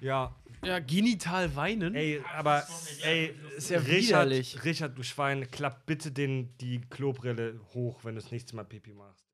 [0.00, 0.34] Ja,
[0.64, 1.94] Ja, genital weinen.
[1.94, 2.66] ey, aber
[3.02, 4.64] ey, ist ja Richard, widerlich.
[4.64, 8.92] Richard, du Schwein, klapp bitte den, die Klobrille hoch, wenn du das nächste Mal Pipi
[8.92, 9.27] machst.